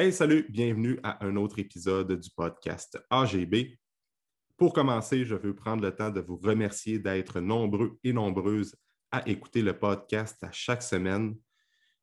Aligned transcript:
Hey, 0.00 0.12
salut, 0.12 0.46
bienvenue 0.48 1.00
à 1.02 1.26
un 1.26 1.34
autre 1.34 1.58
épisode 1.58 2.20
du 2.20 2.30
podcast 2.30 2.96
AGB. 3.10 3.80
Pour 4.56 4.72
commencer, 4.72 5.24
je 5.24 5.34
veux 5.34 5.56
prendre 5.56 5.82
le 5.82 5.92
temps 5.92 6.10
de 6.10 6.20
vous 6.20 6.36
remercier 6.36 7.00
d'être 7.00 7.40
nombreux 7.40 7.98
et 8.04 8.12
nombreuses 8.12 8.76
à 9.10 9.28
écouter 9.28 9.60
le 9.60 9.76
podcast 9.76 10.36
à 10.44 10.52
chaque 10.52 10.84
semaine. 10.84 11.34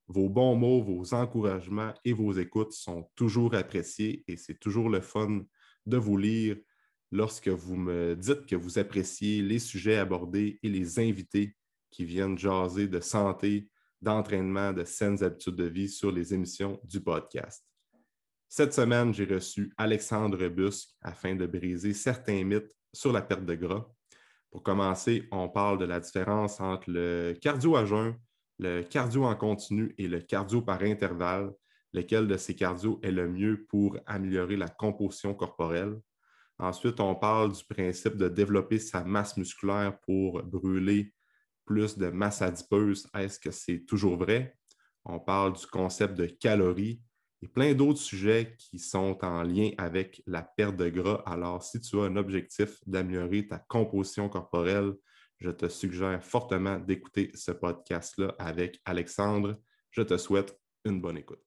Vos 0.09 0.27
bons 0.27 0.57
mots, 0.57 0.83
vos 0.83 1.13
encouragements 1.13 1.93
et 2.03 2.11
vos 2.11 2.33
écoutes 2.33 2.73
sont 2.73 3.09
toujours 3.15 3.55
appréciés 3.55 4.25
et 4.27 4.35
c'est 4.35 4.59
toujours 4.59 4.89
le 4.89 4.99
fun 4.99 5.45
de 5.85 5.95
vous 5.95 6.17
lire 6.17 6.57
lorsque 7.13 7.47
vous 7.47 7.77
me 7.77 8.13
dites 8.13 8.45
que 8.45 8.57
vous 8.57 8.77
appréciez 8.77 9.41
les 9.41 9.59
sujets 9.59 9.99
abordés 9.99 10.59
et 10.61 10.67
les 10.67 10.99
invités 10.99 11.55
qui 11.91 12.03
viennent 12.03 12.37
jaser 12.37 12.89
de 12.89 12.99
santé, 12.99 13.69
d'entraînement, 14.01 14.73
de 14.73 14.83
saines 14.83 15.23
habitudes 15.23 15.55
de 15.55 15.63
vie 15.63 15.87
sur 15.87 16.11
les 16.11 16.33
émissions 16.33 16.77
du 16.83 16.99
podcast. 16.99 17.65
Cette 18.47 18.73
semaine, 18.73 19.13
j'ai 19.13 19.25
reçu 19.25 19.73
Alexandre 19.77 20.47
Busque 20.47 20.89
afin 21.01 21.35
de 21.35 21.45
briser 21.45 21.93
certains 21.93 22.43
mythes 22.43 22.73
sur 22.93 23.11
la 23.11 23.21
perte 23.21 23.45
de 23.45 23.55
gras. 23.55 23.85
Pour 24.51 24.63
commencer, 24.63 25.27
on 25.31 25.49
parle 25.49 25.77
de 25.77 25.85
la 25.85 25.99
différence 25.99 26.61
entre 26.61 26.89
le 26.89 27.33
cardio 27.41 27.75
à 27.75 27.85
jeun, 27.85 28.15
le 28.59 28.83
cardio 28.83 29.25
en 29.25 29.35
continu 29.35 29.93
et 29.97 30.07
le 30.07 30.21
cardio 30.21 30.61
par 30.61 30.81
intervalle, 30.83 31.51
lequel 31.91 32.27
de 32.27 32.37
ces 32.37 32.55
cardio 32.55 32.99
est 33.03 33.11
le 33.11 33.27
mieux 33.27 33.65
pour 33.67 33.97
améliorer 34.05 34.55
la 34.55 34.69
composition 34.69 35.33
corporelle? 35.33 35.99
Ensuite, 36.57 37.01
on 37.01 37.15
parle 37.15 37.51
du 37.51 37.63
principe 37.65 38.15
de 38.15 38.29
développer 38.29 38.79
sa 38.79 39.03
masse 39.03 39.35
musculaire 39.35 39.99
pour 40.01 40.41
brûler 40.43 41.13
plus 41.65 41.97
de 41.97 42.07
masse 42.07 42.41
adipeuse. 42.41 43.07
Est-ce 43.13 43.39
que 43.39 43.51
c'est 43.51 43.85
toujours 43.85 44.17
vrai? 44.17 44.55
On 45.03 45.19
parle 45.19 45.53
du 45.53 45.67
concept 45.67 46.13
de 46.13 46.27
calories 46.27 47.01
et 47.45 47.47
plein 47.47 47.75
d'autres 47.75 47.99
sujets 47.99 48.55
qui 48.57 48.79
sont 48.79 49.23
en 49.23 49.43
lien 49.43 49.69
avec 49.77 50.23
la 50.25 50.41
perte 50.41 50.77
de 50.77 50.89
gras. 50.89 51.21
Alors, 51.27 51.61
si 51.61 51.79
tu 51.79 51.99
as 51.99 52.05
un 52.05 52.15
objectif 52.15 52.79
d'améliorer 52.87 53.47
ta 53.47 53.59
composition 53.59 54.29
corporelle, 54.29 54.93
je 55.37 55.51
te 55.51 55.69
suggère 55.69 56.23
fortement 56.23 56.79
d'écouter 56.79 57.29
ce 57.35 57.51
podcast-là 57.51 58.33
avec 58.39 58.81
Alexandre. 58.83 59.59
Je 59.91 60.01
te 60.01 60.17
souhaite 60.17 60.59
une 60.85 61.01
bonne 61.01 61.17
écoute. 61.17 61.44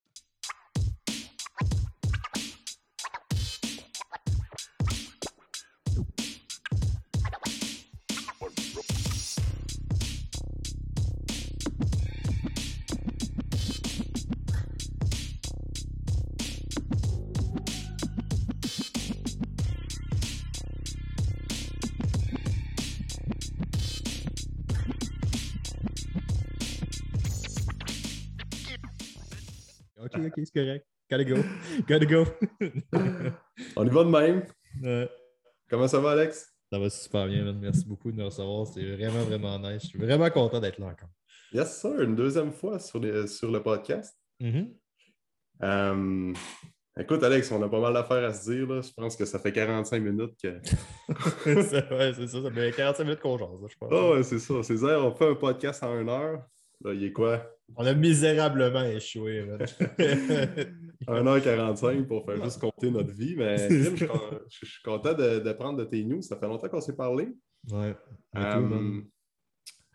Gotta 31.11 31.25
go. 31.25 31.37
Gotta 31.89 32.05
go. 32.07 32.25
On 33.77 33.87
y 33.87 33.91
va 33.91 34.05
de 34.05 34.11
même. 34.11 35.09
Comment 35.71 35.89
ça 35.89 36.01
va, 36.01 36.11
Alex? 36.13 36.55
Ça 36.71 36.79
va 36.79 36.91
super 36.91 37.27
bien, 37.27 37.45
man. 37.45 37.59
Merci 37.61 37.87
beaucoup 37.87 38.13
de 38.13 38.17
nous 38.19 38.27
recevoir. 38.27 38.67
C'est 38.67 38.85
vraiment, 38.85 39.25
vraiment 39.25 39.59
nice. 39.59 39.83
Je 39.85 39.89
suis 39.89 39.99
vraiment 39.99 40.29
content 40.31 40.61
d'être 40.61 40.79
là 40.79 40.87
encore. 40.89 41.09
Yes, 41.53 41.81
sir. 41.81 42.01
Une 42.03 42.15
deuxième 42.15 42.53
fois 42.53 42.79
sur, 42.79 43.01
les- 43.01 43.27
sur 43.27 43.51
le 43.51 43.63
podcast. 43.63 44.15
Mhm. 44.41 44.75
Euh, 45.63 46.33
écoute, 47.01 47.23
Alex, 47.23 47.51
on 47.53 47.63
a 47.63 47.69
pas 47.71 47.81
mal 47.81 47.95
d'affaires 47.95 48.25
à 48.25 48.35
se 48.35 48.51
dire. 48.53 48.69
Là. 48.69 48.83
Je 48.83 48.93
pense 48.93 49.17
que 49.17 49.25
ça 49.25 49.39
fait 49.39 49.53
45 49.53 50.03
minutes 50.03 50.35
que. 50.43 50.61
Ouais, 51.47 52.13
c'est 52.15 52.29
ça. 52.29 52.43
Ça 52.43 52.51
fait 52.51 52.73
45 52.77 53.05
minutes 53.05 53.21
qu'on 53.21 53.39
jase, 53.39 53.49
je 53.71 53.77
pense. 53.79 53.91
Ah 53.91 54.11
ouais, 54.11 54.23
c'est 54.23 54.39
ça. 54.39 54.63
C'est 54.63 54.77
ça. 54.77 55.01
On 55.01 55.15
fait 55.15 55.29
un 55.31 55.35
podcast 55.37 55.83
en 55.83 55.99
une 55.99 56.11
heure. 56.11 56.43
Là, 56.85 56.95
il 56.95 57.05
est 57.05 57.13
quoi? 57.13 57.45
On 57.77 57.85
a 57.85 57.93
misérablement 57.93 58.85
échoué, 58.85 59.45
man. 59.45 59.59
1h45 61.07 62.07
pour 62.07 62.25
faire 62.25 62.43
juste 62.45 62.61
compter 62.61 62.91
notre 62.91 63.13
vie. 63.13 63.35
Mais 63.37 63.59
je, 63.69 63.95
suis 63.97 64.07
con- 64.07 64.41
je 64.49 64.67
suis 64.67 64.83
content 64.85 65.15
de, 65.15 65.41
de 65.41 65.53
prendre 65.53 65.79
de 65.79 65.85
tes 65.85 66.05
news. 66.05 66.23
Ça 66.23 66.37
fait 66.39 66.47
longtemps 66.47 66.69
qu'on 66.69 66.81
s'est 66.81 66.97
parlé. 66.97 67.29
ouais. 67.73 67.95
Euh, 68.37 69.01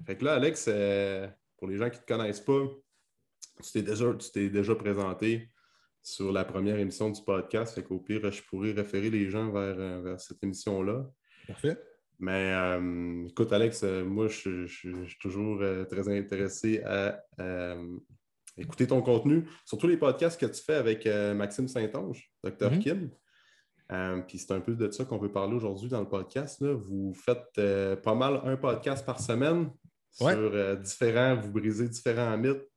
fait 0.06 0.18
que 0.18 0.26
là, 0.26 0.34
Alex, 0.36 0.66
euh, 0.68 1.28
pour 1.58 1.68
les 1.68 1.78
gens 1.78 1.90
qui 1.90 1.98
ne 1.98 2.04
te 2.04 2.14
connaissent 2.14 2.42
pas, 2.42 2.62
tu 3.64 3.72
t'es 3.72 3.82
déjà, 3.82 4.14
tu 4.16 4.32
t'es 4.32 4.50
déjà 4.50 4.76
présenté 4.76 5.50
sur 6.02 6.32
la 6.34 6.44
première 6.44 6.78
émission 6.80 7.10
du 7.10 7.22
podcast. 7.24 7.76
Fait 7.76 7.84
qu'au 7.84 8.00
pire, 8.00 8.30
je 8.30 8.42
pourrais 8.44 8.72
référer 8.74 9.10
les 9.10 9.30
gens 9.30 9.52
vers, 9.52 9.76
euh, 9.80 10.02
vers 10.02 10.20
cette 10.20 10.44
émission-là. 10.44 11.10
Parfait. 11.48 11.78
Mais 12.24 12.54
euh, 12.54 13.28
écoute, 13.28 13.52
Alex, 13.52 13.84
euh, 13.84 14.06
moi, 14.06 14.30
je, 14.30 14.66
suis 14.66 14.94
toujours 15.20 15.62
euh, 15.62 15.84
très 15.84 16.08
intéressé 16.08 16.82
à 16.84 17.22
écouter 18.58 18.88
ton 18.88 19.02
contenu, 19.02 19.46
surtout 19.66 19.88
les 19.88 19.98
podcasts 19.98 20.40
que 20.40 20.46
tu 20.46 20.64
fais 20.64 20.76
avec 20.76 21.06
Maxime 21.36 21.68
Saint-Onge, 21.68 22.32
Dr. 22.44 22.72
Mhm. 22.72 22.80
Kim. 22.80 23.10
Puis 24.28 24.38
c'est 24.38 24.54
un 24.54 24.62
peu 24.62 24.74
de 24.76 24.90
ça 24.92 25.04
qu'on 25.04 25.18
veut 25.18 25.32
parler 25.32 25.56
aujourd'hui 25.56 25.90
dans 25.90 26.00
le 26.00 26.08
podcast. 26.08 26.62
là. 26.62 26.74
Vous 26.74 27.14
faites 27.14 27.60
pas 28.04 28.16
mal 28.16 28.40
un 28.46 28.56
podcast 28.56 29.06
par 29.06 29.20
semaine 29.20 29.70
Ouais. 30.22 30.34
sur 30.34 30.78
différents, 30.78 31.36
vous 31.36 31.52
brisez 31.52 31.90
différents 31.90 32.38
mythes 32.38 32.70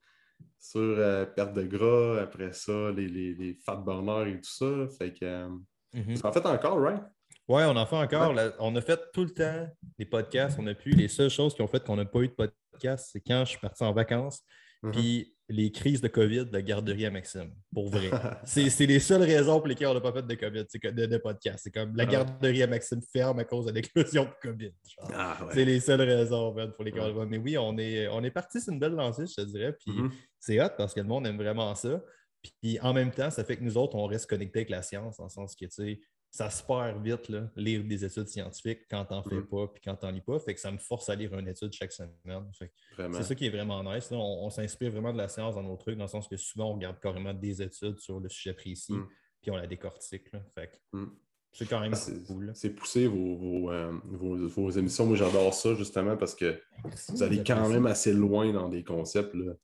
sur 0.59 0.97
perte 1.37 1.53
de 1.53 1.65
gras, 1.65 2.23
après 2.23 2.55
ça, 2.55 2.91
les, 2.93 3.07
les, 3.09 3.34
les 3.34 3.55
fat 3.55 3.77
burners 3.77 4.33
et 4.33 4.41
tout 4.41 4.51
ça. 4.51 4.89
Fait 4.99 5.13
que, 5.13 5.47
Mhm. 5.93 6.15
en 6.25 6.33
fait 6.33 6.47
encore, 6.47 6.81
right? 6.81 7.03
Ouais, 7.49 7.65
on 7.65 7.77
en 7.77 7.87
fait 7.87 7.97
encore. 7.97 8.33
là. 8.33 8.53
on 8.59 8.75
a 8.77 8.81
fait 8.81 9.01
tout 9.12 9.25
le 9.25 9.31
temps 9.31 9.69
des 9.99 10.05
podcasts. 10.07 10.59
On 10.59 10.67
a 10.67 10.75
pu. 10.75 10.91
Les 10.91 11.09
seules 11.09 11.31
choses 11.31 11.55
qui 11.55 11.62
ont 11.62 11.69
fait 11.69 11.84
qu'on 11.84 11.97
n'a 11.97 12.05
pas 12.05 12.21
eu 12.21 12.29
de 12.29 12.34
podcast, 12.34 13.11
c'est 13.12 13.21
quand 13.21 13.45
je 13.45 13.51
suis 13.51 13.61
parti 13.61 13.84
en 13.84 13.93
vacances. 13.93 14.43
Mhm. 14.83 14.93
Puis 14.93 15.33
les 15.49 15.71
crises 15.71 16.01
de 16.01 16.09
COVID 16.09 16.47
de 16.47 16.59
garderie 16.61 17.07
à 17.07 17.11
Maxime. 17.11 17.55
Pour 17.73 17.89
vrai. 17.89 18.11
C'est 18.45 18.69
c'est 18.69 18.84
les 18.87 18.99
seules 18.99 19.23
raisons 19.23 19.59
pour 19.59 19.69
lesquelles 19.69 19.87
on 19.87 19.95
n'a 19.95 20.01
pas 20.01 20.12
fait 20.12 20.27
de 20.27 20.34
COVID, 20.34 20.65
c'est 20.69 20.81
que- 20.81 20.89
de, 20.89 21.07
de 21.07 21.19
podcast. 21.19 21.61
C'est 21.62 21.71
comme 21.71 21.95
la 21.97 22.03
Ah. 22.03 22.07
garderie 22.07 22.62
à 22.65 22.67
Maxime 22.67 23.01
ferme 23.12 23.39
à 23.39 23.45
cause 23.45 23.67
de 23.67 23.71
l'éclosion 23.73 24.25
de 24.25 24.31
COVID. 24.43 24.73
Ah, 25.15 25.39
ouais. 25.45 25.51
C'est 25.55 25.65
les 25.65 25.78
seules 25.78 26.03
raisons 26.03 26.53
pour 26.75 26.84
lesquelles 26.84 27.13
Ouais. 27.13 27.23
on. 27.23 27.27
Mais 27.27 27.39
oui, 27.39 27.57
on 27.57 27.78
est, 27.78 28.09
on 28.09 28.25
est 28.25 28.31
parti 28.33 28.61
sur 28.61 28.73
une 28.73 28.81
belle 28.81 28.95
lancée, 28.95 29.25
je 29.27 29.34
te 29.41 29.47
dirais. 29.47 29.73
Puis 29.73 29.93
Mhm. 29.97 30.11
c'est 30.41 30.61
hot 30.61 30.71
parce 30.77 30.93
que 30.93 31.01
le 31.01 31.07
monde 31.07 31.27
aime 31.28 31.37
vraiment 31.39 31.73
ça. 31.77 32.03
Puis 32.43 32.78
en 32.81 32.93
même 32.93 33.13
temps, 33.13 33.31
ça 33.31 33.45
fait 33.45 33.57
que 33.57 33.63
nous 33.63 33.77
autres, 33.78 33.95
on 33.97 34.07
reste 34.07 34.28
connectés 34.28 34.59
avec 34.61 34.71
la 34.71 34.83
science, 34.83 35.17
dans 35.17 35.25
le 35.25 35.31
sens 35.31 35.55
que, 35.55 35.65
tu 35.67 35.71
sais, 35.71 36.01
ça 36.36 36.50
se 36.50 36.62
perd 36.62 37.02
vite, 37.02 37.28
là, 37.30 37.48
lire 37.56 37.82
des 37.82 38.04
études 38.04 38.28
scientifiques 38.28 38.80
quand 38.91 39.04
t'en 39.06 39.22
fais 39.22 39.36
Mm. 39.36 39.47
pas 39.47 39.69
puis 39.69 39.80
quand 39.82 39.97
t'en 39.97 40.10
lis 40.10 40.20
pas. 40.20 40.38
Fait 40.38 40.52
que 40.54 40.60
ça 40.60 40.70
me 40.70 40.76
force 40.78 41.08
à 41.08 41.14
lire 41.14 41.32
une 41.38 41.48
étude 41.48 41.72
chaque 41.72 41.92
semaine. 41.92 42.12
C'est 42.52 43.22
ça 43.22 43.34
qui 43.34 43.47
est 43.47 43.50
vraiment 43.50 43.82
nice. 43.82 44.10
là. 44.10 44.19
On, 44.19 44.44
on 44.47 44.50
s'inspire 44.50 44.91
vraiment 44.92 45.12
de 45.12 45.19
la 45.19 45.28
science 45.28 45.54
dans 45.54 45.62
nos 45.62 45.76
trucs, 45.76 45.97
dans 45.97 46.04
le 46.04 46.08
sens 46.10 46.28
que 46.28 46.36
souvent, 46.36 46.70
on 46.70 46.74
regarde 46.74 47.00
carrément 47.00 47.32
des 47.32 47.62
études 47.62 47.98
sur 48.00 48.20
le 48.20 48.28
sujet 48.28 48.52
précis, 48.52 48.92
Mm. 48.92 49.06
puis 49.41 49.50
on 49.50 49.56
la 49.56 49.66
décortique. 49.66 50.30
là. 50.32 50.41
Fait 50.54 50.66
que 50.92 50.98
Mm. 50.98 51.10
c'est 51.52 51.66
quand 51.66 51.80
même 51.80 51.94
Ah, 51.94 52.10
cool. 52.26 52.50
c'est 52.54 52.74
poussé 52.74 53.06
vos, 53.06 53.36
vos, 53.36 53.70
euh, 53.70 53.92
vos- 54.04 54.47
vos 54.48 54.70
émissions. 54.70 55.06
Moi, 55.06 55.16
j'adore 55.16 55.54
ça 55.54 55.74
justement 55.74 56.18
parce 56.18 56.34
que 56.34 56.60
vous 57.08 57.22
allez 57.22 57.42
quand 57.42 57.66
même 57.68 57.86
assez 57.86 58.12
loin 58.12 58.53
dans 58.53 58.68
des 58.68 58.84
concepts. 58.84 59.32
Là. 59.34 59.54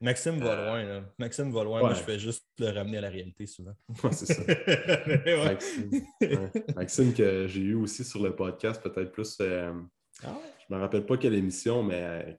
Maxime 0.00 0.38
va 0.38 0.54
loin. 0.64 0.84
là. 0.84 1.04
Maxime 1.18 1.50
va 1.52 1.64
loin. 1.64 1.78
ouais. 1.80 1.86
Moi, 1.86 1.94
je 1.94 2.02
fais 2.02 2.18
juste 2.18 2.44
le 2.58 2.68
ramener 2.70 2.98
à 2.98 3.00
la 3.02 3.10
réalité 3.10 3.46
souvent. 3.46 3.74
Ouais, 4.04 4.12
c'est 4.12 4.26
ça. 4.26 4.42
Ouais. 6.22 6.50
Maxime, 6.76 7.12
que 7.14 7.46
j'ai 7.48 7.60
eu 7.60 7.74
aussi 7.74 8.04
sur 8.04 8.22
le 8.22 8.34
podcast, 8.34 8.82
peut-être 8.82 9.12
plus. 9.12 9.36
euh, 9.40 9.72
Ah 10.24 10.36
je 10.68 10.74
me 10.74 10.80
rappelle 10.80 11.06
pas 11.06 11.16
quelle 11.16 11.34
émission, 11.34 11.82
mais 11.82 12.02
euh, 12.02 12.32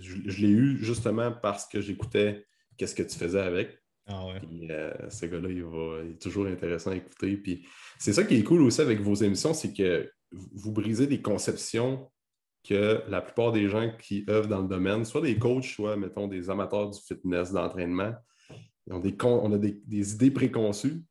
je, 0.00 0.14
je 0.26 0.40
l'ai 0.42 0.48
eu 0.50 0.78
justement 0.82 1.30
parce 1.32 1.66
que 1.68 1.80
j'écoutais 1.80 2.46
qu'est-ce 2.76 2.94
que 2.94 3.02
tu 3.02 3.16
faisais 3.18 3.40
avec. 3.40 3.78
Ah. 4.06 4.24
Puis, 4.40 4.68
euh, 4.70 4.90
ce 5.10 5.26
gars-là, 5.26 5.48
il, 5.50 5.62
va- 5.64 6.00
il 6.04 6.12
est 6.12 6.22
toujours 6.22 6.46
intéressant 6.46 6.92
à 6.92 6.96
écouter. 6.96 7.36
Puis 7.36 7.66
c'est 7.98 8.12
ça 8.14 8.24
qui 8.24 8.36
est 8.36 8.42
cool 8.42 8.62
aussi 8.62 8.80
avec 8.80 9.00
vos 9.00 9.14
émissions, 9.14 9.52
c'est 9.52 9.72
que 9.74 10.10
vous 10.32 10.72
brisez 10.72 11.06
des 11.06 11.20
conceptions 11.20 12.10
que 12.68 13.02
la 13.08 13.22
plupart 13.22 13.52
des 13.52 13.68
gens 13.68 13.90
qui 13.98 14.24
œuvrent 14.28 14.48
dans 14.48 14.60
le 14.62 14.68
domaine, 14.68 15.04
soit 15.04 15.22
des 15.22 15.38
coachs, 15.38 15.64
soit, 15.64 15.96
mettons, 15.96 16.28
des 16.28 16.50
amateurs 16.50 16.90
du 16.90 17.00
fitness, 17.00 17.52
d'entraînement, 17.52 18.12
con- 19.18 19.40
on 19.42 19.52
a 19.52 19.58
des, 19.58 19.80
des 19.86 20.12
idées 20.14 20.30
préconçues. 20.30 21.02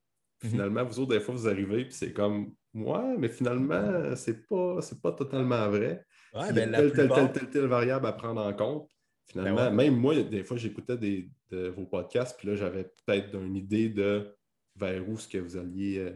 Mhm. 0.44 0.50
Finalement, 0.51 0.86
vous 0.86 1.00
autres, 1.00 1.12
des 1.15 1.19
fois, 1.19 1.33
vous 1.33 1.48
arrivez, 1.48 1.86
puis 1.86 1.94
c'est 1.94 2.13
comme, 2.13 2.54
ouais, 2.75 3.18
mais 3.18 3.30
finalement, 3.30 4.15
c'est 4.15 4.48
pas, 4.48 4.80
pas 5.01 5.12
totalement 5.13 5.68
vrai. 5.69 6.04
Ouais, 6.33 6.42
Il 6.42 6.45
y 6.45 6.50
a 6.50 6.54
ben, 6.54 6.71
la 6.71 6.77
telle, 6.80 6.92
telle, 6.94 7.09
telle, 7.09 7.31
telle, 7.31 7.50
telle 7.50 7.65
variable 7.65 8.06
à 8.06 8.12
prendre 8.13 8.42
en 8.42 8.54
compte. 8.54 8.89
Finalement, 9.25 9.56
Ben 9.56 9.69
ouais. 9.69 9.89
même 9.89 9.95
moi, 10.00 10.15
des 10.21 10.44
fois, 10.44 10.57
j'écoutais 10.57 10.98
des, 10.98 11.30
de 11.50 11.69
vos 11.69 11.86
podcasts, 11.86 12.38
puis 12.38 12.48
là, 12.50 12.56
j'avais 12.56 12.83
peut-être 12.83 13.33
une 13.36 13.56
idée 13.56 13.89
de 13.89 14.33
vers 14.75 15.09
où 15.09 15.18
ce 15.18 15.27
que 15.27 15.39
vous 15.39 15.57
alliez 15.57 15.98
euh, 15.98 16.12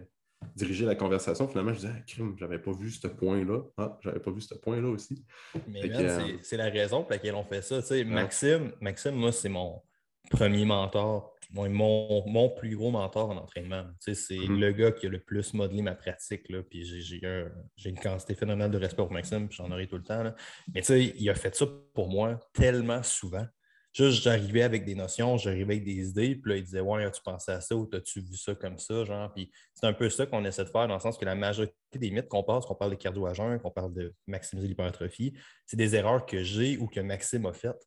diriger 0.56 0.86
la 0.86 0.96
conversation. 0.96 1.48
Finalement, 1.48 1.74
je 1.74 1.80
disais, 1.80 1.94
ah, 1.96 2.02
crime, 2.08 2.36
j'avais 2.38 2.60
pas 2.60 2.72
vu 2.72 2.92
ce 2.92 3.08
point-là. 3.08 3.62
Ah, 3.78 3.98
j'avais 4.02 4.20
pas 4.20 4.32
vu 4.32 4.42
ce 4.42 4.56
point-là 4.56 4.90
aussi. 4.90 5.24
Mais 5.68 5.90
euh, 5.92 6.38
c'est- 6.42 6.58
la 6.58 6.70
raison 6.70 7.02
pour 7.02 7.12
laquelle 7.12 7.36
on 7.36 7.44
fait 7.44 7.62
ça. 7.62 7.82
tu 7.82 7.88
sais. 7.88 8.04
Maxime, 8.04 8.72
Maxime, 8.80 9.16
moi, 9.16 9.32
c'est 9.32 9.50
mon 9.50 9.82
premiers 10.30 10.66
mentors, 10.66 11.36
mon, 11.52 12.26
mon, 12.28 12.50
plus 12.50 12.76
gros 12.76 12.92
mentor 12.92 13.32
en 13.32 13.38
entraînement. 13.38 13.86
c'est 14.00 14.14
mm-hmm. 14.14 14.60
le 14.60 14.72
gars 14.72 14.92
qui 14.92 15.08
a 15.08 15.10
le 15.10 15.20
plus 15.20 15.54
modelé 15.54 15.82
ma 15.82 15.96
pratique. 15.96 16.48
Là, 16.50 16.64
puis 16.64 16.86
j'ai 16.86 17.90
une 17.90 18.00
quantité 18.00 18.36
phénoménale 18.36 18.72
de 18.72 18.78
respect 18.78 19.04
pour 19.04 19.12
Maxime, 19.12 19.48
puis 19.48 19.58
j'en 19.58 19.70
aurai 19.72 19.88
tout 19.88 19.98
le 19.98 20.04
temps. 20.04 20.24
Là. 20.24 20.36
Mais 20.74 20.82
il 20.82 21.30
a 21.30 21.36
fait 21.36 21.56
ça 21.56 21.66
pour 21.94 22.10
moi 22.10 22.40
tellement 22.54 23.04
souvent. 23.04 23.46
Juste, 23.94 24.24
j'arrivais 24.24 24.62
avec 24.62 24.86
des 24.86 24.96
notions, 24.96 25.38
j'arrivais 25.38 25.74
avec 25.74 25.84
des 25.84 26.10
idées, 26.10 26.36
puis 26.36 26.52
là, 26.52 26.58
il 26.58 26.64
disait 26.64 26.80
Ouais, 26.80 27.04
as-tu 27.04 27.22
pensé 27.22 27.52
à 27.52 27.60
ça 27.60 27.76
ou 27.76 27.90
as-tu 27.92 28.22
vu 28.22 28.38
ça 28.38 28.56
comme 28.56 28.78
ça? 28.78 29.04
Genre, 29.04 29.34
puis 29.34 29.52
c'est 29.74 29.86
un 29.86 29.92
peu 29.92 30.10
ça 30.10 30.26
qu'on 30.26 30.46
essaie 30.46 30.64
de 30.64 30.70
faire 30.70 30.88
dans 30.88 30.94
le 30.94 31.00
sens 31.02 31.18
que 31.18 31.26
la 31.26 31.36
majorité 31.36 31.76
des 31.96 32.10
mythes 32.10 32.30
qu'on 32.30 32.44
passe, 32.44 32.66
qu'on 32.66 32.76
parle 32.76 32.92
de 32.92 32.96
cardio 32.96 33.26
à 33.26 33.34
jeun, 33.34 33.60
qu'on 33.60 33.72
parle 33.72 33.94
de 33.94 34.14
maximiser 34.28 34.70
l'hypertrophie, 34.70 35.34
c'est 35.66 35.76
des 35.76 35.94
erreurs 35.96 36.26
que 36.26 36.42
j'ai 36.42 36.78
ou 36.78 36.88
que 36.88 37.02
Maxime 37.02 37.46
a 37.46 37.54
faites. 37.54 37.86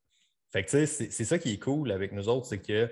Fait 0.52 0.62
que, 0.62 0.70
tu 0.70 0.86
sais, 0.86 1.10
c'est 1.10 1.24
ça 1.24 1.38
qui 1.38 1.54
est 1.54 1.58
cool 1.58 1.90
avec 1.90 2.12
nous 2.12 2.28
autres, 2.28 2.46
c'est 2.46 2.60
qu'il 2.60 2.90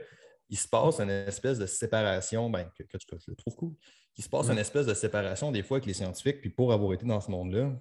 se 0.56 0.66
passe 0.66 0.98
une 0.98 1.10
espèce 1.10 1.58
de 1.58 1.66
séparation, 1.66 2.48
ben, 2.48 2.64
que, 2.76 2.82
que, 2.82 2.98
je 2.98 3.30
le 3.30 3.36
trouve 3.36 3.54
cool, 3.56 3.74
il 4.16 4.24
se 4.24 4.28
passe 4.28 4.48
une 4.48 4.58
espèce 4.58 4.86
de 4.86 4.94
séparation 4.94 5.52
des 5.52 5.62
fois 5.62 5.76
avec 5.76 5.86
les 5.86 5.94
scientifiques, 5.94 6.40
puis 6.40 6.50
pour 6.50 6.72
avoir 6.72 6.94
été 6.94 7.04
dans 7.04 7.20
ce 7.20 7.30
monde-là, 7.30 7.78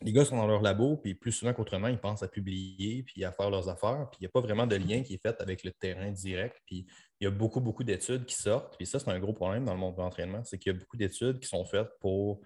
les 0.00 0.12
gars 0.12 0.24
sont 0.24 0.36
dans 0.36 0.46
leur 0.46 0.62
labo, 0.62 0.96
puis 0.96 1.14
plus 1.14 1.32
souvent 1.32 1.52
qu'autrement, 1.52 1.88
ils 1.88 1.98
pensent 1.98 2.22
à 2.22 2.28
publier, 2.28 3.02
puis 3.02 3.24
à 3.24 3.32
faire 3.32 3.50
leurs 3.50 3.68
affaires, 3.68 4.08
puis 4.10 4.18
il 4.20 4.22
n'y 4.22 4.26
a 4.26 4.30
pas 4.30 4.40
vraiment 4.40 4.66
de 4.66 4.76
lien 4.76 5.02
qui 5.02 5.14
est 5.14 5.22
fait 5.22 5.40
avec 5.40 5.64
le 5.64 5.72
terrain 5.72 6.10
direct, 6.10 6.56
puis 6.66 6.86
il 7.20 7.24
y 7.24 7.26
a 7.26 7.30
beaucoup, 7.30 7.60
beaucoup 7.60 7.84
d'études 7.84 8.24
qui 8.24 8.36
sortent, 8.36 8.76
puis 8.76 8.86
ça, 8.86 8.98
c'est 8.98 9.10
un 9.10 9.18
gros 9.18 9.32
problème 9.32 9.64
dans 9.64 9.74
le 9.74 9.80
monde 9.80 9.96
de 9.96 10.00
l'entraînement, 10.00 10.44
c'est 10.44 10.58
qu'il 10.58 10.72
y 10.72 10.76
a 10.76 10.78
beaucoup 10.78 10.96
d'études 10.96 11.40
qui 11.40 11.48
sont 11.48 11.64
faites 11.64 11.90
pour 12.00 12.40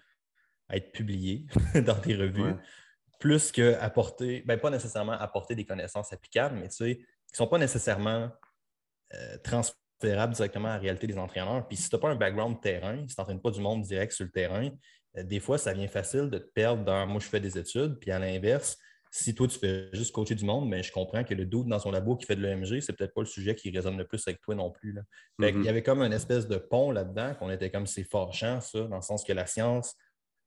être 0.71 0.93
publiées 0.93 1.47
dans 1.87 1.99
des 1.99 2.17
revues, 2.17 2.55
plus 3.21 3.53
qu'apporter, 3.53 4.43
ben 4.47 4.59
pas 4.59 4.71
nécessairement 4.71 5.13
apporter 5.13 5.55
des 5.55 5.65
connaissances 5.65 6.13
applicables, 6.13 6.57
mais 6.57 6.69
tu 6.69 6.77
sais, 6.77 6.97
qui 6.97 7.35
ne 7.35 7.37
sont 7.37 7.47
pas 7.47 7.59
nécessairement 7.59 8.31
euh, 9.15 9.37
transférables 9.45 10.35
directement 10.35 10.69
à 10.69 10.75
la 10.75 10.79
réalité 10.79 11.07
des 11.07 11.19
entraîneurs. 11.19 11.67
Puis 11.69 11.77
si 11.77 11.89
tu 11.89 11.95
n'as 11.95 12.01
pas 12.01 12.09
un 12.09 12.17
background 12.17 12.61
terrain, 12.61 12.99
si 13.07 13.15
tu 13.15 13.21
n'entraînes 13.21 13.41
pas 13.41 13.51
du 13.51 13.61
monde 13.61 13.83
direct 13.83 14.13
sur 14.13 14.25
le 14.25 14.31
terrain, 14.31 14.71
des 15.15 15.41
fois, 15.41 15.59
ça 15.59 15.73
vient 15.73 15.89
facile 15.89 16.31
de 16.31 16.39
te 16.39 16.51
perdre 16.53 16.85
dans 16.85 17.07
moi, 17.07 17.21
je 17.21 17.27
fais 17.27 17.41
des 17.41 17.59
études, 17.59 17.99
puis 17.99 18.11
à 18.11 18.19
l'inverse, 18.19 18.79
si 19.11 19.35
toi, 19.35 19.47
tu 19.47 19.59
fais 19.59 19.91
juste 19.93 20.13
coacher 20.13 20.35
du 20.35 20.47
monde, 20.47 20.69
mais 20.71 20.83
je 20.83 20.91
comprends 20.91 21.23
que 21.23 21.35
le 21.35 21.45
doute 21.45 21.69
dans 21.69 21.79
son 21.79 21.91
labo 21.91 22.17
qui 22.17 22.25
fait 22.25 22.35
de 22.35 22.41
l'EMG, 22.41 22.81
c'est 22.81 22.95
peut-être 22.95 23.13
pas 23.13 23.21
le 23.21 23.27
sujet 23.27 23.55
qui 23.55 23.71
résonne 23.71 23.99
le 23.99 24.07
plus 24.07 24.27
avec 24.27 24.41
toi 24.41 24.55
non 24.55 24.71
plus. 24.71 24.93
Là. 24.93 25.03
Il 25.39 25.45
y 25.45 25.51
mm-hmm. 25.51 25.69
avait 25.69 25.83
comme 25.83 26.01
une 26.01 26.15
espèce 26.15 26.49
de 26.49 26.57
pont 26.57 26.91
là-dedans, 26.91 27.35
qu'on 27.35 27.51
était 27.51 27.71
comme 27.71 27.87
c'est 27.87 28.05
fâchant, 28.05 28.63
ça, 28.63 28.81
dans 28.85 28.97
le 28.97 29.03
sens 29.03 29.23
que 29.23 29.35
la 29.35 29.45
science 29.45 29.95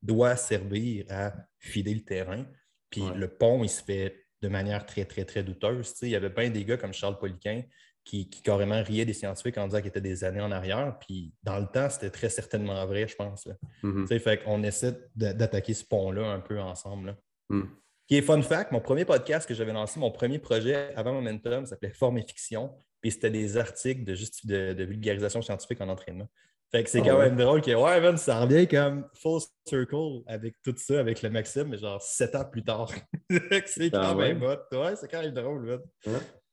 doit 0.01 0.35
servir 0.35 1.05
à 1.09 1.33
filer 1.59 1.93
le 1.93 2.03
terrain. 2.03 2.43
Puis 2.89 3.03
le 3.15 3.27
pont, 3.27 3.63
il 3.63 3.69
se 3.69 3.83
fait 3.83 4.25
de 4.41 4.47
manière 4.47 4.85
très, 4.85 5.05
très, 5.05 5.25
très 5.25 5.43
douteuse. 5.43 5.93
il 6.01 6.09
y 6.09 6.15
avait 6.15 6.29
bien 6.29 6.49
des 6.49 6.65
gars 6.65 6.77
comme 6.77 6.93
Charles 6.93 7.19
Poliquin 7.19 7.61
qui, 8.05 8.29
carrément 8.29 8.81
riait 8.83 9.03
des 9.03 9.13
scientifiques 9.13 9.57
en 9.57 9.65
disant 9.65 9.79
qu'ils 9.79 9.87
étaient 9.87 9.99
des 9.99 10.23
années 10.23 10.41
en 10.41 10.51
arrière. 10.51 10.97
Puis 10.99 11.33
dans 11.43 11.59
le 11.59 11.65
temps, 11.65 11.89
c'était 11.89 12.11
très 12.11 12.29
certainement 12.29 12.85
vrai, 12.85 13.07
je 13.07 13.15
pense. 13.15 13.47
Mm-hmm. 13.83 14.19
Fait 14.19 14.43
qu'on 14.43 14.63
essaie 14.63 14.95
d'attaquer 15.15 15.73
ce 15.73 15.83
pont-là 15.83 16.27
un 16.27 16.39
peu 16.39 16.59
ensemble. 16.61 17.17
Mm. 17.49 17.63
Qui 18.07 18.17
est 18.17 18.21
fun 18.21 18.41
fact, 18.43 18.71
mon 18.71 18.81
premier 18.81 19.03
podcast 19.03 19.47
que 19.47 19.55
j'avais 19.55 19.73
lancé, 19.73 19.99
mon 19.99 20.11
premier 20.11 20.37
projet 20.37 20.93
avant 20.95 21.13
Momentum 21.13 21.65
s'appelait 21.65 21.89
Forme 21.89 22.19
et 22.19 22.21
Fiction. 22.21 22.71
Puis 23.01 23.11
c'était 23.11 23.31
des 23.31 23.57
articles 23.57 24.03
de, 24.03 24.73
de, 24.73 24.83
vulgarisation 24.83 25.41
scientifique 25.41 25.81
en 25.81 25.89
entraînement. 25.89 26.29
Fait 26.71 26.83
que 26.83 26.89
c'est 26.89 27.01
ah 27.01 27.09
quand 27.09 27.19
même 27.19 27.35
drôle 27.35 27.61
que, 27.61 27.71
ouais, 27.71 28.01
man, 28.01 28.17
ça 28.17 28.41
revient 28.41 28.67
comme 28.67 29.07
full 29.13 29.41
circle 29.67 30.21
avec 30.27 30.55
tout 30.63 30.73
ça, 30.77 30.99
avec 30.99 31.21
le 31.21 31.29
Maxime, 31.29 31.69
mais 31.69 31.77
genre 31.77 32.01
sept 32.01 32.35
ans 32.35 32.45
plus 32.45 32.63
tard. 32.63 32.91
c'est 33.65 33.89
quand 33.89 34.01
ah 34.01 34.15
même 34.15 34.41
hot. 34.43 34.75
Ouais, 34.75 34.95
c'est 34.95 35.09
quand 35.09 35.21
même 35.21 35.33
drôle, 35.33 35.65
man. 35.65 35.81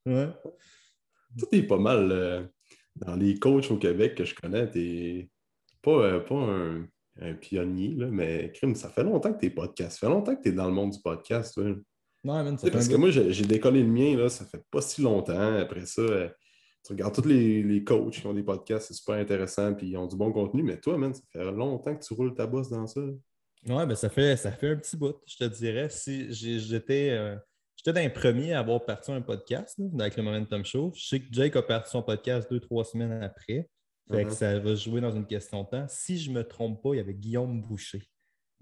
Ouais 0.06 0.28
tout 1.38 1.48
est 1.52 1.62
pas 1.62 1.78
mal 1.78 2.10
euh, 2.10 2.42
dans 2.96 3.16
les 3.16 3.38
coachs 3.38 3.70
au 3.70 3.76
Québec 3.76 4.14
que 4.14 4.24
je 4.24 4.34
connais. 4.34 4.70
Tu 4.70 5.30
pas, 5.82 5.90
euh, 5.90 6.20
pas 6.20 6.34
un, 6.34 7.34
pionnier, 7.34 7.94
là, 7.94 8.06
mais 8.10 8.50
crime, 8.52 8.74
ça 8.74 8.88
fait 8.88 9.04
longtemps 9.04 9.32
que 9.32 9.40
tu 9.40 9.46
es 9.46 9.50
podcast. 9.50 9.98
Ça 9.98 10.06
fait 10.06 10.12
longtemps 10.12 10.34
que 10.34 10.42
tu 10.42 10.48
es 10.48 10.52
dans 10.52 10.66
le 10.66 10.72
monde 10.72 10.90
du 10.90 11.00
podcast. 11.00 11.58
Non, 12.24 12.56
parce 12.72 12.88
que 12.88 12.94
moi, 12.94 13.10
j'ai 13.10 13.44
décollé 13.44 13.82
le 13.82 13.88
mien, 13.88 14.16
là, 14.16 14.28
ça 14.28 14.44
fait 14.44 14.62
pas 14.70 14.80
si 14.80 15.02
longtemps. 15.02 15.56
Après 15.56 15.84
ça, 15.86 16.02
euh, 16.02 16.28
tu 16.84 16.92
regardes 16.92 17.14
tous 17.14 17.28
les, 17.28 17.82
coachs 17.84 18.12
qui 18.12 18.26
ont 18.26 18.32
des 18.32 18.44
podcasts, 18.44 18.88
c'est 18.88 18.94
super 18.94 19.16
intéressant, 19.16 19.74
puis 19.74 19.88
ils 19.88 19.96
ont 19.96 20.06
du 20.06 20.16
bon 20.16 20.32
contenu. 20.32 20.62
Mais 20.62 20.78
toi, 20.78 20.96
man, 20.96 21.12
ça 21.12 21.22
fait 21.32 21.50
longtemps 21.50 21.94
que 21.94 22.02
tu 22.02 22.14
roules 22.14 22.34
ta 22.34 22.46
bosse 22.46 22.70
dans 22.70 22.86
ça. 22.86 23.00
Ouais, 23.68 23.86
ben 23.86 23.94
ça 23.94 24.08
fait, 24.08 24.36
ça 24.36 24.50
fait 24.50 24.70
un 24.70 24.76
petit 24.76 24.96
bout, 24.96 25.16
je 25.26 25.36
te 25.36 25.44
dirais. 25.44 25.88
Si 25.88 26.32
j'étais. 26.32 27.36
J'étais 27.84 28.04
un 28.04 28.10
premier 28.10 28.52
à 28.52 28.60
avoir 28.60 28.84
parti 28.84 29.10
un 29.10 29.20
podcast 29.20 29.76
avec 29.98 30.16
le 30.16 30.22
Momentum 30.22 30.64
Show. 30.64 30.92
Je 30.94 31.04
sais 31.04 31.20
que 31.20 31.26
Jake 31.32 31.56
a 31.56 31.62
parti 31.62 31.90
son 31.90 32.02
podcast 32.02 32.48
deux, 32.48 32.60
trois 32.60 32.84
semaines 32.84 33.20
après. 33.24 33.68
Fait 34.08 34.24
que 34.24 34.30
uh-huh. 34.30 34.34
ça 34.34 34.58
va 34.60 34.74
jouer 34.76 35.00
dans 35.00 35.10
une 35.10 35.26
question 35.26 35.64
de 35.64 35.68
temps. 35.68 35.86
Si 35.88 36.16
je 36.16 36.30
ne 36.30 36.36
me 36.36 36.46
trompe 36.46 36.80
pas, 36.80 36.90
il 36.94 36.98
y 36.98 37.00
avait 37.00 37.14
Guillaume 37.14 37.60
Boucher 37.60 38.02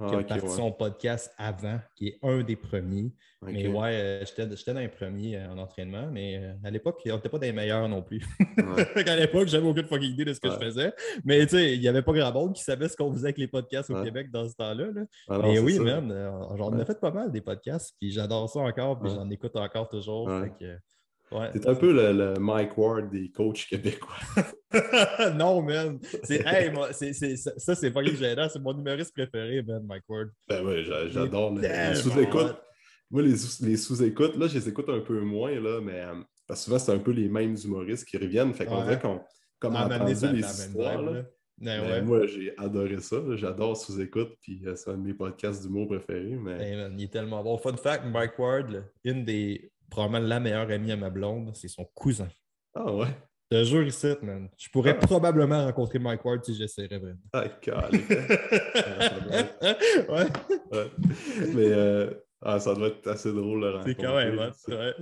qui 0.08 0.14
a 0.14 0.19
ah, 0.19 0.25
parti 0.25 0.49
son 0.49 0.73
podcast 0.73 1.32
avant, 1.37 1.79
qui 1.97 2.08
est 2.08 2.19
un 2.23 2.43
des 2.43 2.56
premiers. 2.56 3.12
Mais 3.43 3.67
ouais, 3.69 3.94
euh, 3.94 4.25
j'étais 4.25 4.73
dans 4.73 4.81
les 4.81 4.88
premiers 4.88 5.37
euh, 5.37 5.50
en 5.50 5.58
entraînement, 5.58 6.08
mais 6.12 6.38
euh, 6.38 6.52
à 6.62 6.70
l'époque, 6.70 7.00
on 7.06 7.14
n'était 7.14 7.29
pas 7.31 7.38
des 7.38 7.52
meilleurs 7.52 7.88
non 7.88 8.02
plus. 8.02 8.23
à 9.06 9.17
l'époque, 9.17 9.49
j'avais 9.49 9.67
aucune 9.67 9.87
fucking 9.87 10.11
idée 10.11 10.26
de 10.26 10.35
ce 10.35 10.41
que 10.41 10.50
je 10.50 10.58
faisais. 10.58 10.93
Mais 11.25 11.41
tu 11.47 11.56
sais, 11.56 11.75
il 11.75 11.81
n'y 11.81 11.88
avait 11.88 12.02
pas 12.02 12.12
grand 12.12 12.32
monde 12.32 12.55
qui 12.55 12.62
savait 12.62 12.88
ce 12.88 12.97
qu'on 12.97 13.11
faisait 13.12 13.26
avec 13.26 13.38
les 13.38 13.49
podcasts 13.49 13.91
au 13.91 14.02
Québec 14.02 14.31
dans 14.31 14.47
ce 14.47 14.55
temps-là. 14.56 14.88
Ah 15.29 15.38
mais 15.38 15.58
oui, 15.58 15.79
même, 15.79 16.12
j'en 16.56 16.79
ai 16.79 16.85
fait 16.85 17.00
pas 17.00 17.11
mal 17.11 17.32
des 17.32 17.41
podcasts, 17.41 17.94
puis 17.99 18.11
j'adore 18.11 18.49
ça 18.50 18.61
encore, 18.61 19.00
puis 19.00 19.11
j'en 19.11 19.29
écoute 19.31 19.56
encore 19.56 19.88
toujours. 19.88 20.29
C'est 21.53 21.69
un 21.69 21.75
peu 21.75 21.93
le, 21.93 22.35
Mike 22.41 22.77
Ward 22.77 23.11
des 23.11 23.31
coachs 23.31 23.67
québécois. 23.69 24.17
non, 25.37 25.62
man. 25.62 25.99
C'est, 26.25 26.43
hey, 26.47 26.73
ça, 27.37 27.75
c'est 27.75 27.91
pas 27.93 28.05
gênant. 28.05 28.49
C'est 28.49 28.59
mon 28.59 28.75
numériste 28.75 29.15
préféré, 29.15 29.62
man, 29.62 29.85
Mike 29.87 30.05
Ward. 30.09 30.31
Ben 30.49 30.65
oui, 30.65 30.85
j'adore 31.11 31.55
les, 31.55 31.94
sous-écoutes. 31.94 32.56
Moi, 33.11 33.23
les, 33.23 33.35
les 33.62 33.77
sous-écoutes, 33.77 34.37
là, 34.37 34.49
je 34.49 34.55
les 34.55 34.69
écoute 34.69 34.88
un 34.88 35.00
peu 35.00 35.21
moins, 35.21 35.59
là, 35.61 35.81
mais 35.81 36.00
euh, 36.00 36.15
parce 36.47 36.61
que 36.61 36.65
souvent, 36.65 36.79
c'est 36.79 36.93
un 36.93 36.99
peu 36.99 37.12
les 37.12 37.29
mêmes 37.29 37.56
humoristes 37.65 38.05
qui 38.05 38.17
reviennent. 38.17 38.53
Fait 38.55 38.67
qu'on 38.67 38.82
dirait 38.82 39.00
qu'on 39.00 39.21
comme 39.61 39.77
ah, 39.77 39.87
entendu 39.87 40.27
les 40.32 40.41
histoires. 40.41 41.03
Là, 41.03 41.23
ben, 41.59 42.05
moi, 42.05 42.27
j'ai 42.27 42.56
adoré 42.56 42.99
ça. 43.00 43.17
J'adore 43.35 43.77
sous-écoute, 43.77 44.37
puis 44.41 44.62
euh, 44.67 44.75
c'est 44.75 44.91
un 44.91 44.97
de 44.97 45.03
mes 45.03 45.15
podcasts 45.15 45.62
d'humour 45.62 45.88
préférés. 45.88 46.38
Mais... 46.41 46.88
il 46.97 47.05
est 47.05 47.12
tellement 47.12 47.43
bon. 47.43 47.59
Fun 47.59 47.77
fact, 47.77 48.05
Mike 48.06 48.38
Ward, 48.38 48.85
une 49.05 49.25
des 49.25 49.71
probablement 49.90 50.26
la 50.26 50.40
meilleure 50.40 50.70
amie 50.70 50.92
à 50.92 50.96
ma 50.96 51.10
blonde, 51.10 51.50
c'est 51.54 51.69
son 51.69 51.84
cousin. 51.94 52.28
Ah 52.75 52.92
ouais? 52.94 53.08
Je 53.52 53.58
te 53.58 53.64
jure 53.64 53.82
ici, 53.82 54.06
man. 54.22 54.48
Je 54.56 54.69
pourrais 54.70 54.96
ah. 55.00 55.06
probablement 55.06 55.64
rencontrer 55.64 55.98
Mike 55.98 56.25
Ward 56.25 56.44
si 56.44 56.54
j'essaierais 56.54 56.98
vraiment. 56.98 57.19
Ah, 57.32 57.48
calme. 57.48 57.91
ouais. 60.08 60.29
ouais. 60.70 60.91
Mais 61.53 61.72
euh, 61.72 62.10
ah, 62.43 62.58
ça 62.58 62.74
doit 62.74 62.88
être 62.88 63.06
assez 63.08 63.32
drôle 63.32 63.60
le 63.60 63.81
C'est 63.84 63.96
quand 63.96 64.17
même, 64.17 64.38
hein. 64.38 64.53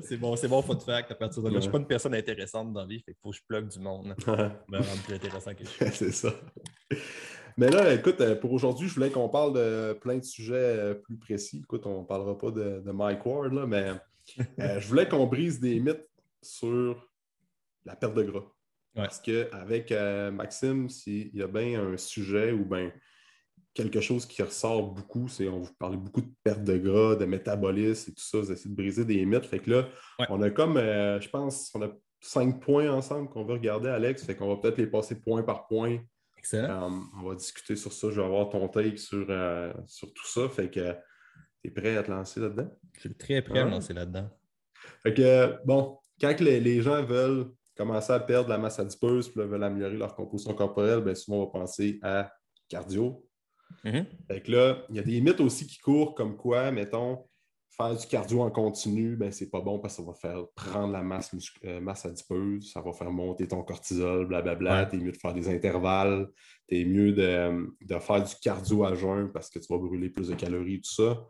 c'est 0.03 0.17
bon, 0.17 0.35
c'est 0.35 0.49
bon 0.49 0.61
fun 0.63 0.79
fact 0.81 1.13
à 1.13 1.15
partir 1.15 1.43
de 1.43 1.49
là. 1.49 1.57
Je 1.57 1.61
suis 1.61 1.71
pas 1.71 1.79
une 1.79 1.87
personne 1.87 2.15
intéressante 2.15 2.73
dans 2.73 2.81
la 2.81 2.87
vie, 2.87 3.01
fait 3.01 3.13
qu'il 3.13 3.21
faut 3.23 3.31
que 3.31 3.37
je 3.37 3.43
plug 3.47 3.69
du 3.69 3.79
monde. 3.81 4.07
me 4.07 4.77
rendre 4.79 5.03
plus 5.05 5.15
intéressant 5.15 5.55
que 5.55 5.65
je 5.65 5.69
suis. 5.69 5.87
c'est 5.93 6.13
ça. 6.13 6.33
Mais 7.57 7.71
là, 7.71 7.93
écoute, 7.93 8.21
euh, 8.21 8.35
pour 8.35 8.53
aujourd'hui, 8.53 8.89
je 8.89 8.95
voulais 8.95 9.11
qu'on 9.11 9.29
parle 9.29 9.53
de 9.53 9.93
plein 9.93 10.17
de 10.17 10.25
sujets 10.25 10.55
euh, 10.55 10.95
plus 10.95 11.17
précis. 11.17 11.61
Écoute, 11.63 11.87
on 11.87 12.01
ne 12.01 12.07
parlera 12.07 12.37
pas 12.37 12.51
de, 12.51 12.81
de 12.85 12.91
Mike 12.93 13.25
Ward, 13.27 13.53
là, 13.53 13.67
mais 13.67 13.93
euh, 14.61 14.81
je 14.81 14.89
voulais 14.89 15.09
qu'on 15.09 15.27
brise 15.27 15.61
des 15.61 15.81
mythes 15.81 16.09
sur 16.43 17.09
la 17.85 17.97
perte 17.97 18.15
de 18.15 18.23
gras. 18.23 18.45
Parce 18.95 19.21
qu'avec 19.21 19.93
euh, 19.93 20.31
Maxime, 20.31 20.89
s'il 20.89 21.35
y 21.35 21.43
a 21.43 21.47
bien 21.47 21.81
un 21.81 21.97
sujet 21.97 22.51
ou 22.51 22.65
bien 22.65 22.93
quelque 23.73 24.01
chose 24.01 24.27
qui 24.27 24.43
ressort 24.43 24.91
beaucoup, 24.91 25.29
c'est 25.29 25.49
on 25.49 25.61
vous 25.61 25.75
parle 25.79 25.97
beaucoup 25.97 26.21
de 26.23 26.33
perte 26.43 26.65
de 26.65 26.79
gras, 26.79 27.15
de 27.15 27.25
métabolisme 27.25 28.11
et 28.11 28.15
tout 28.15 28.25
ça, 28.25 28.39
vous 28.39 28.51
essayez 28.51 28.71
de 28.71 28.75
briser 28.75 29.05
des 29.05 29.25
mythes. 29.25 29.47
Fait 29.47 29.61
que 29.61 29.71
là, 29.71 29.89
on 30.29 30.43
a 30.43 30.51
comme, 30.51 30.77
euh, 30.79 31.21
je 31.21 31.29
pense, 31.29 31.71
on 31.75 31.83
a 31.83 31.91
cinq 32.21 32.61
points 32.61 32.91
ensemble 32.91 33.29
qu'on 33.29 33.45
veut 33.45 33.55
regarder, 33.55 33.89
Alex. 33.89 34.25
Fait 34.25 34.35
qu'on 34.35 34.49
va 34.49 34.57
peut-être 34.57 34.79
les 34.79 34.89
passer 34.89 35.21
point 35.21 35.45
par 35.45 35.69
point. 35.69 36.01
Excellent. 36.37 37.09
on 37.21 37.29
va 37.29 37.35
discuter 37.37 37.77
sur 37.77 37.93
ça. 37.93 38.11
Je 38.11 38.21
vais 38.21 38.27
avoir 38.27 38.49
ton 38.49 38.67
take 38.69 38.97
sur, 38.97 39.27
sur 39.87 40.13
tout 40.13 40.27
ça. 40.27 40.49
Fait 40.49 40.71
que 40.71 40.95
tu 41.63 41.69
es 41.69 41.71
prêt 41.71 41.97
à 41.97 42.03
te 42.03 42.11
lancer 42.11 42.41
là-dedans? 42.41 42.71
Je 42.95 43.01
suis 43.01 43.15
très 43.15 43.43
prêt 43.43 43.61
à 43.61 43.65
me 43.65 43.71
lancer 43.71 43.95
là-dedans. 43.95 44.29
Fait 45.03 45.15
que, 45.15 45.65
bon, 45.65 45.99
quand 46.21 46.41
les, 46.41 46.83
gens 46.83 47.05
veulent 47.05 47.51
commencer 47.77 48.13
à 48.13 48.21
perdre 48.21 48.49
la 48.49 48.59
masse 48.59 48.79
adipeuse 48.79 49.29
puis 49.29 49.43
veulent 49.43 49.63
améliorer 49.63 49.97
leur 49.97 50.15
composition 50.15 50.55
corporelle, 50.55 51.01
bien 51.01 51.15
souvent, 51.15 51.39
on 51.39 51.45
va 51.45 51.51
penser 51.51 51.99
à 52.03 52.33
cardio. 52.69 53.25
Mm-hmm. 53.85 54.07
Fait 54.27 54.43
que 54.43 54.51
là, 54.51 54.85
il 54.89 54.97
y 54.97 54.99
a 54.99 55.03
des 55.03 55.21
mythes 55.21 55.41
aussi 55.41 55.67
qui 55.67 55.79
courent 55.79 56.15
comme 56.15 56.37
quoi, 56.37 56.71
mettons, 56.71 57.25
faire 57.79 57.97
du 57.97 58.07
cardio 58.07 58.43
en 58.43 58.51
continu, 58.51 59.17
ben 59.17 59.31
c'est 59.31 59.51
pas 59.51 59.61
bon 59.61 59.79
parce 59.79 59.97
que 59.97 60.03
ça 60.03 60.09
va 60.09 60.15
faire 60.15 60.45
prendre 60.57 60.93
la 60.93 61.03
masse, 61.03 61.31
euh, 61.65 61.81
masse 61.81 62.05
adipeuse, 62.07 62.73
ça 62.73 62.81
va 62.81 62.93
faire 62.93 63.11
monter 63.11 63.47
ton 63.47 63.63
cortisol, 63.63 64.27
blablabla. 64.27 64.87
T'es 64.87 64.97
mieux 64.97 65.13
de 65.13 65.17
faire 65.17 65.33
des 65.33 65.49
intervalles, 65.49 66.29
t'es 66.67 66.85
mieux 66.85 67.13
de, 67.13 67.69
de, 67.81 67.99
faire 68.01 68.25
du 68.25 68.35
cardio 68.43 68.85
à 68.85 68.95
jeun 68.95 69.31
parce 69.33 69.49
que 69.49 69.61
tu 69.61 69.73
vas 69.73 69.79
brûler 69.79 70.11
plus 70.11 70.29
de 70.29 70.35
calories, 70.35 70.81
tout 70.81 70.93
ça. 70.93 71.25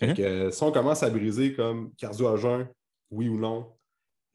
Fait 0.00 0.08
mhm. 0.08 0.14
que 0.14 0.50
si 0.50 0.62
on 0.62 0.72
commence 0.72 1.02
à 1.02 1.10
briser 1.10 1.54
comme 1.54 1.92
cardio 1.94 2.26
à 2.28 2.36
jeun, 2.36 2.66
oui 3.10 3.28
ou 3.28 3.38
non, 3.38 3.66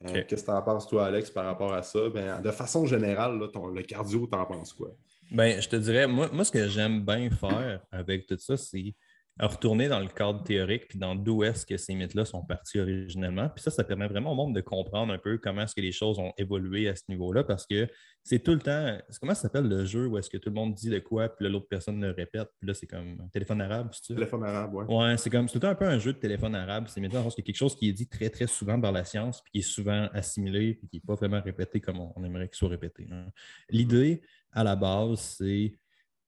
Qu'est-ce 0.04 0.42
que 0.42 0.50
tu 0.50 0.50
en 0.50 0.62
penses, 0.62 0.86
toi, 0.86 1.06
Alex, 1.06 1.30
par 1.30 1.46
rapport 1.46 1.72
à 1.72 1.82
ça? 1.82 2.10
Ben, 2.10 2.40
de 2.40 2.50
façon 2.50 2.84
générale, 2.86 3.38
le 3.38 3.82
cardio, 3.82 4.28
tu 4.30 4.38
en 4.38 4.44
penses 4.44 4.72
quoi? 4.72 4.90
Ben, 5.30 5.60
je 5.60 5.68
te 5.68 5.76
dirais, 5.76 6.06
moi, 6.06 6.28
moi 6.32 6.44
ce 6.44 6.52
que 6.52 6.68
j'aime 6.68 7.04
bien 7.04 7.30
faire 7.30 7.80
avec 7.90 8.26
tout 8.26 8.36
ça, 8.38 8.56
c'est 8.56 8.94
retourner 9.38 9.88
dans 9.88 10.00
le 10.00 10.08
cadre 10.08 10.42
théorique, 10.42 10.88
puis 10.88 10.98
dans 10.98 11.14
d'où 11.14 11.44
est-ce 11.44 11.66
que 11.66 11.76
ces 11.76 11.94
mythes-là 11.94 12.24
sont 12.24 12.42
partis 12.42 12.80
originellement. 12.80 13.50
Puis 13.50 13.62
ça, 13.62 13.70
ça 13.70 13.84
permet 13.84 14.08
vraiment 14.08 14.32
au 14.32 14.34
monde 14.34 14.54
de 14.54 14.62
comprendre 14.62 15.12
un 15.12 15.18
peu 15.18 15.36
comment 15.36 15.62
est-ce 15.62 15.74
que 15.74 15.82
les 15.82 15.92
choses 15.92 16.18
ont 16.18 16.32
évolué 16.38 16.88
à 16.88 16.96
ce 16.96 17.02
niveau-là, 17.08 17.44
parce 17.44 17.66
que 17.66 17.86
c'est 18.24 18.38
tout 18.38 18.52
le 18.52 18.60
temps, 18.60 18.96
comment 19.20 19.34
ça 19.34 19.42
s'appelle 19.42 19.68
le 19.68 19.84
jeu 19.84 20.06
où 20.06 20.16
est-ce 20.16 20.30
que 20.30 20.38
tout 20.38 20.48
le 20.48 20.54
monde 20.54 20.74
dit 20.74 20.88
de 20.88 20.98
quoi, 21.00 21.28
puis 21.28 21.48
l'autre 21.48 21.68
personne 21.68 22.00
le 22.00 22.12
répète, 22.12 22.48
puis 22.58 22.66
là, 22.66 22.72
c'est 22.74 22.86
comme 22.86 23.20
un 23.20 23.28
téléphone 23.28 23.60
arabe, 23.60 23.90
c'est 23.92 24.14
Téléphone 24.14 24.44
arabe, 24.44 24.74
oui. 24.74 24.84
Ouais, 24.88 25.16
c'est 25.18 25.28
comme, 25.28 25.48
c'est 25.48 25.52
tout 25.52 25.58
le 25.58 25.62
temps 25.62 25.72
un 25.72 25.74
peu 25.74 25.86
un 25.86 25.98
jeu 25.98 26.14
de 26.14 26.18
téléphone 26.18 26.54
arabe, 26.54 26.86
c'est 26.88 27.06
parce 27.06 27.38
a 27.38 27.42
quelque 27.42 27.56
chose 27.56 27.76
qui 27.76 27.90
est 27.90 27.92
dit 27.92 28.08
très, 28.08 28.30
très 28.30 28.46
souvent 28.46 28.80
par 28.80 28.92
la 28.92 29.04
science, 29.04 29.42
puis 29.42 29.52
qui 29.52 29.58
est 29.58 29.70
souvent 29.70 30.08
assimilé, 30.14 30.74
puis 30.74 30.88
qui 30.88 30.96
n'est 30.96 31.02
pas 31.06 31.14
vraiment 31.14 31.42
répété 31.42 31.80
comme 31.80 32.00
on, 32.00 32.24
aimerait 32.24 32.48
qu'il 32.48 32.56
soit 32.56 32.70
répété. 32.70 33.06
Hein. 33.12 33.26
L'idée, 33.68 34.22
à 34.52 34.64
la 34.64 34.76
base, 34.76 35.20
c'est... 35.20 35.74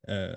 Euh, 0.09 0.37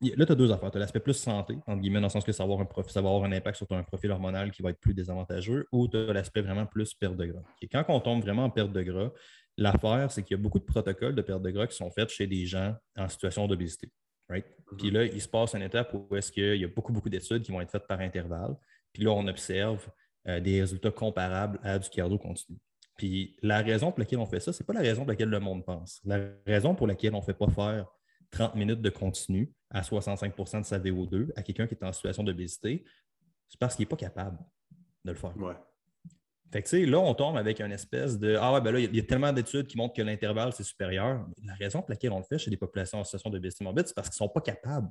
Là, 0.00 0.26
tu 0.26 0.32
as 0.32 0.34
deux 0.36 0.52
affaires. 0.52 0.70
Tu 0.70 0.76
as 0.76 0.80
l'aspect 0.80 1.00
plus 1.00 1.14
santé, 1.14 1.58
entre 1.66 1.80
guillemets, 1.80 2.00
dans 2.00 2.06
le 2.06 2.12
sens 2.12 2.24
que 2.24 2.30
ça 2.30 2.44
va, 2.46 2.52
avoir 2.52 2.60
un 2.60 2.82
ça 2.88 3.02
va 3.02 3.08
avoir 3.08 3.24
un 3.24 3.32
impact 3.32 3.56
sur 3.56 3.66
ton 3.66 3.82
profil 3.82 4.10
hormonal 4.12 4.52
qui 4.52 4.62
va 4.62 4.70
être 4.70 4.78
plus 4.78 4.94
désavantageux, 4.94 5.66
ou 5.72 5.88
tu 5.88 5.96
as 5.96 6.12
l'aspect 6.12 6.40
vraiment 6.40 6.66
plus 6.66 6.94
perte 6.94 7.16
de 7.16 7.26
gras. 7.26 7.42
Et 7.62 7.68
quand 7.68 7.84
on 7.88 8.00
tombe 8.00 8.22
vraiment 8.22 8.44
en 8.44 8.50
perte 8.50 8.72
de 8.72 8.82
gras, 8.82 9.10
l'affaire, 9.56 10.10
c'est 10.12 10.22
qu'il 10.22 10.36
y 10.36 10.40
a 10.40 10.42
beaucoup 10.42 10.60
de 10.60 10.64
protocoles 10.64 11.16
de 11.16 11.22
perte 11.22 11.42
de 11.42 11.50
gras 11.50 11.66
qui 11.66 11.76
sont 11.76 11.90
faits 11.90 12.10
chez 12.10 12.26
des 12.28 12.46
gens 12.46 12.74
en 12.96 13.08
situation 13.08 13.48
d'obésité. 13.48 13.90
Right? 14.28 14.46
Mm-hmm. 14.46 14.76
Puis 14.76 14.90
là, 14.90 15.04
il 15.04 15.20
se 15.20 15.28
passe 15.28 15.54
une 15.54 15.62
étape 15.62 15.92
où 15.94 16.14
est-ce 16.14 16.30
qu'il 16.30 16.56
y 16.56 16.64
a 16.64 16.68
beaucoup, 16.68 16.92
beaucoup 16.92 17.08
d'études 17.08 17.42
qui 17.42 17.50
vont 17.50 17.60
être 17.60 17.70
faites 17.70 17.86
par 17.86 17.98
intervalle. 17.98 18.54
Puis 18.92 19.02
là, 19.02 19.10
on 19.10 19.26
observe 19.26 19.88
euh, 20.28 20.38
des 20.38 20.60
résultats 20.60 20.92
comparables 20.92 21.58
à 21.62 21.78
du 21.78 21.88
cardio 21.88 22.18
continu. 22.18 22.58
Puis 22.96 23.36
la 23.42 23.62
raison 23.62 23.90
pour 23.90 24.00
laquelle 24.00 24.18
on 24.18 24.26
fait 24.26 24.40
ça, 24.40 24.52
ce 24.52 24.62
n'est 24.62 24.66
pas 24.66 24.74
la 24.74 24.80
raison 24.80 25.02
pour 25.02 25.10
laquelle 25.10 25.28
le 25.28 25.40
monde 25.40 25.64
pense. 25.64 26.00
La 26.04 26.18
raison 26.46 26.74
pour 26.74 26.86
laquelle 26.86 27.14
on 27.14 27.20
ne 27.20 27.24
fait 27.24 27.34
pas 27.34 27.48
faire 27.48 27.86
30 28.30 28.54
minutes 28.54 28.82
de 28.82 28.90
continu 28.90 29.52
à 29.70 29.82
65% 29.82 30.60
de 30.60 30.66
sa 30.66 30.78
VO2 30.78 31.30
à 31.36 31.42
quelqu'un 31.42 31.66
qui 31.66 31.74
est 31.74 31.84
en 31.84 31.92
situation 31.92 32.22
d'obésité, 32.22 32.84
c'est 33.48 33.58
parce 33.58 33.74
qu'il 33.76 33.84
n'est 33.84 33.88
pas 33.88 33.96
capable 33.96 34.38
de 35.04 35.12
le 35.12 35.16
faire. 35.16 35.36
Ouais. 35.36 35.54
Fait 36.50 36.62
que, 36.62 36.76
là, 36.76 36.98
on 36.98 37.14
tombe 37.14 37.36
avec 37.36 37.60
une 37.60 37.72
espèce 37.72 38.18
de 38.18 38.36
Ah 38.40 38.54
ouais, 38.54 38.60
ben 38.62 38.72
là, 38.72 38.80
il 38.80 38.94
y, 38.94 39.00
a 39.00 39.02
tellement 39.02 39.32
d'études 39.32 39.66
qui 39.66 39.76
montrent 39.76 39.94
que 39.94 40.02
l'intervalle, 40.02 40.52
c'est 40.54 40.62
supérieur. 40.62 41.26
La 41.44 41.54
raison 41.54 41.80
pour 41.80 41.90
laquelle 41.90 42.12
on 42.12 42.18
le 42.18 42.24
fait 42.24 42.38
chez 42.38 42.50
des 42.50 42.56
populations 42.56 42.98
en 42.98 43.04
situation 43.04 43.28
d'obésité 43.28 43.64
morbide, 43.64 43.86
c'est 43.86 43.94
parce 43.94 44.08
qu'ils 44.08 44.22
ne 44.22 44.28
sont 44.28 44.32
pas 44.32 44.40
capables 44.40 44.88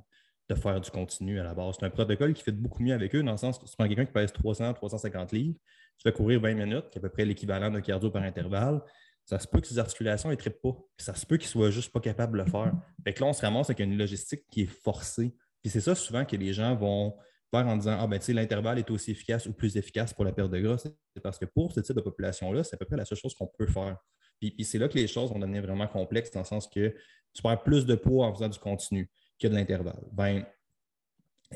de 0.48 0.54
faire 0.54 0.80
du 0.80 0.90
continu 0.90 1.40
à 1.40 1.44
la 1.44 1.54
base. 1.54 1.76
C'est 1.78 1.86
un 1.86 1.90
protocole 1.90 2.32
qui 2.32 2.42
fait 2.42 2.52
beaucoup 2.52 2.82
mieux 2.82 2.94
avec 2.94 3.14
eux, 3.14 3.22
dans 3.22 3.32
le 3.32 3.38
sens 3.38 3.58
que 3.58 3.66
tu 3.66 3.76
prends 3.76 3.88
quelqu'un 3.88 4.06
qui 4.06 4.12
pèse 4.12 4.32
300, 4.32 4.72
350 4.74 5.32
livres, 5.32 5.58
tu 5.98 6.02
fais 6.04 6.12
courir 6.12 6.40
20 6.40 6.54
minutes, 6.54 6.90
qui 6.90 6.98
est 6.98 7.00
à 7.00 7.02
peu 7.02 7.10
près 7.10 7.24
l'équivalent 7.24 7.70
d'un 7.70 7.80
cardio 7.80 8.10
par 8.10 8.22
intervalle 8.22 8.80
ça 9.28 9.38
se 9.38 9.46
peut 9.46 9.60
que 9.60 9.66
ses 9.66 9.78
articulations 9.78 10.30
ne 10.30 10.34
trippent 10.36 10.62
pas. 10.62 10.74
ça 10.96 11.14
se 11.14 11.26
peut 11.26 11.36
qu'il 11.36 11.48
ne 11.48 11.50
soit 11.50 11.70
juste 11.70 11.92
pas 11.92 12.00
capable 12.00 12.38
de 12.38 12.44
le 12.44 12.50
faire. 12.50 12.72
Fait 13.04 13.12
que 13.12 13.20
là, 13.20 13.26
on 13.26 13.34
se 13.34 13.42
ramasse 13.42 13.68
avec 13.68 13.80
une 13.80 13.98
logistique 13.98 14.44
qui 14.50 14.62
est 14.62 14.66
forcée. 14.66 15.34
Puis 15.62 15.70
c'est 15.70 15.82
ça 15.82 15.94
souvent 15.94 16.24
que 16.24 16.34
les 16.34 16.54
gens 16.54 16.74
vont 16.74 17.14
faire 17.50 17.66
en 17.66 17.76
disant 17.76 17.98
Ah 18.00 18.06
ben 18.06 18.18
tu 18.18 18.24
sais, 18.24 18.32
l'intervalle 18.32 18.78
est 18.78 18.90
aussi 18.90 19.10
efficace 19.10 19.44
ou 19.44 19.52
plus 19.52 19.76
efficace 19.76 20.14
pour 20.14 20.24
la 20.24 20.32
perte 20.32 20.50
de 20.50 20.58
gras. 20.60 20.78
C'est 20.78 21.20
parce 21.22 21.38
que 21.38 21.44
pour 21.44 21.72
ce 21.72 21.80
type 21.80 21.94
de 21.94 22.00
population-là, 22.00 22.64
c'est 22.64 22.74
à 22.74 22.78
peu 22.78 22.86
près 22.86 22.96
la 22.96 23.04
seule 23.04 23.18
chose 23.18 23.34
qu'on 23.34 23.48
peut 23.58 23.66
faire. 23.66 23.98
Puis, 24.40 24.50
puis 24.52 24.64
c'est 24.64 24.78
là 24.78 24.88
que 24.88 24.96
les 24.96 25.06
choses 25.06 25.30
vont 25.30 25.38
devenir 25.38 25.60
vraiment 25.60 25.88
complexes 25.88 26.30
dans 26.30 26.40
le 26.40 26.46
sens 26.46 26.66
que 26.66 26.94
tu 27.34 27.42
perds 27.42 27.62
plus 27.62 27.84
de 27.84 27.96
poids 27.96 28.26
en 28.26 28.34
faisant 28.34 28.48
du 28.48 28.58
continu 28.58 29.10
que 29.38 29.46
de 29.46 29.54
l'intervalle. 29.54 30.06
Ben, 30.10 30.46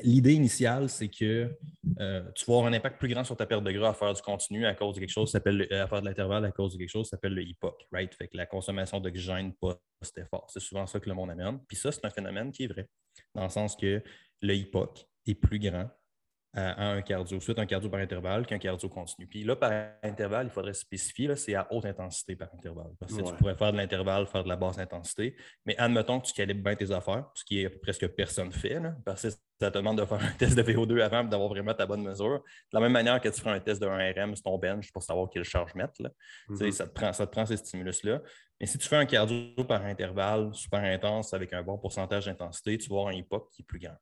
L'idée 0.01 0.33
initiale, 0.33 0.89
c'est 0.89 1.07
que 1.07 1.55
euh, 1.99 2.31
tu 2.33 2.45
vas 2.45 2.53
avoir 2.53 2.65
un 2.65 2.73
impact 2.73 2.97
plus 2.97 3.09
grand 3.09 3.23
sur 3.23 3.37
ta 3.37 3.45
perte 3.45 3.63
de 3.63 3.71
gras 3.71 3.89
à 3.89 3.93
faire 3.93 4.13
du 4.13 4.21
continu 4.23 4.65
à 4.65 4.73
cause 4.73 4.95
de 4.95 4.99
quelque 4.99 5.11
chose 5.11 5.31
s'appelle 5.31 5.67
à 5.71 5.87
faire 5.87 6.01
de 6.01 6.07
l'intervalle 6.07 6.45
à 6.45 6.51
cause 6.51 6.73
de 6.73 6.79
quelque 6.79 6.89
chose 6.89 7.05
qui 7.05 7.09
s'appelle 7.09 7.35
le 7.35 7.43
HIPOC, 7.43 7.87
right? 7.91 8.13
Fait 8.15 8.27
que 8.27 8.35
la 8.35 8.47
consommation 8.47 8.99
d'oxygène 8.99 9.53
post-effort. 9.53 10.47
C'est 10.49 10.59
souvent 10.59 10.87
ça 10.87 10.99
que 10.99 11.07
le 11.07 11.15
monde 11.15 11.29
amène. 11.29 11.59
Puis 11.67 11.77
ça, 11.77 11.91
c'est 11.91 12.03
un 12.05 12.09
phénomène 12.09 12.51
qui 12.51 12.63
est 12.63 12.67
vrai, 12.67 12.89
dans 13.35 13.43
le 13.43 13.49
sens 13.49 13.75
que 13.75 14.01
le 14.41 14.55
HIPOC 14.55 15.07
est 15.27 15.35
plus 15.35 15.59
grand 15.59 15.87
à, 16.55 16.91
un 16.91 17.01
cardio, 17.01 17.39
soit 17.39 17.57
un 17.57 17.65
cardio 17.65 17.89
par 17.89 17.99
intervalle 17.99 18.45
qu'un 18.45 18.59
cardio 18.59 18.87
continu. 18.87 19.27
Puis 19.27 19.43
là, 19.43 19.55
par 19.55 19.71
intervalle, 20.03 20.47
il 20.47 20.51
faudrait 20.51 20.73
spécifier, 20.73 21.35
c'est 21.35 21.55
à 21.55 21.67
haute 21.71 21.85
intensité 21.85 22.35
par 22.35 22.49
intervalle. 22.53 22.91
Parce 22.99 23.13
que 23.13 23.21
tu 23.21 23.33
pourrais 23.35 23.55
faire 23.55 23.71
de 23.71 23.77
l'intervalle, 23.77 24.27
faire 24.27 24.43
de 24.43 24.49
la 24.49 24.55
basse 24.55 24.77
intensité, 24.77 25.35
mais 25.65 25.75
admettons 25.77 26.19
que 26.19 26.27
tu 26.27 26.33
calibres 26.33 26.63
bien 26.63 26.75
tes 26.75 26.91
affaires, 26.91 27.25
ce 27.33 27.43
qui 27.43 27.61
est 27.61 27.69
presque 27.69 28.07
personne 28.09 28.51
fait, 28.51 28.79
parce 29.03 29.23
que 29.23 29.29
ça 29.29 29.71
te 29.71 29.77
demande 29.77 29.97
de 29.97 30.05
faire 30.05 30.19
un 30.23 30.31
test 30.33 30.55
de 30.55 30.61
VO2 30.61 31.01
avant 31.01 31.23
d'avoir 31.23 31.49
vraiment 31.49 31.73
ta 31.73 31.85
bonne 31.85 32.03
mesure. 32.03 32.39
De 32.39 32.43
la 32.73 32.79
même 32.81 32.91
manière 32.91 33.19
que 33.19 33.29
tu 33.29 33.39
feras 33.39 33.55
un 33.55 33.59
test 33.59 33.81
de 33.81 33.87
1RM 33.87 34.35
sur 34.35 34.43
ton 34.43 34.57
bench 34.59 34.91
pour 34.91 35.01
savoir 35.01 35.29
quelle 35.31 35.43
charge 35.43 35.73
mettre. 35.73 35.93
Mm-hmm. 36.49 36.71
ça, 36.71 36.87
te 36.87 36.93
prend, 36.93 37.13
ça 37.13 37.25
te 37.25 37.31
prend 37.31 37.45
ces 37.45 37.57
stimulus-là. 37.57 38.21
Mais 38.59 38.67
si 38.67 38.77
tu 38.77 38.87
fais 38.87 38.97
un 38.97 39.05
cardio 39.05 39.63
par 39.67 39.83
intervalle 39.85 40.53
super 40.53 40.83
intense 40.83 41.33
avec 41.33 41.51
un 41.53 41.63
bon 41.63 41.77
pourcentage 41.77 42.25
d'intensité, 42.25 42.77
tu 42.77 42.89
vas 42.89 42.97
avoir 42.97 43.07
un 43.07 43.17
hypoc 43.17 43.49
qui 43.51 43.63
est 43.63 43.65
plus 43.65 43.79
grand. 43.79 43.97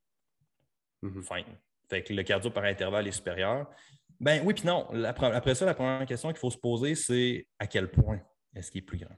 Mm-hmm. 1.03 1.23
Fine. 1.23 1.57
Fait 1.91 2.03
que 2.03 2.13
le 2.13 2.23
cardio 2.23 2.49
par 2.49 2.63
intervalle 2.63 3.05
est 3.05 3.11
supérieur. 3.11 3.69
Ben 4.17 4.41
oui, 4.45 4.53
puis 4.53 4.65
non. 4.65 4.87
Après 5.03 5.55
ça, 5.55 5.65
la 5.65 5.73
première 5.73 6.05
question 6.05 6.29
qu'il 6.29 6.37
faut 6.37 6.49
se 6.49 6.57
poser, 6.57 6.95
c'est 6.95 7.45
à 7.59 7.67
quel 7.67 7.91
point 7.91 8.21
est-ce 8.55 8.71
qu'il 8.71 8.79
est 8.79 8.85
plus 8.85 8.97
grand? 8.97 9.17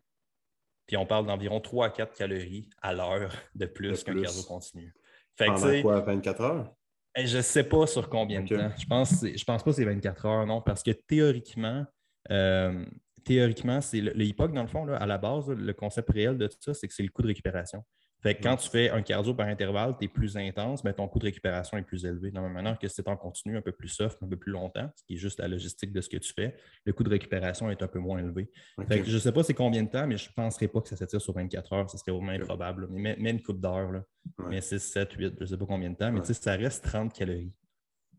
Puis 0.87 0.97
on 0.97 1.05
parle 1.05 1.27
d'environ 1.27 1.61
3 1.61 1.85
à 1.85 1.89
4 1.91 2.15
calories 2.15 2.67
à 2.81 2.95
l'heure 2.95 3.31
de 3.53 3.67
plus, 3.67 4.03
qu'un 4.03 4.19
cardio 4.19 4.41
continu. 4.41 4.91
Fait 5.37 5.45
Pendant 5.45 5.81
quoi, 5.83 5.99
24 5.99 6.41
heures? 6.41 6.73
Eh, 7.15 7.27
je 7.27 7.37
ne 7.37 7.41
sais 7.43 7.63
pas 7.63 7.85
sur 7.85 8.09
combien 8.09 8.41
de 8.41 8.55
temps. 8.55 8.71
Je 8.75 8.87
pense, 8.87 9.23
je 9.23 9.43
pense 9.43 9.61
pas 9.61 9.69
que 9.69 9.75
c'est 9.75 9.85
24 9.85 10.25
heures, 10.25 10.45
non, 10.47 10.59
parce 10.63 10.81
que 10.81 10.89
théoriquement, 10.89 11.85
euh, 12.31 12.83
théoriquement, 13.23 13.81
c'est 13.81 14.01
le, 14.01 14.13
le, 14.13 14.47
dans 14.47 14.63
le 14.63 14.67
fond, 14.67 14.87
à 14.87 15.05
la 15.05 15.19
base, 15.19 15.47
le 15.47 15.73
concept 15.73 16.09
réel 16.09 16.39
de 16.39 16.47
tout 16.47 16.57
ça, 16.59 16.73
c'est 16.73 16.87
que 16.87 16.93
c'est 16.95 17.03
le 17.03 17.09
coût 17.09 17.21
de 17.21 17.27
récupération. 17.27 17.85
Fait 18.23 18.35
quand 18.35 18.55
tu 18.55 18.69
fais 18.69 18.89
un 18.89 19.01
cardio 19.01 19.33
par 19.33 19.47
intervalle, 19.47 19.95
tu 19.99 20.05
es 20.05 20.07
plus 20.07 20.37
intense, 20.37 20.81
mais 20.85 20.93
ton 20.93 21.09
coût 21.09 21.19
de 21.19 21.25
récupération 21.25 21.77
est 21.77 21.81
plus 21.81 22.05
élevé. 22.05 22.29
De 22.29 22.35
la 22.35 22.41
même 22.41 22.53
manière 22.53 22.79
que 22.79 22.87
si 22.87 23.03
tu 23.03 23.09
en 23.09 23.17
continu 23.17 23.57
un 23.57 23.61
peu 23.61 23.73
plus 23.73 23.89
soft, 23.89 24.17
un 24.23 24.27
peu 24.27 24.37
plus 24.37 24.53
longtemps, 24.53 24.89
ce 24.95 25.03
qui 25.03 25.15
est 25.15 25.17
juste 25.17 25.39
la 25.39 25.49
logistique 25.49 25.91
de 25.91 25.99
ce 25.99 26.07
que 26.07 26.15
tu 26.15 26.31
fais, 26.33 26.55
le 26.85 26.93
coût 26.93 27.03
de 27.03 27.09
récupération 27.09 27.69
est 27.69 27.83
un 27.83 27.87
peu 27.87 27.99
moins 27.99 28.19
élevé. 28.19 28.49
je 28.77 29.13
ne 29.13 29.19
sais 29.19 29.33
pas 29.33 29.43
c'est 29.43 29.53
combien 29.53 29.83
de 29.83 29.89
temps, 29.89 30.07
mais 30.07 30.15
je 30.15 30.29
ne 30.29 30.33
penserais 30.33 30.69
pas 30.69 30.79
que 30.79 30.87
ça 30.87 30.95
s'étire 30.95 31.19
sur 31.19 31.33
24 31.33 31.73
heures. 31.73 31.89
Ce 31.89 31.97
serait 31.97 32.13
vraiment 32.13 32.31
improbable. 32.31 32.87
Mais, 32.89 33.17
une 33.19 33.41
coupe 33.41 33.59
d'heure, 33.59 34.03
mais 34.49 34.61
6, 34.61 34.79
7, 34.79 35.11
8, 35.11 35.33
je 35.37 35.41
ne 35.41 35.45
sais 35.45 35.57
pas 35.57 35.65
combien 35.65 35.89
de 35.89 35.97
temps, 35.97 36.11
mais 36.11 36.23
ça 36.23 36.55
reste 36.55 36.85
30 36.85 37.11
calories. 37.11 37.51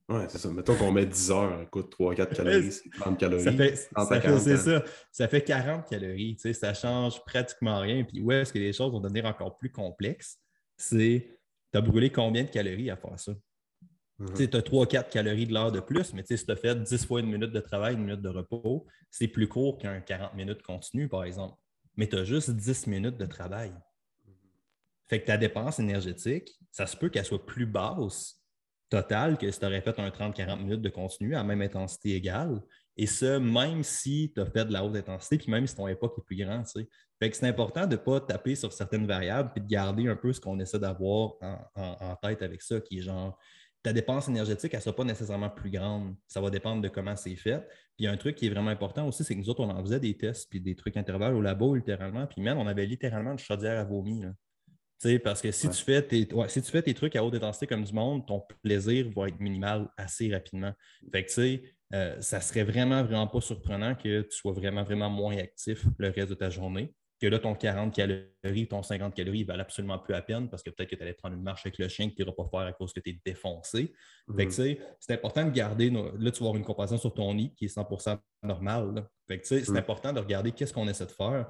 Oui, 0.09 0.21
c'est 0.29 0.39
ça. 0.39 0.51
Mettons 0.51 0.77
qu'on 0.77 0.93
met 0.93 1.07
10 1.07 1.31
heures, 1.31 1.63
écoute, 1.63 1.95
3-4 1.99 2.35
calories, 2.35 2.73
c'est 2.73 2.91
30 2.91 3.19
calories. 3.19 3.45
Ça 3.45 3.53
fait, 3.53 3.77
ça 3.77 4.57
ça. 4.59 4.85
Ça 5.11 5.29
fait 5.29 5.43
40 5.43 5.89
calories. 5.89 6.37
Tu 6.37 6.43
sais, 6.43 6.53
ça 6.53 6.75
change 6.75 7.25
pratiquement 7.25 7.81
rien. 7.81 8.05
Puis 8.05 8.21
où 8.21 8.31
est-ce 8.31 8.53
que 8.53 8.59
les 8.59 8.75
choses 8.75 8.93
vont 8.93 9.01
devenir 9.01 9.25
encore 9.25 9.57
plus 9.57 9.73
complexes? 9.73 10.39
C'est 10.77 11.41
tu 11.73 11.79
as 11.79 11.81
brûlé 11.81 12.11
combien 12.11 12.45
de 12.45 12.51
calories 12.51 12.91
à 12.91 12.97
faire 12.97 13.19
ça? 13.19 13.33
Mhm. 14.19 14.35
Tu 14.35 14.57
as 14.57 14.63
3-4 14.63 15.09
calories 15.09 15.47
de 15.47 15.55
l'heure 15.55 15.73
de 15.73 15.81
plus, 15.81 16.13
mais 16.13 16.23
si 16.25 16.37
tu 16.37 16.53
as 16.53 16.57
fait 16.57 16.81
10 16.81 17.07
fois 17.07 17.21
une 17.21 17.31
minute 17.31 17.51
de 17.51 17.61
travail, 17.61 17.95
une 17.95 18.05
minute 18.05 18.21
de 18.21 18.29
repos, 18.29 18.87
c'est 19.11 19.29
plus 19.29 19.49
court 19.49 19.79
qu'un 19.79 20.01
40 20.01 20.35
minutes 20.35 20.63
continu, 20.63 21.09
par 21.09 21.25
exemple. 21.25 21.57
Mais 21.97 22.09
tu 22.09 22.17
as 22.17 22.25
juste 22.25 22.51
10 22.51 22.87
minutes 22.89 23.17
de 23.17 23.27
travail. 23.27 23.73
Fait 25.07 25.21
que 25.21 25.27
ta 25.27 25.37
dépense 25.37 25.79
énergétique, 25.79 26.59
ça 26.71 26.87
se 26.87 26.97
peut 26.97 27.09
qu'elle 27.09 27.25
soit 27.25 27.45
plus 27.45 27.67
basse 27.67 28.44
total 28.95 29.37
que 29.37 29.51
si 29.51 29.59
tu 29.59 29.67
aurais 29.67 29.81
fait 29.81 29.99
un 29.99 30.09
30-40 30.09 30.59
minutes 30.59 30.83
de 30.83 30.89
continu 30.89 31.35
à 31.35 31.43
même 31.43 31.63
intensité 31.63 32.15
égale. 32.15 32.63
Et 32.97 33.07
ça, 33.07 33.41
même 33.41 33.83
si 33.83 34.31
tu 34.33 34.41
as 34.41 34.47
fait 34.47 34.65
de 34.65 34.73
la 34.73 34.85
haute 34.85 34.95
intensité, 34.95 35.37
puis 35.37 35.51
même 35.51 35.67
si 35.67 35.75
ton 35.75 35.89
époque 35.89 36.15
est 36.17 36.25
plus 36.25 36.37
grand. 36.37 36.63
Fait 36.65 37.31
que 37.31 37.37
c'est 37.37 37.49
important 37.49 37.87
de 37.87 37.93
ne 37.93 37.97
pas 37.97 38.21
taper 38.21 38.55
sur 38.55 38.73
certaines 38.73 39.07
variables 39.07 39.51
puis 39.53 39.61
de 39.61 39.67
garder 39.67 40.07
un 40.07 40.15
peu 40.15 40.33
ce 40.33 40.41
qu'on 40.41 40.61
essaie 40.61 40.79
d'avoir 40.79 41.33
en, 41.75 42.17
tête 42.23 42.43
avec 42.43 42.63
ça, 42.63 42.81
qui 42.81 42.99
est 42.99 43.03
genre 43.03 43.37
ta 43.83 43.93
dépense 43.93 44.29
énergétique, 44.29 44.73
elle 44.73 44.79
ne 44.79 44.83
sera 44.83 44.97
pas 44.97 45.05
nécessairement 45.05 45.51
plus 45.51 45.71
grande. 45.71 46.15
Ça 46.27 46.41
va 46.41 46.49
dépendre 46.49 46.81
de 46.81 46.89
comment 46.89 47.17
c'est 47.17 47.37
fait. 47.37 47.69
Puis 47.99 48.07
un 48.07 48.17
truc 48.17 48.37
qui 48.37 48.47
est 48.47 48.51
vraiment 48.51 48.71
important 48.71 49.07
aussi, 49.07 49.25
c'est 49.25 49.35
que 49.35 49.41
nous 49.41 49.51
autres, 49.51 49.63
on 49.63 49.69
en 49.69 49.83
faisait 49.83 50.01
des 50.01 50.17
tests 50.17 50.49
puis 50.49 50.61
des 50.61 50.75
trucs 50.75 50.97
intervalles 50.97 51.35
au 51.35 51.43
labo 51.43 51.75
littéralement. 51.75 52.27
Puis 52.27 52.41
même, 52.41 52.59
on 52.59 52.67
avait 52.67 52.87
littéralement 52.87 53.33
une 53.33 53.39
chaudière 53.39 53.79
à 53.79 53.85
vomi 53.85 54.25
parce 55.23 55.43
que 55.43 55.51
si, 55.51 55.69
tu 55.69 55.83
fais 55.83 56.03
tes, 56.03 56.29
si 56.49 56.63
tu 56.63 56.71
fais 56.71 56.83
tes 56.83 56.95
trucs 56.95 57.17
à 57.17 57.25
haute 57.25 57.35
intensité 57.35 57.67
comme 57.67 57.85
du 57.85 57.93
monde, 57.93 58.27
ton 58.27 58.43
plaisir 58.63 59.11
va 59.15 59.29
être 59.29 59.39
minimal 59.41 59.89
assez 59.97 60.33
rapidement. 60.33 60.73
Fait 61.13 61.25
que, 61.25 61.29
tu 61.29 61.35
sais, 61.35 61.63
euh, 61.93 62.21
ça 62.21 62.41
serait 62.41 62.65
vraiment, 62.65 63.05
vraiment 63.05 63.27
pas 63.27 63.41
surprenant 63.41 63.95
que 63.95 64.23
tu 64.23 64.37
sois 64.37 64.53
vraiment, 64.53 64.83
vraiment 64.83 65.11
moins 65.11 65.37
actif 65.37 65.85
le 65.99 66.11
reste 66.11 66.31
de 66.31 66.35
ta 66.35 66.51
journée. 66.51 66.95
Que 67.21 67.29
là, 67.29 67.39
ton 67.39 67.55
40 67.55 67.95
calories, 67.95 68.67
ton 68.67 68.83
50 68.83 69.15
calories, 69.15 69.41
ils 69.41 69.47
valent 69.47 69.63
absolument 69.63 69.99
plus 69.99 70.15
à 70.15 70.21
peine 70.21 70.49
parce 70.51 70.63
que 70.63 70.71
peut-être 70.71 70.91
que 70.91 70.97
tu 70.97 71.03
allais 71.03 71.13
prendre 71.15 71.37
une 71.37 71.43
marche 71.43 71.65
avec 71.65 71.79
le 71.79 71.89
chien 71.89 72.09
que 72.09 72.15
tu 72.15 72.23
n'iras 72.23 72.35
pas 72.35 72.49
faire 72.51 72.67
à 72.67 72.73
cause 72.73 72.93
que 72.93 73.01
tu 73.01 73.11
es 73.11 73.21
défoncé. 73.25 73.93
Fait 74.37 74.47
que, 74.47 74.51
tu 74.51 74.57
sais, 74.57 74.81
c'est 74.99 75.13
important 75.13 75.45
de 75.45 75.51
garder. 75.51 75.91
Là, 75.91 76.31
tu 76.31 76.41
vas 76.41 76.49
avoir 76.49 76.57
une 76.57 76.65
comparaison 76.65 76.99
sur 76.99 77.15
ton 77.15 77.33
nid 77.35 77.55
qui 77.55 77.67
est 77.67 77.69
100 77.69 77.87
normal. 78.43 79.07
Fait 79.29 79.39
que, 79.39 79.43
tu 79.43 79.49
sais, 79.49 79.65
c'est 79.65 79.77
important 79.77 80.13
de 80.13 80.21
regarder 80.21 80.51
qu'est-ce 80.51 80.73
qu'on 80.73 80.89
essaie 80.89 81.07
de 81.07 81.13
faire 81.13 81.47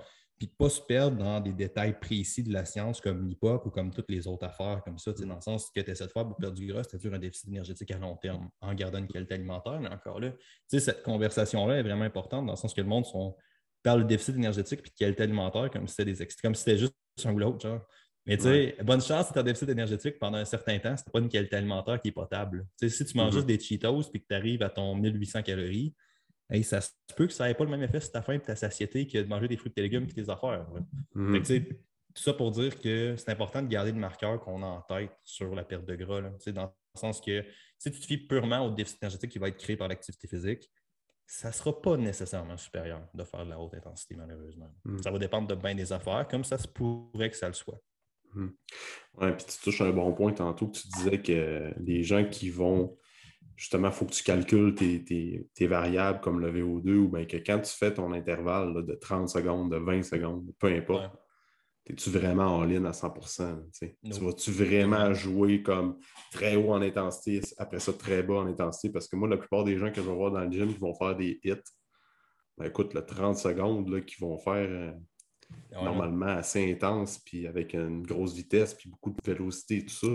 puis 0.46 0.56
pas 0.58 0.68
se 0.68 0.80
perdre 0.80 1.16
dans 1.16 1.40
des 1.40 1.52
détails 1.52 1.98
précis 1.98 2.42
de 2.42 2.52
la 2.52 2.64
science 2.64 3.00
comme 3.00 3.26
l'hypoc 3.26 3.66
ou 3.66 3.70
comme 3.70 3.90
toutes 3.90 4.10
les 4.10 4.26
autres 4.26 4.44
affaires 4.44 4.82
comme 4.84 4.98
ça, 4.98 5.12
dans 5.12 5.34
le 5.34 5.40
sens 5.40 5.70
que 5.70 5.80
tu 5.80 5.90
essaies 5.90 6.06
de 6.06 6.12
faire 6.12 6.26
pour 6.26 6.36
perdre 6.36 6.56
du 6.56 6.66
gras, 6.66 6.82
c'est-à-dire 6.84 7.14
un 7.14 7.18
déficit 7.18 7.48
énergétique 7.48 7.90
à 7.90 7.98
long 7.98 8.16
terme 8.16 8.48
en 8.60 8.74
gardant 8.74 8.98
une 8.98 9.08
qualité 9.08 9.34
alimentaire. 9.34 9.80
Mais 9.80 9.88
encore 9.88 10.20
là, 10.20 10.32
cette 10.68 11.02
conversation-là 11.02 11.78
est 11.78 11.82
vraiment 11.82 12.04
importante 12.04 12.46
dans 12.46 12.52
le 12.52 12.58
sens 12.58 12.74
que 12.74 12.80
le 12.80 12.86
monde 12.86 13.06
sont, 13.06 13.36
parle 13.82 14.02
de 14.02 14.08
déficit 14.08 14.36
énergétique 14.36 14.82
puis 14.82 14.90
de 14.90 14.96
qualité 14.96 15.22
alimentaire 15.22 15.70
comme 15.70 15.86
si 15.86 15.94
c'était 15.94 16.12
des 16.12 16.28
comme 16.42 16.54
si 16.54 16.64
c'était 16.64 16.78
juste 16.78 16.94
un 17.24 17.32
ou 17.32 17.38
l'autre. 17.38 17.60
Genre. 17.60 17.80
Mais 18.26 18.36
tu 18.36 18.44
sais, 18.44 18.76
bonne 18.82 19.02
chance 19.02 19.26
si 19.26 19.32
tu 19.32 19.38
as 19.38 19.42
un 19.42 19.44
déficit 19.44 19.68
énergétique 19.68 20.18
pendant 20.18 20.38
un 20.38 20.44
certain 20.44 20.78
temps, 20.78 20.96
c'est 20.96 21.10
pas 21.12 21.18
une 21.18 21.28
qualité 21.28 21.56
alimentaire 21.56 22.00
qui 22.00 22.08
est 22.08 22.12
potable. 22.12 22.66
si 22.80 23.04
tu 23.04 23.16
manges 23.16 23.30
mm-hmm. 23.30 23.34
juste 23.34 23.46
des 23.46 23.60
Cheetos 23.60 24.04
puis 24.10 24.22
que 24.22 24.26
tu 24.26 24.34
arrives 24.34 24.62
à 24.62 24.70
ton 24.70 24.94
1800 24.94 25.42
calories, 25.42 25.94
ça 26.62 26.80
se 26.80 26.90
peut 27.16 27.26
que 27.26 27.32
ça 27.32 27.46
n'ait 27.46 27.54
pas 27.54 27.64
le 27.64 27.70
même 27.70 27.82
effet 27.82 28.00
sur 28.00 28.12
ta 28.12 28.22
faim 28.22 28.34
et 28.34 28.40
ta 28.40 28.56
satiété 28.56 29.06
que 29.06 29.18
de 29.18 29.28
manger 29.28 29.48
des 29.48 29.56
fruits 29.56 29.72
et 29.76 29.80
des 29.80 29.82
légumes 29.82 30.04
et 30.04 30.12
tes 30.12 30.28
affaires. 30.30 30.66
Mhm. 31.14 31.42
tout 31.42 32.22
ça 32.22 32.32
pour 32.32 32.50
dire 32.52 32.78
que 32.78 33.16
c'est 33.16 33.30
important 33.30 33.62
de 33.62 33.68
garder 33.68 33.92
le 33.92 33.98
marqueur 33.98 34.40
qu'on 34.40 34.62
a 34.62 34.66
en 34.66 34.82
tête 34.82 35.10
sur 35.24 35.54
la 35.54 35.64
perte 35.64 35.84
de 35.84 35.96
gras. 35.96 36.20
dans 36.20 36.64
le 36.64 37.00
sens 37.00 37.20
que 37.20 37.44
si 37.78 37.90
tu 37.90 38.00
te 38.00 38.06
fies 38.06 38.18
purement 38.18 38.60
au 38.60 38.70
déficit 38.70 39.02
énergétique 39.02 39.30
qui 39.30 39.38
va 39.38 39.48
être 39.48 39.56
créé 39.56 39.76
par 39.76 39.88
l'activité 39.88 40.28
physique, 40.28 40.70
ça 41.26 41.48
ne 41.48 41.54
sera 41.54 41.80
pas 41.80 41.96
nécessairement 41.96 42.56
supérieur 42.56 43.08
de 43.14 43.24
faire 43.24 43.44
de 43.44 43.50
la 43.50 43.58
haute 43.58 43.74
intensité, 43.74 44.14
malheureusement. 44.14 44.72
Mhm. 44.84 45.02
Ça 45.02 45.10
va 45.10 45.18
dépendre 45.18 45.48
de 45.48 45.54
bien 45.54 45.74
des 45.74 45.92
affaires, 45.92 46.28
comme 46.28 46.44
ça 46.44 46.58
se 46.58 46.68
pourrait 46.68 47.30
que 47.30 47.36
ça 47.36 47.48
le 47.48 47.54
soit. 47.54 47.80
Mhm. 48.34 48.54
Oui, 49.14 49.32
puis 49.32 49.46
tu 49.46 49.58
touches 49.62 49.80
un 49.80 49.90
bon 49.90 50.12
point 50.12 50.32
tantôt 50.32 50.68
que 50.68 50.78
tu 50.78 50.88
disais 50.88 51.22
que 51.22 51.72
les 51.78 52.02
gens 52.02 52.24
qui 52.24 52.50
vont 52.50 52.96
justement, 53.56 53.88
il 53.88 53.94
faut 53.94 54.04
que 54.04 54.12
tu 54.12 54.24
calcules 54.24 54.74
tes, 54.74 55.66
variables 55.66 56.20
comme 56.20 56.40
le 56.40 56.52
VO2 56.52 56.96
ou 56.96 57.08
bien 57.08 57.24
que 57.24 57.36
quand 57.36 57.60
tu 57.60 57.72
fais 57.72 57.94
ton 57.94 58.12
intervalle 58.12 58.84
de 58.84 58.94
30 58.94 59.28
secondes, 59.28 59.70
de 59.70 59.76
20 59.76 60.02
secondes, 60.02 60.52
peu 60.58 60.68
importe, 60.68 61.10
es-tu 61.86 62.10
vraiment 62.10 62.46
en 62.46 62.64
ligne 62.64 62.86
à 62.86 62.92
100% 62.92 63.70
Tu 63.78 64.20
vas-tu 64.20 64.50
vraiment 64.50 65.12
jouer 65.12 65.62
comme 65.62 65.98
très 66.32 66.56
haut 66.56 66.72
en 66.72 66.80
intensité, 66.80 67.42
après 67.58 67.78
ça 67.78 67.92
très 67.92 68.22
bas 68.22 68.36
en 68.36 68.46
intensité? 68.46 68.90
Parce 68.90 69.06
que 69.06 69.16
moi, 69.16 69.28
la 69.28 69.36
plupart 69.36 69.64
des 69.64 69.76
gens 69.76 69.90
que 69.90 69.96
je 69.96 70.08
vais 70.08 70.14
voir 70.14 70.32
dans 70.32 70.40
le 70.40 70.50
gym 70.50 70.72
qui 70.72 70.80
vont 70.80 70.94
faire 70.94 71.14
des 71.14 71.40
hits, 71.44 71.56
ben 72.56 72.66
écoute, 72.66 72.94
le 72.94 73.04
30 73.04 73.36
secondes 73.36 74.04
qu'ils 74.04 74.20
vont 74.20 74.38
faire 74.38 74.68
euh, 74.70 74.92
normalement 75.72 76.26
assez 76.26 76.72
intense, 76.72 77.18
puis 77.18 77.46
avec 77.46 77.74
une 77.74 78.02
grosse 78.02 78.34
vitesse, 78.34 78.74
puis 78.74 78.88
beaucoup 78.88 79.10
de 79.10 79.20
vélocité, 79.24 79.84
tout 79.84 79.94
ça 79.94 80.06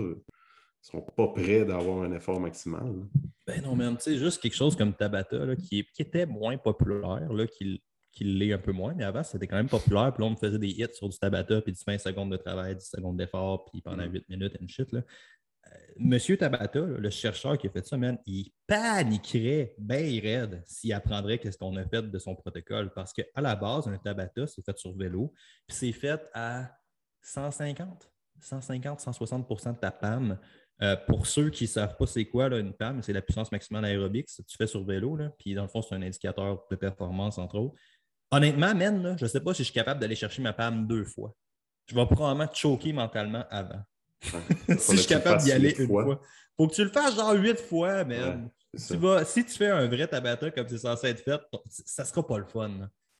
sont 0.82 1.02
pas 1.02 1.28
prêts 1.28 1.64
d'avoir 1.64 2.02
un 2.02 2.12
effort 2.12 2.40
maximal. 2.40 2.92
Ben 3.46 3.62
non, 3.62 3.76
mais 3.76 3.88
tu 3.96 4.00
sais, 4.00 4.18
juste 4.18 4.40
quelque 4.40 4.54
chose 4.54 4.76
comme 4.76 4.94
Tabata, 4.94 5.56
qui, 5.56 5.86
était 5.98 6.26
moins 6.26 6.56
populaire, 6.56 7.32
là, 7.32 7.46
qui, 7.46 7.82
l'est 8.20 8.52
un 8.52 8.58
peu 8.58 8.72
moins, 8.72 8.94
mais 8.94 9.04
avant, 9.04 9.22
c'était 9.22 9.46
quand 9.46 9.56
même 9.56 9.68
populaire. 9.68 10.12
Puis 10.12 10.22
là, 10.22 10.28
on 10.28 10.30
me 10.30 10.36
faisait 10.36 10.58
des 10.58 10.68
hits 10.68 10.94
sur 10.94 11.08
du 11.08 11.18
Tabata, 11.18 11.60
puis 11.60 11.72
du 11.72 11.80
20 11.86 11.98
secondes 11.98 12.30
de 12.30 12.36
travail, 12.36 12.76
10 12.76 12.84
secondes 12.84 13.16
d'effort, 13.16 13.64
puis 13.66 13.80
pendant 13.80 14.04
8 14.04 14.18
mm. 14.18 14.22
minutes, 14.28 14.58
and 14.60 14.68
shit. 14.68 14.92
Là. 14.92 15.00
Euh, 15.66 15.76
Monsieur 15.98 16.36
Tabata, 16.36 16.80
le 16.80 17.10
chercheur 17.10 17.58
qui 17.58 17.66
a 17.66 17.70
fait 17.70 17.86
ça, 17.86 17.96
man, 17.96 18.18
il 18.26 18.52
paniquerait 18.66 19.74
bien 19.78 20.20
raide 20.20 20.62
s'il 20.66 20.92
apprendrait 20.92 21.38
qu'est-ce 21.38 21.58
qu'on 21.58 21.76
a 21.76 21.86
fait 21.86 22.02
de 22.02 22.18
son 22.18 22.34
protocole. 22.34 22.92
Parce 22.94 23.12
qu'à 23.12 23.24
la 23.36 23.56
base, 23.56 23.88
un 23.88 23.98
Tabata, 23.98 24.46
c'est 24.46 24.64
fait 24.64 24.78
sur 24.78 24.96
vélo, 24.96 25.32
puis 25.66 25.76
c'est 25.76 25.92
fait 25.92 26.20
à 26.32 26.76
150, 27.22 28.10
150, 28.40 29.00
160% 29.00 29.74
de 29.74 29.78
ta 29.78 29.90
PAM. 29.90 30.38
Euh, 30.82 30.96
pour 30.96 31.26
ceux 31.26 31.50
qui 31.50 31.64
ne 31.64 31.68
savent 31.68 31.96
pas 31.96 32.06
c'est 32.06 32.24
quoi 32.24 32.46
une 32.46 32.72
PAM, 32.72 33.02
c'est 33.02 33.12
la 33.12 33.20
puissance 33.20 33.52
maximale 33.52 33.84
aérobique. 33.84 34.28
que 34.28 34.42
tu 34.42 34.56
fais 34.56 34.66
sur 34.66 34.82
vélo, 34.84 35.14
là, 35.14 35.30
puis 35.38 35.54
dans 35.54 35.62
le 35.62 35.68
fond, 35.68 35.82
c'est 35.82 35.94
un 35.94 36.02
indicateur 36.02 36.64
de 36.70 36.76
performance, 36.76 37.36
entre 37.38 37.58
autres. 37.58 37.74
Honnêtement, 38.30 38.74
man, 38.74 39.16
je 39.18 39.24
ne 39.24 39.28
sais 39.28 39.40
pas 39.40 39.52
si 39.52 39.58
je 39.58 39.64
suis 39.64 39.74
capable 39.74 40.00
d'aller 40.00 40.14
chercher 40.14 40.40
ma 40.40 40.52
PAM 40.52 40.86
deux 40.86 41.04
fois. 41.04 41.34
Je 41.86 41.94
vais 41.94 42.06
probablement 42.06 42.46
te 42.46 42.56
choquer 42.56 42.92
mentalement 42.92 43.44
avant. 43.50 43.82
si 44.78 44.92
je 44.92 44.96
suis 44.96 45.06
capable 45.06 45.42
d'y 45.42 45.52
aller 45.52 45.74
une 45.78 45.86
fois. 45.86 46.20
Il 46.22 46.64
faut 46.64 46.68
que 46.68 46.74
tu 46.74 46.84
le 46.84 46.90
fasses 46.90 47.16
genre 47.16 47.32
huit 47.32 47.58
fois, 47.58 48.04
man. 48.04 48.50
si 48.74 49.44
tu 49.44 49.52
fais 49.52 49.68
un 49.68 49.86
vrai 49.86 50.06
tabata 50.06 50.50
comme 50.50 50.68
c'est 50.68 50.78
censé 50.78 51.08
être 51.08 51.22
fait, 51.22 51.40
ça 51.68 52.04
ne 52.04 52.08
sera 52.08 52.26
pas 52.26 52.38
le 52.38 52.44
fun. 52.44 52.70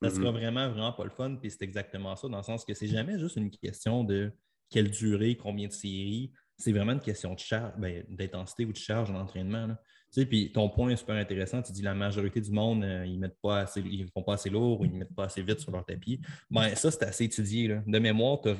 Ça 0.02 0.08
ne 0.08 0.14
sera 0.14 0.30
mm-hmm. 0.30 0.32
vraiment, 0.32 0.70
vraiment 0.70 0.92
pas 0.92 1.04
le 1.04 1.10
fun. 1.10 1.36
Puis 1.36 1.50
c'est 1.50 1.62
exactement 1.62 2.16
ça, 2.16 2.28
dans 2.28 2.38
le 2.38 2.42
sens 2.42 2.64
que 2.64 2.72
c'est 2.72 2.86
jamais 2.86 3.18
juste 3.18 3.36
une 3.36 3.50
question 3.50 4.04
de 4.04 4.32
quelle 4.70 4.90
durée, 4.90 5.36
combien 5.36 5.66
de 5.66 5.72
séries 5.72 6.32
c'est 6.60 6.72
vraiment 6.72 6.92
une 6.92 7.00
question 7.00 7.34
de 7.34 7.38
charge, 7.38 7.72
ben, 7.78 8.04
d'intensité 8.08 8.64
ou 8.64 8.72
de 8.72 8.76
charge 8.76 9.10
en 9.10 9.16
entraînement. 9.16 9.68
Tu 10.12 10.20
sais, 10.20 10.26
puis 10.26 10.52
ton 10.52 10.68
point 10.68 10.90
est 10.90 10.96
super 10.96 11.16
intéressant. 11.16 11.62
Tu 11.62 11.72
dis 11.72 11.82
la 11.82 11.94
majorité 11.94 12.40
du 12.40 12.50
monde, 12.50 12.84
euh, 12.84 13.06
ils 13.06 13.18
mettent 13.18 13.40
pas 13.40 13.60
assez, 13.60 13.80
ils 13.80 14.08
font 14.10 14.22
pas 14.22 14.34
assez 14.34 14.50
lourd 14.50 14.80
ou 14.80 14.84
ils 14.84 14.92
ne 14.92 14.98
mettent 14.98 15.14
pas 15.14 15.24
assez 15.24 15.42
vite 15.42 15.60
sur 15.60 15.70
leur 15.70 15.84
tapis. 15.84 16.20
Ben, 16.50 16.74
ça, 16.74 16.90
c'est 16.90 17.04
assez 17.04 17.24
étudié. 17.24 17.68
De 17.86 17.98
mémoire, 17.98 18.40
il 18.44 18.50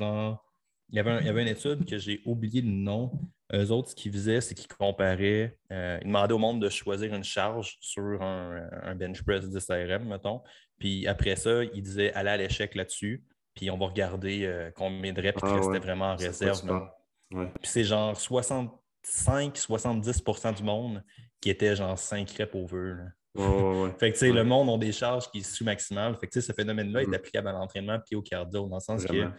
y, 0.96 0.98
avait 0.98 1.18
il 1.20 1.27
y 1.27 1.29
avait 1.29 1.42
une 1.42 1.48
étude 1.48 1.85
que 1.85 1.98
j'ai 1.98 2.20
oublié 2.25 2.62
le 2.62 2.70
nom. 2.70 3.12
Eux 3.53 3.70
autres, 3.72 3.90
ce 3.90 3.94
qu'ils 3.96 4.12
faisaient, 4.12 4.40
c'est 4.40 4.55
qu'ils 4.55 4.68
comparaient, 4.68 5.59
euh, 5.72 5.98
ils 6.01 6.07
demandaient 6.07 6.35
au 6.35 6.38
monde 6.38 6.62
de 6.62 6.68
choisir 6.68 7.12
une 7.12 7.25
charge 7.25 7.79
sur 7.81 8.22
un, 8.22 8.94
bench 8.94 9.22
press 9.22 9.48
10 9.48 9.66
RM, 9.70 10.09
mettons. 10.09 10.42
Puis 10.79 11.07
après 11.09 11.35
ça, 11.35 11.64
ils 11.64 11.83
disaient 11.83 12.12
aller 12.12 12.31
à 12.31 12.37
l'échec 12.37 12.75
là-dessus. 12.77 13.25
Puis 13.55 13.70
on 13.70 13.77
va 13.77 13.87
regarder 13.87 14.46
euh, 14.46 14.70
combien 14.75 15.12
de 15.12 15.20
reps 15.20 15.40
ah, 15.42 15.57
restait 15.57 15.81
vraiment 15.81 16.12
en 16.12 16.16
réserve. 16.16 16.62
Puis 17.31 17.49
c'est 17.62 17.85
genre 17.85 18.14
65-70% 18.14 20.57
du 20.57 20.62
monde 20.62 21.03
qui 21.40 21.51
était 21.51 21.77
genre 21.77 21.99
5 21.99 22.31
reps 22.31 22.55
over. 22.55 22.95
fait 23.99 24.11
que 24.11 24.19
tu 24.19 24.19
sais, 24.19 24.33
le 24.33 24.45
monde 24.45 24.71
a 24.71 24.79
des 24.79 24.93
charges 24.93 25.31
qui 25.31 25.43
sont 25.43 25.57
sous-maximales. 25.57 26.16
Fait 26.16 26.27
que 26.27 26.40
ce 26.40 26.53
phénomène-là 26.53 27.03
est 27.03 27.07
mm. 27.07 27.14
applicable 27.14 27.49
à 27.49 27.53
l'entraînement 27.53 27.99
et 28.11 28.16
au 28.16 28.23
cardio, 28.23 28.66
dans 28.69 28.77
le 28.77 28.81
sens 28.81 29.05
que 29.05 29.31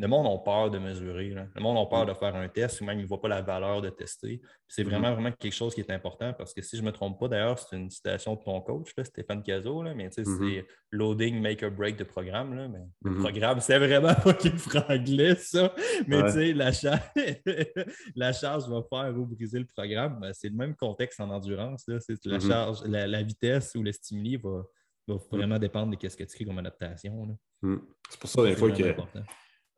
le 0.00 0.08
monde 0.08 0.26
a 0.26 0.38
peur 0.42 0.70
de 0.70 0.78
mesurer. 0.78 1.28
Le 1.28 1.60
monde 1.60 1.76
a 1.76 1.84
peur 1.86 2.06
de 2.06 2.14
faire 2.14 2.34
un 2.34 2.48
test 2.48 2.80
ou 2.80 2.84
même 2.84 2.98
il 2.98 3.02
ne 3.02 3.06
voit 3.08 3.20
pas 3.20 3.28
la 3.28 3.42
valeur 3.42 3.82
de 3.82 3.90
tester. 3.90 4.40
C'est 4.66 4.82
mm-hmm. 4.82 4.86
vraiment, 4.86 5.12
vraiment 5.12 5.32
quelque 5.32 5.54
chose 5.54 5.74
qui 5.74 5.80
est 5.82 5.90
important 5.90 6.32
parce 6.32 6.54
que 6.54 6.62
si 6.62 6.76
je 6.76 6.82
ne 6.82 6.86
me 6.86 6.92
trompe 6.92 7.20
pas, 7.20 7.28
d'ailleurs, 7.28 7.58
c'est 7.58 7.76
une 7.76 7.90
citation 7.90 8.34
de 8.34 8.42
ton 8.42 8.60
coach, 8.62 8.92
Stéphane 9.02 9.42
Cazot, 9.42 9.82
mais 9.94 10.08
tu 10.08 10.14
sais, 10.14 10.22
mm-hmm. 10.22 10.56
c'est 10.56 10.66
loading, 10.90 11.40
make 11.40 11.62
or 11.62 11.70
break 11.70 11.96
de 11.96 12.04
programme. 12.04 12.54
Là, 12.54 12.68
mais 12.68 12.78
Le 13.02 13.10
mm-hmm. 13.10 13.20
programme, 13.20 13.60
c'est 13.60 13.78
vraiment 13.78 14.14
pas 14.24 14.32
qu'il 14.32 14.58
franglais, 14.58 15.34
ça. 15.34 15.74
Mais 16.06 16.22
tu 16.24 16.30
sais, 16.30 16.52
la, 16.54 16.72
charge... 16.72 17.00
la 18.16 18.32
charge 18.32 18.68
va 18.68 18.82
faire 18.88 19.18
ou 19.18 19.26
briser 19.26 19.58
le 19.58 19.66
programme. 19.66 20.18
Ben, 20.20 20.32
c'est 20.32 20.48
le 20.48 20.56
même 20.56 20.74
contexte 20.74 21.20
en 21.20 21.28
endurance. 21.28 21.84
C'est 21.86 22.24
la 22.24 22.40
charge, 22.40 22.82
la, 22.86 23.22
vitesse 23.22 23.74
ou 23.74 23.82
le 23.82 23.92
stimuli 23.92 24.38
va, 24.38 24.62
va 25.06 25.16
vraiment 25.30 25.58
dépendre 25.58 25.94
de 25.94 26.08
ce 26.08 26.16
que 26.16 26.24
tu 26.24 26.36
crées 26.36 26.44
comme 26.46 26.58
adaptation. 26.58 27.36
Mm. 27.60 27.76
C'est 28.08 28.18
pour 28.18 28.30
ça, 28.30 28.42
des 28.44 28.56
fois, 28.56 28.70
que. 28.70 28.94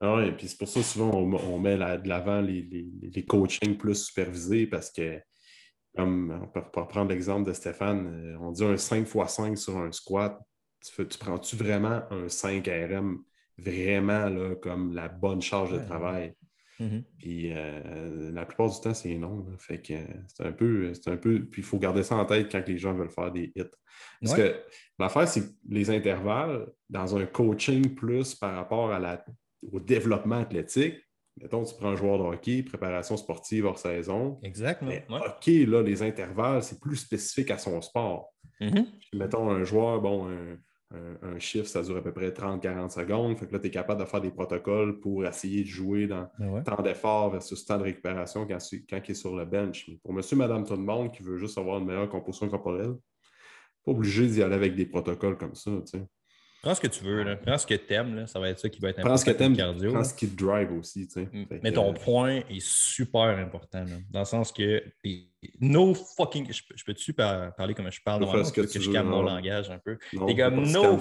Ah 0.04 0.16
oui, 0.16 0.32
puis 0.32 0.48
c'est 0.48 0.58
pour 0.58 0.66
ça 0.66 0.82
souvent 0.82 1.12
on, 1.12 1.58
met 1.60 1.76
de 1.76 2.08
l'avant 2.08 2.40
les, 2.40 2.62
les, 3.00 3.24
coachings 3.24 3.76
plus 3.78 4.06
supervisés 4.06 4.66
parce 4.66 4.90
que, 4.90 5.20
comme 5.96 6.50
pour 6.72 6.88
prendre 6.88 7.10
l'exemple 7.10 7.46
de 7.46 7.52
Stéphane, 7.52 8.08
euh, 8.08 8.36
on 8.40 8.50
dit 8.50 8.64
un 8.64 8.76
5 8.76 9.06
x 9.06 9.34
5 9.34 9.56
sur 9.56 9.78
un 9.78 9.92
squat. 9.92 10.36
Tu, 10.84 11.06
tu 11.06 11.18
prends-tu 11.18 11.54
vraiment 11.54 12.02
un 12.10 12.28
5 12.28 12.66
RM 12.66 13.22
vraiment 13.56 14.28
là, 14.28 14.56
comme 14.56 14.92
la 14.92 15.06
bonne 15.06 15.40
charge 15.40 15.70
de 15.70 15.78
travail? 15.78 16.34
Mm-hmm. 16.80 17.04
Puis 17.18 17.52
euh, 17.52 18.32
la 18.32 18.44
plupart 18.44 18.70
du 18.70 18.80
temps, 18.80 18.94
c'est 18.94 19.14
non. 19.14 19.46
Fait 19.58 19.80
que 19.80 19.94
c'est 20.26 20.44
un 20.44 20.52
peu. 20.52 20.92
C'est 20.94 21.10
un 21.10 21.16
peu. 21.16 21.44
Puis 21.44 21.62
il 21.62 21.64
faut 21.64 21.78
garder 21.78 22.02
ça 22.02 22.16
en 22.16 22.24
tête 22.24 22.50
quand 22.50 22.66
les 22.66 22.76
gens 22.76 22.92
veulent 22.92 23.08
faire 23.08 23.30
des 23.30 23.52
hits. 23.54 23.62
Parce 24.20 24.34
que 24.34 24.60
l'affaire, 24.98 25.28
c'est 25.28 25.42
que 25.42 25.54
les 25.68 25.90
intervalles, 25.90 26.66
dans 26.88 27.16
un 27.16 27.24
coaching 27.26 27.94
plus 27.94 28.34
par 28.34 28.56
rapport 28.56 28.90
à 28.90 28.98
la 28.98 29.24
au 29.70 29.80
développement 29.80 30.38
athlétique, 30.38 30.96
mettons, 31.40 31.64
tu 31.64 31.74
prends 31.74 31.90
un 31.90 31.96
joueur 31.96 32.18
de 32.18 32.24
hockey, 32.24 32.62
préparation 32.62 33.16
sportive 33.16 33.66
hors 33.66 33.78
saison. 33.78 34.38
Exactement. 34.42 34.92
OK, 35.10 35.46
là, 35.46 35.82
les 35.82 36.02
intervalles, 36.02 36.62
c'est 36.62 36.80
plus 36.80 36.96
spécifique 36.96 37.50
à 37.50 37.58
son 37.58 37.80
sport. 37.80 38.32
Mm-hmm. 38.60 38.86
Mettons 39.14 39.50
un 39.50 39.64
joueur, 39.64 40.00
bon, 40.00 40.28
un, 41.22 41.38
chiffre, 41.38 41.66
ça 41.66 41.82
dure 41.82 41.96
à 41.96 42.02
peu 42.02 42.12
près 42.12 42.30
30-40 42.30 42.90
secondes. 42.90 43.38
Fait 43.38 43.46
que 43.46 43.52
là, 43.52 43.58
tu 43.58 43.68
es 43.68 43.70
capable 43.70 44.00
de 44.00 44.06
faire 44.06 44.20
des 44.20 44.30
protocoles 44.30 45.00
pour 45.00 45.24
essayer 45.24 45.62
de 45.62 45.68
jouer 45.68 46.06
dans 46.06 46.28
ben 46.38 46.62
temps 46.62 46.82
d'effort 46.82 47.30
versus 47.30 47.64
temps 47.64 47.78
de 47.78 47.84
récupération 47.84 48.46
quand, 48.46 48.58
quand 48.88 49.00
il 49.06 49.10
est 49.10 49.14
sur 49.14 49.34
le 49.34 49.44
bench. 49.44 49.90
pour 50.02 50.12
monsieur, 50.12 50.36
madame, 50.36 50.64
tout 50.64 50.76
le 50.76 50.82
monde 50.82 51.12
qui 51.12 51.22
veut 51.22 51.38
juste 51.38 51.58
avoir 51.58 51.78
une 51.78 51.86
meilleure 51.86 52.08
composition 52.08 52.48
corporelle, 52.48 52.94
pas 53.84 53.92
obligé 53.92 54.26
d'y 54.26 54.42
aller 54.42 54.54
avec 54.54 54.74
des 54.74 54.86
protocoles 54.86 55.36
comme 55.36 55.54
ça. 55.54 55.70
Tu 55.86 55.98
sais. 55.98 56.04
Prends 56.62 56.76
ce 56.76 56.80
que 56.80 56.86
tu 56.86 57.02
veux, 57.02 57.24
là. 57.24 57.36
prends 57.36 57.58
ce 57.58 57.66
que 57.66 57.74
tu 57.74 57.92
aimes, 57.92 58.26
ça 58.28 58.38
va 58.38 58.48
être 58.48 58.60
ça 58.60 58.68
qui 58.68 58.80
va 58.80 58.90
être 58.90 59.00
important. 59.00 59.08
Prends 59.08 59.16
ce 59.16 59.24
que 59.24 59.30
tu 59.32 59.42
aimes, 59.42 59.56
cardio, 59.56 59.92
prends 59.92 60.04
ce 60.04 60.14
qui 60.14 60.28
te 60.28 60.44
drive 60.44 60.72
aussi. 60.72 61.08
Tu 61.08 61.14
sais. 61.14 61.28
Mm. 61.32 61.46
Mais 61.62 61.72
ton 61.72 61.92
point 61.92 62.42
est 62.48 62.60
super 62.60 63.36
important, 63.36 63.84
dans 64.10 64.20
le 64.20 64.24
sens 64.24 64.52
que 64.52 64.80
no 65.60 65.94
fucking. 65.94 66.52
Je, 66.52 66.84
peux-tu 66.84 67.12
parler 67.12 67.74
comme 67.74 67.90
je 67.90 68.00
parle 68.04 68.20
normalement 68.20 68.48
que, 68.48 68.60
que 68.60 68.80
je 68.80 68.90
calme 68.90 69.08
mon 69.08 69.22
langage 69.22 69.70
un 69.70 69.78
peu? 69.78 69.98
Les 70.26 70.34
gars, 70.34 70.50
no. 70.50 70.98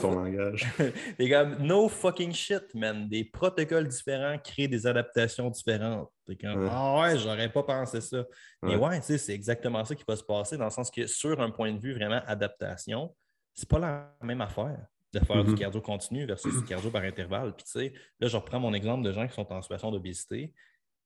Les 1.20 1.28
gars, 1.30 1.46
no 1.46 1.88
fucking 1.88 2.34
shit, 2.34 2.74
man. 2.74 3.08
Des 3.08 3.24
protocoles 3.24 3.88
différents 3.88 4.38
créent 4.40 4.68
des 4.68 4.88
adaptations 4.88 5.50
différentes. 5.50 6.10
Comme, 6.42 6.68
Ah 6.72 7.02
ouais, 7.02 7.20
j'aurais 7.20 7.52
pas 7.52 7.64
pensé 7.64 8.02
ça. 8.02 8.26
Mais 8.64 8.76
ouais, 8.76 9.00
tu 9.02 9.08
sais, 9.08 9.18
c'est 9.18 9.34
exactement 9.34 9.84
ça 9.86 9.94
qui 9.94 10.04
va 10.08 10.16
se 10.16 10.24
passer, 10.24 10.58
dans 10.58 10.66
le 10.66 10.72
sens 10.72 10.90
que 10.90 11.06
sur 11.06 11.40
un 11.40 11.52
point 11.52 11.72
de 11.74 11.80
vue 11.80 11.94
vraiment 11.94 12.22
adaptation, 12.26 13.14
c'est 13.54 13.68
pas 13.68 13.80
la 13.80 14.16
même 14.24 14.42
affaire. 14.42 14.88
De 15.14 15.20
faire 15.20 15.44
du 15.44 15.52
Mhm. 15.52 15.58
cardio 15.60 15.82
continu 15.82 16.26
versus 16.26 16.54
du 16.56 16.64
cardio 16.66 16.90
par 16.90 17.04
intervalle. 17.04 17.54
Puis, 17.56 17.66
tu 17.66 17.72
sais, 17.72 17.94
là, 18.20 18.28
je 18.28 18.38
reprends 18.38 18.60
mon 18.60 18.74
exemple 18.74 19.04
de 19.04 19.12
gens 19.12 19.28
qui 19.28 19.34
sont 19.34 19.52
en 19.52 19.62
situation 19.62 19.92
d'obésité. 19.92 20.54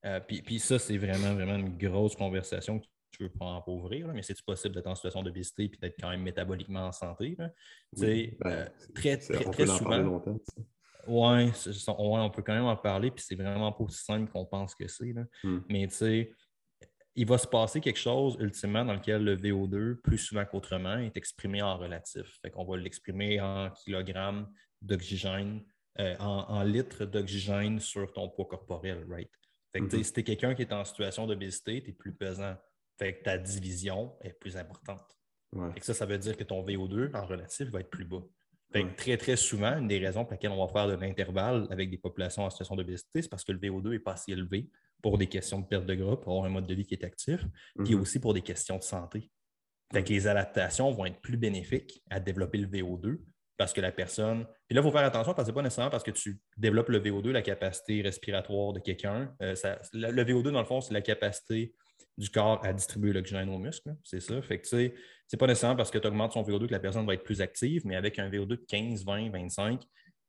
Euh, 0.06 0.20
puis, 0.20 0.42
puis 0.42 0.60
ça, 0.60 0.78
c'est 0.78 0.98
vraiment, 0.98 1.34
vraiment 1.34 1.56
une 1.56 1.78
grosse 1.78 2.16
conversation 2.16 2.80
que 2.80 2.86
tu 3.12 3.24
veux 3.24 3.30
pas 3.30 3.46
en 3.46 3.64
ouvrir, 3.68 4.08
là, 4.08 4.14
mais 4.14 4.22
c'est 4.22 4.40
possible 4.44 4.76
d'être 4.76 4.88
en 4.88 4.96
situation 4.96 5.24
d'obésité 5.24 5.64
et 5.64 5.78
d'être 5.82 5.96
quand 6.00 6.10
même 6.10 6.22
métaboliquement 6.22 6.88
en 6.88 6.92
santé? 6.92 7.36
là? 7.40 7.50
Tu 7.96 8.02
sais, 8.02 8.38
Ben, 8.42 8.50
euh, 8.52 8.66
très, 8.94 9.18
très, 9.18 9.48
on 9.48 9.52
très 9.52 9.64
peut 9.66 9.72
souvent. 9.72 9.98
longtemps. 9.98 10.38
ça. 10.46 10.62
Ouais, 11.08 11.52
on 11.88 12.30
peut 12.30 12.42
quand 12.42 12.54
même 12.56 12.66
en 12.66 12.76
parler, 12.76 13.12
puis 13.12 13.24
c'est 13.26 13.36
vraiment 13.36 13.72
pas 13.72 13.84
aussi 13.84 14.04
simple 14.04 14.32
qu'on 14.32 14.46
pense 14.46 14.74
que 14.76 14.88
c'est. 14.88 15.14
Hmm. 15.44 15.60
Mais 15.70 15.88
tu 15.88 15.96
sais, 15.96 16.32
il 17.16 17.26
va 17.26 17.38
se 17.38 17.48
passer 17.48 17.80
quelque 17.80 18.00
chose 18.00 18.36
ultimement 18.40 18.84
dans 18.84 18.94
lequel 18.94 19.24
le 19.24 19.38
VO2, 19.38 19.96
plus 20.02 20.18
souvent 20.18 20.46
qu'autrement, 20.46 20.98
est 20.98 21.16
exprimé 21.18 21.62
en 21.62 21.78
relatif. 21.78 22.40
Fait 22.42 22.52
qu'on 22.52 22.66
va 22.66 22.78
l'exprimer 22.78 23.40
en 23.40 23.70
kilogrammes 23.72 24.52
d'oxygène, 24.82 25.64
euh, 26.00 26.16
en, 26.20 26.46
en 26.50 26.64
litres 26.64 27.06
d'oxygène 27.06 27.80
sur 27.80 28.12
ton 28.12 28.30
poids 28.30 28.46
corporel, 28.46 29.06
right? 29.10 29.30
Fait 29.72 29.80
que 29.80 29.96
Mhm. 29.96 30.04
si 30.04 30.14
tu 30.14 30.20
es 30.20 30.24
quelqu'un 30.24 30.56
qui 30.56 30.62
est 30.64 30.74
en 30.74 30.84
situation 30.84 31.26
d'obésité, 31.28 31.82
tu 31.84 31.90
es 31.92 31.94
plus 31.94 32.14
pesant. 32.14 32.56
Fait 32.98 33.18
que 33.18 33.24
ta 33.24 33.38
division 33.38 34.16
est 34.22 34.34
plus 34.34 34.56
importante. 34.58 35.18
Ouais. 35.54 35.72
Fait 35.74 35.80
que 35.80 35.86
ça, 35.86 35.94
ça 35.94 36.06
veut 36.06 36.18
dire 36.18 36.36
que 36.38 36.44
ton 36.44 36.64
VO2 36.66 37.12
en 37.14 37.26
relatif 37.26 37.70
va 37.70 37.80
être 37.82 37.90
plus 37.90 38.06
bas. 38.06 38.24
Fait 38.74 38.82
que 38.84 38.88
Ouais. 38.88 38.96
très, 38.96 39.18
très 39.18 39.36
souvent, 39.38 39.78
une 39.78 39.88
des 39.88 40.00
raisons 40.00 40.24
pour 40.26 40.34
lesquelles 40.34 40.52
on 40.52 40.66
va 40.66 40.72
faire 40.72 40.88
de 40.88 40.94
l'intervalle 41.02 41.68
avec 41.70 41.90
des 41.90 41.98
populations 41.98 42.44
en 42.44 42.50
situation 42.50 42.76
d'obésité, 42.76 43.22
c'est 43.22 43.30
parce 43.30 43.44
que 43.46 43.52
le 43.54 43.60
VO2 43.60 43.92
n'est 43.92 44.00
pas 44.00 44.14
assez 44.14 44.32
élevé 44.34 44.70
pour 45.02 45.18
des 45.18 45.28
questions 45.28 45.60
de 45.60 45.66
perte 45.66 45.86
de 45.86 45.94
gras, 45.96 46.18
pour 46.18 46.32
avoir 46.34 46.46
un 46.46 46.50
mode 46.50 46.68
de 46.68 46.74
vie 46.74 46.86
qui 46.86 46.94
est 46.96 47.04
actif, 47.04 47.42
puis 47.84 47.94
Mhm. 47.96 48.02
aussi 48.02 48.20
pour 48.20 48.34
des 48.34 48.42
questions 48.42 48.78
de 48.78 48.84
santé. 48.84 49.30
Fait 49.94 50.04
que 50.04 50.10
les 50.10 50.28
adaptations 50.28 50.92
vont 50.92 51.06
être 51.06 51.22
plus 51.22 51.38
bénéfiques 51.38 52.02
à 52.10 52.20
développer 52.20 52.58
le 52.58 52.68
VO2 52.68 53.20
parce 53.58 53.72
que 53.72 53.80
la 53.82 53.92
personne. 53.92 54.46
Puis 54.68 54.76
là, 54.76 54.82
il 54.82 54.84
faut 54.84 54.92
faire 54.92 55.06
attention 55.06 55.34
parce 55.34 55.44
que 55.44 55.46
ce 55.46 55.52
n'est 55.52 55.56
pas 55.56 55.62
nécessairement 55.62 55.92
parce 55.92 56.04
que 56.04 56.12
tu 56.12 56.40
développes 56.58 56.90
le 56.90 57.00
VO2, 57.00 57.32
la 57.32 57.42
capacité 57.44 58.02
respiratoire 58.02 58.74
de 58.74 58.80
quelqu'un. 58.80 59.34
Euh, 59.42 59.56
ça- 59.56 59.80
le, 59.94 60.12
le 60.12 60.24
VO2, 60.24 60.52
dans 60.52 60.60
le 60.60 60.66
fond, 60.66 60.82
c'est 60.82 60.94
la 60.94 61.02
capacité 61.02 61.74
du 62.18 62.30
corps 62.30 62.66
à 62.66 62.74
distribuer 62.74 63.14
l'oxygène 63.14 63.48
aux 63.50 63.60
muscles. 63.60 63.90
là. 63.90 63.96
C'est 64.04 64.20
ça. 64.22 64.42
Fait 64.42 64.58
que 64.58 64.64
tu 64.64 64.70
sais, 64.70 64.94
c'est 65.28 65.38
pas 65.38 65.48
nécessairement 65.48 65.76
parce 65.76 65.92
que 65.92 65.98
tu 66.00 66.08
augmentes 66.08 66.34
son 66.34 66.42
VO2 66.44 66.68
que 66.68 66.72
la 66.74 66.80
personne 66.80 67.06
va 67.06 67.14
être 67.14 67.24
plus 67.24 67.42
active, 67.42 67.84
mais 67.86 67.96
avec 67.96 68.18
un 68.20 68.30
VO2 68.30 68.46
de 68.48 68.66
15, 68.68 69.06
20, 69.06 69.30
25, 69.30 69.82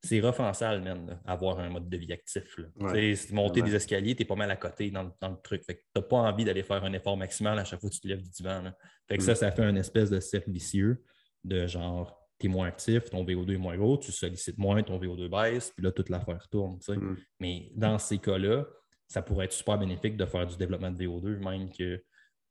c'est 0.07 0.21
rough 0.21 0.41
en 0.41 0.53
salle, 0.53 0.83
man, 0.83 1.07
là, 1.07 1.21
avoir 1.27 1.59
un 1.59 1.69
mode 1.71 1.89
de 1.89 1.97
vie 1.97 2.13
actif. 2.13 2.57
là. 2.59 2.67
Ouais, 2.77 3.15
monter 3.33 3.63
des 3.63 3.75
escaliers, 3.75 4.15
tu 4.15 4.23
es 4.23 4.25
pas 4.25 4.35
mal 4.37 4.51
à 4.51 4.57
côté 4.57 4.91
dans, 4.91 5.03
le- 5.03 5.11
dans 5.21 5.31
le 5.31 5.37
truc. 5.43 5.63
Fait 5.65 5.75
que 5.75 5.81
tu 5.81 5.87
n'as 5.97 6.03
pas 6.03 6.17
envie 6.19 6.45
d'aller 6.45 6.63
faire 6.63 6.83
un 6.85 6.93
effort 6.93 7.17
maximal 7.17 7.59
à 7.59 7.65
chaque 7.65 7.81
fois 7.81 7.91
que 7.91 7.95
tu 7.95 8.01
te 8.01 8.09
lèves 8.09 8.23
du 8.23 8.31
divan. 8.31 8.63
là. 8.63 8.77
Fait 9.09 9.17
que 9.19 9.23
ça, 9.23 9.33
Mm. 9.33 9.37
ça 9.37 9.53
fait 9.53 9.65
un 9.65 9.77
espèce 9.77 10.11
de 10.11 10.21
cercle 10.21 10.51
vicieux 10.51 11.03
de 11.45 11.67
genre, 11.67 12.19
tu 12.39 12.47
es 12.47 12.49
moins 12.49 12.69
actif, 12.69 13.05
ton 13.11 13.25
VO2 13.25 13.55
est 13.55 13.59
moins 13.59 13.77
gros, 13.77 13.97
tu 13.99 14.13
sollicites 14.13 14.59
moins, 14.59 14.83
ton 14.83 14.99
VO2 14.99 15.29
baisse, 15.29 15.73
puis 15.77 15.85
là, 15.85 15.93
toute 15.93 16.09
l'affaire 16.09 16.47
tourne. 16.49 16.79
Mm. 16.89 17.15
Mais 17.41 17.71
dans 17.75 17.99
ces 17.99 18.19
cas-là, 18.19 18.65
ça 19.09 19.23
pourrait 19.23 19.45
être 19.47 19.53
super 19.53 19.79
bénéfique 19.79 20.17
de 20.17 20.27
faire 20.27 20.47
du 20.47 20.57
développement 20.57 20.91
de 20.91 20.99
VO2, 21.05 21.37
même 21.39 21.71
que 21.73 22.03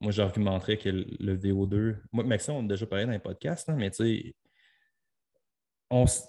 moi, 0.01 0.11
j'argumenterais 0.11 0.77
que 0.77 0.89
le 0.89 1.05
le 1.19 1.37
VO2, 1.37 1.97
moi, 2.11 2.23
Maxime, 2.23 2.53
on 2.55 2.65
a 2.65 2.67
déjà 2.67 2.85
parlé 2.85 3.05
dans 3.05 3.11
les 3.11 3.19
podcasts, 3.19 3.67
là, 3.67 3.75
mais 3.75 3.91
tu 3.91 3.97
sais, 3.97 4.35
on 5.89 6.03
s- 6.05 6.27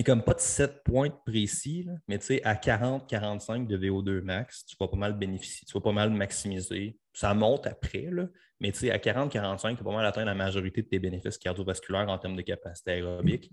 a 0.00 0.02
comme 0.02 0.22
pas 0.22 0.34
de 0.34 0.40
7 0.40 0.82
points 0.84 1.10
précis, 1.26 1.82
là, 1.84 1.92
mais 2.08 2.18
tu 2.18 2.26
sais, 2.26 2.42
à 2.44 2.54
40-45 2.54 3.66
de 3.66 3.76
VO2 3.76 4.22
max, 4.22 4.64
tu 4.64 4.76
vas 4.80 4.88
pas 4.88 4.96
mal 4.96 5.12
bénéficier, 5.18 5.66
tu 5.66 5.72
vas 5.74 5.80
pas 5.82 5.92
mal 5.92 6.10
maximiser. 6.10 6.96
Ça 7.12 7.34
monte 7.34 7.66
après, 7.66 8.08
là, 8.10 8.26
mais 8.58 8.72
tu 8.72 8.78
sais, 8.80 8.90
à 8.90 8.98
40-45, 8.98 9.76
tu 9.76 9.84
vas 9.84 9.90
pas 9.90 9.96
mal 9.96 10.06
atteindre 10.06 10.26
la 10.28 10.34
majorité 10.34 10.82
de 10.82 10.88
tes 10.88 10.98
bénéfices 10.98 11.36
cardiovasculaires 11.38 12.08
en 12.08 12.16
termes 12.18 12.36
de 12.36 12.42
capacité 12.42 12.92
aérobique. 12.92 13.50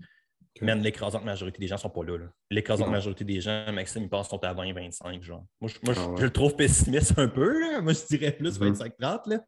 Mais 0.62 0.74
l'écrasante 0.74 1.24
majorité 1.24 1.58
des 1.58 1.68
gens 1.68 1.76
ne 1.76 1.80
sont 1.80 1.90
pas 1.90 2.02
là. 2.04 2.18
L'écrasante 2.50 2.88
majorité 2.90 3.22
des 3.24 3.40
gens, 3.40 3.70
Maxime, 3.72 4.02
ils 4.02 4.08
pensent 4.08 4.28
sont 4.30 4.42
à 4.42 4.52
20-25, 4.52 5.22
genre. 5.22 5.44
Moi, 5.60 5.70
je, 5.70 5.78
moi, 5.84 5.94
je- 5.94 6.00
Ah 6.00 6.08
ouais. 6.08 6.16
je 6.18 6.24
le 6.24 6.30
trouve 6.30 6.56
pessimiste 6.56 7.16
un 7.18 7.28
peu, 7.28 7.60
là. 7.60 7.80
Moi, 7.80 7.92
je 7.92 8.04
dirais 8.06 8.32
plus 8.32 8.58
Mhm. 8.58 8.72
25-30, 8.72 9.26
là. 9.28 9.44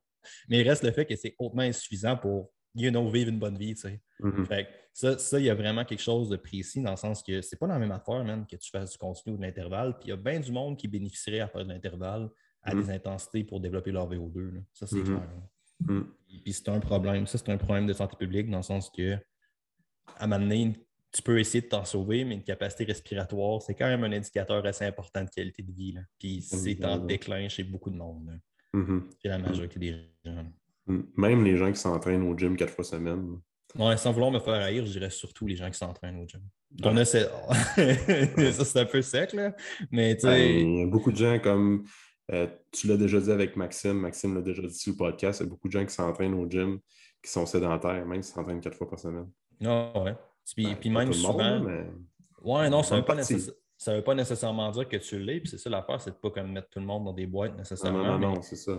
Mais 0.48 0.60
il 0.60 0.68
reste 0.68 0.84
le 0.84 0.92
fait 0.92 1.04
que 1.04 1.16
c'est 1.16 1.34
hautement 1.38 1.62
insuffisant 1.62 2.16
pour, 2.16 2.52
you 2.74 2.90
know, 2.90 3.08
vivre 3.10 3.28
une 3.30 3.38
bonne 3.38 3.56
vie, 3.58 3.74
tu 3.74 3.82
sais. 3.82 4.00
Mhm. 4.20 4.46
Fait 4.46 4.64
que 4.64 4.70
ça, 4.92 5.18
ça, 5.18 5.38
il 5.38 5.46
y 5.46 5.50
a 5.50 5.54
vraiment 5.54 5.84
quelque 5.84 6.02
chose 6.02 6.28
de 6.28 6.36
précis 6.36 6.80
dans 6.82 6.90
le 6.92 6.96
sens 6.96 7.22
que 7.22 7.40
c'est 7.42 7.56
pas 7.58 7.66
la 7.66 7.78
même 7.78 7.92
affaire, 7.92 8.24
man, 8.24 8.46
que 8.46 8.56
tu 8.56 8.70
fasses 8.70 8.92
du 8.92 8.98
continu 8.98 9.34
ou 9.34 9.38
de 9.38 9.42
l'intervalle. 9.42 9.98
Puis 9.98 10.08
il 10.08 10.10
y 10.10 10.12
a 10.12 10.16
bien 10.16 10.38
du 10.40 10.52
monde 10.52 10.76
qui 10.76 10.86
bénéficierait 10.88 11.40
à 11.40 11.48
faire 11.48 11.64
de 11.64 11.70
l'intervalle 11.72 12.28
à 12.62 12.74
Mhm. 12.74 12.82
des 12.82 12.90
intensités 12.90 13.44
pour 13.44 13.60
développer 13.60 13.90
leur 13.90 14.08
VO2. 14.08 14.50
là. 14.54 14.60
Ça, 14.72 14.86
c'est 14.86 14.96
Mhm. 14.96 15.04
clair. 15.04 15.28
Puis, 16.44 16.52
c'est 16.52 16.68
un 16.68 16.78
problème. 16.80 17.26
Ça, 17.26 17.36
c'est 17.38 17.50
un 17.50 17.56
problème 17.58 17.86
de 17.86 17.92
santé 17.92 18.16
publique 18.16 18.48
dans 18.48 18.58
le 18.58 18.62
sens 18.62 18.88
que, 18.90 19.14
à 20.16 20.24
un 20.24 20.26
moment 20.28 20.40
donné, 20.40 20.86
tu 21.12 21.20
peux 21.22 21.38
essayer 21.40 21.60
de 21.60 21.66
t'en 21.68 21.84
sauver, 21.84 22.24
mais 22.24 22.36
une 22.36 22.44
capacité 22.44 22.84
respiratoire, 22.84 23.60
c'est 23.60 23.74
quand 23.74 23.86
même 23.88 24.04
un 24.04 24.12
indicateur 24.12 24.64
assez 24.64 24.84
important 24.84 25.24
de 25.24 25.28
qualité 25.30 25.62
de 25.62 25.72
vie. 25.72 25.92
là. 25.92 26.02
Puis 26.18 26.40
c'est 26.42 26.84
en 26.84 26.98
déclin 26.98 27.48
chez 27.48 27.64
beaucoup 27.64 27.90
de 27.90 27.96
monde. 27.96 28.38
Chez 29.20 29.28
la 29.28 29.38
majorité 29.38 29.78
des 29.78 29.92
gens. 30.24 30.46
Même 30.86 31.44
les 31.44 31.56
gens 31.56 31.70
qui 31.70 31.78
s'entraînent 31.78 32.22
au 32.28 32.36
gym 32.36 32.56
quatre 32.56 32.72
fois 32.72 32.84
semaine. 32.84 33.38
Ouais, 33.78 33.96
sans 33.96 34.12
vouloir 34.12 34.30
me 34.30 34.38
faire 34.40 34.54
haïr, 34.54 34.84
je 34.84 34.92
dirais 34.92 35.10
surtout 35.10 35.46
les 35.46 35.56
gens 35.56 35.70
qui 35.70 35.78
s'entraînent 35.78 36.20
au 36.20 36.26
gym. 36.26 36.42
On 36.84 36.96
a 36.96 37.04
ce- 37.04 37.18
ça, 38.52 38.64
c'est 38.64 38.80
un 38.80 38.84
peu 38.84 39.00
sec, 39.02 39.32
là. 39.32 39.54
Mais 39.90 40.16
tu 40.16 40.26
Ben, 40.26 40.32
sais, 40.32 40.60
Il 40.60 40.78
y 40.80 40.82
a 40.82 40.86
beaucoup 40.86 41.10
de 41.12 41.16
gens 41.16 41.38
comme 41.38 41.84
euh, 42.32 42.46
tu 42.70 42.86
l'as 42.86 42.96
déjà 42.96 43.20
dit 43.20 43.30
avec 43.30 43.56
Maxime, 43.56 43.94
Maxime 43.94 44.34
l'a 44.34 44.42
déjà 44.42 44.62
dit 44.62 44.74
sur 44.74 44.92
le 44.92 44.96
podcast, 44.96 45.40
il 45.40 45.44
y 45.44 45.46
a 45.46 45.50
beaucoup 45.50 45.68
de 45.68 45.72
gens 45.72 45.84
qui 45.84 45.94
s'entraînent 45.94 46.34
au 46.34 46.48
gym 46.48 46.78
qui 47.22 47.30
sont 47.30 47.46
sédentaires, 47.46 48.04
même 48.06 48.20
qui 48.20 48.28
s'entraînent 48.28 48.60
quatre 48.60 48.76
fois 48.76 48.88
par 48.90 48.98
semaine. 48.98 49.30
non, 49.60 50.02
ouais. 50.04 50.14
Puis, 50.56 50.64
Ben, 50.64 50.76
puis 50.76 50.90
même 50.90 51.08
monde, 51.22 51.64
mais- 51.66 51.86
Ouais, 52.42 52.68
non, 52.68 52.82
ça 52.82 52.96
ne 52.96 53.00
veut, 53.00 53.06
pas 53.06 53.14
partie. 53.14 53.34
nécess- 53.34 53.54
ça 53.78 53.94
veut 53.94 54.02
pas 54.02 54.14
nécessairement 54.16 54.70
dire 54.72 54.88
que 54.88 54.96
tu 54.96 55.18
l'es. 55.20 55.38
Puis 55.40 55.48
c'est 55.50 55.58
ça 55.58 55.70
l'affaire, 55.70 56.00
c'est 56.00 56.10
de 56.10 56.16
pas 56.16 56.30
comme 56.30 56.50
mettre 56.52 56.68
tout 56.68 56.80
le 56.80 56.86
monde 56.86 57.04
dans 57.04 57.12
des 57.12 57.26
boîtes 57.26 57.52
Non, 57.52 57.58
nécessairement. 57.58 57.98
non, 57.98 58.04
non, 58.12 58.18
mais 58.18 58.26
non, 58.34 58.42
c'est 58.42 58.56
ça. 58.56 58.72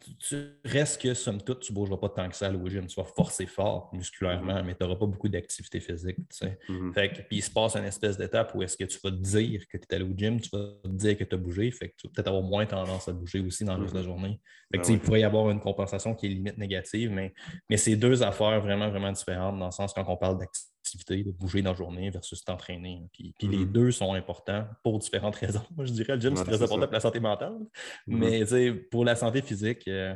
Tu, 0.00 0.16
tu 0.16 0.36
restes 0.64 1.00
que, 1.00 1.12
somme 1.14 1.42
toute, 1.42 1.60
tu 1.60 1.72
ne 1.72 1.74
bougeras 1.74 1.98
pas 1.98 2.08
tant 2.08 2.28
que 2.28 2.34
ça 2.36 2.50
au 2.50 2.68
gym. 2.68 2.86
Tu 2.86 2.98
vas 2.98 3.04
forcer 3.04 3.46
fort 3.46 3.90
musculairement, 3.92 4.62
mais 4.64 4.74
tu 4.74 4.82
n'auras 4.82 4.96
pas 4.96 5.06
beaucoup 5.06 5.28
d'activité 5.28 5.80
physique. 5.80 6.16
tu 6.16 6.24
sais. 6.30 6.58
Mhm. 6.68 6.92
Fait 6.94 7.10
que, 7.10 7.16
puis 7.22 7.36
il 7.38 7.42
se 7.42 7.50
passe 7.50 7.76
une 7.76 7.84
espèce 7.84 8.16
d'étape 8.16 8.54
où 8.54 8.62
est-ce 8.62 8.76
que 8.76 8.84
tu 8.84 8.98
vas 9.02 9.10
te 9.10 9.16
dire 9.16 9.66
que 9.68 9.76
tu 9.76 9.84
es 9.90 9.94
allé 9.94 10.04
au 10.04 10.14
gym, 10.16 10.40
tu 10.40 10.48
vas 10.52 10.66
te 10.82 10.88
dire 10.88 11.18
que 11.18 11.24
tu 11.24 11.34
as 11.34 11.38
bougé, 11.38 11.70
fait 11.70 11.90
que 11.90 11.94
tu 11.98 12.06
vas 12.06 12.12
peut-être 12.14 12.28
avoir 12.28 12.42
moins 12.42 12.66
tendance 12.66 13.08
à 13.08 13.12
bouger 13.12 13.40
aussi 13.40 13.64
dans 13.64 13.76
le 13.76 13.82
reste 13.82 13.94
de 13.94 13.98
la 13.98 14.04
journée. 14.04 14.40
Fait 14.72 14.78
que, 14.78 14.84
Ah 14.84 14.88
ouais. 14.88 14.94
Il 14.94 15.00
pourrait 15.00 15.20
y 15.20 15.24
avoir 15.24 15.50
une 15.50 15.60
compensation 15.60 16.14
qui 16.14 16.26
est 16.26 16.30
limite 16.30 16.58
négative, 16.58 17.10
mais, 17.10 17.34
mais 17.68 17.76
c'est 17.76 17.96
deux 17.96 18.22
affaires 18.22 18.60
vraiment, 18.60 18.88
vraiment 18.88 19.12
différentes 19.12 19.58
dans 19.58 19.66
le 19.66 19.72
sens 19.72 19.92
quand 19.92 20.04
on 20.08 20.16
parle 20.16 20.38
d'activité, 20.38 20.73
de 20.98 21.30
bouger 21.30 21.62
dans 21.62 21.70
la 21.72 21.76
journée 21.76 22.10
versus 22.10 22.42
t'entraîner. 22.44 23.02
Puis, 23.12 23.34
puis 23.38 23.48
les 23.48 23.58
Mhm. 23.64 23.72
deux 23.72 23.90
sont 23.90 24.12
importants 24.14 24.66
pour 24.82 24.98
différentes 24.98 25.36
raisons. 25.62 25.62
Moi, 25.76 25.84
je 25.86 25.92
dirais 25.92 26.14
le 26.16 26.20
gym, 26.20 26.34
c'est 26.36 26.40
Ouais, 26.42 26.46
très 26.48 26.56
c'est 26.58 26.64
important 26.64 26.80
ça. 26.82 26.86
pour 26.86 26.94
la 26.94 27.00
santé 27.00 27.20
mentale. 27.20 27.58
Mhm. 28.06 28.18
Mais 28.18 28.74
pour 28.90 29.04
la 29.04 29.16
santé 29.16 29.42
physique, 29.42 29.86
euh, 29.88 30.14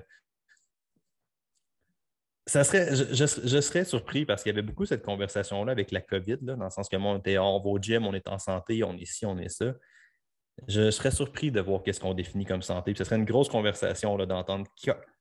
ça 2.46 2.64
serait, 2.64 2.94
je, 2.96 3.04
je- 3.12 3.46
je 3.46 3.60
serais 3.60 3.84
surpris 3.84 4.24
parce 4.24 4.42
qu'il 4.42 4.50
y 4.50 4.54
avait 4.54 4.62
beaucoup 4.66 4.86
cette 4.86 5.04
conversation-là 5.04 5.72
avec 5.72 5.90
la 5.90 6.00
COVID, 6.00 6.38
là, 6.42 6.56
dans 6.56 6.64
le 6.64 6.70
sens 6.70 6.88
que 6.88 6.96
moi, 6.96 7.12
on, 7.12 7.18
était, 7.18 7.36
on 7.38 7.58
va 7.60 7.68
au 7.68 7.78
gym, 7.78 8.06
on 8.06 8.14
est 8.14 8.26
en 8.28 8.38
santé, 8.38 8.82
on 8.84 8.94
est 8.96 9.04
ci, 9.04 9.26
on 9.26 9.36
est 9.38 9.50
ça. 9.50 9.74
Je 10.66 10.90
serais 10.90 11.10
surpris 11.10 11.50
de 11.50 11.60
voir 11.60 11.82
qu'est-ce 11.82 12.00
qu'on 12.00 12.14
définit 12.14 12.44
comme 12.44 12.62
santé. 12.62 12.92
Puis 12.92 12.98
ce 12.98 13.04
serait 13.04 13.16
une 13.16 13.24
grosse 13.24 13.48
conversation 13.48 14.16
d'entendre 14.16 14.66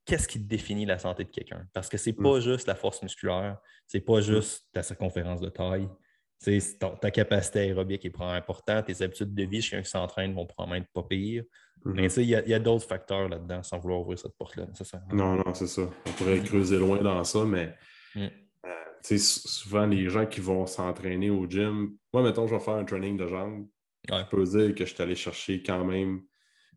qu'est-ce 0.04 0.26
qui 0.26 0.38
définit 0.40 0.84
la 0.86 0.98
santé 0.98 1.24
de 1.24 1.30
quelqu'un. 1.30 1.64
Parce 1.72 1.88
que 1.88 1.96
c'est 1.96 2.12
pas 2.12 2.40
juste 2.40 2.66
la 2.66 2.74
force 2.74 3.02
musculaire, 3.02 3.58
c'est 3.86 4.00
pas 4.00 4.20
juste 4.20 4.66
ta 4.72 4.82
circonférence 4.82 5.40
de 5.40 5.48
taille. 5.48 5.88
Ton- 6.80 6.96
ta 6.96 7.10
capacité 7.10 7.58
aérobique 7.60 8.04
est 8.04 8.10
probablement 8.10 8.38
importante, 8.38 8.86
tes 8.86 9.02
habitudes 9.02 9.34
de 9.34 9.42
vie 9.44 9.60
chez 9.60 9.76
un 9.76 9.82
qui 9.82 9.90
s'entraîne 9.90 10.34
vont 10.34 10.46
probablement 10.46 10.82
être 10.82 10.92
pas 10.92 11.02
pires. 11.02 11.42
Mhm. 11.84 11.94
Mais 11.94 12.06
il 12.12 12.24
y 12.28 12.34
a, 12.54 12.58
d'autres 12.58 12.86
facteurs 12.86 13.28
là-dedans 13.28 13.62
sans 13.62 13.78
vouloir 13.78 14.00
ouvrir 14.00 14.18
cette 14.18 14.36
porte-là. 14.36 14.66
nécessairement. 14.66 15.08
Non, 15.12 15.34
non, 15.36 15.54
c'est 15.54 15.66
ça. 15.66 15.82
On 16.06 16.10
pourrait 16.12 16.40
creuser 16.40 16.78
loin 16.78 16.98
dans 17.02 17.22
ça, 17.24 17.44
mais 17.44 17.74
Mm. 18.14 18.26
euh, 18.66 19.16
souvent, 19.18 19.86
les 19.86 20.08
gens 20.08 20.26
qui 20.26 20.40
vont 20.40 20.64
s'entraîner 20.66 21.30
au 21.30 21.46
gym, 21.48 21.96
moi, 22.12 22.22
mettons, 22.22 22.46
je 22.46 22.54
vais 22.54 22.60
faire 22.60 22.74
un 22.74 22.84
training 22.84 23.16
de 23.16 23.26
jambes. 23.26 23.66
Ouais. 24.10 24.20
Je 24.20 24.36
peux 24.36 24.44
dire 24.44 24.74
que 24.74 24.84
je 24.84 24.94
suis 24.94 25.02
allé 25.02 25.14
chercher 25.14 25.62
quand 25.62 25.84
même, 25.84 26.22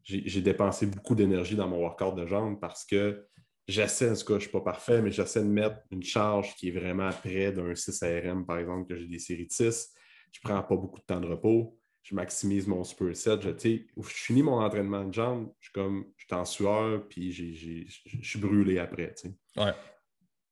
j'ai 0.03 0.41
dépensé 0.41 0.86
beaucoup 0.88 1.15
d'énergie 1.15 1.55
dans 1.55 1.67
mon 1.67 1.79
workout 1.79 2.15
de 2.15 2.25
jambes 2.25 2.60
parce 2.60 2.86
que 2.86 3.25
j'essaie, 3.67 4.10
en 4.10 4.15
tout 4.15 4.25
cas, 4.25 4.34
je 4.34 4.36
ne 4.36 4.39
suis 4.39 4.51
pas 4.51 4.62
parfait, 4.62 5.01
mais 5.01 5.12
j'essaie 5.12 5.41
de 5.41 5.49
mettre 5.49 5.77
une 5.91 6.03
charge 6.03 6.55
qui 6.55 6.69
est 6.69 6.71
vraiment 6.71 7.10
près 7.10 7.51
d'un 7.51 7.73
6 7.75 8.01
RM, 8.03 8.45
par 8.45 8.57
exemple, 8.57 8.88
que 8.88 8.99
j'ai 8.99 9.07
des 9.07 9.19
séries 9.19 9.47
de 9.47 9.51
6. 9.51 9.93
Je 10.31 10.39
ne 10.43 10.49
prends 10.49 10.63
pas 10.63 10.75
beaucoup 10.75 10.99
de 10.99 11.05
temps 11.05 11.19
de 11.19 11.27
repos. 11.27 11.77
Je 12.03 12.15
maximise 12.15 12.67
mon 12.67 12.84
superset. 12.84 13.38
Je, 13.41 13.49
tu 13.51 13.60
sais, 13.60 13.88
je 13.95 14.07
finis 14.07 14.41
mon 14.41 14.60
entraînement 14.60 15.05
de 15.05 15.13
jambes, 15.13 15.51
je 15.60 15.65
suis 15.65 15.73
comme, 15.73 16.05
je 16.17 16.25
suis 16.25 16.36
en 16.36 16.45
sueur, 16.45 17.07
puis 17.07 17.31
je 17.31 18.21
suis 18.23 18.39
brûlé 18.39 18.79
après. 18.79 19.13
Ouais. 19.55 19.73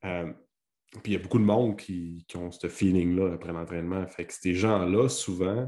Euh, 0.06 0.32
puis 1.04 1.12
il 1.12 1.14
y 1.14 1.16
a 1.16 1.20
beaucoup 1.20 1.40
de 1.40 1.44
monde 1.44 1.78
qui, 1.78 2.26
qui 2.28 2.38
ont 2.38 2.52
ce 2.52 2.68
feeling-là 2.68 3.34
après 3.34 3.52
l'entraînement. 3.52 4.06
Fait 4.08 4.26
que 4.26 4.34
ces 4.34 4.54
gens-là, 4.54 5.08
souvent, 5.10 5.68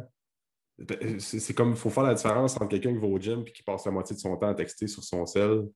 c'est 1.20 1.39
c'est 1.39 1.54
comme, 1.54 1.72
il 1.72 1.76
faut 1.76 1.89
faire 1.89 2.04
la 2.04 2.13
différence 2.13 2.56
entre 2.56 2.67
quelqu'un 2.67 2.91
qui 2.91 3.00
va 3.00 3.08
au 3.08 3.20
gym 3.20 3.44
et 3.46 3.52
qui 3.52 3.63
passe 3.63 3.86
la 3.86 3.91
moitié 3.91 4.15
de 4.15 4.22
son 4.22 4.36
temps 4.38 4.50
à 4.50 4.56
texter 4.56 4.88
sur 4.88 5.04
son 5.04 5.26
sel, 5.26 5.67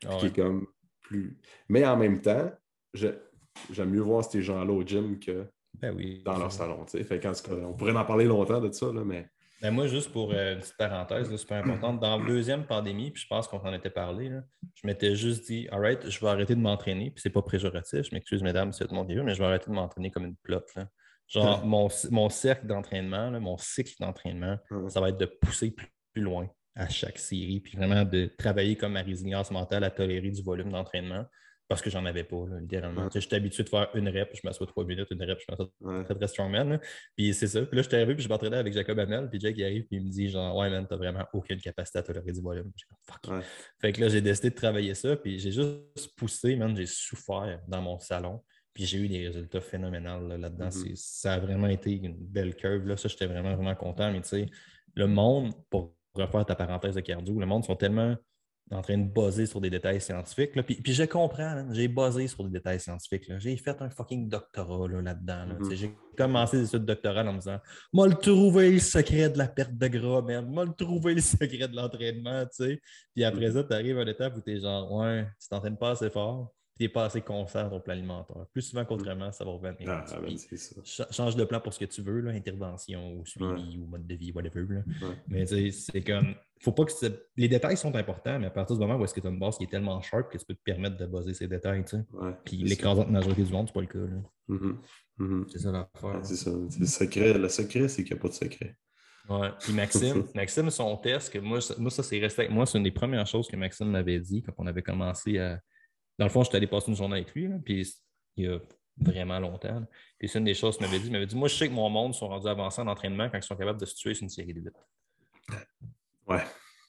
puis 0.00 0.10
Ah 0.10 0.16
qui 0.18 0.26
est 0.26 0.36
comme 0.36 0.66
plus. 1.02 1.38
Mais 1.68 1.84
en 1.84 1.96
même 1.96 2.20
temps, 2.20 2.50
j'aime 2.92 3.90
mieux 3.90 4.00
voir 4.00 4.24
ces 4.24 4.42
gens-là 4.42 4.72
au 4.72 4.82
gym 4.82 5.18
que 5.18 5.46
Ben 5.80 5.94
oui. 5.94 6.22
Dans 6.24 6.38
leur 6.38 6.52
salon. 6.52 6.84
Fait 6.86 7.20
on 7.50 7.74
pourrait 7.74 7.92
en 7.92 8.04
parler 8.04 8.26
longtemps 8.26 8.60
de 8.60 8.72
ça, 8.72 8.92
là, 8.92 9.04
mais. 9.04 9.26
Ben 9.62 9.70
moi, 9.70 9.86
juste 9.86 10.12
pour 10.12 10.30
euh, 10.32 10.54
une 10.54 10.60
petite 10.60 10.76
parenthèse, 10.76 11.34
super 11.36 11.64
importante, 11.64 11.98
dans 12.00 12.18
la 12.18 12.26
deuxième 12.26 12.66
pandémie, 12.66 13.10
puis 13.10 13.22
je 13.22 13.28
pense 13.28 13.48
qu'on 13.48 13.60
en 13.60 13.72
était 13.72 13.88
parlé, 13.88 14.30
je 14.74 14.86
m'étais 14.86 15.14
juste 15.14 15.46
dit, 15.46 15.68
all 15.70 15.80
right, 15.80 16.10
je 16.10 16.20
vais 16.20 16.26
arrêter 16.26 16.54
de 16.54 16.60
m'entraîner, 16.60 17.10
puis 17.10 17.22
c'est 17.22 17.30
pas 17.30 17.40
préjoratif, 17.40 18.02
je 18.02 18.14
m'excuse, 18.14 18.42
mesdames, 18.42 18.72
si 18.72 18.80
tout 18.80 18.90
le 18.90 18.96
monde 18.96 19.10
est 19.10 19.22
mais 19.22 19.34
je 19.34 19.38
vais 19.38 19.46
arrêter 19.46 19.70
de 19.70 19.74
m'entraîner 19.74 20.10
comme 20.10 20.26
une 20.26 20.36
plotte. 20.36 20.74
Genre, 21.28 21.64
mon, 21.64 21.88
mon, 22.10 22.28
cercle 22.28 22.66
d'entraînement, 22.66 23.30
mon 23.40 23.56
cycle 23.56 23.94
d'entraînement, 23.98 24.58
ça 24.88 25.00
va 25.00 25.08
être 25.08 25.18
de 25.18 25.26
pousser 25.26 25.70
plus, 25.70 25.88
loin 26.16 26.48
à 26.76 26.88
chaque 26.88 27.18
série, 27.18 27.58
puis 27.58 27.76
vraiment 27.76 28.04
de 28.04 28.30
travailler 28.38 28.76
comme 28.76 28.92
ma 28.92 29.02
résilience 29.02 29.50
mentale 29.50 29.82
à 29.82 29.90
tolérer 29.90 30.30
du 30.30 30.42
volume 30.42 30.70
d'entraînement 30.70 31.24
parce 31.68 31.80
que 31.80 31.88
j'en 31.88 32.04
avais 32.04 32.24
pas, 32.24 32.44
littéralement. 32.60 33.08
Je 33.12 33.20
suis 33.20 33.34
habitué 33.34 33.62
de 33.62 33.68
faire 33.68 33.88
une 33.94 34.08
rep, 34.08 34.30
je 34.34 34.40
m'assois 34.44 34.66
trois 34.66 34.84
minutes, 34.84 35.08
une 35.10 35.22
rep, 35.22 35.38
je 35.40 35.46
m'assois 35.50 36.04
très, 36.04 36.14
très 36.14 36.28
strongman. 36.28 36.78
Puis 37.16 37.32
c'est 37.32 37.46
ça. 37.46 37.62
Puis 37.62 37.76
là, 37.76 37.82
je 37.82 37.88
suis 37.88 37.96
arrivé, 37.96 38.14
puis 38.14 38.22
je 38.22 38.28
m'entraînais 38.28 38.58
avec 38.58 38.74
Jacob 38.74 38.98
Hamel, 38.98 39.30
puis 39.30 39.40
Jake 39.40 39.58
arrive, 39.60 39.84
puis 39.86 39.96
il 39.96 40.04
me 40.04 40.10
dit 40.10 40.28
genre, 40.28 40.54
ouais, 40.56 40.68
man, 40.68 40.86
t'as 40.88 40.96
vraiment 40.96 41.24
aucune 41.32 41.60
capacité 41.60 41.98
à 41.98 42.02
tolérer 42.02 42.32
du 42.32 42.40
volume. 42.40 42.70
fuck. 43.02 43.42
Fait 43.80 43.92
que 43.92 44.00
là, 44.00 44.08
j'ai 44.08 44.20
décidé 44.20 44.50
de 44.50 44.54
travailler 44.54 44.94
ça, 44.94 45.16
puis 45.16 45.38
j'ai 45.38 45.52
juste 45.52 46.14
poussé, 46.16 46.54
man, 46.56 46.76
j'ai 46.76 46.86
souffert 46.86 47.60
dans 47.66 47.80
mon 47.80 47.98
salon. 47.98 48.42
Puis 48.74 48.86
j'ai 48.86 48.98
eu 48.98 49.08
des 49.08 49.28
résultats 49.28 49.60
phénoménaux 49.60 50.26
là-dedans. 50.36 50.68
Mm-hmm. 50.68 50.96
Ça 50.96 51.34
a 51.34 51.38
vraiment 51.38 51.68
été 51.68 51.92
une 51.92 52.16
belle 52.16 52.56
curve. 52.56 52.86
Là. 52.88 52.96
Ça, 52.96 53.08
j'étais 53.08 53.26
vraiment, 53.26 53.54
vraiment 53.54 53.76
content. 53.76 54.10
Mais 54.10 54.20
tu 54.20 54.28
sais, 54.28 54.46
le 54.94 55.06
monde, 55.06 55.52
pour 55.70 55.94
refaire 56.14 56.44
ta 56.44 56.56
parenthèse 56.56 56.96
de 56.96 57.00
cardio, 57.00 57.38
le 57.38 57.46
monde 57.46 57.64
sont 57.64 57.76
tellement 57.76 58.16
en 58.70 58.82
train 58.82 58.96
de 58.98 59.04
buzzer 59.04 59.46
sur 59.46 59.60
des 59.60 59.70
détails 59.70 60.00
scientifiques. 60.00 60.52
Puis, 60.62 60.76
puis, 60.76 60.92
je 60.92 61.04
comprends, 61.04 61.66
j'ai 61.70 61.86
buzzé 61.86 62.26
sur 62.26 62.44
des 62.44 62.50
détails 62.50 62.80
scientifiques. 62.80 63.30
J'ai 63.38 63.56
fait 63.56 63.80
un 63.80 63.90
fucking 63.90 64.28
doctorat 64.28 64.88
là-dedans. 64.88 65.46
Mm-hmm. 65.46 65.74
J'ai 65.76 65.94
commencé 66.16 66.58
des 66.58 66.66
études 66.66 66.86
doctorales 66.86 67.28
en 67.28 67.34
me 67.34 67.38
disant 67.38 67.60
Moi, 67.92 68.08
le 68.08 68.14
trouver 68.14 68.72
le 68.72 68.80
secret 68.80 69.30
de 69.30 69.38
la 69.38 69.46
perte 69.46 69.76
de 69.76 69.86
gras, 69.86 70.22
merde. 70.22 70.48
Moi, 70.48 70.64
le 70.64 70.72
trouver 70.72 71.14
le 71.14 71.20
secret 71.20 71.68
de 71.68 71.76
l'entraînement. 71.76 72.44
Puis 73.14 73.22
après 73.22 73.50
mm-hmm. 73.50 73.52
ça, 73.52 73.64
tu 73.64 73.72
arrives 73.72 73.98
à 73.98 74.02
une 74.02 74.08
étape 74.08 74.36
où 74.36 74.40
tu 74.40 74.56
es 74.56 74.60
genre 74.60 74.90
Ouais, 74.90 75.26
tu 75.40 75.48
t'entraînes 75.48 75.78
pas 75.78 75.90
assez 75.90 76.10
fort 76.10 76.52
tu 76.76 76.82
n'es 76.82 76.88
pas 76.88 77.04
assez 77.04 77.20
conscient 77.20 77.64
de 77.64 77.70
ton 77.70 77.80
plan 77.80 77.92
alimentaire. 77.92 78.46
Plus 78.52 78.62
souvent 78.62 78.84
qu'autrement, 78.84 79.30
ça 79.30 79.44
va 79.44 79.52
revenir. 79.52 79.88
Ah, 79.88 80.04
ben, 80.20 80.36
change 81.10 81.36
de 81.36 81.44
plan 81.44 81.60
pour 81.60 81.72
ce 81.72 81.78
que 81.78 81.84
tu 81.84 82.02
veux, 82.02 82.20
là, 82.20 82.32
intervention 82.32 83.14
ou 83.14 83.24
suivi 83.24 83.78
ou 83.78 83.86
mode 83.86 84.06
de 84.06 84.14
vie, 84.14 84.32
whatever. 84.32 84.66
Là. 84.68 84.82
Mais 85.28 85.46
c'est 85.46 86.02
comme. 86.02 86.34
Faut 86.60 86.72
pas 86.72 86.84
que 86.84 86.92
les 87.36 87.48
détails 87.48 87.76
sont 87.76 87.94
importants, 87.94 88.38
mais 88.38 88.46
à 88.46 88.50
partir 88.50 88.76
du 88.76 88.80
moment 88.80 88.98
où 88.98 89.04
est-ce 89.04 89.12
que 89.12 89.20
tu 89.20 89.26
as 89.26 89.30
une 89.30 89.38
base 89.38 89.58
qui 89.58 89.64
est 89.64 89.70
tellement 89.70 90.00
sharp 90.00 90.32
que 90.32 90.38
tu 90.38 90.46
peux 90.46 90.54
te 90.54 90.62
permettre 90.62 90.96
de 90.96 91.04
baser 91.04 91.34
ces 91.34 91.46
détails. 91.46 91.84
Tu 91.84 91.98
sais. 91.98 92.04
Puis 92.44 92.56
l'écrasante 92.56 93.10
majorité 93.10 93.42
du 93.42 93.52
monde, 93.52 93.68
c'est 93.68 93.74
pas 93.74 93.80
le 93.82 93.86
cas. 93.86 93.98
Mm-hmm. 94.48 94.76
Mm-hmm. 95.18 95.44
C'est 95.48 95.58
ça 95.58 95.72
l'affaire. 95.72 96.24
c'est 96.24 96.36
ça. 96.36 96.50
Le 96.50 96.86
secret, 96.86 97.38
le 97.38 97.48
secret 97.48 97.88
c'est 97.88 98.02
qu'il 98.02 98.14
n'y 98.14 98.18
a 98.18 98.22
pas 98.22 98.28
de 98.28 98.34
secret. 98.34 98.76
Ouais. 99.28 99.48
Puis 99.60 99.72
Maxime, 99.72 100.24
Maxime, 100.34 100.70
son 100.70 100.96
test, 100.96 101.32
que 101.32 101.38
moi, 101.38 101.58
moi 101.78 101.90
ça 101.90 102.02
c'est 102.02 102.18
resté 102.18 102.42
avec 102.42 102.52
moi, 102.52 102.66
c'est 102.66 102.78
une 102.78 102.84
des 102.84 102.90
premières 102.90 103.26
choses 103.26 103.48
que 103.48 103.56
Maxime 103.56 103.90
m'avait 103.90 104.20
dit 104.20 104.42
quand 104.42 104.52
on 104.58 104.66
avait 104.66 104.82
commencé 104.82 105.38
à 105.38 105.60
dans 106.18 106.26
le 106.26 106.30
fond, 106.30 106.42
je 106.42 106.48
suis 106.48 106.56
allé 106.56 106.66
passer 106.66 106.90
une 106.90 106.96
journée 106.96 107.16
avec 107.16 107.34
lui, 107.34 107.48
puis 107.64 107.86
il 108.36 108.44
y 108.44 108.48
a 108.48 108.58
vraiment 108.96 109.38
longtemps. 109.38 109.84
Puis 110.18 110.28
c'est 110.28 110.38
une 110.38 110.44
des 110.44 110.54
choses 110.54 110.76
qu'il 110.76 110.86
m'avait 110.86 110.98
dit. 110.98 111.06
Il 111.06 111.12
m'avait 111.12 111.26
dit 111.26 111.36
Moi, 111.36 111.48
je 111.48 111.54
sais 111.54 111.68
que 111.68 111.72
mon 111.72 111.90
monde 111.90 112.14
sont 112.14 112.28
rendus 112.28 112.48
avancés 112.48 112.80
en 112.80 112.86
entraînement 112.86 113.28
quand 113.28 113.38
ils 113.38 113.42
sont 113.42 113.56
capables 113.56 113.80
de 113.80 113.86
se 113.86 113.94
tuer 113.94 114.14
sur 114.14 114.24
une 114.24 114.30
série 114.30 114.54
de 114.54 114.60
8. 114.60 114.72
Ouais. 116.26 116.44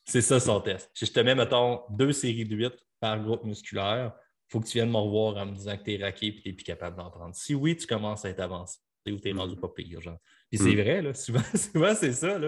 C'est 0.06 0.22
ça 0.22 0.40
son 0.40 0.62
test. 0.62 0.90
Si 0.94 1.06
je 1.06 1.12
te 1.12 1.20
mets, 1.20 1.36
mettons, 1.36 1.82
deux 1.90 2.14
séries 2.14 2.46
de 2.46 2.56
8 2.56 2.74
par 3.00 3.22
groupe 3.22 3.44
musculaire, 3.44 4.14
il 4.48 4.52
faut 4.52 4.60
que 4.60 4.68
tu 4.68 4.78
viennes 4.78 4.92
me 4.92 4.98
revoir 4.98 5.38
en 5.38 5.48
me 5.48 5.56
disant 5.56 5.76
que 5.78 5.84
tu 5.84 5.94
es 5.94 6.04
raqué 6.04 6.28
et 6.28 6.36
que 6.36 6.42
tu 6.42 6.50
n'es 6.50 6.54
plus 6.54 6.64
capable 6.64 6.98
d'en 6.98 7.10
prendre. 7.10 7.36
Si 7.36 7.56
oui, 7.56 7.76
tu 7.76 7.88
commences 7.88 8.24
à 8.26 8.30
être 8.30 8.40
avancé 8.40 8.80
ou 9.08 9.20
tu 9.20 9.30
es 9.30 9.34
rendu 9.34 9.56
pas 9.56 9.70
pire. 9.70 10.02
Genre. 10.02 10.18
Puis 10.50 10.60
c'est 10.60 10.76
mm. 10.76 10.82
vrai, 10.82 11.02
là, 11.02 11.14
souvent, 11.16 11.42
souvent 11.56 11.96
c'est 11.96 12.14
ça. 12.14 12.40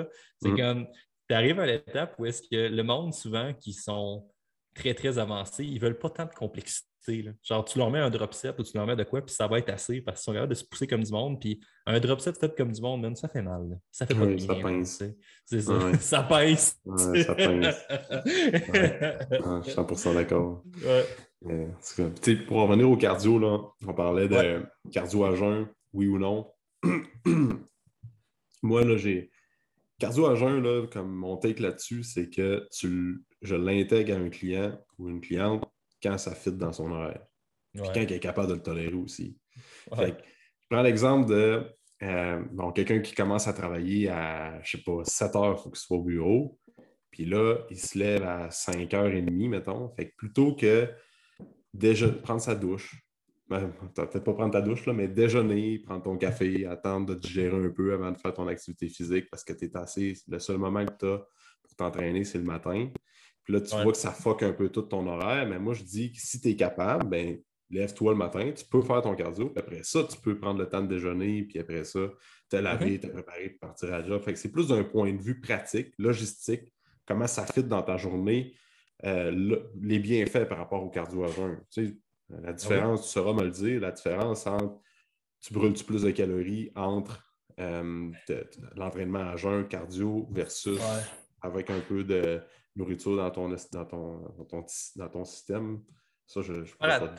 C'est 0.42 0.50
mm. 0.50 0.58
comme 0.58 0.88
tu 1.28 1.36
arrives 1.36 1.60
à 1.60 1.66
l'étape 1.66 2.16
où 2.20 2.26
est-ce 2.26 2.44
que 2.44 2.68
le 2.70 2.84
monde, 2.84 3.14
souvent, 3.14 3.54
qui 3.54 3.74
sont 3.74 4.30
très, 4.78 4.94
très 4.94 5.18
avancés, 5.18 5.66
ils 5.66 5.76
ne 5.76 5.80
veulent 5.80 5.98
pas 5.98 6.10
tant 6.10 6.26
de 6.26 6.34
complexité. 6.34 6.88
Genre, 7.44 7.64
tu 7.64 7.78
leur 7.78 7.90
mets 7.90 8.00
un 8.00 8.10
drop 8.10 8.34
set 8.34 8.60
ou 8.60 8.64
tu 8.64 8.76
leur 8.76 8.86
mets 8.86 8.96
de 8.96 9.04
quoi, 9.04 9.22
puis 9.22 9.34
ça 9.34 9.48
va 9.48 9.60
être 9.60 9.70
assez 9.70 10.02
parce 10.02 10.20
qu'ils 10.20 10.26
sont 10.26 10.34
capables 10.34 10.50
de 10.50 10.56
se 10.56 10.66
pousser 10.66 10.88
comme 10.88 11.04
du 11.04 11.12
monde. 11.12 11.40
Puis 11.40 11.60
un 11.86 12.00
drop 12.00 12.20
set 12.20 12.38
fait 12.38 12.54
comme 12.56 12.72
du 12.72 12.82
monde, 12.82 13.02
même, 13.02 13.16
ça 13.16 13.30
fait 13.30 13.42
mal. 13.42 13.80
Ça 13.92 14.06
fait 14.06 14.14
pas 14.14 14.26
bien. 14.26 14.38
Ça 14.38 14.56
pince. 14.56 15.04
C'est 15.46 15.62
ça. 15.62 15.98
Ça 16.00 16.24
pince. 16.24 16.78
ça 16.98 17.36
pince. 17.36 17.88
je 18.26 19.62
suis 19.64 19.74
100% 19.74 20.14
d'accord. 20.16 20.64
pour 22.48 22.58
revenir 22.62 22.90
au 22.90 22.98
cardio, 22.98 23.40
là, 23.40 23.60
on 23.88 23.94
parlait 23.94 24.28
de 24.28 24.66
cardio 24.92 25.24
à 25.24 25.36
jeun, 25.36 25.68
oui 25.94 26.08
ou 26.08 26.20
non. 26.20 26.52
Moi, 28.64 28.84
là, 28.84 28.98
j'ai. 28.98 29.32
Cardio 30.00 30.28
à 30.28 30.36
jeun, 30.36 30.62
là, 30.62 30.86
comme 30.88 31.12
mon 31.12 31.38
take 31.38 31.62
là-dessus, 31.62 32.04
c'est 32.04 32.30
que 32.30 32.68
tu 32.72 33.24
je 33.42 33.56
l'intègre 33.56 34.16
à 34.16 34.18
un 34.18 34.30
client 34.30 34.80
ou 34.98 35.10
une 35.10 35.22
cliente 35.22 35.64
quand 36.02 36.18
ça 36.18 36.34
fit 36.34 36.52
dans 36.52 36.74
son 36.74 36.92
horaire. 36.92 37.26
Puis 37.74 37.84
quand 37.94 38.02
il 38.02 38.14
est 38.14 38.20
capable 38.20 38.50
de 38.50 38.54
le 38.56 38.62
tolérer 38.62 38.94
aussi. 38.94 39.38
je 39.92 40.12
prends 40.70 40.82
l'exemple 40.82 41.30
de 41.30 41.64
euh, 42.04 42.72
quelqu'un 42.76 43.00
qui 43.00 43.16
commence 43.16 43.48
à 43.48 43.54
travailler 43.54 44.10
à, 44.10 44.62
je 44.64 44.78
sais 44.78 44.84
pas, 44.84 45.04
7 45.04 45.36
heures, 45.36 45.56
il 45.58 45.64
faut 45.64 45.70
qu'il 45.70 45.80
soit 45.80 45.98
au 45.98 46.04
bureau. 46.04 46.60
Puis 47.12 47.26
là, 47.26 47.58
il 47.70 47.80
se 47.80 47.98
lève 47.98 48.24
à 48.24 48.50
5h30, 48.50 49.50
mettons. 49.50 49.90
Fait 49.96 50.10
que 50.10 50.16
plutôt 50.16 50.56
que 50.56 50.90
déjà 51.74 52.10
prendre 52.10 52.42
sa 52.42 52.56
douche, 52.56 53.04
ben, 53.50 53.72
peut-être 53.96 54.20
pas 54.20 54.34
prendre 54.34 54.52
ta 54.52 54.62
douche, 54.62 54.86
là, 54.86 54.94
mais 54.94 55.08
déjeuner, 55.08 55.80
prendre 55.80 56.04
ton 56.04 56.18
café, 56.18 56.66
attendre 56.66 57.08
de 57.08 57.16
digérer 57.16 57.56
un 57.56 57.70
peu 57.70 57.94
avant 57.94 58.12
de 58.12 58.18
faire 58.18 58.34
ton 58.34 58.48
activité 58.48 58.90
physique 58.90 59.30
parce 59.32 59.44
que 59.44 59.54
tu 59.54 59.66
es 59.66 59.78
assez. 59.78 60.14
Le 60.28 60.40
seul 60.40 60.58
moment 60.58 60.86
que 60.86 60.94
tu 61.00 61.06
as 61.06 61.26
pour 61.64 61.76
t'entraîner, 61.78 62.26
c'est 62.26 62.40
le 62.40 62.44
matin. 62.44 62.90
Puis 63.48 63.54
là, 63.54 63.62
tu 63.62 63.74
vois 63.78 63.94
que 63.94 63.98
ça 63.98 64.12
fuck 64.12 64.44
un 64.44 64.52
peu 64.52 64.68
tout 64.68 64.82
ton 64.82 65.08
horaire. 65.08 65.48
Mais 65.48 65.58
moi, 65.58 65.74
je 65.74 65.82
dis 65.82 66.12
que 66.12 66.20
si 66.20 66.42
tu 66.42 66.50
es 66.50 66.56
capable, 66.58 67.06
ben, 67.08 67.40
lève-toi 67.70 68.12
le 68.12 68.18
matin, 68.18 68.52
tu 68.54 68.66
peux 68.66 68.82
faire 68.82 69.02
ton 69.02 69.16
cardio. 69.16 69.48
Puis 69.48 69.64
après 69.64 69.84
ça, 69.84 70.04
tu 70.04 70.18
peux 70.20 70.38
prendre 70.38 70.60
le 70.60 70.68
temps 70.68 70.82
de 70.82 70.88
déjeuner. 70.88 71.44
Puis 71.44 71.58
après 71.58 71.86
ça, 71.86 72.10
te 72.50 72.58
laver, 72.58 73.00
te 73.00 73.08
préparer 73.08 73.52
pour 73.52 73.70
partir 73.70 73.94
à 73.94 74.00
la 74.00 74.06
job. 74.06 74.22
Fait 74.22 74.34
que 74.34 74.40
c'est 74.40 74.52
plus 74.52 74.68
d'un 74.68 74.84
point 74.84 75.14
de 75.14 75.22
vue 75.22 75.40
pratique, 75.40 75.94
logistique, 75.98 76.74
comment 77.06 77.26
ça 77.26 77.46
fit 77.46 77.64
dans 77.64 77.84
ta 77.84 77.96
journée, 77.96 78.54
euh, 79.06 79.58
les 79.82 80.00
bienfaits 80.00 80.44
par 80.50 80.58
rapport 80.58 80.84
au 80.84 80.90
cardio 80.90 81.24
à 81.24 81.28
jeun. 81.28 81.58
Tu 81.72 81.88
sais, 81.88 81.98
la 82.30 82.52
différence, 82.52 83.04
tu 83.04 83.14
sauras 83.14 83.32
me 83.32 83.44
le 83.44 83.52
dire, 83.52 83.80
la 83.80 83.92
différence 83.92 84.46
entre 84.46 84.78
tu 85.40 85.54
brûles-tu 85.54 85.86
plus 85.86 86.02
de 86.02 86.12
calories 86.12 86.70
entre 86.76 87.24
euh, 87.62 88.12
l'entraînement 88.76 89.20
à 89.20 89.38
jeun, 89.38 89.66
cardio 89.70 90.28
versus 90.32 90.82
avec 91.42 91.70
un 91.70 91.80
peu 91.80 92.04
de 92.04 92.42
nourriture 92.78 93.18
dans 93.18 93.32
ton, 93.32 93.50
dans 93.50 93.86
ton, 93.86 94.66
dans 94.96 95.10
ton, 95.10 95.26
système. 95.26 95.82
Ça, 96.26 96.42
je, 96.42 96.54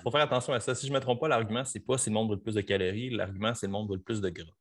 faut 0.03 0.11
faire 0.11 0.21
attention 0.21 0.53
à 0.53 0.61
ça. 0.61 0.75
Si 0.75 0.87
je 0.87 0.93
ne 0.93 0.97
me 0.97 1.01
trompe 1.01 1.21
pas, 1.21 1.29
l'argument, 1.29 1.65
c'est 1.65 1.81
pas 1.81 1.99
si 1.99 2.11
le 2.11 2.15
monde 2.15 2.31
veut 2.31 2.39
plus 2.39 2.55
de 2.55 2.61
calories, 2.61 3.11
l'argument, 3.11 3.55
c'est 3.55 3.67
le 3.67 3.73
monde 3.73 3.91
veut 3.91 3.99
plus 3.99 4.21
de 4.21 4.29
gras. 4.29 4.53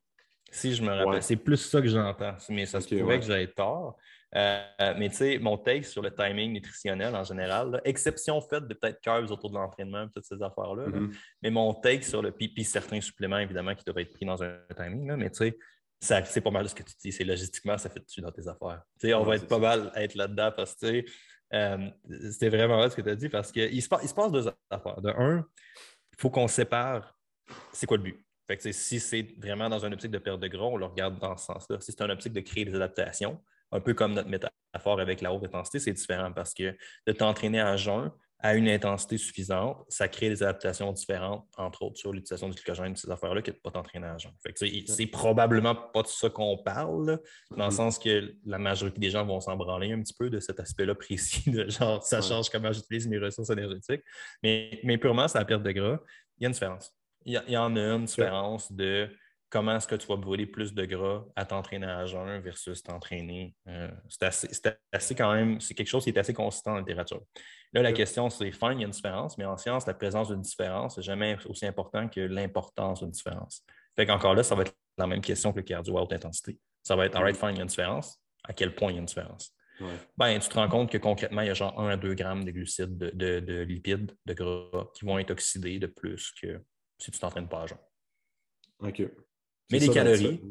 Si 0.50 0.74
je 0.74 0.82
me 0.82 0.90
rappelle, 0.90 1.22
c'est 1.22 1.36
plus 1.36 1.58
ça 1.58 1.82
que 1.82 1.88
j'entends. 1.88 2.36
Mais 2.50 2.66
ça 2.66 2.80
se 2.80 2.96
pourrait 2.96 3.20
que 3.20 3.26
j'aie 3.26 3.48
tort. 3.48 3.98
Euh, 4.36 4.62
mais 4.98 5.10
tu 5.10 5.16
sais, 5.16 5.40
mon 5.40 5.58
take 5.58 5.84
sur 5.84 6.02
le 6.02 6.14
timing 6.14 6.52
nutritionnel 6.52 7.16
en 7.16 7.24
général, 7.24 7.82
exception 7.86 8.42
faite 8.42 8.68
de 8.68 8.74
peut-être 8.74 9.00
carbs 9.00 9.32
autour 9.32 9.50
de 9.50 9.56
l'entraînement, 9.56 10.08
toutes 10.14 10.26
ces 10.26 10.42
affaires-là. 10.42 10.88
Mm-hmm. 10.88 11.16
mais 11.44 11.50
mon 11.50 11.74
take 11.74 12.04
sur 12.04 12.22
le 12.22 12.32
pipi, 12.32 12.66
certains 12.66 13.00
suppléments, 13.00 13.40
évidemment, 13.40 13.74
qui 13.74 13.86
doivent 13.86 14.00
être 14.00 14.14
pris 14.14 14.26
dans 14.26 14.42
un 14.44 14.58
timing. 14.76 15.14
mais 15.16 15.30
tu 15.30 15.38
sais, 15.38 15.58
c'est 16.00 16.42
pas 16.42 16.52
mal 16.52 16.70
ce 16.70 16.76
que 16.76 16.84
tu 16.84 16.94
dis. 17.04 17.12
C'est 17.12 17.24
logistiquement, 17.24 17.78
ça 17.78 17.90
fait 17.90 18.00
dessus 18.00 18.22
dans 18.22 18.32
tes 18.32 18.48
affaires. 18.48 18.84
on 19.04 19.24
va 19.24 19.36
être 19.36 19.48
pas 19.48 19.60
mal 19.60 19.92
à 19.94 20.04
être 20.04 20.16
là-dedans 20.16 20.52
parce 20.56 20.76
que 20.76 21.04
euh, 21.54 21.90
c'était 22.32 22.50
vraiment 22.50 22.78
vrai 22.78 22.90
ce 22.90 22.96
que 22.96 23.02
tu 23.02 23.10
as 23.10 23.16
dit 23.16 23.30
parce 23.30 23.52
qu'il 23.52 23.82
se, 23.82 23.90
il 24.04 24.10
se 24.10 24.14
passe 24.14 24.32
deux 24.32 24.48
affaires. 24.70 25.02
De 25.02 25.10
un, 25.10 25.46
il 26.12 26.18
faut 26.20 26.30
qu'on 26.30 26.48
sépare 26.48 27.18
c'est 27.72 27.86
quoi 27.86 27.98
le 27.98 28.04
but. 28.04 28.24
Fait 28.48 28.72
si 28.72 29.00
c'est 29.00 29.28
vraiment 29.38 29.70
dans 29.70 29.84
une 29.86 29.94
optique 29.94 30.12
de 30.12 30.18
perte 30.20 30.40
de 30.40 30.48
gros, 30.48 30.74
on 30.74 30.78
le 30.78 30.86
regarde 30.86 31.20
dans 31.20 31.36
ce 31.36 31.46
sens-là. 31.46 31.80
Si 31.82 31.92
c'est 31.92 32.02
une 32.02 32.12
optique 32.12 32.34
de 32.34 32.40
créer 32.40 32.66
des 32.66 32.76
adaptations, 32.76 33.42
un 33.72 33.82
peu 33.82 33.94
comme 33.94 34.14
notre 34.14 34.30
métaphore 34.30 35.00
avec 35.00 35.22
la 35.22 35.34
haute 35.34 35.44
intensité, 35.44 35.80
c'est 35.80 35.94
différent 35.94 36.32
parce 36.32 36.54
que 36.54 36.76
de 37.06 37.12
t'entraîner 37.12 37.60
à 37.60 37.76
jeun, 37.76 38.12
à 38.40 38.56
une 38.56 38.70
intensité 38.70 39.18
suffisante, 39.18 39.84
ça 39.90 40.08
crée 40.08 40.30
des 40.30 40.44
adaptations 40.44 40.92
différentes, 40.92 41.48
entre 41.58 41.82
autres 41.82 41.98
sur 41.98 42.14
l'utilisation 42.14 42.50
du 42.50 42.56
glycogène, 42.56 42.96
ces 42.96 43.10
affaires-là, 43.10 43.42
que 43.42 43.50
de 43.50 43.58
pas 43.58 43.72
t'entraîner 43.72 44.08
à 44.08 44.18
jeun. 44.18 44.32
C'est 44.86 45.08
probablement 45.08 45.74
pas 45.74 46.04
de 46.04 46.08
ça 46.08 46.30
qu'on 46.30 46.58
parle, 46.58 47.20
dans 47.50 47.66
le 47.66 47.72
mm-hmm. 47.72 47.76
sens 47.76 47.98
que 47.98 48.36
la 48.46 48.60
majorité 48.60 49.00
des 49.00 49.10
gens 49.10 49.26
vont 49.26 49.40
s'en 49.40 49.56
branler 49.56 49.92
un 49.92 50.02
petit 50.02 50.14
peu 50.14 50.30
de 50.30 50.40
cet 50.40 50.60
aspect-là 50.60 50.94
précis, 50.94 51.50
de 51.50 51.68
genre, 51.70 52.04
ça 52.04 52.22
change 52.22 52.50
comment 52.50 52.72
j'utilise 52.72 53.08
mes 53.08 53.18
ressources 53.18 53.50
énergétiques. 53.50 54.04
Mais, 54.44 54.80
mais 54.84 55.00
purement, 55.00 55.28
c'est 55.28 55.40
la 55.40 55.46
perte 55.46 55.64
de 55.64 55.72
gras. 55.72 56.00
Il 56.38 56.44
y 56.44 56.46
a 56.46 56.48
une 56.48 56.54
différence. 56.54 56.92
Il 57.26 57.34
y, 57.34 57.58
en 57.58 57.76
a 57.76 57.80
une 57.80 58.06
différence 58.06 58.72
de 58.72 59.10
comment 59.50 59.76
est-ce 59.76 59.88
que 59.88 59.96
tu 59.96 60.08
vas 60.08 60.16
brûler 60.16 60.46
plus 60.46 60.74
de 60.74 60.86
gras 60.86 61.26
à 61.36 61.46
t'entraîner 61.46 61.88
à 61.88 62.06
jeun 62.06 62.40
versus 62.40 62.82
t'entraîner. 62.84 63.54
Euh, 63.68 63.90
c'est 64.08 64.80
assez, 64.94 65.16
quand 65.16 65.34
même, 65.34 65.60
c'est 65.60 65.74
quelque 65.74 65.90
chose 65.90 66.04
qui 66.04 66.12
est 66.12 66.18
assez 66.18 66.34
consistant 66.34 66.76
en 66.76 66.80
littérature. 66.80 67.22
Là, 67.74 67.82
la 67.82 67.92
question, 67.92 68.30
c'est 68.30 68.52
fine, 68.52 68.74
il 68.74 68.80
y 68.80 68.84
a 68.84 68.88
une 68.88 68.92
différence, 68.92 69.38
mais 69.38 69.46
en 69.46 69.58
science, 69.58 69.86
la 69.86 69.94
présence 69.94 70.30
d'une 70.30 70.42
différence 70.42 70.98
n'est 70.98 71.04
jamais 71.04 71.38
aussi 71.48 71.66
important 71.66 72.08
que 72.08 72.22
l'importance 72.22 73.02
d'une 73.02 73.12
différence. 73.12 73.64
Fait 73.96 74.06
qu'encore 74.06 74.36
là, 74.36 74.44
ça 74.44 74.56
va 74.56 74.64
être 74.64 74.74
la 74.98 75.08
même 75.08 75.22
question 75.22 75.52
que 75.52 75.58
le 75.58 75.64
cardio 75.64 75.98
à 75.98 76.04
haute 76.04 76.14
intensité. 76.14 76.58
Ça 76.84 76.96
va 76.96 77.06
être, 77.06 77.16
all 77.16 77.24
right, 77.24 77.36
fine, 77.36 77.50
il 77.50 77.58
y 77.58 77.60
a 77.60 77.64
une 77.64 77.68
différence. 77.68 78.22
À 78.44 78.54
quel 78.54 78.74
point 78.74 78.92
il 78.92 78.96
y 78.96 78.98
a 78.98 79.00
une 79.00 79.06
différence? 79.06 79.54
Ben, 80.18 80.40
tu 80.40 80.50
te 80.50 80.56
rends 80.56 80.70
compte 80.70 80.92
que 80.92 80.98
concrètement, 80.98 81.42
il 81.42 81.48
y 81.48 81.52
a 81.52 81.54
genre 81.54 81.80
1 81.80 81.90
à 81.90 81.98
2 81.98 82.14
grammes 82.16 82.44
de 82.44 82.52
glucides, 82.52 82.98
de, 82.98 83.62
lipides, 83.62 84.12
de 84.26 84.34
gras 84.34 84.90
qui 84.96 85.06
vont 85.06 85.20
être 85.20 85.32
oxydés 85.32 85.78
de 85.78 85.88
plus 85.88 86.32
que 86.42 86.62
si 86.98 87.12
tu 87.12 87.20
t'entraînes 87.20 87.48
pas 87.48 87.64
à 87.64 87.68
jeun. 87.68 87.78
OK. 88.80 89.04
Mais 89.72 89.80
les 89.80 89.90
calories, 89.90 90.42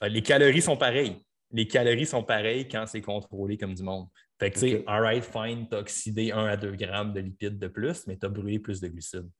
ben, 0.00 0.08
les 0.08 0.22
calories 0.22 0.62
sont 0.62 0.76
pareilles. 0.76 1.22
Les 1.52 1.66
calories 1.66 2.06
sont 2.06 2.24
pareilles 2.24 2.68
quand 2.68 2.86
c'est 2.86 3.00
contrôlé 3.00 3.56
comme 3.56 3.74
du 3.74 3.82
monde. 3.82 4.08
Fait 4.38 4.50
que, 4.50 4.58
tu 4.58 4.68
sais, 4.68 4.84
all 4.86 5.02
right, 5.02 5.24
fine, 5.24 5.66
tu 5.68 5.74
as 5.74 5.80
oxydé 5.80 6.30
1 6.30 6.46
à 6.46 6.56
2 6.56 6.72
grammes 6.72 7.12
de 7.12 7.20
lipides 7.20 7.58
de 7.58 7.68
plus, 7.68 8.06
mais 8.06 8.18
tu 8.18 8.26
as 8.26 8.28
brûlé 8.28 8.58
plus 8.58 8.80
de 8.80 8.88
glucides. 8.88 9.30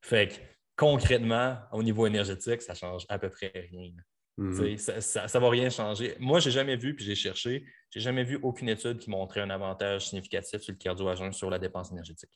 Fait 0.00 0.28
que, 0.28 0.34
concrètement, 0.76 1.58
au 1.72 1.82
niveau 1.82 2.06
énergétique, 2.06 2.62
ça 2.62 2.74
change 2.74 3.04
à 3.08 3.18
peu 3.18 3.30
près 3.30 3.50
rien. 3.72 3.90
Mhm. 4.36 4.76
Ça 4.76 5.24
ne 5.24 5.38
va 5.38 5.50
rien 5.50 5.70
changer. 5.70 6.16
Moi, 6.18 6.40
je 6.40 6.48
n'ai 6.48 6.52
jamais 6.52 6.76
vu, 6.76 6.94
puis 6.94 7.04
j'ai 7.04 7.14
cherché, 7.14 7.64
j'ai 7.90 8.00
jamais 8.00 8.24
vu 8.24 8.38
aucune 8.42 8.68
étude 8.68 8.98
qui 8.98 9.10
montrait 9.10 9.40
un 9.40 9.50
avantage 9.50 10.08
significatif 10.08 10.60
sur 10.60 10.72
le 10.72 10.78
cardio 10.78 11.32
sur 11.32 11.50
la 11.50 11.58
dépense 11.58 11.92
énergétique. 11.92 12.30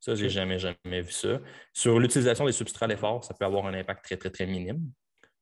Ça, 0.00 0.14
je 0.14 0.24
n'ai 0.24 0.30
jamais, 0.30 0.58
jamais 0.58 1.02
vu 1.02 1.10
ça. 1.10 1.40
Sur 1.72 1.98
l'utilisation 1.98 2.46
des 2.46 2.52
substrats 2.52 2.86
d'effort, 2.86 3.24
ça 3.24 3.34
peut 3.34 3.44
avoir 3.44 3.66
un 3.66 3.74
impact 3.74 4.04
très, 4.04 4.16
très, 4.16 4.30
très 4.30 4.46
minime, 4.46 4.90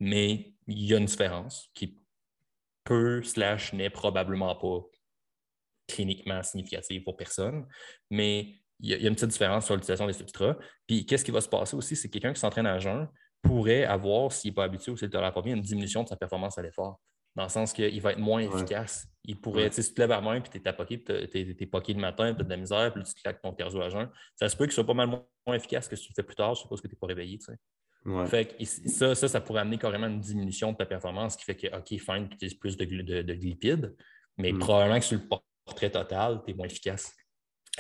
mais 0.01 0.55
il 0.67 0.87
y 0.87 0.95
a 0.95 0.99
une 0.99 1.05
différence 1.07 1.71
qui 1.75 1.99
peut, 2.85 3.23
slash, 3.23 3.73
n'est 3.73 3.91
probablement 3.91 4.55
pas 4.57 4.87
cliniquement 5.87 6.43
significative 6.43 7.03
pour 7.03 7.17
personne, 7.17 7.67
mais 8.11 8.55
il 8.81 8.91
y, 8.91 8.95
a, 8.95 9.09
une 9.09 9.15
petite 9.15 9.31
différence 9.31 9.67
sur 9.67 9.75
l'utilisation 9.75 10.07
des 10.07 10.13
substrats. 10.13 10.57
Puis, 10.87 11.07
qu'est-ce 11.07 11.25
qui 11.25 11.31
va 11.31 11.41
se 11.41 11.49
passer 11.49 11.77
aussi, 11.77 11.97
c'est 11.97 12.09
que 12.09 12.15
quelqu'un 12.15 12.33
qui 12.33 12.41
s'entraîne 12.41 12.67
à 12.67 12.79
jeun 12.79 13.09
pourrait 13.43 13.85
avoir, 13.85 14.33
s'il 14.33 14.51
n'est 14.51 14.55
pas 14.55 14.65
habitué 14.65 14.91
ou 14.93 14.97
s'il 14.97 15.09
ne 15.09 15.13
tolère 15.13 15.33
pas 15.33 15.43
bien, 15.43 15.55
une 15.55 15.63
diminution 15.63 16.03
de 16.03 16.09
sa 16.09 16.17
performance 16.17 16.59
à 16.59 16.63
l'effort. 16.63 17.01
Dans 17.37 17.45
le 17.45 17.49
sens 17.49 17.73
qu'il 17.73 18.01
va 18.01 18.13
être 18.13 18.19
moins 18.19 18.41
efficace. 18.41 19.07
Il 19.25 19.41
pourrait, 19.41 19.69
tu 19.71 19.77
sais, 19.77 19.83
si 19.83 19.89
tu 19.89 19.95
te 19.95 20.01
lèves 20.03 20.13
à 20.13 20.21
main, 20.21 20.41
puis 20.41 20.51
tu 20.51 20.59
es 20.59 20.61
tapoqué, 20.61 20.99
puis 20.99 21.29
tu 21.29 21.57
es, 21.61 21.67
poqué 21.67 21.93
le 21.93 22.01
matin, 22.01 22.33
tu 22.33 22.41
as 22.41 22.45
de 22.45 22.51
la 22.51 22.57
misère, 22.57 22.93
puis 22.93 23.03
tu 23.03 23.13
claques 23.15 23.43
ton 23.43 23.53
cardio 23.53 23.81
à 23.81 23.89
jeun, 23.89 24.09
ça 24.37 24.49
se 24.49 24.57
peut 24.57 24.65
qu'il 24.65 24.73
soit 24.73 24.87
pas 24.87 24.95
mal 24.95 25.09
moins 25.09 25.57
efficace 25.57 25.89
que 25.89 25.97
si 25.97 26.05
tu 26.05 26.13
le 26.13 26.15
fais 26.15 26.27
plus 26.27 26.37
tard, 26.37 26.55
je 26.55 26.61
suppose 26.61 26.81
que 26.81 26.87
tu 26.87 26.95
n'es 26.95 26.99
pas 26.99 27.07
réveillé. 27.07 27.39
Tu 27.39 27.47
sais. 27.47 27.59
Fait 28.27 28.45
que 28.45 28.65
ça, 28.65 29.15
ça, 29.15 29.29
ça, 29.29 29.41
pourrait 29.41 29.63
amener 29.63 29.79
carrément 29.79 30.07
une 30.07 30.21
diminution 30.21 30.73
de 30.73 30.77
ta 30.77 30.85
performance 30.85 31.37
qui 31.37 31.45
fait 31.45 31.57
que, 31.57 31.75
OK, 31.75 31.89
fine, 31.89 32.29
tu 32.29 32.35
utilises 32.35 32.55
plus 32.55 32.77
de, 32.77 32.85
de, 32.85 33.33
lipides, 33.33 33.97
mais 34.37 34.53
mm. 34.53 34.59
probablement 34.59 34.99
que 34.99 35.07
sur 35.07 35.19
le 35.19 35.27
portrait 35.65 35.91
total, 35.91 36.43
tu 36.45 36.53
es 36.53 36.55
moins 36.55 36.67
efficace. 36.67 37.15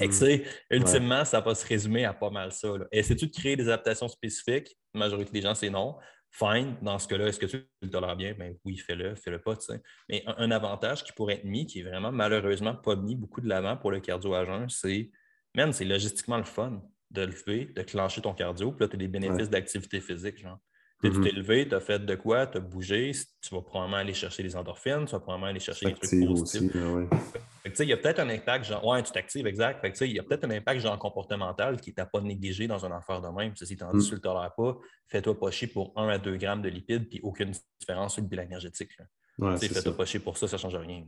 Et 0.00 0.08
mm. 0.08 0.42
ultimement, 0.70 1.24
ça 1.24 1.40
va 1.40 1.54
se 1.54 1.66
résumer 1.66 2.04
à 2.04 2.12
pas 2.12 2.30
mal 2.30 2.52
ça. 2.52 2.68
Essaies-tu 2.90 3.26
de 3.26 3.32
créer 3.32 3.56
des 3.56 3.68
adaptations 3.68 4.08
spécifiques? 4.08 4.76
La 4.92 5.00
majorité 5.00 5.30
des 5.30 5.42
gens, 5.42 5.54
c'est 5.54 5.70
non. 5.70 5.96
Fine, 6.30 6.76
dans 6.82 6.98
ce 6.98 7.06
cas-là, 7.06 7.28
est-ce 7.28 7.38
que 7.38 7.46
tu 7.46 7.64
le 7.80 7.90
tolères 7.90 8.16
bien? 8.16 8.34
Ben 8.34 8.56
oui, 8.64 8.76
fais-le, 8.76 9.14
fais-le 9.14 9.40
pas. 9.40 9.54
Mais 10.08 10.24
un, 10.26 10.50
avantage 10.50 11.04
qui 11.04 11.12
pourrait 11.12 11.34
être 11.34 11.44
mis, 11.44 11.64
qui 11.64 11.80
est 11.80 11.82
vraiment 11.84 12.10
malheureusement 12.10 12.74
pas 12.74 12.96
mis 12.96 13.14
beaucoup 13.14 13.40
de 13.40 13.48
l'avant 13.48 13.76
pour 13.76 13.92
le 13.92 14.00
cardio 14.00 14.34
à 14.34 14.44
jeun, 14.44 14.68
c'est, 14.68 15.12
même, 15.54 15.72
c'est 15.72 15.84
logistiquement 15.84 16.38
le 16.38 16.44
fun 16.44 16.82
de 17.12 17.22
lever, 17.22 17.66
de 17.66 17.82
clencher 17.82 18.20
ton 18.20 18.34
cardio, 18.34 18.72
puis 18.72 18.80
là, 18.80 18.88
tu 18.88 18.96
as 18.96 18.98
des 18.98 19.06
bénéfices 19.06 19.48
d'activité 19.48 20.00
physique. 20.00 20.40
Genre. 20.40 20.58
Tu 21.10 21.20
t'es 21.20 21.28
mm-hmm. 21.28 21.36
levé, 21.36 21.68
tu 21.68 21.74
as 21.74 21.80
fait 21.80 21.98
de 21.98 22.14
quoi, 22.14 22.46
tu 22.46 22.56
as 22.56 22.60
bougé, 22.60 23.12
tu 23.42 23.54
vas 23.54 23.60
probablement 23.60 23.98
aller 23.98 24.14
chercher 24.14 24.42
les 24.42 24.56
endorphines, 24.56 25.04
tu 25.04 25.12
vas 25.12 25.20
probablement 25.20 25.48
aller 25.48 25.60
chercher 25.60 25.86
les 25.86 25.94
trucs 25.94 26.26
positifs. 26.26 26.72
il 26.72 27.88
y 27.88 27.92
a 27.92 27.96
peut-être 27.98 28.20
un 28.20 28.28
impact, 28.30 28.64
genre, 28.64 28.86
ouais, 28.86 29.02
tu 29.02 29.12
t'actives, 29.12 29.46
exact. 29.46 29.84
il 30.00 30.12
y 30.12 30.18
a 30.18 30.22
peut-être 30.22 30.44
un 30.44 30.50
impact 30.50 30.80
genre 30.80 30.98
comportemental 30.98 31.78
qui 31.78 31.92
t'a 31.92 32.06
pas 32.06 32.20
négligé 32.20 32.66
dans 32.66 32.86
un 32.86 32.92
affaire 32.92 33.20
de 33.20 33.28
même. 33.28 33.54
Si 33.54 33.76
tu 33.76 33.84
en 33.84 33.92
dis, 33.92 34.06
mm. 34.06 34.08
tu 34.08 34.14
le 34.14 34.20
tolères 34.20 34.54
pas, 34.56 34.78
fais-toi 35.08 35.38
pas 35.38 35.50
chier 35.50 35.68
pour 35.68 35.92
1 35.96 36.08
à 36.08 36.18
2 36.18 36.36
grammes 36.36 36.62
de 36.62 36.70
lipides, 36.70 37.08
puis 37.08 37.20
aucune 37.22 37.52
différence 37.78 38.14
sur 38.14 38.22
le 38.22 38.28
bilan 38.28 38.44
énergétique. 38.44 38.90
fais-toi 39.58 39.96
pas 39.96 40.06
chier 40.06 40.20
pour 40.20 40.38
ça, 40.38 40.48
ça 40.48 40.56
ne 40.56 40.62
change 40.62 40.76
rien. 40.76 41.04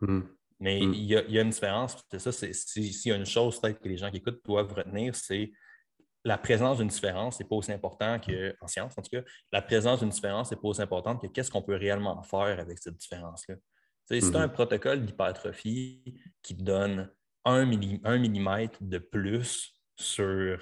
Mm. 0.00 0.20
Mais 0.58 0.80
mm. 0.80 0.94
il 0.94 1.02
y, 1.02 1.32
y, 1.32 1.38
a 1.38 1.42
une 1.42 1.50
différence, 1.50 1.96
c'est 2.10 2.18
ça, 2.18 2.32
s'il 2.32 3.10
y 3.10 3.12
a 3.12 3.16
une 3.16 3.26
chose 3.26 3.60
peut-être 3.60 3.78
que 3.78 3.88
les 3.88 3.96
gens 3.96 4.10
qui 4.10 4.16
écoutent 4.16 4.40
doivent 4.44 4.72
retenir, 4.72 5.14
c'est 5.14 5.52
la 6.26 6.38
présence 6.38 6.78
d'une 6.78 6.88
différence 6.88 7.38
n'est 7.38 7.46
pas 7.46 7.54
aussi 7.54 7.70
importante 7.70 8.26
qu'en 8.26 8.66
science, 8.66 8.94
en 8.98 9.02
tout 9.02 9.10
cas, 9.10 9.22
la 9.52 9.62
présence 9.62 10.00
d'une 10.00 10.08
différence 10.08 10.50
n'est 10.50 10.56
pas 10.56 10.66
aussi 10.66 10.82
importante 10.82 11.22
que 11.22 11.28
qu'est-ce 11.28 11.52
qu'on 11.52 11.62
peut 11.62 11.76
réellement 11.76 12.20
faire 12.24 12.58
avec 12.58 12.78
cette 12.78 12.96
différence-là. 12.96 13.54
Si 14.10 14.18
tu 14.18 14.36
as 14.36 14.40
un 14.40 14.46
mm-hmm. 14.46 14.52
protocole 14.52 15.04
d'hypertrophie 15.04 16.20
qui 16.42 16.56
te 16.56 16.62
donne 16.62 17.08
un, 17.44 17.64
millimètre 17.64 18.78
de 18.80 18.98
plus 18.98 19.72
sur, 19.96 20.58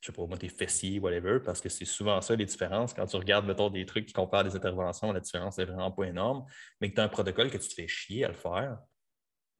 je 0.00 0.06
sais 0.06 0.12
pas, 0.12 0.26
moi, 0.26 0.36
tes 0.36 0.50
fessiers, 0.50 0.98
whatever, 0.98 1.40
parce 1.42 1.62
que 1.62 1.70
c'est 1.70 1.86
souvent 1.86 2.20
ça 2.20 2.36
les 2.36 2.44
différences. 2.44 2.92
Quand 2.92 3.06
tu 3.06 3.16
regardes, 3.16 3.46
mettons, 3.46 3.70
des 3.70 3.86
trucs 3.86 4.04
qui 4.04 4.12
comparent 4.12 4.44
des 4.44 4.54
interventions, 4.54 5.12
la 5.12 5.20
différence 5.20 5.56
n'est 5.56 5.64
vraiment 5.64 5.92
pas 5.92 6.04
énorme, 6.04 6.44
mais 6.80 6.90
que 6.90 6.94
tu 6.94 7.00
as 7.00 7.04
un 7.04 7.08
protocole 7.08 7.50
que 7.50 7.56
tu 7.56 7.68
te 7.68 7.74
fais 7.74 7.88
chier 7.88 8.26
à 8.26 8.28
le 8.28 8.34
faire, 8.34 8.78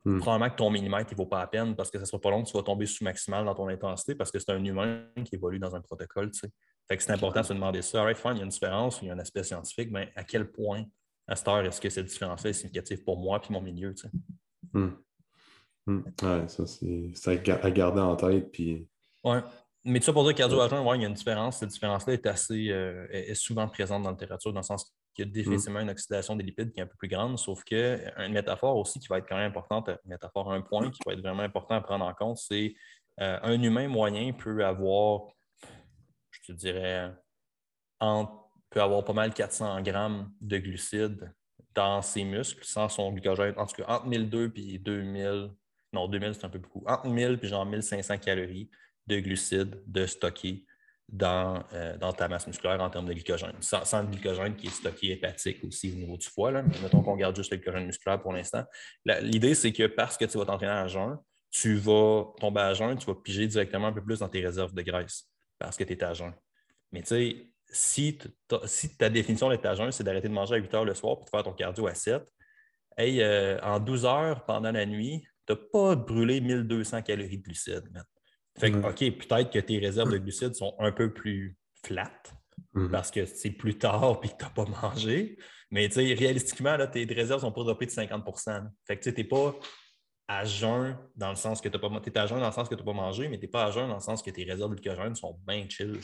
Hmm. 0.06 0.20
Probablement 0.20 0.50
que 0.50 0.54
ton 0.54 0.70
millimètre 0.70 1.10
ne 1.10 1.16
vaut 1.16 1.26
pas 1.26 1.40
la 1.40 1.48
peine 1.48 1.74
parce 1.74 1.90
que 1.90 1.98
ça 1.98 2.02
ne 2.02 2.06
sera 2.06 2.20
pas 2.20 2.30
long 2.30 2.44
que 2.44 2.48
tu 2.48 2.56
vas 2.56 2.62
tomber 2.62 2.86
sous 2.86 3.02
maximal 3.02 3.44
dans 3.44 3.56
ton 3.56 3.66
intensité 3.66 4.14
parce 4.14 4.30
que 4.30 4.38
c'est 4.38 4.52
un 4.52 4.64
humain 4.64 5.04
qui 5.24 5.34
évolue 5.34 5.58
dans 5.58 5.74
un 5.74 5.80
protocole. 5.80 6.30
Tu 6.30 6.38
sais. 6.38 6.48
Fait 6.86 6.96
que 6.96 7.02
c'est 7.02 7.10
important 7.10 7.40
de 7.40 7.46
se 7.46 7.52
demander 7.52 7.82
ça. 7.82 8.04
Right, 8.04 8.16
fine, 8.16 8.34
il 8.34 8.38
y 8.38 8.40
a 8.40 8.44
une 8.44 8.50
différence, 8.50 9.00
il 9.02 9.08
y 9.08 9.10
a 9.10 9.14
un 9.14 9.18
aspect 9.18 9.42
scientifique, 9.42 9.90
mais 9.90 10.12
à 10.14 10.22
quel 10.22 10.52
point, 10.52 10.84
à 11.26 11.34
cette 11.34 11.48
heure, 11.48 11.64
est-ce 11.64 11.80
que 11.80 11.90
cette 11.90 12.06
différence-là 12.06 12.50
est 12.50 12.52
significative 12.52 13.02
pour 13.02 13.18
moi 13.18 13.42
et 13.44 13.52
mon 13.52 13.60
milieu? 13.60 13.92
Tu 13.94 14.02
sais? 14.02 14.10
Hmm. 14.72 14.90
Hmm. 15.86 16.02
Ouais, 16.22 16.46
ça, 16.46 16.66
c'est 16.66 17.50
à 17.50 17.70
garder 17.72 18.00
en 18.00 18.14
tête. 18.14 18.52
Puis... 18.52 18.88
Ouais. 19.24 19.40
Mais 19.84 19.98
tout 19.98 20.06
ça 20.06 20.12
pour 20.12 20.24
dire 20.24 20.34
cardio 20.34 20.58
ouais, 20.58 20.98
il 20.98 21.02
y 21.02 21.04
a 21.04 21.08
une 21.08 21.14
différence. 21.14 21.58
Cette 21.58 21.70
différence-là 21.70 22.12
est 22.12 22.26
assez 22.26 22.70
euh, 22.70 23.06
est 23.10 23.34
souvent 23.34 23.68
présente 23.68 24.02
dans 24.02 24.10
la 24.10 24.14
littérature, 24.14 24.52
dans 24.52 24.60
le 24.60 24.64
sens 24.64 24.95
qu'il 25.16 25.26
y 25.26 25.28
a 25.28 25.32
définitivement 25.32 25.80
une 25.80 25.90
oxydation 25.90 26.36
des 26.36 26.44
lipides 26.44 26.72
qui 26.72 26.80
est 26.80 26.82
un 26.82 26.86
peu 26.86 26.96
plus 26.96 27.08
grande, 27.08 27.38
sauf 27.38 27.64
qu'une 27.64 28.32
métaphore 28.32 28.76
aussi 28.76 29.00
qui 29.00 29.08
va 29.08 29.18
être 29.18 29.28
quand 29.28 29.36
même 29.36 29.50
importante, 29.50 29.88
une 29.88 30.10
métaphore, 30.10 30.52
un 30.52 30.60
point 30.60 30.90
qui 30.90 31.00
va 31.06 31.14
être 31.14 31.20
vraiment 31.20 31.42
important 31.42 31.74
à 31.74 31.80
prendre 31.80 32.04
en 32.04 32.12
compte, 32.12 32.36
c'est 32.36 32.74
euh, 33.20 33.38
un 33.42 33.62
humain 33.62 33.88
moyen 33.88 34.32
peut 34.32 34.64
avoir, 34.64 35.28
je 36.30 36.40
te 36.46 36.52
dirais, 36.52 37.10
peut 37.98 38.82
avoir 38.82 39.04
pas 39.04 39.14
mal 39.14 39.32
400 39.32 39.80
grammes 39.82 40.30
de 40.40 40.58
glucides 40.58 41.32
dans 41.74 42.02
ses 42.02 42.24
muscles 42.24 42.64
sans 42.64 42.88
son 42.88 43.12
glycogène. 43.12 43.54
En 43.56 43.66
tout 43.66 43.76
cas, 43.76 43.86
entre 43.88 44.06
1002 44.06 44.52
et 44.56 44.78
2000, 44.78 45.50
non, 45.92 46.08
2000 46.08 46.34
c'est 46.34 46.44
un 46.44 46.50
peu 46.50 46.58
beaucoup, 46.58 46.84
entre 46.86 47.08
1000 47.08 47.38
et 47.42 47.46
genre 47.46 47.64
1500 47.64 48.18
calories 48.18 48.70
de 49.06 49.18
glucides 49.20 49.82
de 49.86 50.04
stocker 50.06 50.66
dans, 51.08 51.62
euh, 51.72 51.96
dans, 51.98 52.12
ta 52.12 52.28
masse 52.28 52.46
musculaire 52.46 52.80
en 52.80 52.90
termes 52.90 53.06
de 53.06 53.12
glycogène. 53.12 53.54
Sans, 53.60 54.02
le 54.02 54.08
glycogène 54.08 54.56
qui 54.56 54.66
est 54.66 54.70
stocké 54.70 55.12
hépatique 55.12 55.62
aussi 55.64 55.92
au 55.92 55.94
niveau 55.94 56.16
du 56.16 56.26
foie. 56.26 56.50
Là. 56.50 56.62
mettons 56.82 57.02
qu'on 57.02 57.16
garde 57.16 57.36
juste 57.36 57.52
le 57.52 57.58
glycogène 57.58 57.86
musculaire 57.86 58.20
pour 58.20 58.32
l'instant. 58.32 58.64
L'idée, 59.04 59.54
c'est 59.54 59.72
que 59.72 59.86
parce 59.86 60.16
que 60.16 60.24
tu 60.24 60.36
vas 60.38 60.44
t'entraîner 60.44 60.72
à 60.72 60.88
jeun, 60.88 61.16
tu 61.50 61.76
vas 61.76 62.26
tomber 62.40 62.60
à 62.60 62.74
jeun, 62.74 62.98
tu 62.98 63.06
vas 63.06 63.14
piger 63.14 63.46
directement 63.46 63.86
un 63.86 63.92
peu 63.92 64.02
plus 64.02 64.18
dans 64.18 64.28
tes 64.28 64.44
réserves 64.44 64.74
de 64.74 64.82
graisse 64.82 65.28
parce 65.58 65.76
que 65.76 65.84
tu 65.84 65.92
es 65.92 66.04
à 66.04 66.12
jeun. 66.12 66.32
Mais 66.92 67.02
tu 67.02 67.08
sais, 67.08 67.50
si, 67.68 68.18
si 68.64 68.96
ta 68.96 69.08
définition 69.08 69.48
d'être 69.48 69.66
à 69.66 69.74
jeun, 69.74 69.92
c'est 69.92 70.04
d'arrêter 70.04 70.28
de 70.28 70.34
manger 70.34 70.54
à 70.54 70.58
8 70.58 70.74
heures 70.74 70.84
le 70.84 70.94
soir 70.94 71.18
pour 71.18 71.28
faire 71.28 71.42
ton 71.42 71.52
cardio 71.52 71.86
à 71.86 71.94
7, 71.94 72.22
hey, 72.96 73.22
euh, 73.22 73.60
en 73.60 73.80
12 73.80 74.04
heures 74.04 74.44
pendant 74.44 74.72
la 74.72 74.86
nuit, 74.86 75.26
tu 75.46 75.52
n'as 75.52 75.58
pas 75.72 75.94
brûlé 75.94 76.40
1200 76.40 77.02
calories 77.02 77.38
de 77.38 77.42
glucides. 77.42 77.88
Fait 78.58 78.70
que, 78.70 78.78
OK, 78.78 79.18
peut-être 79.18 79.50
que 79.50 79.58
tes 79.58 79.78
réserves 79.78 80.12
de 80.12 80.18
glucides 80.18 80.54
sont 80.54 80.74
un 80.78 80.92
peu 80.92 81.12
plus 81.12 81.56
flattes 81.84 82.34
mm-hmm. 82.74 82.90
parce 82.90 83.10
que 83.10 83.26
c'est 83.26 83.50
plus 83.50 83.76
tard 83.78 84.20
et 84.24 84.28
que 84.28 84.36
tu 84.36 84.44
n'as 84.44 84.50
pas 84.50 84.64
mangé. 84.64 85.38
Mais 85.70 85.88
réalistiquement, 85.88 86.76
là, 86.76 86.86
tes 86.86 87.04
réserves 87.04 87.40
sont 87.40 87.52
pas 87.52 87.64
dopées 87.64 87.86
de 87.86 87.90
50% 87.90 88.68
Fait 88.86 88.96
que 88.96 89.10
tu 89.10 89.14
n'es 89.16 89.24
pas 89.24 89.54
à 90.28 90.44
jeun 90.44 90.96
dans 91.14 91.30
le 91.30 91.36
sens 91.36 91.60
que 91.60 91.68
tu 91.68 91.78
pas 91.78 91.88
es 91.88 92.18
à 92.18 92.26
jeun 92.26 92.40
dans 92.40 92.46
le 92.46 92.52
sens 92.52 92.68
que 92.68 92.74
tu 92.74 92.80
n'as 92.80 92.84
pas 92.84 92.92
mangé, 92.92 93.28
mais 93.28 93.38
tu 93.38 93.42
n'es 93.42 93.50
pas 93.50 93.64
à 93.64 93.70
jeun 93.70 93.88
dans 93.88 93.94
le 93.94 94.00
sens 94.00 94.22
que 94.22 94.30
tes 94.30 94.44
réserves 94.44 94.74
de 94.74 94.80
glycogène 94.80 95.14
sont 95.14 95.38
bien 95.46 95.66
chill, 95.68 95.98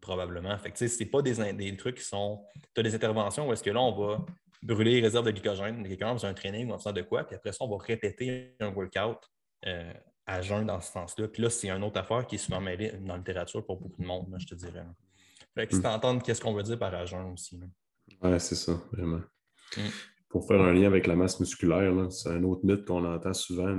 probablement. 0.00 0.56
Fait 0.58 0.70
que 0.70 0.86
c'est 0.86 1.06
pas 1.06 1.22
des, 1.22 1.52
des, 1.52 1.76
trucs 1.76 1.98
qui 1.98 2.04
sont. 2.04 2.44
Tu 2.74 2.80
as 2.80 2.82
des 2.82 2.94
interventions 2.94 3.48
où 3.48 3.52
est-ce 3.52 3.62
que 3.62 3.70
là, 3.70 3.80
on 3.80 3.92
va 3.92 4.24
brûler 4.62 4.94
les 4.94 5.00
réserves 5.00 5.26
de 5.26 5.30
glycogène, 5.30 5.86
quelqu'un 5.86 6.14
dans 6.14 6.26
un 6.26 6.34
training 6.34 6.70
ou 6.70 6.72
en 6.72 6.78
faisant 6.78 6.92
de 6.92 7.02
quoi, 7.02 7.24
puis 7.24 7.36
après 7.36 7.52
ça, 7.52 7.64
on 7.64 7.68
va 7.68 7.82
répéter 7.82 8.56
un 8.60 8.68
workout 8.72 9.18
euh, 9.66 9.92
à 10.30 10.42
jeun 10.42 10.64
dans 10.64 10.80
ce 10.80 10.92
sens-là. 10.92 11.28
Puis 11.28 11.42
là, 11.42 11.50
c'est 11.50 11.68
une 11.68 11.82
autre 11.82 11.98
affaire 11.98 12.26
qui 12.26 12.36
est 12.36 12.38
souvent 12.38 12.60
mêlée 12.60 12.92
dans 13.00 13.14
la 13.14 13.18
littérature 13.18 13.64
pour 13.64 13.80
beaucoup 13.80 14.00
de 14.00 14.06
monde, 14.06 14.32
je 14.38 14.46
te 14.46 14.54
dirais. 14.54 14.84
Fait 15.54 15.66
que 15.66 15.74
c'est 15.74 15.82
hmm. 15.82 15.86
entendre 15.86 16.22
qu'est-ce 16.22 16.40
qu'on 16.40 16.54
veut 16.54 16.62
dire 16.62 16.78
par 16.78 16.94
à 16.94 17.04
jeun 17.04 17.32
aussi. 17.32 17.60
Oui, 18.22 18.40
c'est 18.40 18.54
ça, 18.54 18.72
vraiment. 18.92 19.20
Hmm. 19.76 19.88
Pour 20.28 20.46
faire 20.46 20.60
un 20.60 20.72
lien 20.72 20.86
avec 20.86 21.08
la 21.08 21.16
masse 21.16 21.40
musculaire, 21.40 21.92
c'est 22.12 22.28
un 22.28 22.44
autre 22.44 22.64
mythe 22.64 22.84
qu'on 22.84 23.04
entend 23.04 23.34
souvent. 23.34 23.76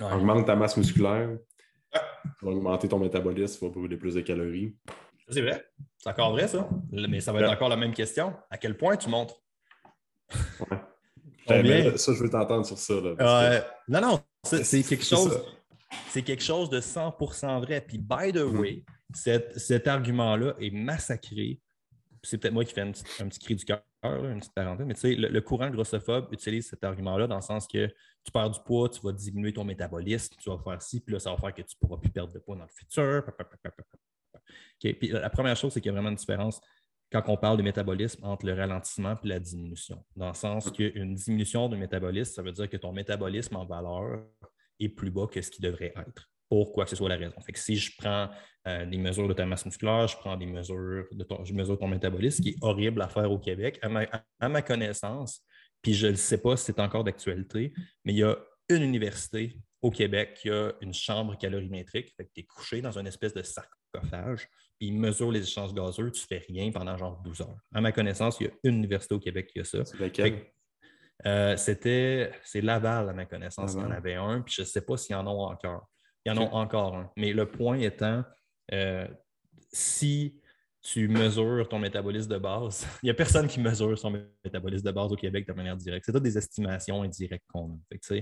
Augmente 0.00 0.46
ta 0.46 0.54
masse 0.54 0.76
musculaire, 0.76 1.36
tu 1.92 2.44
vas 2.44 2.52
augmenter 2.52 2.88
ton 2.88 3.00
métabolisme, 3.00 3.58
tu 3.58 3.64
vas 3.64 3.70
brûler 3.72 3.96
plus 3.96 4.14
de 4.14 4.20
calories. 4.20 4.76
C'est 5.28 5.42
vrai. 5.42 5.64
C'est 5.98 6.10
encore 6.10 6.32
vrai, 6.32 6.46
ça. 6.46 6.68
Mais 6.92 7.20
ça 7.20 7.32
va 7.32 7.40
être 7.40 7.50
encore 7.50 7.68
la 7.68 7.76
même 7.76 7.94
question. 7.94 8.34
À 8.50 8.58
quel 8.58 8.76
point 8.76 8.96
tu 8.96 9.08
montres? 9.08 9.42
Ouais. 10.60 10.78
Ben, 11.46 11.96
ça, 11.96 12.12
je 12.14 12.22
veux 12.22 12.30
t'entendre 12.30 12.64
sur 12.64 12.78
ça. 12.78 12.94
Non, 13.88 14.00
non, 14.00 14.20
c'est 14.44 14.82
quelque 14.84 15.04
chose 15.04 15.42
c'est 16.08 16.22
quelque 16.22 16.42
chose 16.42 16.70
de 16.70 16.80
100% 16.80 17.60
vrai. 17.60 17.80
Puis, 17.80 17.98
by 17.98 18.32
the 18.32 18.44
way, 18.44 18.84
cet, 19.12 19.86
argument-là 19.86 20.54
est 20.60 20.70
massacré 20.70 21.60
c'est 22.24 22.38
peut-être 22.38 22.54
moi 22.54 22.64
qui 22.64 22.72
fais 22.72 22.80
un 22.80 22.90
petit, 22.90 23.38
cri 23.38 23.54
du 23.54 23.64
cœur, 23.64 23.82
une 24.02 24.38
petite 24.38 24.54
parenthèse, 24.54 24.86
mais 24.86 24.94
tu 24.94 25.00
sais, 25.00 25.14
le, 25.14 25.40
courant 25.40 25.70
grossophobe 25.70 26.28
utilise 26.32 26.68
cet 26.68 26.82
argument-là 26.82 27.26
dans 27.26 27.36
le 27.36 27.42
sens 27.42 27.66
que 27.66 27.86
tu 27.86 28.32
perds 28.32 28.50
du 28.50 28.60
poids, 28.64 28.88
tu 28.88 29.00
vas 29.02 29.12
diminuer 29.12 29.52
ton 29.52 29.64
métabolisme, 29.64 30.34
tu 30.38 30.50
vas 30.50 30.58
faire 30.58 30.80
ci, 30.82 31.00
puis 31.00 31.12
là, 31.12 31.18
ça 31.18 31.30
va 31.30 31.36
faire 31.36 31.54
que 31.54 31.62
tu 31.62 31.76
ne 31.80 31.86
pourras 31.86 32.00
plus 32.00 32.10
perdre 32.10 32.32
de 32.32 32.38
poids 32.38 32.56
dans 32.56 32.64
le 32.64 32.70
futur. 32.70 33.24
Puis 34.80 35.08
la 35.08 35.30
première 35.30 35.56
chose, 35.56 35.72
c'est 35.72 35.80
qu'il 35.80 35.88
y 35.88 35.90
a 35.90 35.92
vraiment 35.92 36.10
une 36.10 36.16
différence 36.16 36.60
quand 37.12 37.22
on 37.28 37.36
parle 37.36 37.58
de 37.58 37.62
métabolisme 37.62 38.24
entre 38.24 38.46
le 38.46 38.54
ralentissement 38.54 39.14
et 39.22 39.28
la 39.28 39.38
diminution. 39.38 40.04
Dans 40.16 40.28
le 40.28 40.34
sens 40.34 40.70
qu'une 40.70 41.14
diminution 41.14 41.68
de 41.68 41.76
métabolisme, 41.76 42.32
ça 42.32 42.42
veut 42.42 42.52
dire 42.52 42.68
que 42.68 42.76
ton 42.76 42.92
métabolisme 42.92 43.56
en 43.56 43.64
valeur 43.64 44.24
est 44.80 44.88
plus 44.88 45.10
bas 45.10 45.26
que 45.26 45.40
ce 45.40 45.50
qui 45.50 45.60
devrait 45.62 45.92
être 45.96 46.28
pour 46.48 46.72
quoi 46.72 46.84
que 46.84 46.90
ce 46.90 46.96
soit 46.96 47.08
la 47.08 47.16
raison. 47.16 47.40
Fait 47.40 47.52
que 47.52 47.58
si 47.58 47.76
je 47.76 47.92
prends 47.96 48.28
euh, 48.66 48.86
des 48.86 48.98
mesures 48.98 49.28
de 49.28 49.32
ta 49.32 49.46
masse 49.46 49.64
musculaire, 49.64 50.06
je 50.06 50.16
prends 50.16 50.36
des 50.36 50.46
mesures 50.46 51.06
de 51.10 51.24
ton, 51.24 51.44
je 51.44 51.52
mesure 51.52 51.78
ton 51.78 51.88
métabolisme, 51.88 52.38
ce 52.38 52.42
qui 52.42 52.50
est 52.50 52.58
horrible 52.62 53.02
à 53.02 53.08
faire 53.08 53.30
au 53.30 53.38
Québec, 53.38 53.78
à 53.82 54.48
ma, 54.48 54.62
connaissance, 54.62 55.42
puis 55.82 55.94
je 55.94 56.06
ne 56.06 56.14
sais 56.14 56.38
pas 56.38 56.56
si 56.56 56.66
c'est 56.66 56.80
encore 56.80 57.04
d'actualité, 57.04 57.72
mais 58.04 58.12
il 58.12 58.18
y 58.18 58.22
a 58.22 58.36
une 58.68 58.82
université 58.82 59.58
au 59.82 59.90
Québec 59.90 60.38
qui 60.40 60.50
a 60.50 60.72
une 60.80 60.94
chambre 60.94 61.36
calorimétrique, 61.36 62.14
fait 62.16 62.24
que 62.24 62.30
tu 62.34 62.40
es 62.40 62.44
couché 62.44 62.80
dans 62.80 62.96
une 62.98 63.06
espèce 63.06 63.34
de 63.34 63.42
sarcophage, 63.42 64.48
puis 64.78 64.88
il 64.88 64.94
mesure 64.94 65.30
les 65.30 65.42
échanges 65.42 65.74
gazeux, 65.74 66.10
tu 66.10 66.22
ne 66.22 66.26
fais 66.26 66.46
rien 66.48 66.70
pendant 66.70 66.96
genre 66.96 67.20
12 67.22 67.42
heures. 67.42 67.58
À 67.74 67.80
ma 67.80 67.92
connaissance, 67.92 68.38
il 68.40 68.44
y 68.44 68.46
a 68.48 68.52
une 68.64 68.76
université 68.76 69.14
au 69.14 69.20
Québec 69.20 69.50
qui 69.52 69.60
a 69.60 69.64
ça. 69.64 69.84
C'est 69.84 70.00
laquelle? 70.00 70.53
Euh, 71.26 71.56
c'était, 71.56 72.32
c'est 72.42 72.60
Laval, 72.60 73.08
à 73.08 73.12
ma 73.12 73.24
connaissance, 73.24 73.74
il 73.74 73.80
y 73.80 73.84
en 73.84 73.90
avait 73.90 74.14
un, 74.14 74.42
puis 74.42 74.54
je 74.56 74.62
ne 74.62 74.66
sais 74.66 74.82
pas 74.82 74.96
s'il 74.96 75.14
y 75.14 75.18
en 75.18 75.26
a 75.26 75.30
encore. 75.30 75.88
Il 76.24 76.32
y 76.32 76.36
en 76.36 76.42
a 76.42 76.50
encore 76.50 76.96
un. 76.96 77.10
Mais 77.16 77.32
le 77.32 77.50
point 77.50 77.78
étant, 77.78 78.24
euh, 78.72 79.06
si 79.72 80.40
tu 80.82 81.08
mesures 81.08 81.68
ton 81.68 81.78
métabolisme 81.78 82.30
de 82.30 82.38
base, 82.38 82.86
il 83.02 83.06
n'y 83.06 83.10
a 83.10 83.14
personne 83.14 83.46
qui 83.46 83.60
mesure 83.60 83.98
son 83.98 84.10
métabolisme 84.44 84.86
de 84.86 84.92
base 84.92 85.12
au 85.12 85.16
Québec 85.16 85.46
de 85.46 85.52
manière 85.52 85.76
directe. 85.76 86.04
C'est 86.06 86.12
toutes 86.12 86.22
des 86.22 86.36
estimations 86.36 87.02
indirectes 87.02 87.44
qu'on 87.48 87.74
a. 87.74 88.14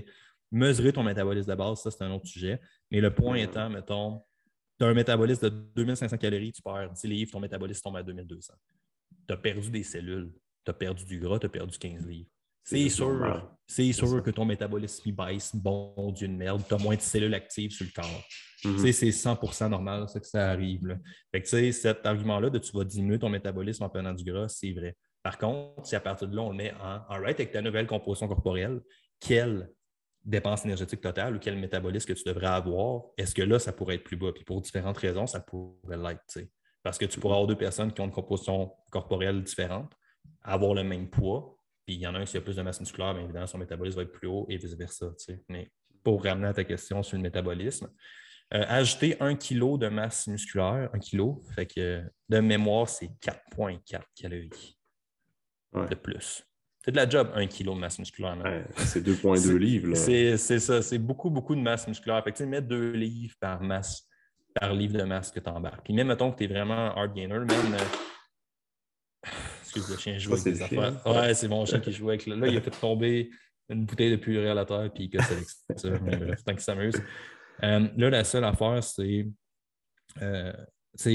mesurer 0.51 0.93
ton 0.93 1.03
métabolisme 1.03 1.49
de 1.49 1.55
base, 1.55 1.81
ça, 1.81 1.91
c'est 1.91 2.03
un 2.03 2.11
autre 2.11 2.27
sujet. 2.27 2.59
Mais 2.91 3.01
le 3.01 3.13
point 3.13 3.35
étant, 3.35 3.69
mettons, 3.69 4.21
tu 4.79 4.85
as 4.85 4.89
un 4.89 4.93
métabolisme 4.93 5.49
de 5.49 5.55
2500 5.75 6.17
calories, 6.17 6.51
tu 6.51 6.61
perds 6.61 6.91
10 6.91 7.07
livres, 7.07 7.31
ton 7.31 7.39
métabolisme 7.39 7.81
tombe 7.81 7.97
à 7.97 8.03
2200. 8.03 8.53
Tu 9.27 9.33
as 9.33 9.37
perdu 9.37 9.69
des 9.69 9.83
cellules, 9.83 10.31
tu 10.65 10.71
as 10.71 10.73
perdu 10.73 11.05
du 11.05 11.19
gras, 11.19 11.39
tu 11.39 11.45
as 11.45 11.49
perdu 11.49 11.77
15 11.77 12.07
livres. 12.07 12.29
C'est 12.63 12.89
sûr, 12.89 13.49
c'est 13.67 13.91
sûr 13.91 14.23
que 14.23 14.31
ton 14.31 14.45
métabolisme 14.45 15.11
baisse, 15.11 15.55
bon 15.55 16.11
Dieu 16.11 16.27
de 16.27 16.33
merde, 16.33 16.63
tu 16.67 16.73
as 16.73 16.77
moins 16.77 16.95
de 16.95 17.01
cellules 17.01 17.33
actives 17.33 17.71
sur 17.71 17.85
le 17.85 17.91
corps. 17.91 18.23
Mhm. 18.65 18.91
C'est 18.91 19.11
100% 19.11 19.69
normal 19.69 20.07
ça, 20.07 20.19
que 20.19 20.27
ça 20.27 20.49
arrive. 20.49 20.97
Fait 21.31 21.41
que, 21.41 21.71
cet 21.71 22.05
argument-là 22.05 22.49
de 22.49 22.59
tu 22.59 22.71
vas 22.71 22.85
diminuer 22.85 23.19
ton 23.19 23.29
métabolisme 23.29 23.83
en 23.83 23.89
prenant 23.89 24.13
du 24.13 24.23
gras, 24.23 24.47
c'est 24.47 24.71
vrai. 24.71 24.95
Par 25.21 25.37
contre, 25.37 25.85
si 25.85 25.95
à 25.95 25.99
partir 25.99 26.27
de 26.27 26.35
là, 26.35 26.41
on 26.41 26.53
met 26.53 26.73
en 26.81 27.19
right 27.19 27.39
avec 27.39 27.51
ta 27.51 27.61
nouvelle 27.61 27.87
composition 27.87 28.27
corporelle, 28.27 28.81
quelle 29.19 29.69
dépense 30.23 30.65
énergétique 30.65 31.01
totale 31.01 31.35
ou 31.35 31.39
quel 31.39 31.57
métabolisme 31.57 32.07
que 32.07 32.13
tu 32.13 32.23
devrais 32.25 32.47
avoir, 32.47 33.03
est-ce 33.17 33.35
que 33.35 33.41
là, 33.41 33.59
ça 33.59 33.73
pourrait 33.73 33.95
être 33.95 34.03
plus 34.03 34.17
bas? 34.17 34.31
Puis 34.33 34.43
pour 34.43 34.61
différentes 34.61 34.97
raisons, 34.97 35.27
ça 35.27 35.39
pourrait 35.39 35.97
l'être. 35.97 36.47
Parce 36.81 36.97
que 36.97 37.05
tu 37.05 37.19
pourrais 37.19 37.35
avoir 37.35 37.47
deux 37.47 37.57
personnes 37.57 37.93
qui 37.93 38.01
ont 38.01 38.05
une 38.05 38.11
composition 38.11 38.71
corporelle 38.89 39.43
différente, 39.43 39.93
avoir 40.41 40.73
le 40.73 40.83
même 40.83 41.09
poids, 41.09 41.57
puis 41.85 41.95
il 41.95 42.01
y 42.01 42.07
en 42.07 42.15
a 42.15 42.19
un 42.19 42.25
qui 42.25 42.37
a 42.37 42.41
plus 42.41 42.55
de 42.55 42.61
masse 42.61 42.79
musculaire, 42.79 43.13
bien 43.13 43.23
évidemment, 43.23 43.47
son 43.47 43.57
métabolisme 43.57 43.97
va 43.97 44.03
être 44.03 44.11
plus 44.11 44.27
haut 44.27 44.45
et 44.49 44.57
vice-versa. 44.57 45.07
Mais 45.49 45.69
pour 46.03 46.23
ramener 46.23 46.47
à 46.47 46.53
ta 46.53 46.63
question 46.63 47.03
sur 47.03 47.17
le 47.17 47.23
métabolisme, 47.23 47.89
euh, 48.53 48.65
ajouter 48.67 49.17
un 49.19 49.35
kilo 49.35 49.77
de 49.77 49.87
masse 49.89 50.27
musculaire, 50.27 50.89
un 50.93 50.99
kilo, 50.99 51.41
fait 51.55 51.65
que 51.65 52.03
de 52.29 52.39
mémoire, 52.39 52.87
c'est 52.87 53.09
4,4 53.19 54.01
calories 54.15 54.77
de 55.73 55.95
plus. 55.95 56.43
C'est 56.85 56.91
de 56.91 56.97
la 56.97 57.09
job, 57.09 57.31
un 57.33 57.47
kilo 57.47 57.73
de 57.73 57.79
masse 57.79 57.97
musculaire. 57.97 58.37
c'est 58.75 59.01
2,2 59.01 59.57
livres. 59.57 59.95
C'est 59.95 60.37
ça, 60.37 60.81
c'est 60.81 60.99
beaucoup, 60.99 61.29
beaucoup 61.29 61.55
de 61.55 61.61
masse 61.61 61.87
musculaire. 61.87 62.23
Fait 62.23 62.31
que, 62.31 62.43
mets 62.43 62.61
2 62.61 62.91
livres 62.91 63.35
par 63.39 63.61
masse, 63.61 64.07
par 64.53 64.73
livre 64.73 64.97
de 64.97 65.03
masse 65.03 65.31
que 65.31 65.39
tu 65.39 65.49
embarques. 65.49 65.83
Puis 65.83 65.93
même, 65.93 66.07
mettons 66.07 66.31
que 66.31 66.37
tu 66.37 66.43
es 66.43 66.47
vraiment 66.47 66.95
hard 66.95 67.13
gainer, 67.13 67.39
même. 67.39 67.49
Euh, 67.73 69.29
le 69.75 69.97
chien 69.97 70.17
joue 70.17 70.33
avec 70.33 70.43
des 70.43 70.61
affaires. 70.61 71.01
Ouais, 71.05 71.33
c'est 71.33 71.47
mon 71.47 71.65
chien 71.65 71.79
qui 71.79 71.91
joue 71.91 72.09
avec. 72.09 72.25
Là, 72.25 72.47
il 72.47 72.57
a 72.57 72.61
fait 72.61 72.71
tomber 72.71 73.29
une 73.69 73.85
bouteille 73.85 74.11
de 74.11 74.17
purée 74.17 74.49
à 74.49 74.53
la 74.53 74.65
terre, 74.65 74.89
puis 74.93 75.09
que 75.09 75.21
ça. 75.21 75.89
Mais 76.01 76.17
bref, 76.17 76.43
tant 76.43 76.53
qu'il 76.53 76.61
s'amuse. 76.61 77.01
Euh, 77.63 77.87
là, 77.97 78.09
la 78.09 78.23
seule 78.23 78.43
affaire, 78.43 78.83
c'est. 78.83 79.27
Euh, 80.21 80.53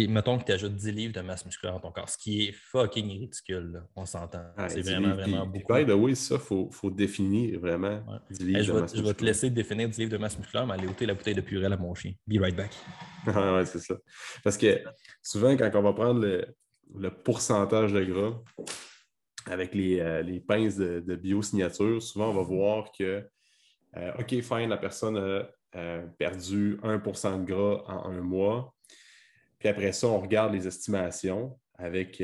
mettons 0.08 0.38
que 0.38 0.44
tu 0.44 0.52
ajoutes 0.52 0.74
10 0.74 0.92
livres 0.92 1.12
de 1.12 1.20
masse 1.20 1.44
musculaire 1.46 1.74
dans 1.74 1.80
ton 1.80 1.92
corps, 1.92 2.08
ce 2.08 2.18
qui 2.18 2.48
est 2.48 2.52
fucking 2.52 3.08
ridicule, 3.08 3.84
on 3.94 4.06
s'entend. 4.06 4.44
c'est 4.66 4.80
vraiment, 4.80 5.14
vraiment 5.14 5.46
beaucoup. 5.46 5.72
By 5.72 5.86
the 5.86 5.90
way, 5.90 6.14
ça, 6.16 6.34
il 6.34 6.40
faut, 6.40 6.68
faut, 6.72 6.90
définir 6.90 7.60
vraiment 7.60 8.02
10 8.30 8.44
livres 8.44 8.62
je, 8.62 8.72
vais, 8.72 8.86
je 8.92 9.02
vais 9.02 9.14
te 9.14 9.24
laisser 9.24 9.50
définir 9.50 9.88
10 9.88 9.98
livres 9.98 10.12
de 10.12 10.18
masse 10.18 10.36
musculaire, 10.36 10.66
mais 10.66 10.74
aller 10.74 10.88
ôter 10.88 11.06
la 11.06 11.14
bouteille 11.14 11.34
de 11.34 11.42
purée 11.42 11.66
à 11.66 11.76
mon 11.76 11.94
chien. 11.94 12.12
Be 12.26 12.40
right 12.40 12.56
back. 12.56 12.72
ouais, 13.26 13.66
c'est 13.66 13.78
ça. 13.78 13.94
Parce 14.42 14.58
que 14.58 14.82
souvent, 15.22 15.56
quand 15.56 15.70
on 15.74 15.82
va 15.82 15.92
prendre 15.92 16.20
le, 16.22 16.44
le 16.96 17.10
pourcentage 17.10 17.92
de 17.92 18.04
gras 18.04 18.34
avec 19.46 19.74
les, 19.74 20.00
euh, 20.00 20.22
les 20.22 20.40
pinces 20.40 20.76
de, 20.76 21.00
de 21.00 21.16
biosignature, 21.16 22.02
souvent 22.02 22.30
on 22.30 22.34
va 22.34 22.42
voir 22.42 22.92
que, 22.92 23.24
euh, 23.96 24.12
OK, 24.18 24.40
fine, 24.40 24.68
la 24.68 24.76
personne 24.76 25.16
a 25.16 25.50
euh, 25.76 26.06
perdu 26.18 26.78
1% 26.82 27.40
de 27.40 27.44
gras 27.44 27.82
en 27.86 28.10
un 28.10 28.20
mois. 28.20 28.74
Puis 29.58 29.68
après 29.68 29.92
ça, 29.92 30.06
on 30.06 30.20
regarde 30.20 30.52
les 30.54 30.66
estimations 30.66 31.58
avec 31.74 32.22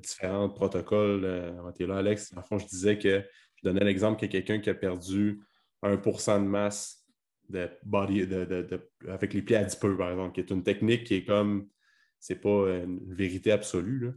différents 0.00 0.48
protocoles. 0.48 1.54
était 1.70 1.86
là, 1.86 1.98
Alex. 1.98 2.32
En 2.36 2.42
fond, 2.42 2.58
je 2.58 2.66
disais 2.66 2.98
que 2.98 3.24
je 3.56 3.68
donnais 3.68 3.84
l'exemple 3.84 4.24
a 4.24 4.28
quelqu'un 4.28 4.60
qui 4.60 4.70
a 4.70 4.74
perdu 4.74 5.40
1% 5.82 6.42
de 6.42 6.48
masse 6.48 7.04
de 7.48 7.68
body, 7.84 8.28
avec 9.08 9.34
les 9.34 9.42
pieds 9.42 9.56
adipeux, 9.56 9.96
par 9.96 10.10
exemple, 10.10 10.34
qui 10.34 10.40
est 10.40 10.50
une 10.50 10.64
technique 10.64 11.04
qui 11.04 11.14
est 11.14 11.24
comme 11.24 11.68
c'est 12.18 12.40
pas 12.40 12.48
une 12.48 13.00
vérité 13.14 13.52
absolue. 13.52 14.12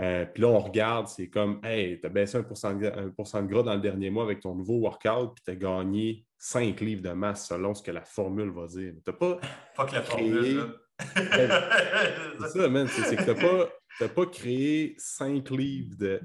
Euh, 0.00 0.24
puis 0.24 0.42
là, 0.42 0.48
on 0.48 0.58
regarde, 0.58 1.08
c'est 1.08 1.28
comme, 1.28 1.60
hey, 1.62 2.00
tu 2.00 2.06
as 2.06 2.08
baissé 2.08 2.38
1% 2.38 2.78
de 2.78 3.46
gras 3.46 3.62
dans 3.62 3.74
le 3.74 3.80
dernier 3.80 4.10
mois 4.10 4.24
avec 4.24 4.40
ton 4.40 4.54
nouveau 4.54 4.78
workout, 4.78 5.34
puis 5.34 5.44
tu 5.44 5.50
as 5.50 5.56
gagné 5.56 6.24
5 6.38 6.80
livres 6.80 7.02
de 7.02 7.10
masse 7.10 7.48
selon 7.48 7.74
ce 7.74 7.82
que 7.82 7.90
la 7.90 8.02
formule 8.02 8.50
va 8.50 8.66
dire. 8.66 8.94
Tu 9.04 9.12
pas. 9.12 9.38
Fuck 9.74 9.92
la 9.92 10.02
formule. 10.02 10.74
c'est 11.16 12.48
ça, 12.48 12.68
man. 12.68 12.86
C'est 12.88 13.16
que 13.16 13.22
tu 13.22 14.02
n'as 14.02 14.08
pas, 14.08 14.26
créé 14.26 14.94
5 14.96 15.50
livres 15.50 15.96
de, 15.98 16.20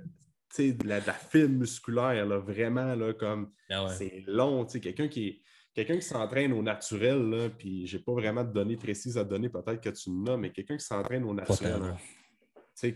de, 0.58 0.88
la, 0.88 1.02
de 1.02 1.08
la 1.08 1.14
fibre 1.14 1.60
musculaire, 1.60 2.26
là, 2.26 2.40
vraiment, 2.40 2.96
là, 2.96 3.14
comme. 3.14 3.52
Ah 3.70 3.90
c'est 3.90 4.24
long. 4.28 4.66
Quelqu'un 4.66 5.10
qui 5.10 5.42
quelqu'un 5.78 5.98
qui 5.98 6.08
s'entraîne 6.08 6.54
au 6.54 6.64
naturel, 6.64 7.30
là, 7.30 7.50
puis 7.50 7.86
j'ai 7.86 8.00
pas 8.00 8.14
vraiment 8.14 8.44
de 8.44 8.52
données 8.52 8.78
précises 8.78 9.16
à 9.16 9.24
donner, 9.24 9.48
peut-être 9.48 9.80
que 9.80 9.90
tu 9.90 10.10
l'as, 10.26 10.36
mais 10.36 10.50
quelqu'un 10.50 10.76
qui 10.76 10.84
s'entraîne 10.84 11.24
au 11.24 11.36
naturel, 11.36 11.94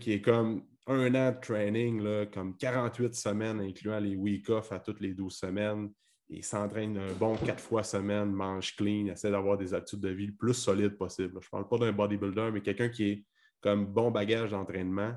qui 0.00 0.12
est 0.12 0.20
comme 0.20 0.64
un 0.88 1.14
an 1.14 1.30
de 1.30 1.40
training, 1.40 2.02
là, 2.02 2.26
comme 2.26 2.56
48 2.56 3.14
semaines, 3.14 3.60
incluant 3.60 4.00
les 4.00 4.16
week-off 4.16 4.72
à 4.72 4.80
toutes 4.80 5.00
les 5.00 5.14
12 5.14 5.32
semaines. 5.32 5.92
Il 6.28 6.42
s'entraîne 6.42 6.98
un 6.98 7.12
bon 7.12 7.36
quatre 7.36 7.62
fois 7.62 7.84
semaine, 7.84 8.32
mange 8.32 8.74
clean, 8.74 9.06
essaie 9.06 9.30
d'avoir 9.30 9.56
des 9.56 9.74
habitudes 9.74 10.00
de 10.00 10.08
vie 10.08 10.26
le 10.26 10.34
plus 10.34 10.54
solides 10.54 10.96
possible. 10.96 11.38
Je 11.40 11.46
ne 11.46 11.50
parle 11.50 11.68
pas 11.68 11.78
d'un 11.78 11.92
bodybuilder, 11.92 12.50
mais 12.52 12.62
quelqu'un 12.62 12.88
qui 12.88 13.04
est 13.04 13.24
comme 13.60 13.86
bon 13.86 14.10
bagage 14.10 14.50
d'entraînement, 14.50 15.14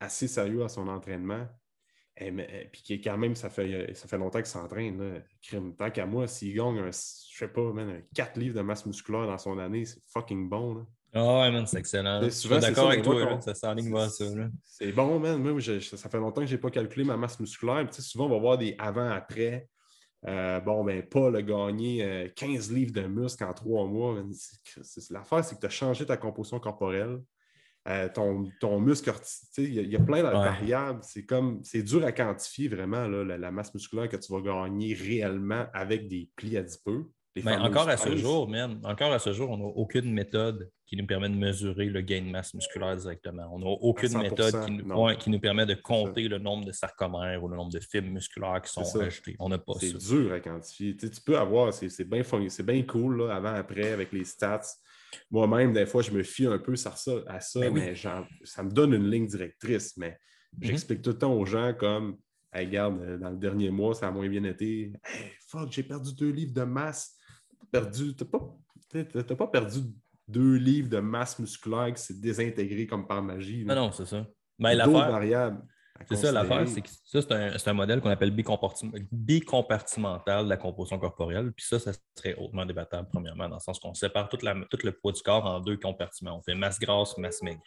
assez 0.00 0.26
sérieux 0.26 0.64
à 0.64 0.68
son 0.68 0.88
entraînement, 0.88 1.46
puis 2.16 2.82
qui 2.82 2.94
est 2.94 3.00
quand 3.00 3.18
même, 3.18 3.34
ça 3.34 3.50
fait, 3.50 3.92
ça 3.94 4.06
fait 4.06 4.18
longtemps 4.18 4.38
qu'il 4.38 4.46
s'entraîne. 4.46 5.22
Tant 5.78 5.90
qu'à 5.90 6.06
moi, 6.06 6.26
s'il 6.26 6.54
gagne, 6.54 6.78
un, 6.78 6.90
je 6.90 7.38
sais 7.38 7.48
pas, 7.48 7.72
4 8.14 8.38
livres 8.38 8.56
de 8.56 8.62
masse 8.62 8.86
musculaire 8.86 9.26
dans 9.26 9.38
son 9.38 9.58
année, 9.58 9.84
c'est 9.84 10.00
fucking 10.12 10.48
bon. 10.48 10.74
Là. 10.74 10.86
Ah 11.16 11.40
ouais, 11.40 11.52
man, 11.52 11.64
c'est 11.66 11.78
excellent. 11.78 12.20
Je 12.22 12.28
suis 12.28 12.48
d'accord 12.48 12.88
avec 12.88 13.02
toi, 13.02 13.40
ça 13.40 13.54
s'enligne 13.54 13.88
moi 13.88 14.08
ça. 14.08 14.24
C'est 14.64 14.92
bon, 14.92 15.20
man. 15.20 15.40
Moi, 15.40 15.60
ça 15.60 16.08
fait 16.08 16.18
longtemps 16.18 16.40
que 16.40 16.46
je 16.48 16.54
n'ai 16.54 16.60
pas 16.60 16.70
calculé 16.70 17.04
ma 17.04 17.16
masse 17.16 17.38
musculaire. 17.38 17.86
souvent, 17.92 18.26
on 18.26 18.30
va 18.30 18.38
voir 18.38 18.58
des 18.58 18.74
avant-après. 18.78 19.68
Euh, 20.26 20.58
bon, 20.60 20.82
ben, 20.84 21.02
Paul 21.02 21.36
a 21.36 21.42
gagné 21.42 22.32
15 22.34 22.72
livres 22.72 22.92
de 22.92 23.02
muscle 23.02 23.44
en 23.44 23.52
trois 23.52 23.86
mois. 23.86 24.20
L'affaire, 25.10 25.44
c'est 25.44 25.54
que 25.54 25.60
tu 25.60 25.66
as 25.66 25.70
changé 25.70 26.04
ta 26.04 26.16
composition 26.16 26.58
corporelle. 26.58 27.20
Euh, 27.86 28.08
ton, 28.08 28.50
ton, 28.60 28.80
muscle, 28.80 29.12
il 29.58 29.74
y, 29.74 29.96
a 29.96 30.00
plein 30.00 30.22
de 30.22 30.28
variables. 30.28 31.00
C'est 31.02 31.26
comme 31.26 31.60
c'est 31.62 31.82
dur 31.82 32.02
à 32.02 32.12
quantifier 32.12 32.68
vraiment 32.68 33.06
la, 33.06 33.50
masse 33.50 33.74
musculaire 33.74 34.08
que 34.08 34.16
tu 34.16 34.32
vas 34.32 34.40
gagner 34.40 34.94
réellement 34.94 35.66
avec 35.74 36.08
des 36.08 36.30
plis 36.34 36.56
adipeux. 36.56 37.04
Ben, 37.42 37.60
encore 37.60 37.88
à 37.88 37.96
ce 37.96 38.16
jour, 38.16 38.48
encore 38.84 39.12
à 39.12 39.18
ce 39.18 39.32
jour, 39.32 39.50
on 39.50 39.58
n'a 39.58 39.64
aucune 39.64 40.12
méthode 40.12 40.70
qui 40.86 40.96
nous 40.96 41.06
permet 41.06 41.28
de 41.28 41.34
mesurer 41.34 41.86
le 41.86 42.00
gain 42.00 42.22
de 42.22 42.30
masse 42.30 42.54
musculaire 42.54 42.96
directement. 42.96 43.50
On 43.52 43.58
n'a 43.58 43.66
aucune 43.66 44.16
méthode 44.18 44.64
qui 44.64 44.72
nous, 44.72 45.16
qui 45.18 45.30
nous, 45.30 45.40
permet 45.40 45.66
de 45.66 45.74
compter 45.74 46.28
le 46.28 46.38
nombre 46.38 46.64
de 46.64 46.72
sarcomères 46.72 47.42
ou 47.42 47.48
le 47.48 47.56
nombre 47.56 47.72
de 47.72 47.80
fibres 47.80 48.08
musculaires 48.08 48.62
qui 48.62 48.72
sont 48.72 49.00
achetés. 49.00 49.36
On 49.40 49.48
n'a 49.48 49.58
pas 49.58 49.74
ça. 49.74 49.80
C'est 49.80 49.98
dur 49.98 50.32
à 50.32 50.40
quantifier. 50.40 50.96
Tu, 50.96 51.08
peux 51.26 51.36
avoir, 51.36 51.74
c'est 51.74 52.08
bien, 52.08 52.22
bien 52.64 52.82
cool 52.84 53.30
avant, 53.30 53.54
après, 53.54 53.92
avec 53.92 54.12
les 54.12 54.24
stats 54.24 54.62
moi-même, 55.30 55.72
des 55.72 55.86
fois, 55.86 56.02
je 56.02 56.10
me 56.10 56.22
fie 56.22 56.46
un 56.46 56.58
peu 56.58 56.72
à 56.72 56.76
ça, 56.76 57.12
à 57.26 57.40
ça 57.40 57.60
Ben 57.60 57.72
oui. 57.72 57.80
mais 57.80 57.94
genre, 57.94 58.26
ça 58.44 58.62
me 58.62 58.70
donne 58.70 58.92
une 58.94 59.08
ligne 59.10 59.26
directrice. 59.26 59.96
Mais 59.96 60.18
Mhm. 60.56 60.64
j'explique 60.64 61.02
tout 61.02 61.10
le 61.10 61.18
temps 61.18 61.32
aux 61.34 61.44
gens 61.46 61.74
comme 61.74 62.16
Hey, 62.56 62.66
regarde, 62.66 63.00
euh, 63.02 63.18
dans 63.18 63.30
le 63.30 63.36
dernier 63.36 63.68
mois, 63.70 63.94
ça 63.96 64.06
a 64.06 64.10
moins 64.12 64.28
bien 64.28 64.44
été. 64.44 64.92
Hey, 65.04 65.32
fuck, 65.48 65.72
j'ai 65.72 65.82
perdu 65.82 66.14
deux 66.14 66.30
livres 66.30 66.54
de 66.54 66.62
masse. 66.62 67.16
T'as 67.72 67.80
perdu, 67.80 68.14
t'as 68.14 68.24
pas, 68.26 68.56
t'as- 68.88 69.22
t'as 69.24 69.34
pas 69.34 69.48
perdu 69.48 69.80
deux 70.28 70.54
livres 70.54 70.88
de 70.88 71.00
masse 71.00 71.36
musculaire 71.40 71.92
qui 71.92 72.00
s'est 72.00 72.14
désintégré 72.20 72.86
comme 72.86 73.08
par 73.08 73.20
magie. 73.24 73.66
Ah 73.68 73.74
non, 73.74 73.90
c'est 73.90 74.06
ça. 74.06 74.18
A 74.18 74.26
Ben, 74.60 74.74
l'affaire. 74.74 75.64
C'est 76.08 76.16
ça, 76.16 76.32
l'affaire, 76.32 76.66
c'est 76.68 76.82
que 76.82 76.88
ça, 76.88 77.22
c'est 77.22 77.32
un, 77.32 77.56
c'est 77.58 77.70
un 77.70 77.72
modèle 77.74 78.00
qu'on 78.00 78.10
appelle 78.10 78.30
bicompartim- 78.34 78.92
bicompartimental 79.12 80.44
de 80.44 80.50
la 80.50 80.56
composition 80.56 80.98
corporelle. 80.98 81.52
Puis 81.52 81.64
ça, 81.66 81.78
ça 81.78 81.92
serait 82.16 82.34
hautement 82.34 82.66
débattable, 82.66 83.08
premièrement, 83.12 83.48
dans 83.48 83.56
le 83.56 83.60
sens 83.60 83.78
qu'on 83.78 83.94
sépare 83.94 84.28
toute 84.28 84.42
la- 84.42 84.56
tout 84.70 84.78
le 84.82 84.92
poids 84.92 85.12
du 85.12 85.22
corps 85.22 85.44
en 85.46 85.60
deux 85.60 85.76
compartiments. 85.76 86.38
On 86.38 86.42
fait 86.42 86.54
masse 86.54 86.78
grasse, 86.80 87.16
masse 87.18 87.42
maigre. 87.42 87.62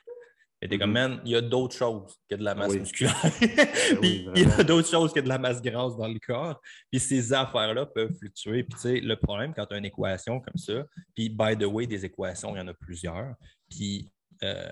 Et 0.61 0.67
t'es 0.67 0.79
comme, 0.79 0.91
man, 0.91 1.21
il 1.23 1.31
y 1.31 1.35
a 1.35 1.41
d'autres 1.41 1.75
choses 1.75 2.15
que 2.27 2.35
de 2.35 2.43
la 2.43 2.55
masse. 2.55 2.71
Oui. 2.71 2.79
musculaire. 2.79 3.15
oui, 4.01 4.27
Puis 4.33 4.41
il 4.41 4.49
y 4.49 4.51
a 4.51 4.63
d'autres 4.63 4.89
choses 4.89 5.13
que 5.13 5.19
de 5.19 5.29
la 5.29 5.37
masse 5.37 5.61
grasse 5.61 5.95
dans 5.95 6.07
le 6.07 6.17
corps. 6.19 6.59
Puis 6.91 6.99
ces 6.99 7.31
affaires-là 7.31 7.85
peuvent 7.85 8.11
fluctuer. 8.17 8.63
Puis 8.63 8.73
tu 8.73 8.79
sais, 8.81 8.99
le 8.99 9.15
problème 9.15 9.53
quand 9.53 9.67
tu 9.67 9.75
as 9.75 9.77
une 9.77 9.85
équation 9.85 10.39
comme 10.39 10.57
ça, 10.57 10.83
puis 11.15 11.29
by 11.29 11.55
the 11.57 11.65
way, 11.65 11.85
des 11.85 12.03
équations, 12.05 12.55
il 12.55 12.57
y 12.57 12.61
en 12.61 12.67
a 12.67 12.73
plusieurs. 12.73 13.35
Puis 13.69 14.09
euh, 14.43 14.67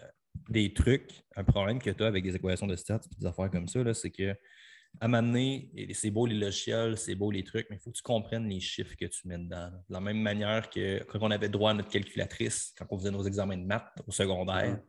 des 0.50 0.74
trucs, 0.74 1.24
un 1.36 1.44
problème 1.44 1.80
que 1.80 1.90
tu 1.90 2.04
as 2.04 2.08
avec 2.08 2.24
des 2.24 2.36
équations 2.36 2.68
de 2.68 2.76
stats 2.76 3.00
puis 3.00 3.20
des 3.20 3.26
affaires 3.26 3.50
comme 3.50 3.68
ça, 3.68 3.94
c'est 3.94 4.12
que 4.12 4.36
à 5.02 5.10
m'amener, 5.10 5.70
c'est 5.94 6.10
beau 6.10 6.26
les 6.26 6.36
logiciels, 6.36 6.98
c'est 6.98 7.16
beau 7.16 7.30
les 7.30 7.44
trucs, 7.44 7.68
mais 7.70 7.76
il 7.76 7.80
faut 7.80 7.92
que 7.92 7.98
tu 7.98 8.02
comprennes 8.02 8.48
les 8.48 8.62
chiffres 8.62 8.96
que 8.98 9.06
tu 9.06 9.28
mets 9.28 9.38
dedans. 9.38 9.70
De 9.90 9.94
la 9.94 10.00
même 10.00 10.20
manière 10.22 10.70
que 10.70 11.04
quand 11.04 11.20
on 11.22 11.32
avait 11.32 11.50
droit 11.50 11.72
à 11.72 11.74
notre 11.74 11.90
calculatrice, 11.90 12.74
quand 12.78 12.86
on 12.90 12.98
faisait 12.98 13.12
nos 13.12 13.24
examens 13.24 13.58
de 13.58 13.66
maths 13.66 13.92
au 14.08 14.12
secondaire, 14.12 14.80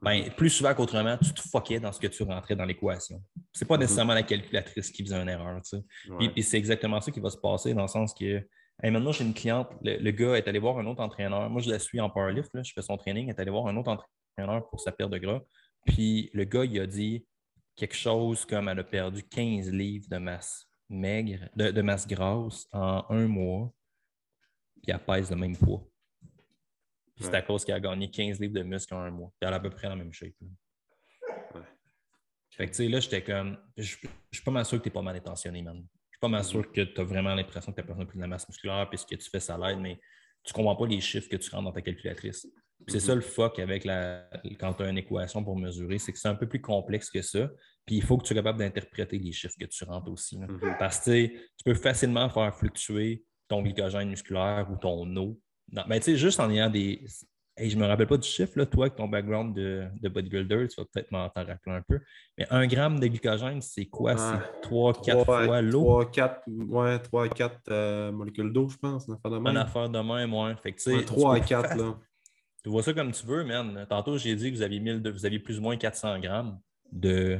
ben, 0.00 0.30
plus 0.36 0.50
souvent 0.50 0.72
qu'autrement, 0.74 1.16
tu 1.18 1.32
te 1.32 1.40
foquais 1.40 1.80
dans 1.80 1.90
ce 1.90 1.98
que 1.98 2.06
tu 2.06 2.22
rentrais 2.22 2.54
dans 2.54 2.64
l'équation. 2.64 3.20
C'est 3.52 3.64
pas 3.66 3.74
Mhm. 3.74 3.80
nécessairement 3.80 4.14
la 4.14 4.22
calculatrice 4.22 4.90
qui 4.92 5.02
faisait 5.02 5.20
une 5.20 5.28
erreur. 5.28 5.60
tu 5.62 5.78
sais. 5.78 5.84
Puis, 6.04 6.12
Ouais. 6.12 6.28
puis 6.32 6.42
c'est 6.44 6.58
exactement 6.58 7.00
ça 7.00 7.10
qui 7.10 7.18
va 7.18 7.30
se 7.30 7.38
passer 7.38 7.74
dans 7.74 7.82
le 7.82 7.88
sens 7.88 8.14
que 8.14 8.46
hey, 8.82 8.90
maintenant, 8.92 9.10
j'ai 9.10 9.24
une 9.24 9.34
cliente, 9.34 9.68
le, 9.82 9.96
le 9.96 10.10
gars 10.12 10.36
est 10.36 10.46
allé 10.46 10.58
voir 10.60 10.78
un 10.78 10.86
autre 10.86 11.02
entraîneur. 11.02 11.48
Moi, 11.50 11.60
je 11.62 11.70
la 11.70 11.78
suis 11.80 11.98
en 11.98 12.08
powerlift, 12.10 12.50
là, 12.54 12.62
je 12.62 12.72
fais 12.72 12.82
son 12.82 12.96
training, 12.98 13.26
il 13.26 13.30
est 13.30 13.40
allé 13.40 13.50
voir 13.50 13.66
un 13.66 13.76
autre 13.76 13.90
entraîneur 14.36 14.68
pour 14.68 14.80
sa 14.80 14.92
perte 14.92 15.10
de 15.10 15.18
gras. 15.18 15.42
Puis 15.84 16.30
le 16.32 16.44
gars, 16.44 16.64
il 16.64 16.78
a 16.80 16.86
dit 16.86 17.26
quelque 17.74 17.94
chose 17.94 18.44
comme 18.44 18.68
elle 18.68 18.78
a 18.78 18.84
perdu 18.84 19.22
15 19.22 19.70
livres 19.70 20.08
de 20.08 20.18
masse 20.18 20.68
maigre, 20.88 21.48
de, 21.54 21.70
de 21.70 21.82
masse 21.82 22.06
grasse 22.06 22.66
en 22.72 23.04
un 23.08 23.26
mois, 23.26 23.72
puis 24.82 24.92
elle 24.92 25.04
pèse 25.04 25.30
le 25.30 25.36
même 25.36 25.56
poids. 25.56 25.86
Puis 27.14 27.24
c'est 27.24 27.34
à 27.34 27.42
cause 27.42 27.64
qu'elle 27.64 27.76
a 27.76 27.80
gagné 27.80 28.10
15 28.10 28.40
livres 28.40 28.54
de 28.54 28.62
muscle 28.62 28.94
en 28.94 29.00
un 29.00 29.10
mois. 29.10 29.32
Puis 29.40 29.46
elle 29.46 29.54
a 29.54 29.56
à 29.56 29.60
peu 29.60 29.70
près 29.70 29.88
la 29.88 29.96
même 29.96 30.12
shape. 30.12 30.34
Ouais. 31.54 31.62
Fait 32.50 32.66
que 32.66 32.70
tu 32.72 32.76
sais, 32.76 32.88
là, 32.88 33.00
j'étais 33.00 33.22
comme. 33.22 33.58
Je 33.76 33.84
suis 33.84 34.44
pas 34.44 34.50
mal 34.50 34.66
sûr 34.66 34.78
que 34.78 34.82
tu 34.82 34.88
es 34.88 34.92
pas 34.92 35.02
mal 35.02 35.16
intentionné, 35.16 35.62
man. 35.62 35.76
Je 36.10 36.16
suis 36.16 36.20
pas 36.20 36.28
mal 36.28 36.44
sûr 36.44 36.70
que 36.70 36.82
tu 36.82 37.00
as 37.00 37.04
vraiment 37.04 37.34
l'impression 37.34 37.72
que 37.72 37.76
ta 37.76 37.82
personne 37.82 38.02
a 38.02 38.06
pris 38.06 38.16
de 38.16 38.22
la 38.22 38.28
masse 38.28 38.46
musculaire 38.48 38.88
puis 38.88 38.98
ce 38.98 39.06
que 39.06 39.14
tu 39.14 39.28
fais, 39.30 39.40
ça 39.40 39.56
l'aide, 39.56 39.78
mais 39.78 39.98
tu 40.44 40.52
comprends 40.52 40.76
pas 40.76 40.86
les 40.86 41.00
chiffres 41.00 41.28
que 41.28 41.36
tu 41.36 41.50
rentres 41.50 41.64
dans 41.64 41.72
ta 41.72 41.82
calculatrice. 41.82 42.46
C'est 42.88 42.98
Mhm. 42.98 43.00
ça 43.00 43.14
le 43.16 43.20
fuck 43.20 43.58
avec 43.58 43.84
la. 43.84 44.28
Quand 44.60 44.74
tu 44.74 44.82
as 44.84 44.88
une 44.90 44.98
équation 44.98 45.42
pour 45.42 45.56
mesurer, 45.58 45.98
c'est 45.98 46.12
que 46.12 46.18
c'est 46.18 46.28
un 46.28 46.34
peu 46.36 46.46
plus 46.48 46.60
complexe 46.60 47.10
que 47.10 47.20
ça. 47.22 47.48
Puis 47.84 47.96
il 47.96 48.02
faut 48.02 48.16
que 48.16 48.22
tu 48.22 48.28
sois 48.28 48.36
capable 48.36 48.58
d'interpréter 48.60 49.18
les 49.18 49.32
chiffres 49.32 49.54
que 49.60 49.66
tu 49.66 49.84
rentres 49.84 50.10
aussi. 50.10 50.38
là. 50.38 50.46
Mhm. 50.46 50.76
Parce 50.78 51.00
que 51.04 51.26
tu 51.26 51.64
peux 51.64 51.74
facilement 51.74 52.28
faire 52.28 52.54
fluctuer 52.54 53.24
ton 53.48 53.62
glycogène 53.62 54.08
musculaire 54.08 54.68
ou 54.72 54.76
ton 54.76 55.04
eau. 55.16 55.38
Non, 55.72 55.82
mais 55.88 55.98
tu 55.98 56.06
sais, 56.12 56.16
juste 56.16 56.38
en 56.40 56.48
ayant 56.50 56.70
des. 56.70 57.04
Hey, 57.58 57.70
je 57.70 57.78
me 57.78 57.86
rappelle 57.86 58.06
pas 58.06 58.18
du 58.18 58.28
chiffre, 58.28 58.52
là, 58.58 58.66
toi, 58.66 58.84
avec 58.84 58.96
ton 58.96 59.08
background 59.08 59.56
de, 59.56 59.86
de 60.02 60.08
bodybuilder, 60.10 60.68
tu 60.68 60.78
vas 60.78 60.86
peut-être 60.92 61.10
m'en 61.10 61.22
rappeler 61.34 61.56
un 61.72 61.80
peu. 61.88 61.98
Mais 62.36 62.46
un 62.50 62.66
gramme 62.66 63.00
de 63.00 63.06
glycogène, 63.06 63.62
c'est 63.62 63.86
quoi? 63.86 64.12
Ah, 64.18 64.42
c'est 64.62 64.68
3-4 64.68 65.24
fois 65.24 65.62
l'eau? 65.62 65.80
3, 65.80 66.10
4, 66.10 66.42
ouais, 66.48 66.98
3 66.98 67.24
à 67.24 67.28
4 67.30 67.60
euh, 67.70 68.12
molécules 68.12 68.52
d'eau, 68.52 68.68
je 68.68 68.76
pense, 68.76 69.08
une 69.08 69.14
affaire 69.14 69.30
de 69.30 69.38
Une 69.38 69.42
même. 69.44 69.56
affaire 69.56 69.88
de 69.88 69.98
même, 69.98 70.34
ouais. 70.34 70.54
Fait 70.62 70.72
que, 70.72 70.76
tu 70.76 70.82
sais, 70.82 70.94
Ouais, 70.96 71.04
3 71.04 71.34
à 71.34 71.36
tu 71.36 71.42
peux 71.44 71.48
4, 71.48 71.68
fa- 71.70 71.74
là. 71.76 71.98
Tu 72.66 72.70
vois 72.70 72.82
ça 72.82 72.92
comme 72.92 73.12
tu 73.12 73.24
veux, 73.24 73.44
man. 73.44 73.86
Tantôt, 73.88 74.18
j'ai 74.18 74.34
dit 74.34 74.50
que 74.50 74.56
vous 74.56 74.62
aviez, 74.62 74.80
1000 74.80 75.00
de- 75.00 75.10
vous 75.10 75.24
aviez 75.24 75.38
plus 75.38 75.60
ou 75.60 75.62
moins 75.62 75.76
400 75.76 76.18
grammes 76.18 76.58
de, 76.90 77.38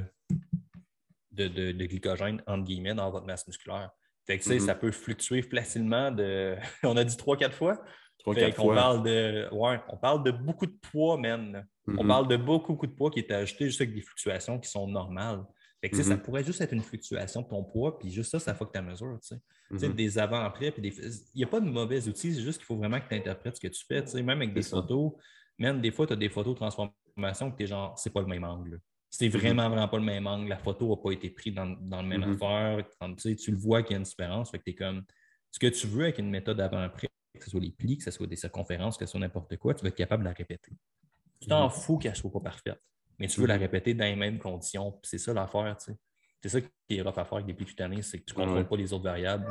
de, 1.33 1.49
de- 1.49 1.73
de 1.73 1.85
glycogène, 1.87 2.41
entre 2.47 2.63
guillemets, 2.63 2.95
dans 2.95 3.11
votre 3.11 3.27
masse 3.27 3.45
musculaire. 3.49 3.91
Fait 4.25 4.39
que, 4.39 4.49
Mhm. 4.53 4.61
ça 4.61 4.77
peut 4.77 4.93
fluctuer 4.93 5.43
facilement 5.43 6.13
de. 6.13 6.55
On 6.85 6.97
a 6.97 7.03
dit 7.03 7.17
3-4 7.17 7.55
fois. 7.55 7.83
3, 8.21 8.35
Fait 8.35 8.41
4 8.43 8.55
qu'on 8.57 8.63
fois. 8.67 8.75
parle 8.77 9.03
de. 9.03 9.49
Ouais, 9.51 9.81
on 9.89 9.97
parle 9.97 10.23
de 10.23 10.31
beaucoup 10.31 10.67
de 10.67 10.79
poids, 10.93 11.17
man. 11.19 11.67
On 11.89 12.05
Mhm. 12.05 12.09
parle 12.09 12.29
de 12.29 12.37
beaucoup, 12.37 12.75
beaucoup 12.75 12.87
de 12.87 12.95
poids 12.95 13.11
qui 13.11 13.19
est 13.19 13.33
ajouté 13.33 13.65
juste 13.65 13.81
avec 13.81 13.97
des 13.97 14.03
fluctuations 14.03 14.61
qui 14.61 14.71
sont 14.71 14.87
normales. 14.87 15.43
Fait 15.87 15.91
que, 15.97 16.03
ça 16.03 16.17
Mhm. 16.17 16.23
pourrait 16.23 16.43
juste 16.43 16.61
être 16.61 16.73
une 16.73 16.83
fluctuation 16.83 17.43
de 17.43 17.47
ton 17.49 17.63
poids, 17.63 17.97
puis 17.99 18.11
juste 18.11 18.31
ça, 18.33 18.41
ça 18.41 18.55
fuck 18.55 18.73
ta 18.73 18.83
mesure. 18.83 19.19
Tu 19.23 19.37
sais. 19.79 19.89
Mhm. 19.89 19.95
des 19.95 20.19
avant-après, 20.19 20.73
puis 20.73 20.83
des... 20.83 20.89
il 21.35 21.39
n'y 21.39 21.45
a 21.45 21.47
pas 21.47 21.61
de 21.61 21.69
mauvais 21.71 22.09
outils, 22.09 22.35
c'est 22.35 22.43
juste 22.43 22.59
qu'il 22.59 22.67
faut 22.67 22.77
vraiment 22.77 22.99
que 23.01 23.09
tu 23.09 23.15
interprètes 23.15 23.57
ce 23.57 23.61
que 23.61 23.69
tu 23.69 23.85
fais. 23.87 24.03
tu 24.03 24.11
sais. 24.11 24.23
Même 24.23 24.39
avec 24.39 24.53
des 24.53 24.63
ça. 24.63 24.71
photos, 24.79 25.13
même 25.59 25.81
des 25.81 25.93
fois, 25.93 26.07
tu 26.07 26.13
as 26.15 26.17
des 26.17 26.29
photos 26.29 26.55
de 26.55 26.57
transformation 26.59 27.51
que 27.53 27.57
tu 27.57 27.63
es 27.63 27.67
genre, 27.67 27.97
c'est 27.99 28.11
pas 28.13 28.21
le 28.21 28.27
même 28.27 28.43
angle. 28.45 28.81
C'est 29.09 29.29
Mhm. 29.29 29.33
vraiment, 29.41 29.69
vraiment 29.69 29.89
pas 29.89 29.99
le 29.99 30.03
même 30.05 30.27
angle. 30.27 30.49
La 30.49 30.59
photo 30.59 30.89
n'a 30.91 30.97
pas 30.97 31.13
été 31.13 31.31
prise 31.31 31.55
dans, 31.55 31.67
dans 31.67 32.03
le 32.03 32.09
même 32.09 32.25
affaire. 32.25 32.85
Quand, 33.01 33.15
tu, 33.15 33.51
le 33.53 33.57
vois 33.57 33.83
qu'il 33.85 33.93
y 33.93 33.95
a 33.95 33.99
une 33.99 34.03
différence. 34.03 34.51
Fait 34.51 34.59
que 34.59 34.69
es 34.71 34.75
comme, 34.75 35.05
ce 35.53 35.59
que 35.61 35.69
tu 35.69 35.87
veux 35.87 36.03
avec 36.05 36.19
une 36.19 36.31
méthode 36.31 36.61
avant-après, 36.61 37.09
que 37.39 37.45
ce 37.45 37.51
soit 37.51 37.61
les 37.61 37.71
plis, 37.71 37.97
que 37.99 38.05
ce 38.05 38.11
soit 38.11 38.27
des 38.27 38.37
circonférences, 38.37 38.99
que 38.99 39.07
ce 39.07 39.11
soit 39.13 39.21
n'importe 39.21 39.57
quoi, 39.59 39.73
tu 39.75 39.83
vas 39.83 39.89
être 39.89 39.95
capable 39.95 40.25
de 40.25 40.29
la 40.29 40.35
répéter. 40.35 40.73
Tu 41.41 41.49
t'en 41.49 41.71
fous 41.71 41.97
qu'elle 41.99 42.13
ne 42.13 42.17
soit 42.17 42.33
pas 42.33 42.41
parfaite, 42.41 42.81
mais 43.19 43.27
tu 43.29 43.41
veux 43.41 43.47
la 43.47 43.55
Mhm. 43.57 43.61
répéter 43.63 43.95
dans 43.95 44.05
les 44.05 44.17
mêmes 44.17 44.39
conditions. 44.39 44.99
C'est 45.03 45.19
ça 45.19 45.33
l'affaire. 45.35 45.77
tu 45.79 45.93
sais. 45.93 45.99
C'est 46.43 46.49
ça 46.49 46.61
qui 46.61 46.97
est 46.97 47.03
rough 47.03 47.17
à 47.19 47.25
faire 47.25 47.35
avec 47.35 47.47
des 47.47 47.55
plis 47.55 47.65
cutanés, 47.65 48.03
c'est 48.03 48.19
que 48.21 48.25
tu 48.25 48.35
ne 48.35 48.37
contrôles 48.45 48.59
Ouais. 48.59 48.65
pas 48.65 48.77
les 48.77 48.93
autres 48.93 49.05
variables. 49.05 49.47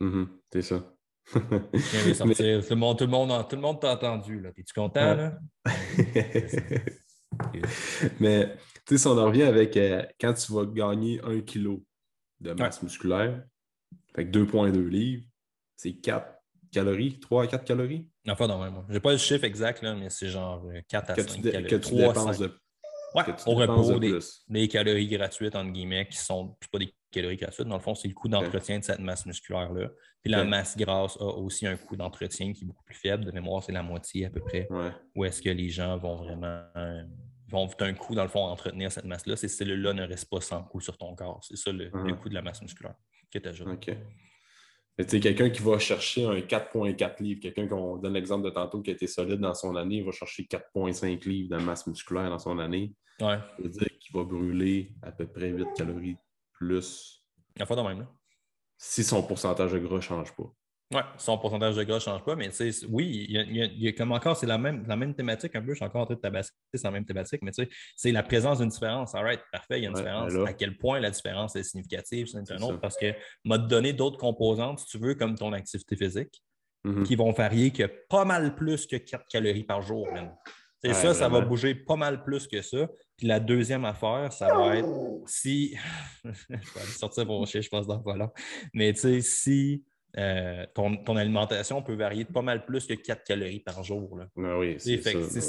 Mhm. 0.00 0.28
C'est 0.52 0.62
ça. 0.62 0.94
Tout 1.34 1.34
le 1.74 2.74
monde, 2.74 2.96
tout 2.98 3.04
le 3.04 3.10
monde, 3.10 3.48
tout 3.48 3.56
le 3.56 3.62
monde 3.62 3.80
t'a 3.80 3.92
entendu. 3.92 4.42
Es-tu 4.56 4.72
content? 4.74 5.00
Ouais. 5.10 5.16
Là? 5.16 5.38
Mais 8.20 8.56
tu 8.86 8.96
sais, 8.96 8.98
si 8.98 9.06
on 9.06 9.18
en 9.18 9.26
revient 9.26 9.42
avec 9.42 9.76
euh, 9.76 10.02
quand 10.20 10.32
tu 10.34 10.52
vas 10.52 10.64
gagner 10.66 11.20
un 11.24 11.40
kilo 11.40 11.84
de 12.40 12.52
masse 12.52 12.82
musculaire, 12.82 13.42
fait 14.14 14.24
que 14.26 14.30
2,2 14.30 14.88
livres, 14.88 15.24
c'est 15.76 15.92
4 15.94 16.34
calories, 16.72 17.20
3 17.20 17.44
à 17.44 17.46
4 17.46 17.64
calories? 17.64 18.08
Enfin, 18.28 18.46
non, 18.46 18.58
moi. 18.58 18.84
J'ai 18.88 19.00
pas 19.00 19.12
le 19.12 19.18
chiffre 19.18 19.44
exact, 19.44 19.82
là, 19.82 19.94
mais 19.94 20.10
c'est 20.10 20.28
genre 20.28 20.64
euh, 20.66 20.80
4 20.88 21.10
à 21.10 21.14
que 21.14 21.22
5 21.22 21.42
tu, 21.42 21.50
calories. 21.50 21.70
que 21.70 21.76
tu 21.76 21.80
3 21.80 22.02
à 22.04 22.08
dépenses 22.08 22.36
5. 22.38 22.42
de, 22.46 22.58
Ouais, 23.14 23.24
au 23.46 23.54
repos, 23.54 23.92
de 23.94 23.98
des, 23.98 24.18
des 24.48 24.68
calories 24.68 25.08
gratuites, 25.08 25.56
entre 25.56 25.72
guillemets, 25.72 26.06
qui 26.08 26.18
sont 26.18 26.56
pas 26.70 26.78
des 26.78 26.92
calories 27.10 27.36
gratuites. 27.36 27.66
Dans 27.66 27.76
le 27.76 27.82
fond, 27.82 27.94
c'est 27.94 28.08
le 28.08 28.14
coût 28.14 28.28
d'entretien 28.28 28.78
de 28.78 28.84
cette 28.84 28.98
masse 29.00 29.24
musculaire-là. 29.24 29.88
Puis 30.22 30.30
la 30.32 30.44
masse 30.44 30.76
grasse 30.76 31.16
a 31.18 31.24
aussi 31.24 31.66
un 31.66 31.76
coût 31.76 31.96
d'entretien 31.96 32.52
qui 32.52 32.64
est 32.64 32.66
beaucoup 32.66 32.84
plus 32.84 32.94
faible. 32.96 33.24
De 33.24 33.30
mémoire, 33.30 33.62
c'est 33.62 33.72
la 33.72 33.82
moitié 33.82 34.26
à 34.26 34.30
peu 34.30 34.40
près. 34.40 34.66
Ouais. 34.70 34.90
Où 35.14 35.24
est-ce 35.24 35.40
que 35.40 35.48
les 35.50 35.70
gens 35.70 35.96
vont 35.96 36.16
vraiment. 36.16 36.62
vont 37.50 37.66
un 37.80 37.94
coût, 37.94 38.14
dans 38.14 38.24
le 38.24 38.28
fond, 38.28 38.44
à 38.46 38.50
entretenir 38.50 38.92
cette 38.92 39.06
masse-là. 39.06 39.36
Ces 39.36 39.48
cellules-là 39.48 39.94
ne 39.94 40.02
restent 40.06 40.28
pas 40.28 40.42
sans 40.42 40.62
coût 40.64 40.80
sur 40.80 40.98
ton 40.98 41.14
corps. 41.14 41.40
C'est 41.42 41.56
ça 41.56 41.72
le, 41.72 41.86
le 41.86 41.90
Mhm. 42.12 42.16
coût 42.18 42.28
de 42.28 42.34
la 42.34 42.42
masse 42.42 42.60
musculaire 42.60 42.94
que 43.32 43.38
tu 43.38 43.48
ajoutes. 43.48 43.68
OK. 43.68 43.96
Sais, 45.06 45.20
quelqu'un 45.20 45.48
qui 45.50 45.62
va 45.62 45.78
chercher 45.78 46.24
un 46.24 46.40
4,4 46.40 47.22
livres, 47.22 47.40
quelqu'un 47.40 47.68
qu'on 47.68 47.98
donne 47.98 48.14
l'exemple 48.14 48.44
de 48.44 48.50
tantôt 48.50 48.82
qui 48.82 48.90
a 48.90 48.94
été 48.94 49.06
solide 49.06 49.38
dans 49.40 49.54
son 49.54 49.76
année, 49.76 49.98
il 49.98 50.04
va 50.04 50.10
chercher 50.10 50.42
4,5 50.42 51.28
livres 51.28 51.56
de 51.56 51.62
masse 51.62 51.86
musculaire 51.86 52.28
dans 52.30 52.38
son 52.40 52.58
année. 52.58 52.94
Ouais. 53.20 53.38
Ça 53.38 53.62
veut 53.62 53.68
dire 53.68 53.88
qu'il 54.00 54.16
va 54.16 54.24
brûler 54.24 54.92
à 55.02 55.12
peu 55.12 55.26
près 55.26 55.50
8 55.50 55.68
calories 55.76 56.16
plus 56.52 57.24
La 57.56 57.64
fois 57.64 57.76
de 57.76 57.82
même, 57.82 58.00
là. 58.00 58.08
si 58.76 59.04
son 59.04 59.22
pourcentage 59.22 59.72
de 59.72 59.78
gras 59.78 59.96
ne 59.96 60.00
change 60.00 60.34
pas. 60.34 60.52
Oui, 60.90 61.00
son 61.18 61.36
pourcentage 61.36 61.76
de 61.76 61.82
gras 61.84 61.96
ne 61.96 62.00
change 62.00 62.24
pas, 62.24 62.34
mais 62.34 62.48
oui, 62.88 63.26
il 63.28 63.32
y 63.32 63.38
a, 63.38 63.42
il 63.42 63.56
y 63.56 63.62
a- 63.62 63.66
il 63.66 63.82
y 63.82 63.88
a 63.88 63.92
comme 63.92 64.10
encore, 64.12 64.38
c'est 64.38 64.46
la 64.46 64.56
même, 64.56 64.86
la 64.86 64.96
même 64.96 65.14
thématique 65.14 65.54
un 65.54 65.60
peu, 65.60 65.72
je 65.72 65.74
suis 65.76 65.84
encore 65.84 66.00
en 66.00 66.06
train 66.06 66.14
de 66.14 66.20
tabasser, 66.20 66.50
c'est 66.72 66.82
la 66.82 66.90
même 66.90 67.04
thématique, 67.04 67.42
mais 67.42 67.52
tu 67.52 67.62
sais, 67.64 67.70
c'est 67.94 68.10
la 68.10 68.22
présence 68.22 68.60
d'une 68.60 68.70
différence. 68.70 69.14
All 69.14 69.22
right, 69.22 69.40
parfait, 69.52 69.78
il 69.80 69.82
y 69.82 69.86
a 69.86 69.90
une 69.90 69.94
Ouais, 69.94 70.00
différence. 70.02 70.32
à 70.48 70.54
quel 70.54 70.78
point 70.78 70.98
la 70.98 71.10
différence 71.10 71.56
est 71.56 71.62
significative, 71.62 72.26
c'est 72.28 72.38
un 72.52 72.62
autre, 72.62 72.80
parce 72.80 72.96
que 72.96 73.12
m'a 73.44 73.58
donné 73.58 73.92
d'autres 73.92 74.16
composantes, 74.16 74.78
si 74.78 74.86
tu 74.86 74.98
veux, 74.98 75.14
comme 75.14 75.34
ton 75.34 75.52
activité 75.52 75.94
physique, 75.94 76.42
Mhm. 76.84 77.02
qui 77.02 77.16
vont 77.16 77.32
varier 77.32 77.70
que 77.70 77.82
pas 78.08 78.24
mal 78.24 78.54
plus 78.54 78.86
que 78.86 78.96
4 78.96 79.26
calories 79.28 79.64
par 79.64 79.82
jour, 79.82 80.10
même. 80.10 80.32
C'est 80.80 80.88
Ouais, 80.88 80.94
ça, 80.94 81.12
ça 81.12 81.28
va 81.28 81.40
bouger 81.42 81.74
pas 81.74 81.96
mal 81.96 82.22
plus 82.22 82.46
que 82.46 82.62
ça. 82.62 82.88
Puis 83.16 83.26
la 83.26 83.40
deuxième 83.40 83.84
affaire, 83.84 84.32
ça 84.32 84.46
va 84.56 84.76
être 84.76 84.88
si. 85.26 85.76
je 86.24 86.30
vais 86.30 86.54
aller 86.80 86.92
sortir 86.92 87.26
mon 87.26 87.44
chien, 87.44 87.60
je 87.60 87.68
pense, 87.68 87.86
dans 87.88 87.98
pas 87.98 88.14
long. 88.16 88.30
Mais 88.72 88.92
tu 88.92 89.00
sais, 89.00 89.20
si 89.20 89.84
euh, 90.16 90.64
ton, 90.74 90.96
ton 90.96 91.16
alimentation 91.16 91.82
peut 91.82 91.94
varier 91.94 92.24
de 92.24 92.32
pas 92.32 92.42
mal 92.42 92.64
plus 92.64 92.86
que 92.86 92.94
4 92.94 93.24
calories 93.24 93.60
par 93.60 93.82
jour. 93.84 94.16
Là. 94.16 94.26
Ah 94.38 94.58
oui, 94.58 94.76
c'est 94.78 95.00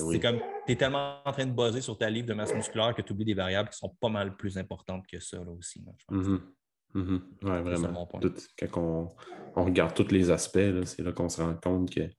oui. 0.04 0.20
comme 0.20 0.40
tu 0.66 0.74
es 0.74 0.76
tellement 0.76 1.22
en 1.26 1.32
train 1.32 1.46
de 1.46 1.54
baser 1.54 1.82
sur 1.82 1.98
ta 1.98 2.10
livre 2.10 2.28
de 2.28 2.34
masse 2.34 2.54
musculaire 2.54 2.94
que 2.94 3.02
tu 3.02 3.14
oublies 3.14 3.26
des 3.26 3.34
variables 3.34 3.70
qui 3.70 3.78
sont 3.78 3.96
pas 4.02 4.10
mal 4.10 4.36
plus 4.36 4.58
importantes 4.58 5.08
que 5.08 5.20
ça 5.20 5.38
là, 5.38 5.52
aussi. 5.52 5.80
là, 5.86 5.92
je 5.98 6.06
pense. 6.06 6.28
Mhm. 6.28 6.42
Mhm. 6.96 7.22
Ouais, 7.44 7.50
ça 7.50 7.62
vraiment. 7.62 7.92
mon 7.92 8.06
point. 8.08 8.20
Tout- 8.20 8.36
quand 8.60 8.82
on, 8.82 9.08
on 9.56 9.66
regarde 9.66 9.94
tous 9.94 10.12
les 10.12 10.30
aspects, 10.32 10.84
c'est 10.86 11.04
là 11.04 11.12
qu'on 11.14 11.30
se 11.30 11.42
rend 11.42 11.54
compte 11.56 11.90
que, 11.94 12.10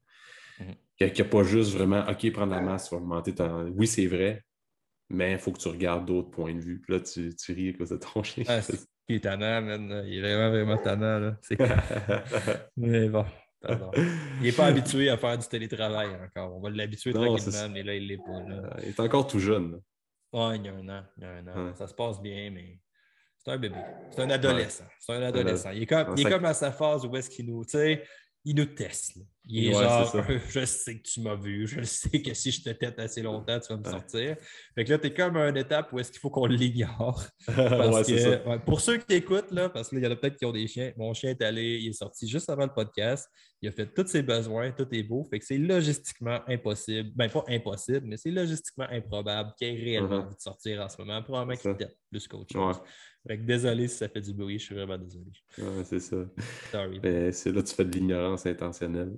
Mhm. 0.60 0.74
Qu'il 0.98 1.12
n'y 1.14 1.20
a, 1.22 1.24
pas 1.24 1.42
juste 1.42 1.72
vraiment, 1.72 2.04
OK, 2.06 2.30
prendre 2.32 2.52
la 2.52 2.60
masse, 2.60 2.88
tu 2.88 2.94
vas 2.94 3.00
augmenter 3.00 3.34
ton. 3.34 3.64
Oui, 3.74 3.86
c'est 3.86 4.06
vrai, 4.06 4.44
mais 5.08 5.32
il 5.32 5.38
faut 5.38 5.50
que 5.52 5.58
tu 5.58 5.68
regardes 5.68 6.04
d'autres 6.06 6.30
points 6.30 6.54
de 6.54 6.60
vue. 6.60 6.78
Puis 6.80 6.92
là, 6.92 7.00
tu, 7.00 7.34
tu 7.34 7.52
ris 7.52 7.70
à 7.70 7.72
cause 7.72 7.88
de 7.90 7.96
ton 7.96 8.22
chien. 8.22 8.44
Ah, 8.48 8.60
il 9.10 9.16
est 9.16 9.20
tannant, 9.20 9.62
man. 9.62 10.04
Il 10.06 10.18
est 10.18 10.20
vraiment, 10.20 10.50
vraiment 10.50 10.76
tannant. 10.78 11.18
Là. 11.18 11.36
mais 12.76 13.08
bon. 13.08 13.24
Il 13.68 14.42
n'est 14.42 14.52
pas 14.52 14.66
habitué 14.66 15.10
à 15.10 15.16
faire 15.16 15.36
du 15.36 15.46
télétravail 15.46 16.08
encore. 16.24 16.56
On 16.56 16.60
va 16.60 16.70
l'habituer 16.70 17.12
tranquillement, 17.12 17.68
mais 17.72 17.82
là, 17.82 17.94
il 17.94 18.06
l'est 18.06 18.16
pas. 18.16 18.40
Là. 18.48 18.76
Il 18.82 18.88
est 18.88 19.00
encore 19.00 19.26
tout 19.26 19.38
jeune. 19.38 19.80
Oui, 20.32 20.56
il 20.56 20.64
y 20.64 20.68
a 20.68 20.72
un 20.72 20.88
an. 20.88 21.02
Il 21.16 21.22
y 21.22 21.26
a 21.26 21.30
un 21.30 21.46
an. 21.48 21.74
Ça 21.74 21.86
se 21.86 21.94
passe 21.94 22.20
bien, 22.22 22.50
mais 22.50 22.78
c'est 23.38 23.50
un 23.50 23.58
bébé. 23.58 23.76
C'est 24.10 24.22
un 24.22 24.30
adolescent. 24.30 24.84
C'est 24.98 25.12
un 25.12 25.22
adolescent. 25.22 25.70
Il 25.70 25.82
est 25.82 25.86
comme, 25.86 26.14
il 26.16 26.26
est 26.26 26.30
comme 26.30 26.44
à 26.44 26.54
sa 26.54 26.72
phase 26.72 27.04
où 27.04 27.16
est-ce 27.16 27.28
qu'il 27.28 27.46
nous. 27.46 27.64
Tu 27.64 27.72
sais, 27.72 28.04
il 28.44 28.56
nous 28.56 28.66
teste. 28.66 29.18
Il 29.44 29.66
est 29.66 29.72
genre, 29.72 30.14
je 30.48 30.64
sais 30.64 30.98
que 30.98 31.02
tu 31.02 31.20
m'as 31.20 31.34
vu, 31.34 31.66
je 31.66 31.82
sais 31.82 32.22
que 32.22 32.32
si 32.34 32.50
je 32.50 32.62
te 32.62 32.70
tête 32.70 32.98
assez 32.98 33.20
longtemps, 33.20 33.58
tu 33.58 33.72
vas 33.72 33.78
me 33.78 33.84
sortir. 33.84 34.36
Fait 34.74 34.84
que 34.84 34.90
là, 34.90 34.98
tu 34.98 35.08
es 35.08 35.14
comme 35.14 35.36
à 35.36 35.48
une 35.48 35.56
étape 35.56 35.92
où 35.92 35.98
est-ce 35.98 36.12
qu'il 36.12 36.20
faut 36.20 36.30
qu'on 36.30 36.46
l'ignore. 36.46 37.24
pour 38.66 38.80
ceux 38.80 38.98
qui 38.98 39.14
écoutent, 39.14 39.50
là, 39.50 39.68
parce 39.68 39.88
qu'il 39.88 39.98
y 39.98 40.06
en 40.06 40.10
a 40.10 40.16
peut-être 40.16 40.36
qui 40.36 40.44
ont 40.44 40.52
des 40.52 40.68
chiens, 40.68 40.92
mon 40.96 41.12
chien 41.14 41.30
est 41.30 41.42
allé, 41.42 41.78
il 41.82 41.88
est 41.88 41.92
sorti 41.92 42.28
juste 42.28 42.48
avant 42.48 42.64
le 42.64 42.72
podcast, 42.72 43.28
il 43.62 43.68
a 43.68 43.72
fait 43.72 43.92
tous 43.92 44.06
ses 44.06 44.22
besoins, 44.22 44.70
tout 44.70 44.86
est 44.92 45.02
beau. 45.02 45.24
Fait 45.24 45.38
que 45.38 45.44
c'est 45.44 45.58
logistiquement 45.58 46.40
impossible, 46.46 47.10
ben 47.14 47.28
pas 47.28 47.44
impossible, 47.48 48.02
mais 48.04 48.16
c'est 48.16 48.30
logistiquement 48.30 48.86
improbable 48.90 49.52
qu'il 49.58 49.68
ait 49.68 49.82
réellement 49.82 50.20
uh-huh. 50.20 50.26
envie 50.26 50.36
de 50.36 50.40
sortir 50.40 50.82
en 50.82 50.88
ce 50.88 50.96
moment. 50.98 51.22
Probablement 51.22 51.58
qu'il 51.60 51.76
tête 51.76 51.96
plus 52.10 52.26
qu'autre 52.28 52.52
chose. 52.52 52.80
Fait 53.26 53.36
que 53.36 53.42
désolé 53.42 53.86
si 53.88 53.96
ça 53.96 54.08
fait 54.08 54.20
du 54.20 54.32
bruit, 54.32 54.58
je 54.58 54.66
suis 54.66 54.74
vraiment 54.74 54.96
désolé. 54.96 55.30
Ouais, 55.58 55.84
c'est 55.84 56.00
ça. 56.00 56.16
Sorry. 56.70 57.00
c'est 57.32 57.52
là 57.52 57.62
que 57.62 57.68
tu 57.68 57.74
fais 57.74 57.84
de 57.84 57.92
l'ignorance 57.92 58.46
intentionnelle. 58.46 59.12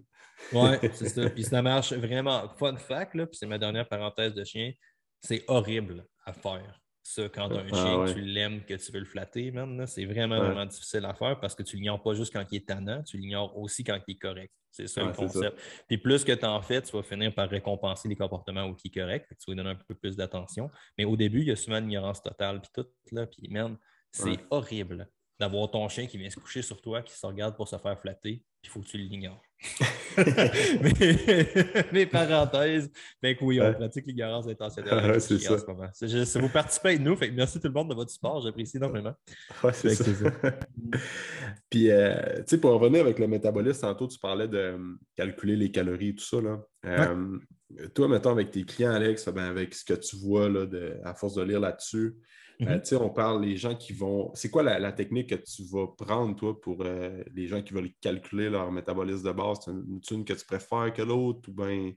ouais, 0.53 0.81
c'est 0.93 1.09
ça. 1.09 1.31
Puis 1.31 1.45
ça 1.45 1.63
marche 1.63 1.93
vraiment. 1.93 2.49
Fun 2.57 2.77
fact, 2.77 3.15
là, 3.15 3.27
puis 3.27 3.37
c'est 3.37 3.47
ma 3.47 3.59
dernière 3.59 3.89
parenthèse 3.89 4.35
de 4.35 4.45
chien, 4.45 4.73
c'est 5.21 5.45
horrible 5.47 6.05
à 6.25 6.33
faire. 6.33 6.81
Ça, 7.05 7.29
quand 7.29 7.49
tu 7.49 7.57
as 7.57 7.61
un 7.61 7.67
ah, 7.73 8.07
chien, 8.07 8.15
tu 8.15 8.21
l'aimes, 8.21 8.65
que 8.65 8.75
tu 8.75 8.93
veux 8.93 9.01
le 9.01 9.05
flatter, 9.05 9.51
man, 9.51 9.87
c'est 9.87 10.05
vraiment, 10.05 10.39
vraiment 10.39 10.67
difficile 10.67 11.05
à 11.05 11.15
faire 11.15 11.39
parce 11.41 11.55
que 11.55 11.65
tu 11.65 11.77
l'ignores 11.77 12.01
pas 12.01 12.15
juste 12.15 12.33
quand 12.33 12.45
il 12.51 12.57
est 12.57 12.69
tannant, 12.69 13.03
tu 13.03 13.19
l'ignores 13.19 13.57
aussi 13.59 13.83
quand 13.83 13.99
il 14.07 14.13
est 14.13 14.19
correct. 14.19 14.53
C'est 14.71 14.87
ça 14.87 15.03
le 15.03 15.13
concept. 15.13 15.61
Puis 15.87 15.99
plus 15.99 16.25
que 16.25 16.33
tu 16.33 16.47
en 16.47 16.63
fais, 16.63 16.81
tu 16.81 16.97
vas 16.97 17.03
finir 17.03 17.35
par 17.35 17.49
récompenser 17.49 18.09
les 18.09 18.17
comportements 18.17 18.67
où 18.67 18.75
qui 18.75 18.89
est 18.89 19.01
correct, 19.01 19.27
tu 19.31 19.35
vas 19.47 19.53
lui 19.53 19.57
donner 19.57 19.71
un 19.71 19.75
peu 19.75 19.95
plus 19.95 20.17
d'attention. 20.17 20.71
Mais 20.97 21.05
au 21.05 21.17
début, 21.17 21.41
il 21.41 21.49
y 21.49 21.51
a 21.51 21.57
souvent 21.57 21.79
l'ignorance 21.79 22.23
totale, 22.23 22.61
puis 22.61 22.71
tout, 22.73 22.87
là, 23.11 23.27
puis 23.27 23.49
man, 23.51 23.77
c'est 24.13 24.39
horrible 24.51 25.09
d'avoir 25.41 25.71
ton 25.71 25.89
chien 25.89 26.07
qui 26.07 26.19
vient 26.19 26.31
se 26.31 26.39
coucher 26.39 26.63
sur 26.63 26.81
toi, 26.81 27.03
qui 27.03 27.15
se 27.15 27.27
regarde 27.27 27.57
pour 27.57 27.67
se 27.67 27.77
faire 27.77 27.99
flatter, 27.99 28.45
puis 28.63 28.65
il 28.65 28.71
faut 28.71 28.81
que 28.81 28.87
tu 28.87 28.99
l'ignores. 28.99 29.43
mais, 31.93 32.07
parenthèses, 32.07 32.91
ben 33.23 33.37
oui, 33.41 33.61
on 33.61 33.73
pratique 33.73 34.07
l'ignorance 34.07 34.47
intentionnelle. 34.47 35.21
c'est 35.21 35.39
ça. 35.39 35.59
ça. 35.59 36.41
vous 36.41 36.49
participez 36.49 36.89
avec 36.91 37.01
nous, 37.01 37.17
fait 37.17 37.31
merci 37.31 37.59
tout 37.59 37.69
le 37.69 37.73
monde 37.73 37.91
de 37.91 37.95
votre 37.95 38.11
support, 38.11 38.41
j'apprécie 38.41 38.77
énormément. 38.77 39.15
Ouais, 39.65 39.73
c'est 39.73 39.95
ça. 39.95 40.31
puis, 41.71 41.91
euh, 41.91 42.37
tu 42.37 42.43
sais, 42.47 42.61
pour 42.61 42.73
revenir 42.73 43.01
avec 43.01 43.19
le 43.19 43.27
métabolisme, 43.27 43.81
tantôt, 43.81 44.07
tu 44.07 44.19
parlais 44.19 44.49
de 44.49 44.59
euh, 44.59 44.79
calculer 45.17 45.57
les 45.57 45.71
calories 45.71 46.11
et 46.11 46.15
tout 46.15 46.25
ça. 46.25 46.41
Là. 46.41 46.61
Euh, 46.85 47.39
toi, 47.95 48.07
mettons, 48.07 48.31
avec 48.31 48.51
tes 48.51 48.65
clients, 48.65 48.93
Alex, 48.93 49.29
ben, 49.29 49.45
avec 49.45 49.75
ce 49.75 49.85
que 49.85 49.95
tu 49.95 50.17
vois 50.17 50.49
là, 50.49 50.67
de, 50.67 50.99
à 51.05 51.15
force 51.15 51.35
de 51.35 51.43
lire 51.43 51.61
là-dessus, 51.61 52.15
euh, 52.63 52.79
mhm. 52.93 53.03
on 53.03 53.11
parle 53.11 53.43
des 53.43 53.57
gens 53.57 53.75
qui 53.75 53.93
vont. 53.93 54.31
C'est 54.35 54.51
quoi 54.51 54.63
la, 54.63 54.93
technique 54.93 55.31
que 55.31 55.35
tu 55.35 55.63
vas 55.65 55.87
prendre, 55.87 56.37
toi, 56.37 56.61
pour 56.61 56.83
euh, 56.83 57.23
les 57.35 57.47
gens 57.47 57.63
qui 57.63 57.75
veulent 57.75 57.93
calculer 58.01 58.51
leur 58.51 58.71
métabolisme 58.71 59.27
de 59.27 59.33
base? 59.33 59.59
C'est 59.65 60.15
une, 60.15 60.25
que 60.25 60.33
tu 60.33 60.45
préfères 60.47 60.93
que 60.93 61.03
l'autre 61.03 61.49
ou 61.49 61.53
bien. 61.53 61.93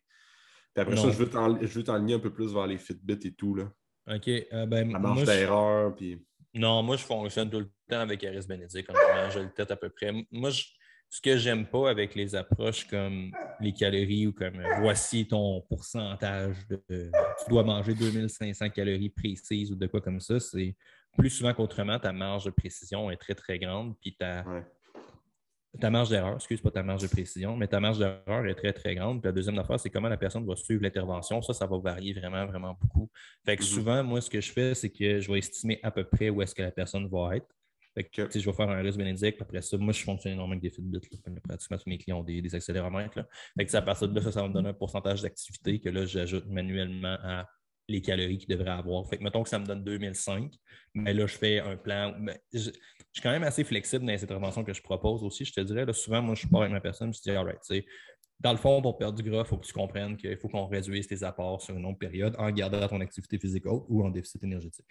Puis 0.74 0.82
après 0.82 0.98
ça, 0.98 1.10
je 1.10 1.18
veux 1.18 1.84
t'enligner 1.84 2.16
un 2.16 2.20
peu 2.20 2.34
plus 2.34 2.54
vers 2.54 2.68
les 2.68 2.78
Fitbit 2.78 3.20
et 3.24 3.34
tout. 3.34 3.56
Là. 3.56 3.72
OK. 4.14 4.28
Euh, 4.28 4.66
ben, 4.66 4.92
la 4.92 5.00
marge 5.00 5.24
d'erreur. 5.24 5.96
Puis... 5.96 6.22
Non, 6.54 6.84
moi, 6.84 6.98
je 6.98 7.04
fonctionne 7.04 7.50
tout 7.50 7.60
le 7.60 7.72
temps 7.90 8.02
avec 8.02 8.24
Aris 8.24 8.46
Benedict. 8.48 8.90
Je 9.34 9.40
le 9.40 9.52
tête 9.52 9.72
à 9.72 9.76
peu 9.76 9.90
près. 9.90 10.12
Moi, 10.32 10.50
je 10.50 10.64
ce 11.10 11.22
que 11.22 11.38
j'aime 11.38 11.66
pas 11.66 11.90
avec 11.90 12.16
les 12.16 12.36
approches 12.36 12.86
comme 12.88 13.32
les 13.60 13.72
calories 13.72 14.28
ou 14.28 14.34
comme 14.34 14.60
euh, 14.60 14.80
voici 14.80 15.28
ton 15.28 15.62
pourcentage 15.62 16.68
de 16.68 16.82
tu 16.90 17.50
dois 17.50 17.64
manger 17.64 17.94
2500 17.94 18.70
calories 18.70 19.10
précises 19.10 19.72
ou 19.72 19.76
de 19.76 19.88
quoi 19.88 20.02
comme 20.02 20.20
ça, 20.20 20.40
c'est 20.40 20.76
plus 21.18 21.30
souvent 21.30 21.54
qu'autrement, 21.54 22.00
ta 22.00 22.12
marge 22.12 22.46
de 22.46 22.52
précision 22.52 23.10
est 23.10 23.18
très, 23.18 23.36
très 23.36 23.58
grande. 23.60 23.96
Puis 24.00 24.16
ta, 24.16 24.44
ta 25.80 25.90
marge 25.90 26.10
d'erreur, 26.10 26.36
excuse 26.36 26.62
pas 26.62 26.72
ta 26.72 26.84
marge 26.84 27.02
de 27.02 27.08
précision, 27.08 27.56
mais 27.56 27.68
ta 27.68 27.80
marge 27.80 28.00
d'erreur 28.00 28.46
est 28.46 28.56
très, 28.56 28.74
très 28.74 28.96
grande. 28.96 29.22
Puis 29.22 29.28
la 29.28 29.32
deuxième 29.32 29.58
affaire, 29.60 29.80
c'est 29.80 29.90
comment 29.90 30.10
la 30.10 30.18
personne 30.18 30.46
va 30.46 30.56
suivre 30.56 30.84
l'intervention. 30.84 31.42
Ça, 31.42 31.54
ça 31.54 31.66
va 31.66 31.78
varier 31.78 32.14
vraiment, 32.14 32.46
vraiment 32.46 32.78
beaucoup. 32.80 33.10
Fait 33.46 33.56
que 33.56 33.64
mm-hmm. 33.64 33.66
souvent, 33.66 34.04
moi, 34.04 34.22
ce 34.22 34.30
que 34.30 34.42
je 34.42 34.52
fais, 34.52 34.76
c'est 34.76 34.90
que 34.90 35.20
je 35.20 35.32
vais 35.32 35.40
estimer 35.40 35.80
à 35.84 35.92
peu 35.92 36.04
près 36.04 36.30
où 36.30 36.42
est-ce 36.42 36.56
que 36.56 36.62
la 36.62 36.72
personne 36.72 37.08
va 37.08 37.38
être. 37.38 37.48
Fait 37.96 38.04
que, 38.04 38.30
je 38.30 38.46
vais 38.46 38.54
faire 38.54 38.70
un 38.70 38.82
risque 38.82 38.98
bénédicte. 38.98 39.42
Après 39.42 39.62
ça, 39.62 39.78
moi, 39.78 39.94
je 39.94 40.04
fonctionne 40.04 40.34
énormément 40.34 40.60
avec 40.60 40.64
des 40.64 40.70
Fitbit. 40.70 41.00
Pratiquement 41.44 41.78
tous 41.78 41.90
mes 41.90 41.98
clients 41.98 42.20
ont 42.20 42.24
des, 42.24 42.54
accéléromètres. 42.54 43.18
Là. 43.18 43.26
À 43.74 43.82
partir 43.82 44.10
de 44.10 44.16
là, 44.16 44.22
ça, 44.22 44.32
ça 44.32 44.48
me 44.48 44.54
donner 44.54 44.70
un 44.70 44.74
pourcentage 44.74 45.22
d'activité 45.22 45.80
que 45.80 45.90
là, 45.90 46.06
j'ajoute 46.06 46.46
manuellement 46.48 47.18
à 47.24 47.48
les 47.88 48.02
calories 48.02 48.38
qu'il 48.38 48.50
devrait 48.50 48.72
avoir. 48.72 49.08
Fait 49.08 49.18
que, 49.18 49.24
mettons 49.24 49.44
que 49.44 49.50
ça 49.50 49.60
me 49.60 49.66
donne 49.66 49.84
2005, 49.84 50.52
mais 50.96 51.14
là, 51.14 51.26
je 51.26 51.38
fais 51.38 51.60
un 51.60 51.78
plan. 51.78 52.16
je, 52.52 52.60
suis 52.60 53.22
quand 53.22 53.32
même 53.32 53.44
assez 53.44 53.64
flexible 53.64 54.06
dans 54.06 54.12
les 54.12 54.24
interventions 54.24 54.64
que 54.64 54.74
je 54.74 54.82
propose 54.82 55.24
aussi. 55.24 55.46
Je 55.46 55.54
te 55.54 55.62
dirais, 55.62 55.86
là, 55.86 55.94
souvent, 55.94 56.22
moi, 56.22 56.36
je 56.36 56.48
pars 56.48 56.62
avec 56.62 56.74
ma 56.74 56.82
personne, 56.82 57.14
je 57.14 57.22
dis, 57.22 57.30
all 57.30 57.46
right, 57.46 57.84
dans 58.40 58.52
le 58.52 58.58
fond, 58.58 58.82
pour 58.82 58.98
perdre 58.98 59.22
du 59.22 59.30
gras, 59.30 59.44
il 59.44 59.48
faut 59.48 59.58
que 59.58 59.66
tu 59.66 59.74
comprennes 59.74 60.18
qu'il 60.18 60.38
faut 60.38 60.50
qu'on 60.50 60.68
réduise 60.68 61.08
tes 61.08 61.24
apports 61.24 61.62
sur 61.62 61.76
une 61.76 61.84
longue 61.84 61.98
période 61.98 62.36
en 62.38 62.52
gardant 62.52 62.86
ton 62.88 63.00
activité 63.00 63.40
physique 63.40 63.66
haute 63.66 63.86
ou 63.88 64.04
en 64.06 64.10
déficit 64.10 64.44
énergétique. 64.44 64.86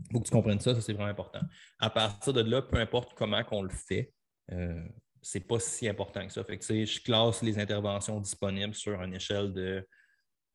Il 0.00 0.12
faut 0.12 0.20
que 0.20 0.26
tu 0.26 0.30
comprennes 0.30 0.60
ça, 0.60 0.74
ça 0.74 0.80
c'est 0.80 0.92
vraiment 0.92 1.10
important. 1.10 1.40
À 1.78 1.90
partir 1.90 2.32
de 2.32 2.40
là, 2.40 2.62
peu 2.62 2.78
importe 2.78 3.14
comment 3.14 3.42
on 3.50 3.62
le 3.62 3.70
fait, 3.70 4.12
euh, 4.52 4.82
c'est 5.20 5.46
pas 5.46 5.58
si 5.58 5.88
important 5.88 6.26
que 6.26 6.32
ça. 6.32 6.44
Fait 6.44 6.58
que, 6.58 6.64
je 6.64 7.00
classe 7.02 7.42
les 7.42 7.58
interventions 7.58 8.20
disponibles 8.20 8.74
sur 8.74 9.02
une 9.02 9.14
échelle 9.14 9.52
de 9.52 9.86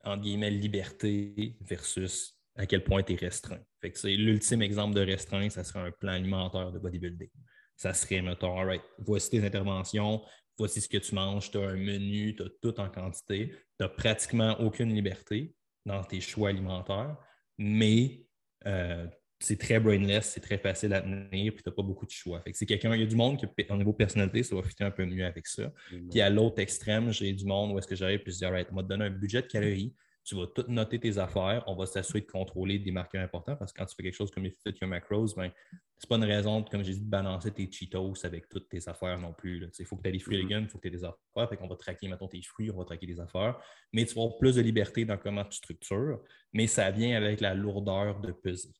entre 0.03 0.21
guillemets, 0.21 0.51
liberté 0.51 1.55
versus 1.61 2.37
à 2.55 2.65
quel 2.65 2.83
point 2.83 3.01
tu 3.03 3.13
es 3.13 3.15
restreint. 3.15 3.61
Fait 3.81 3.91
que 3.91 4.07
l'ultime 4.07 4.61
exemple 4.61 4.93
de 4.93 5.01
restreint, 5.01 5.49
ça 5.49 5.63
serait 5.63 5.79
un 5.79 5.91
plan 5.91 6.11
alimentaire 6.11 6.71
de 6.71 6.79
bodybuilding. 6.79 7.29
Ça 7.75 7.93
serait, 7.93 8.21
mettons, 8.21 8.59
all 8.59 8.79
voici 8.99 9.31
tes 9.31 9.43
interventions, 9.43 10.23
voici 10.57 10.81
ce 10.81 10.89
que 10.89 10.97
tu 10.97 11.15
manges, 11.15 11.49
tu 11.49 11.57
as 11.57 11.69
un 11.69 11.77
menu, 11.77 12.35
tu 12.35 12.43
as 12.43 12.49
tout 12.61 12.79
en 12.79 12.89
quantité, 12.89 13.49
tu 13.49 13.57
n'as 13.79 13.89
pratiquement 13.89 14.59
aucune 14.59 14.93
liberté 14.93 15.55
dans 15.85 16.03
tes 16.03 16.21
choix 16.21 16.49
alimentaires, 16.49 17.17
mais 17.57 18.27
euh, 18.67 19.07
c'est 19.43 19.57
très 19.57 19.79
brainless, 19.79 20.31
c'est 20.33 20.39
très 20.39 20.57
facile 20.57 20.93
à 20.93 21.01
tenir, 21.01 21.53
puis 21.53 21.63
tu 21.63 21.69
n'as 21.69 21.75
pas 21.75 21.81
beaucoup 21.81 22.05
de 22.05 22.11
choix. 22.11 22.39
Fait 22.41 22.53
c'est 22.53 22.65
quelqu'un, 22.65 22.95
il 22.95 23.01
y 23.01 23.03
a 23.03 23.07
du 23.07 23.15
monde 23.15 23.37
qui, 23.37 23.45
au 23.45 23.75
niveau 23.75 23.91
personnalité, 23.91 24.41
ça 24.41 24.55
va 24.55 24.63
fitter 24.63 24.85
un 24.85 24.91
peu 24.91 25.05
mieux 25.05 25.25
avec 25.25 25.47
ça. 25.47 25.71
Puis 26.09 26.21
à 26.21 26.29
l'autre 26.29 26.59
extrême, 26.59 27.11
j'ai 27.11 27.33
du 27.33 27.45
monde 27.45 27.71
où 27.73 27.77
est-ce 27.77 27.87
que 27.87 27.95
j'arrive, 27.95 28.19
puis 28.19 28.31
je 28.31 28.37
dis, 28.37 28.45
alright, 28.45 28.67
on 28.71 28.75
va 28.75 28.83
te 28.83 28.87
donner 28.87 29.05
un 29.05 29.09
budget 29.09 29.41
de 29.41 29.47
calories, 29.47 29.93
tu 30.23 30.35
vas 30.35 30.47
tout 30.47 30.63
noter 30.69 30.97
tes 30.97 31.17
affaires, 31.17 31.65
on 31.67 31.75
va 31.75 31.85
s'assurer 31.85 32.21
de 32.21 32.27
contrôler 32.27 32.79
des 32.79 32.91
marqueurs 32.91 33.21
importants, 33.21 33.57
parce 33.57 33.73
que 33.73 33.79
quand 33.79 33.85
tu 33.85 33.95
fais 33.95 34.03
quelque 34.03 34.15
chose 34.15 34.31
comme 34.31 34.43
les 34.43 34.51
Fit 34.51 34.73
Your 34.81 34.89
Macros, 34.89 35.35
ben, 35.35 35.51
c'est 35.97 36.07
pas 36.07 36.15
une 36.15 36.23
raison, 36.23 36.63
comme 36.63 36.83
j'ai 36.83 36.93
dit, 36.93 37.01
de 37.01 37.09
balancer 37.09 37.51
tes 37.51 37.69
Cheetos 37.69 38.25
avec 38.25 38.47
toutes 38.47 38.69
tes 38.69 38.87
affaires 38.87 39.19
non 39.19 39.33
plus. 39.33 39.69
Il 39.77 39.85
faut 39.85 39.97
que 39.97 40.03
tu 40.03 40.09
aies 40.09 40.13
des 40.13 40.19
fruits 40.19 40.37
et 40.37 40.39
mm-hmm. 40.39 40.47
légumes, 40.47 40.63
il 40.63 40.69
faut 40.69 40.77
que 40.77 40.83
tu 40.83 40.87
aies 40.87 40.97
des 40.97 41.03
affaires. 41.03 41.49
Fait 41.49 41.57
qu'on 41.57 41.67
va 41.67 41.75
traquer, 41.75 42.07
mettons, 42.07 42.27
tes 42.27 42.41
fruits, 42.41 42.71
on 42.71 42.77
va 42.77 42.85
traquer 42.85 43.07
des 43.07 43.19
affaires. 43.19 43.59
Mais 43.91 44.05
tu 44.05 44.15
vas 44.15 44.21
avoir 44.21 44.37
plus 44.37 44.55
de 44.55 44.61
liberté 44.61 45.03
dans 45.03 45.17
comment 45.17 45.43
tu 45.43 45.57
structures, 45.57 46.21
mais 46.53 46.67
ça 46.67 46.89
vient 46.91 47.17
avec 47.17 47.41
la 47.41 47.53
lourdeur 47.53 48.21
de 48.21 48.31
peser. 48.31 48.73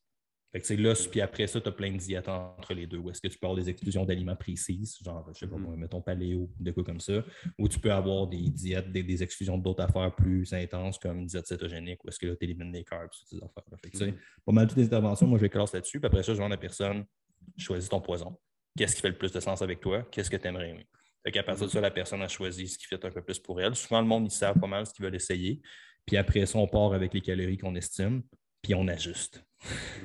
Fait 0.54 0.60
que 0.60 0.66
c'est 0.68 0.76
là, 0.76 0.94
puis 1.10 1.20
après 1.20 1.48
ça, 1.48 1.60
tu 1.60 1.68
as 1.68 1.72
plein 1.72 1.90
de 1.90 1.96
diètes 1.96 2.28
entre 2.28 2.74
les 2.74 2.86
deux. 2.86 2.98
Ou 2.98 3.10
est-ce 3.10 3.20
que 3.20 3.26
tu 3.26 3.36
peux 3.36 3.48
avoir 3.48 3.60
des 3.60 3.68
exclusions 3.68 4.04
d'aliments 4.04 4.36
précises, 4.36 4.96
genre, 5.04 5.28
je 5.34 5.40
sais 5.40 5.48
pas, 5.48 5.56
mm. 5.56 5.74
mettons 5.74 6.00
paléo, 6.00 6.48
des 6.60 6.72
quoi 6.72 6.84
comme 6.84 7.00
ça, 7.00 7.24
ou 7.58 7.68
tu 7.68 7.80
peux 7.80 7.90
avoir 7.90 8.28
des 8.28 8.50
diètes, 8.50 8.92
des, 8.92 9.20
exclusions 9.20 9.58
d'autres 9.58 9.82
affaires 9.82 10.14
plus 10.14 10.52
intenses 10.52 10.96
comme 11.00 11.18
une 11.18 11.26
diète 11.26 11.48
cétogénique, 11.48 12.04
ou 12.04 12.08
est-ce 12.08 12.20
que 12.20 12.26
là, 12.26 12.36
tu 12.36 12.44
élimines 12.44 12.72
les 12.72 12.84
carbs, 12.84 13.10
ces 13.26 13.38
affaires. 13.38 13.64
Fait 13.82 13.90
que, 13.90 14.04
mm. 14.04 14.16
pas 14.46 14.52
mal 14.52 14.68
toutes 14.68 14.78
les 14.78 14.84
interventions, 14.84 15.26
moi, 15.26 15.38
je 15.38 15.42
vais 15.42 15.48
classe 15.48 15.72
là-dessus. 15.72 15.98
Puis 15.98 16.06
après 16.06 16.22
ça, 16.22 16.34
je 16.34 16.38
vois 16.38 16.48
la 16.48 16.56
personne, 16.56 17.04
choisis 17.58 17.88
ton 17.88 18.00
poison. 18.00 18.38
Qu'est-ce 18.78 18.94
qui 18.94 19.02
fait 19.02 19.08
le 19.08 19.18
plus 19.18 19.32
de 19.32 19.40
sens 19.40 19.60
avec 19.60 19.80
toi? 19.80 20.06
Qu'est-ce 20.12 20.30
que 20.30 20.36
tu 20.36 20.46
aimerais 20.46 20.70
aimer? 20.70 20.86
Fait 21.24 21.32
qu'à 21.32 21.42
partir 21.42 21.66
de 21.66 21.72
ça, 21.72 21.80
la 21.80 21.90
personne 21.90 22.22
a 22.22 22.28
choisi 22.28 22.68
ce 22.68 22.78
qui 22.78 22.86
fait 22.86 23.04
un 23.04 23.10
peu 23.10 23.22
plus 23.22 23.40
pour 23.40 23.60
elle. 23.60 23.74
Souvent, 23.74 24.00
le 24.00 24.06
monde, 24.06 24.26
ils 24.26 24.30
savent 24.30 24.60
pas 24.60 24.68
mal 24.68 24.86
ce 24.86 24.94
qu'ils 24.94 25.04
veulent 25.04 25.16
essayer. 25.16 25.60
Puis 26.06 26.16
après 26.16 26.46
ça, 26.46 26.58
on 26.58 26.68
part 26.68 26.92
avec 26.92 27.12
les 27.12 27.22
calories 27.22 27.58
qu'on 27.58 27.74
estime, 27.74 28.22
puis 28.64 28.74
on 28.74 28.88
ajuste. 28.88 29.44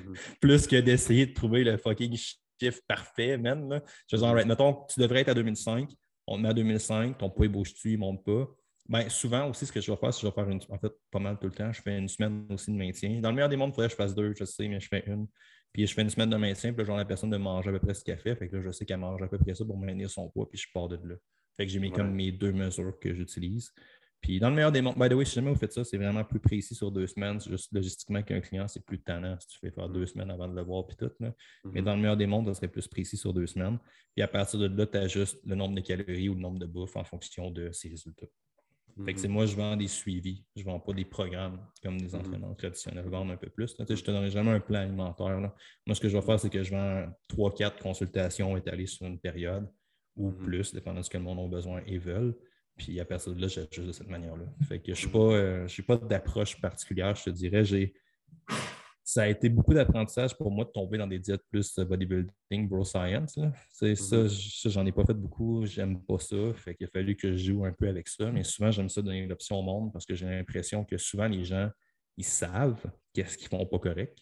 Mhm. 0.06 0.16
Plus 0.42 0.68
que 0.68 0.76
d'essayer 0.76 1.26
de 1.26 1.34
trouver 1.34 1.64
le 1.64 1.78
fucking 1.78 2.16
chiffre 2.16 2.82
parfait, 2.88 3.38
même. 3.38 3.82
Je 4.08 4.16
veux 4.16 4.22
dire, 4.22 4.46
mettons, 4.46 4.86
tu 4.88 5.00
devrais 5.00 5.22
être 5.22 5.30
à 5.30 5.34
2005, 5.34 5.90
on 6.28 6.38
te 6.38 6.42
met 6.42 6.50
à 6.50 6.54
2005, 6.54 7.18
ton 7.18 7.30
poids 7.30 7.48
bouge-tu, 7.48 7.92
il 7.92 7.94
ne 7.94 8.00
monte 8.00 8.24
pas? 8.24 8.48
Ben, 8.88 9.08
souvent 9.08 9.50
aussi, 9.50 9.66
ce 9.66 9.72
que 9.72 9.82
je 9.82 9.92
vais 9.92 9.98
faire, 9.98 10.14
c'est 10.14 10.22
que 10.22 10.28
je 10.28 10.34
vais 10.34 10.36
faire 10.36 10.50
une, 10.50 10.60
en 10.70 10.80
fait, 10.80 10.92
pas 11.12 11.20
mal 11.20 11.38
tout 11.40 11.48
le 11.48 11.54
temps, 11.54 11.72
je 11.72 11.82
fais 11.82 11.98
une 11.98 12.08
semaine 12.08 12.46
aussi 12.52 12.72
de 12.72 12.76
maintien. 12.76 13.20
Dans 13.22 13.30
le 13.30 13.36
meilleur 13.36 13.50
des 13.50 13.56
mondes, 13.56 13.70
il 13.70 13.76
faudrait 13.76 13.88
que 13.88 13.92
je 13.92 13.98
fasse 13.98 14.16
deux, 14.16 14.34
je 14.36 14.44
sais, 14.44 14.68
mais 14.68 14.80
je 14.80 14.88
fais 14.88 15.04
une. 15.08 15.28
Puis 15.72 15.86
je 15.86 15.94
fais 15.94 16.02
une 16.02 16.10
semaine 16.10 16.30
de 16.30 16.38
maintien, 16.38 16.74
puis 16.74 16.82
là, 16.82 16.86
genre 16.86 16.98
la 16.98 17.06
personne 17.06 17.30
de 17.30 17.38
manger 17.38 17.70
à 17.70 17.74
peu 17.74 17.80
près 17.80 17.94
ce 17.94 18.04
qu'elle 18.04 18.18
fait. 18.18 18.36
Fait 18.36 18.50
que 18.50 18.56
là, 18.56 18.64
je 18.64 18.72
sais 18.72 18.86
qu'elle 18.86 18.98
mange 18.98 19.22
à 19.22 19.28
peu 19.28 19.38
près 19.38 19.54
ça 19.54 19.64
pour 19.64 19.78
maintenir 19.78 20.10
son 20.10 20.28
poids, 20.30 20.50
puis 20.50 20.60
je 20.60 20.68
pars 20.74 20.88
de 20.88 20.96
là. 21.08 21.16
Fait 21.56 21.66
que 21.66 21.72
j'ai 21.72 21.80
mis 21.80 21.92
comme 21.92 22.14
mes 22.14 22.32
deux 22.32 22.52
mesures 22.52 22.98
que 23.00 23.14
j'utilise. 23.14 23.72
Puis 24.22 24.40
dans 24.40 24.50
le 24.50 24.56
meilleur 24.56 24.72
des 24.72 24.82
mondes, 24.82 24.96
by 24.98 25.08
the 25.08 25.14
way, 25.14 25.24
si 25.26 25.36
jamais 25.36 25.50
vous 25.50 25.58
faites 25.58 25.72
ça, 25.72 25.84
c'est 25.84 25.98
vraiment 25.98 26.24
plus 26.26 26.40
précis 26.40 26.76
sur 26.76 26.92
deux 26.92 27.08
semaines. 27.08 27.40
Juste 27.40 27.72
logistiquement 27.72 28.22
qu'un 28.22 28.42
client, 28.42 28.68
c'est 28.68 28.84
plus 28.86 29.00
tannant 29.00 29.38
si 29.40 29.48
tu 29.48 29.60
fais 29.60 29.72
faire 29.72 29.88
deux 29.90 30.06
semaines 30.06 30.30
avant 30.30 30.48
de 30.48 30.56
le 30.56 30.62
voir 30.62 30.86
puis 30.86 30.98
tout. 30.98 31.10
Mais 31.20 31.34
Mhm. 31.64 31.82
dans 31.82 31.96
le 31.96 32.02
meilleur 32.02 32.18
des 32.18 32.28
mondes, 32.28 32.48
ça 32.48 32.54
serait 32.54 32.68
plus 32.68 32.88
précis 32.88 33.16
sur 33.18 33.34
deux 33.34 33.48
semaines. 33.48 33.80
Puis 34.16 34.22
à 34.22 34.28
partir 34.28 34.60
de 34.60 34.68
là, 34.68 34.86
tu 34.86 34.98
ajustes 34.98 35.40
le 35.46 35.56
nombre 35.56 35.76
de 35.76 35.82
calories 35.82 36.28
ou 36.30 36.36
le 36.36 36.42
nombre 36.42 36.60
de 36.60 36.66
bouffe 36.66 36.96
en 36.98 37.04
fonction 37.06 37.50
de 37.50 37.72
ces 37.72 37.90
résultats. 37.90 38.28
Fait 39.06 39.14
que 39.14 39.20
c'est 39.22 39.30
moi, 39.30 39.46
je 39.46 39.56
vends 39.56 39.78
des 39.78 39.88
suivis. 39.88 40.44
Je 40.58 40.62
ne 40.62 40.66
vends 40.66 40.80
pas 40.82 40.92
des 40.92 41.06
programmes 41.06 41.66
comme 41.82 41.98
des 42.02 42.10
Mhm. 42.14 42.20
entraîneurs 42.20 42.58
traditionnels 42.58 43.06
vendent 43.08 43.32
un 43.32 43.38
peu 43.38 43.48
plus. 43.50 43.78
là. 43.80 43.86
Je 43.88 43.94
ne 43.94 43.98
te 44.00 44.06
donnerai 44.12 44.30
jamais 44.32 44.52
un 44.52 44.60
plan 44.60 44.80
alimentaire. 44.82 45.40
là. 45.40 45.56
Moi, 45.88 45.96
ce 45.96 46.02
que 46.02 46.10
je 46.10 46.18
vais 46.18 46.22
faire, 46.26 46.38
c'est 46.38 46.50
que 46.50 46.62
je 46.62 46.72
vends 46.72 47.08
trois, 47.30 47.54
quatre 47.56 47.82
consultations 47.82 48.58
étalées 48.58 48.88
sur 48.88 49.08
une 49.08 49.18
période 49.18 49.70
ou 50.18 50.32
plus, 50.32 50.74
dépendant 50.74 51.00
de 51.00 51.06
ce 51.06 51.10
que 51.10 51.18
le 51.18 51.24
monde 51.24 51.40
a 51.40 51.48
besoin 51.48 51.82
et 51.86 51.98
veulent. 51.98 52.36
Puis 52.80 53.00
à 53.00 53.06
partir 53.06 53.34
de 53.36 53.42
là, 53.42 53.48
j'ajuste 53.48 53.80
de 53.88 53.92
cette 53.92 54.10
manière-là. 54.10 54.46
Fait 54.68 54.80
que 54.80 54.94
je 54.96 55.06
n'ai 55.06 55.12
pas, 55.12 55.20
euh, 55.20 55.68
pas 55.88 55.98
d'approche 55.98 56.60
particulière, 56.60 57.14
je 57.16 57.26
te 57.26 57.30
dirais. 57.30 57.64
J'ai 57.64 57.94
ça 59.04 59.24
a 59.24 59.28
été 59.28 59.50
beaucoup 59.50 59.74
d'apprentissage 59.74 60.38
pour 60.38 60.52
moi 60.52 60.66
de 60.66 60.70
tomber 60.70 61.00
dans 61.00 61.08
des 61.08 61.18
diètes 61.18 61.42
plus 61.50 61.76
bodybuilding, 61.80 62.68
bro 62.70 62.84
science. 62.84 63.38
là. 63.38 63.52
C'est 63.72 63.96
Ça, 63.96 64.28
j- 64.28 64.60
ça, 64.62 64.70
j'en 64.70 64.86
ai 64.86 64.92
pas 64.92 65.04
fait 65.04 65.16
beaucoup. 65.16 65.66
J'aime 65.66 66.00
pas 66.04 66.20
ça. 66.20 66.36
Fait 66.54 66.76
qu'il 66.76 66.86
a 66.86 66.90
fallu 66.92 67.16
que 67.16 67.32
je 67.36 67.52
joue 67.52 67.66
un 67.66 67.72
peu 67.72 67.88
avec 67.88 68.08
ça. 68.08 68.32
Mais 68.32 68.44
souvent, 68.44 68.70
j'aime 68.70 68.88
ça 68.88 69.02
donner 69.02 69.26
l'option 69.26 69.58
au 69.58 69.64
monde 69.64 69.92
parce 69.92 70.06
que 70.06 70.14
j'ai 70.14 70.28
l'impression 70.28 70.86
que 70.86 70.96
souvent, 70.98 71.28
les 71.28 71.44
gens, 71.44 71.70
ils 72.18 72.24
savent 72.26 72.84
qu'est-ce 73.14 73.36
qu'ils 73.38 73.48
font 73.48 73.66
pas 73.66 73.80
correct. 73.80 74.16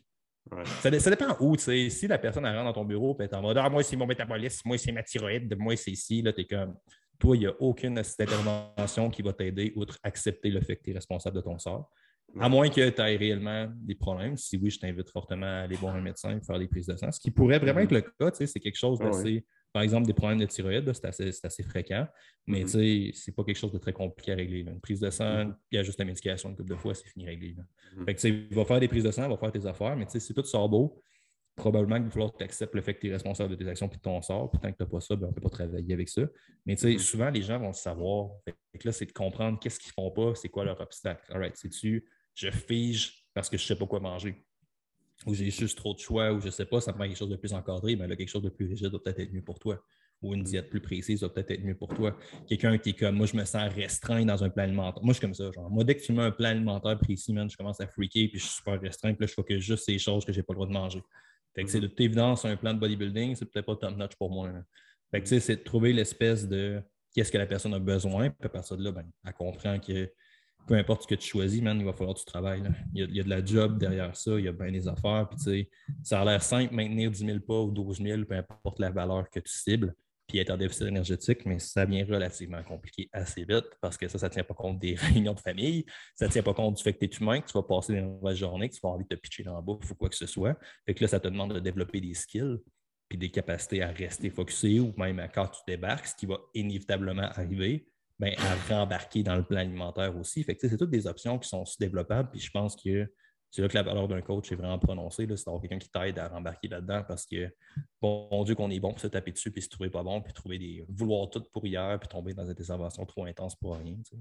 Ouais. 0.53 0.63
Ça, 0.81 0.89
dé- 0.89 1.01
ça 1.01 1.09
dépend 1.09 1.35
où, 1.41 1.57
tu 1.57 1.63
sais. 1.63 1.89
Si 1.89 2.07
la 2.07 2.17
personne 2.17 2.45
elle 2.45 2.55
rentre 2.55 2.67
dans 2.73 2.81
ton 2.81 2.85
bureau 2.85 3.17
et 3.19 3.23
est 3.25 3.33
en 3.33 3.41
mode 3.41 3.57
Ah, 3.57 3.69
moi, 3.69 3.83
c'est 3.83 3.97
mon 3.97 4.07
métabolisme, 4.07 4.61
moi, 4.69 4.77
c'est 4.77 4.93
ma 4.93 5.03
thyroïde, 5.03 5.53
moi, 5.59 5.75
c'est 5.75 5.91
ici, 5.91 6.21
là, 6.21 6.31
t'es 6.31 6.45
comme. 6.45 6.77
Toi, 7.19 7.35
il 7.35 7.39
n'y 7.39 7.45
a 7.47 7.55
aucune 7.59 7.97
intervention 7.97 9.09
qui 9.09 9.21
va 9.21 9.33
t'aider 9.33 9.73
outre 9.75 9.97
accepter 10.03 10.49
le 10.49 10.61
fait 10.61 10.75
que 10.77 10.83
tu 10.83 10.91
es 10.91 10.93
responsable 10.93 11.35
de 11.37 11.41
ton 11.41 11.57
sort. 11.57 11.91
À 12.39 12.49
moins 12.49 12.69
que 12.69 12.89
tu 12.89 13.01
aies 13.01 13.15
réellement 13.15 13.71
des 13.77 13.95
problèmes. 13.95 14.35
Si 14.37 14.57
oui, 14.57 14.69
je 14.69 14.79
t'invite 14.79 15.09
fortement 15.09 15.45
à 15.47 15.61
aller 15.61 15.75
voir 15.77 15.95
un 15.95 16.01
médecin 16.01 16.37
et 16.37 16.41
faire 16.41 16.59
des 16.59 16.67
prises 16.67 16.85
de 16.87 16.95
sang. 16.95 17.11
Ce 17.11 17.19
qui 17.19 17.31
pourrait 17.31 17.57
vraiment 17.57 17.79
être 17.79 17.91
le 17.93 18.01
cas, 18.01 18.31
c'est 18.33 18.59
quelque 18.59 18.77
chose 18.77 18.99
Ah 19.01 19.05
d'assez. 19.05 19.45
Par 19.73 19.81
exemple, 19.81 20.07
des 20.07 20.13
problèmes 20.13 20.39
de 20.39 20.45
thyroïde, 20.45 20.91
c'est 20.93 21.05
assez, 21.05 21.29
assez 21.43 21.63
fréquent, 21.63 22.07
mais 22.45 22.61
tu 22.63 22.69
sais, 22.69 23.11
c'est 23.13 23.35
pas 23.35 23.43
quelque 23.43 23.57
chose 23.57 23.71
de 23.71 23.77
très 23.77 23.93
compliqué 23.93 24.31
à 24.31 24.35
régler. 24.35 24.63
là. 24.63 24.71
Une 24.71 24.79
prise 24.81 24.99
de 24.99 25.09
sang, 25.09 25.45
Mhm. 25.45 25.55
il 25.71 25.75
y 25.75 25.79
a 25.79 25.83
juste 25.83 25.99
la 25.99 26.05
médication 26.05 26.49
une 26.49 26.55
couple 26.55 26.69
de 26.69 26.75
fois, 26.75 26.93
c'est 26.95 27.07
fini 27.07 27.25
réglé. 27.25 27.55
là. 27.57 27.63
Fait 28.05 28.13
que, 28.15 28.19
tu 28.19 28.27
sais, 28.29 28.29
il 28.49 28.55
va 28.55 28.65
faire 28.65 28.79
des 28.79 28.87
prises 28.87 29.03
de 29.03 29.11
sang, 29.11 29.27
va 29.29 29.37
faire 29.37 29.51
tes 29.51 29.65
affaires, 29.65 29.95
mais 29.95 30.05
si 30.07 30.33
tout 30.33 30.43
sort 30.45 30.67
beau, 30.69 31.01
probablement 31.57 31.95
qu'il 31.95 32.05
va 32.05 32.11
falloir 32.11 32.31
que 32.31 32.37
tu 32.37 32.43
acceptes 32.43 32.73
le 32.75 32.81
fait 32.81 32.93
que 32.93 33.01
tu 33.01 33.07
es 33.09 33.11
responsable 33.11 33.49
de 33.49 33.55
tes 33.55 33.67
actions 33.67 33.87
et 33.87 33.95
de 33.95 34.01
ton 34.01 34.21
sort. 34.21 34.49
Puis 34.51 34.61
tant 34.61 34.71
que 34.71 34.77
tu 34.77 34.83
n'as 34.83 34.89
pas 34.89 35.01
ça, 35.01 35.15
ben, 35.15 35.25
on 35.25 35.29
ne 35.29 35.33
peut 35.33 35.41
pas 35.41 35.49
travailler 35.49 35.93
avec 35.93 36.07
ça. 36.07 36.21
Mais 36.65 36.75
tu 36.75 36.83
sais, 36.83 36.91
Mhm. 36.93 36.99
souvent, 36.99 37.29
les 37.29 37.41
gens 37.41 37.59
vont 37.59 37.67
le 37.67 37.73
savoir. 37.73 38.29
Fait 38.45 38.53
que 38.79 38.87
là, 38.87 38.91
c'est 38.93 39.07
de 39.07 39.11
comprendre 39.11 39.59
qu'est-ce 39.59 39.79
qu'ils 39.79 39.89
ne 39.97 40.03
font 40.03 40.11
pas, 40.11 40.35
c'est 40.35 40.49
quoi 40.49 40.63
leur 40.63 40.79
obstacle. 40.79 41.21
All 41.33 41.39
right, 41.39 41.57
sais-tu, 41.57 42.07
je 42.35 42.49
fige 42.51 43.25
parce 43.33 43.49
que 43.49 43.57
je 43.57 43.63
ne 43.63 43.67
sais 43.67 43.75
pas 43.75 43.87
quoi 43.87 43.99
manger? 43.99 44.45
Ou 45.25 45.33
j'ai 45.33 45.49
juste 45.49 45.77
trop 45.77 45.93
de 45.95 45.99
choix, 45.99 46.31
ou 46.31 46.39
je 46.39 46.45
ne 46.45 46.51
sais 46.51 46.65
pas, 46.65 46.79
ça 46.79 46.93
prend 46.93 47.05
quelque 47.05 47.17
chose 47.17 47.29
de 47.29 47.35
plus 47.35 47.51
encadré, 47.53 47.95
mais 47.95 48.07
là, 48.07 48.15
quelque 48.15 48.29
chose 48.29 48.43
de 48.43 48.49
plus 48.49 48.67
rigide 48.67 48.91
va 48.91 48.99
peut-être 48.99 49.19
être 49.19 49.33
mieux 49.33 49.41
pour 49.43 49.57
toi. 49.57 49.83
Ou 50.21 50.33
une 50.33 50.43
diète 50.43 50.69
plus 50.69 50.79
précise 50.81 51.21
va 51.21 51.29
peut-être 51.29 51.51
être 51.51 51.63
mieux 51.63 51.75
pour 51.75 51.93
toi. 51.93 52.15
Quelqu'un 52.47 52.77
qui 52.77 52.89
est 52.89 52.93
comme 52.93 53.15
moi, 53.17 53.25
je 53.27 53.35
me 53.35 53.45
sens 53.45 53.71
restreint 53.73 54.25
dans 54.25 54.43
un 54.43 54.49
plan 54.49 54.63
alimentaire. 54.63 55.03
Moi, 55.03 55.13
je 55.13 55.17
suis 55.17 55.21
comme 55.21 55.33
ça. 55.33 55.51
Genre, 55.51 55.69
moi, 55.71 55.83
dès 55.83 55.95
que 55.95 56.01
tu 56.03 56.11
mets 56.11 56.23
un 56.23 56.31
plan 56.31 56.49
alimentaire 56.49 56.97
précis, 56.99 57.33
man, 57.33 57.49
je 57.49 57.57
commence 57.57 57.79
à 57.81 57.87
freaker, 57.87 58.29
puis 58.29 58.39
je 58.39 58.45
suis 58.45 58.55
super 58.57 58.79
restreint, 58.79 59.13
puis 59.13 59.21
là, 59.25 59.27
je 59.27 59.33
focus 59.33 59.59
juste 59.63 59.85
ces 59.85 59.97
choses 59.99 60.23
que 60.23 60.31
je 60.31 60.37
n'ai 60.39 60.43
pas 60.43 60.53
le 60.53 60.57
droit 60.57 60.67
de 60.67 60.73
manger. 60.73 61.01
C'est 61.65 61.79
de 61.79 61.87
toute 61.87 61.99
évidence 61.99 62.45
un 62.45 62.55
plan 62.55 62.73
de 62.73 62.79
bodybuilding, 62.79 63.35
c'est 63.35 63.45
peut-être 63.45 63.65
pas 63.65 63.75
top-notch 63.75 64.15
pour 64.15 64.31
moi. 64.31 64.51
c'est 65.23 65.55
de 65.55 65.63
trouver 65.63 65.93
l'espèce 65.93 66.47
de 66.47 66.81
qu'est-ce 67.13 67.31
que 67.31 67.37
la 67.37 67.47
personne 67.47 67.73
a 67.73 67.79
besoin, 67.79 68.29
puis 68.29 68.45
à 68.45 68.49
partir 68.49 68.77
de 68.77 68.83
là, 68.83 68.91
ben, 68.91 69.09
elle 69.25 69.33
comprend 69.33 69.79
que 69.79 70.11
peu 70.67 70.75
importe 70.75 71.03
ce 71.03 71.07
que 71.07 71.15
tu 71.15 71.27
choisis, 71.27 71.61
il 71.61 71.85
va 71.85 71.93
falloir 71.93 72.15
travailles. 72.25 72.61
là. 72.61 72.69
Il, 72.93 73.15
y 73.15 73.19
a, 73.19 73.23
de 73.23 73.29
la 73.29 73.43
job 73.43 73.79
derrière 73.79 74.15
ça, 74.15 74.37
il 74.37 74.45
y 74.45 74.47
a 74.47 74.51
bien 74.51 74.71
des 74.71 74.87
affaires. 74.87 75.29
Puis, 75.29 75.69
ça 76.03 76.21
a 76.21 76.25
l'air 76.25 76.43
simple, 76.43 76.75
maintenir 76.75 77.09
10 77.09 77.25
000 77.25 77.39
pas 77.39 77.61
ou 77.61 77.71
12 77.71 78.01
000, 78.01 78.25
peu 78.25 78.35
importe 78.35 78.79
la 78.79 78.91
valeur 78.91 79.29
que 79.29 79.39
tu 79.39 79.51
cibles, 79.51 79.95
puis 80.27 80.39
être 80.39 80.49
en 80.49 80.57
déficit 80.57 80.87
énergétique, 80.87 81.45
mais 81.45 81.57
ça 81.59 81.85
devient 81.85 82.03
relativement 82.03 82.61
compliqué 82.63 83.09
assez 83.13 83.45
vite 83.45 83.65
parce 83.81 83.97
que 83.97 84.07
ça, 84.07 84.17
ça 84.17 84.27
ne 84.27 84.33
tient 84.33 84.43
pas 84.43 84.53
compte 84.53 84.79
des 84.79 84.95
réunions 84.95 85.33
de 85.33 85.39
famille, 85.39 85.85
ça 86.15 86.27
ne 86.27 86.31
tient 86.31 86.43
pas 86.43 86.53
compte 86.53 86.75
du 86.75 86.83
fait 86.83 86.93
que 86.93 86.99
tu 86.99 87.05
es 87.05 87.17
humain, 87.17 87.39
que 87.39 87.47
tu 87.47 87.53
vas 87.53 87.63
passer 87.63 87.93
des 87.93 88.01
nouvelles 88.01 88.35
journées, 88.35 88.69
que 88.69 88.75
tu 88.75 88.81
vas 88.81 88.89
envie 88.89 89.05
de 89.05 89.15
te 89.15 89.19
pitcher 89.19 89.43
dans 89.43 89.55
la 89.55 89.61
bouffe 89.61 89.89
ou 89.89 89.95
quoi 89.95 90.09
que 90.09 90.15
ce 90.15 90.27
soit. 90.27 90.57
Fait 90.85 90.93
que 90.93 91.03
là, 91.03 91.07
ça 91.07 91.19
te 91.19 91.27
demande 91.27 91.53
de 91.53 91.59
développer 91.59 92.01
des 92.01 92.13
skills 92.13 92.57
puis 93.07 93.17
des 93.17 93.29
capacités 93.29 93.81
à 93.81 93.89
rester 93.89 94.29
focusé 94.29 94.79
ou 94.79 94.93
même 94.97 95.19
à 95.19 95.29
quand 95.29 95.47
tu 95.47 95.61
débarques, 95.65 96.07
ce 96.07 96.15
qui 96.15 96.25
va 96.25 96.39
inévitablement 96.53 97.21
arriver, 97.21 97.87
ben, 98.19 98.33
à 98.37 98.75
rembarquer 98.75 99.23
dans 99.23 99.35
le 99.35 99.43
plan 99.43 99.59
alimentaire 99.59 100.17
aussi. 100.17 100.43
Fait 100.43 100.55
que, 100.55 100.67
c'est 100.67 100.77
toutes 100.77 100.89
des 100.89 101.07
options 101.07 101.39
qui 101.39 101.47
sont 101.47 101.63
développables. 101.79 102.31
Puis 102.31 102.41
je 102.41 102.51
pense 102.51 102.75
que 102.75 103.09
c'est 103.57 103.63
là 103.63 103.69
que 103.69 103.73
la 103.73 103.81
valeur 103.81 104.07
d'un 104.07 104.21
coach 104.21 104.51
est 104.51 104.55
vraiment 104.55 104.77
prononcée. 104.77 105.25
C'est 105.35 105.45
d'avoir 105.45 105.59
quelqu'un 105.61 105.79
qui 105.79 105.89
t'aide 105.89 106.19
à 106.19 106.27
rembarquer 106.27 106.67
là-dedans 106.67 107.03
parce 107.07 107.25
que, 107.25 107.49
bon 107.99 108.43
Dieu, 108.43 108.53
qu'on 108.53 108.69
est 108.69 108.79
bon 108.79 108.91
pour 108.91 108.99
se 108.99 109.07
taper 109.07 109.31
dessus 109.31 109.49
puis 109.49 109.63
se 109.63 109.69
trouver 109.69 109.89
pas 109.89 110.03
bon, 110.03 110.21
puis 110.21 110.31
trouver 110.31 110.59
des. 110.59 110.85
vouloir 110.87 111.27
tout 111.31 111.41
pour 111.51 111.65
hier, 111.65 111.97
puis 111.99 112.07
tomber 112.07 112.35
dans 112.35 112.45
des 112.45 112.51
interventions 112.51 113.03
trop 113.07 113.25
intenses 113.25 113.55
pour 113.55 113.75
rien. 113.75 113.95
tu 114.05 114.15
sais. 114.15 114.17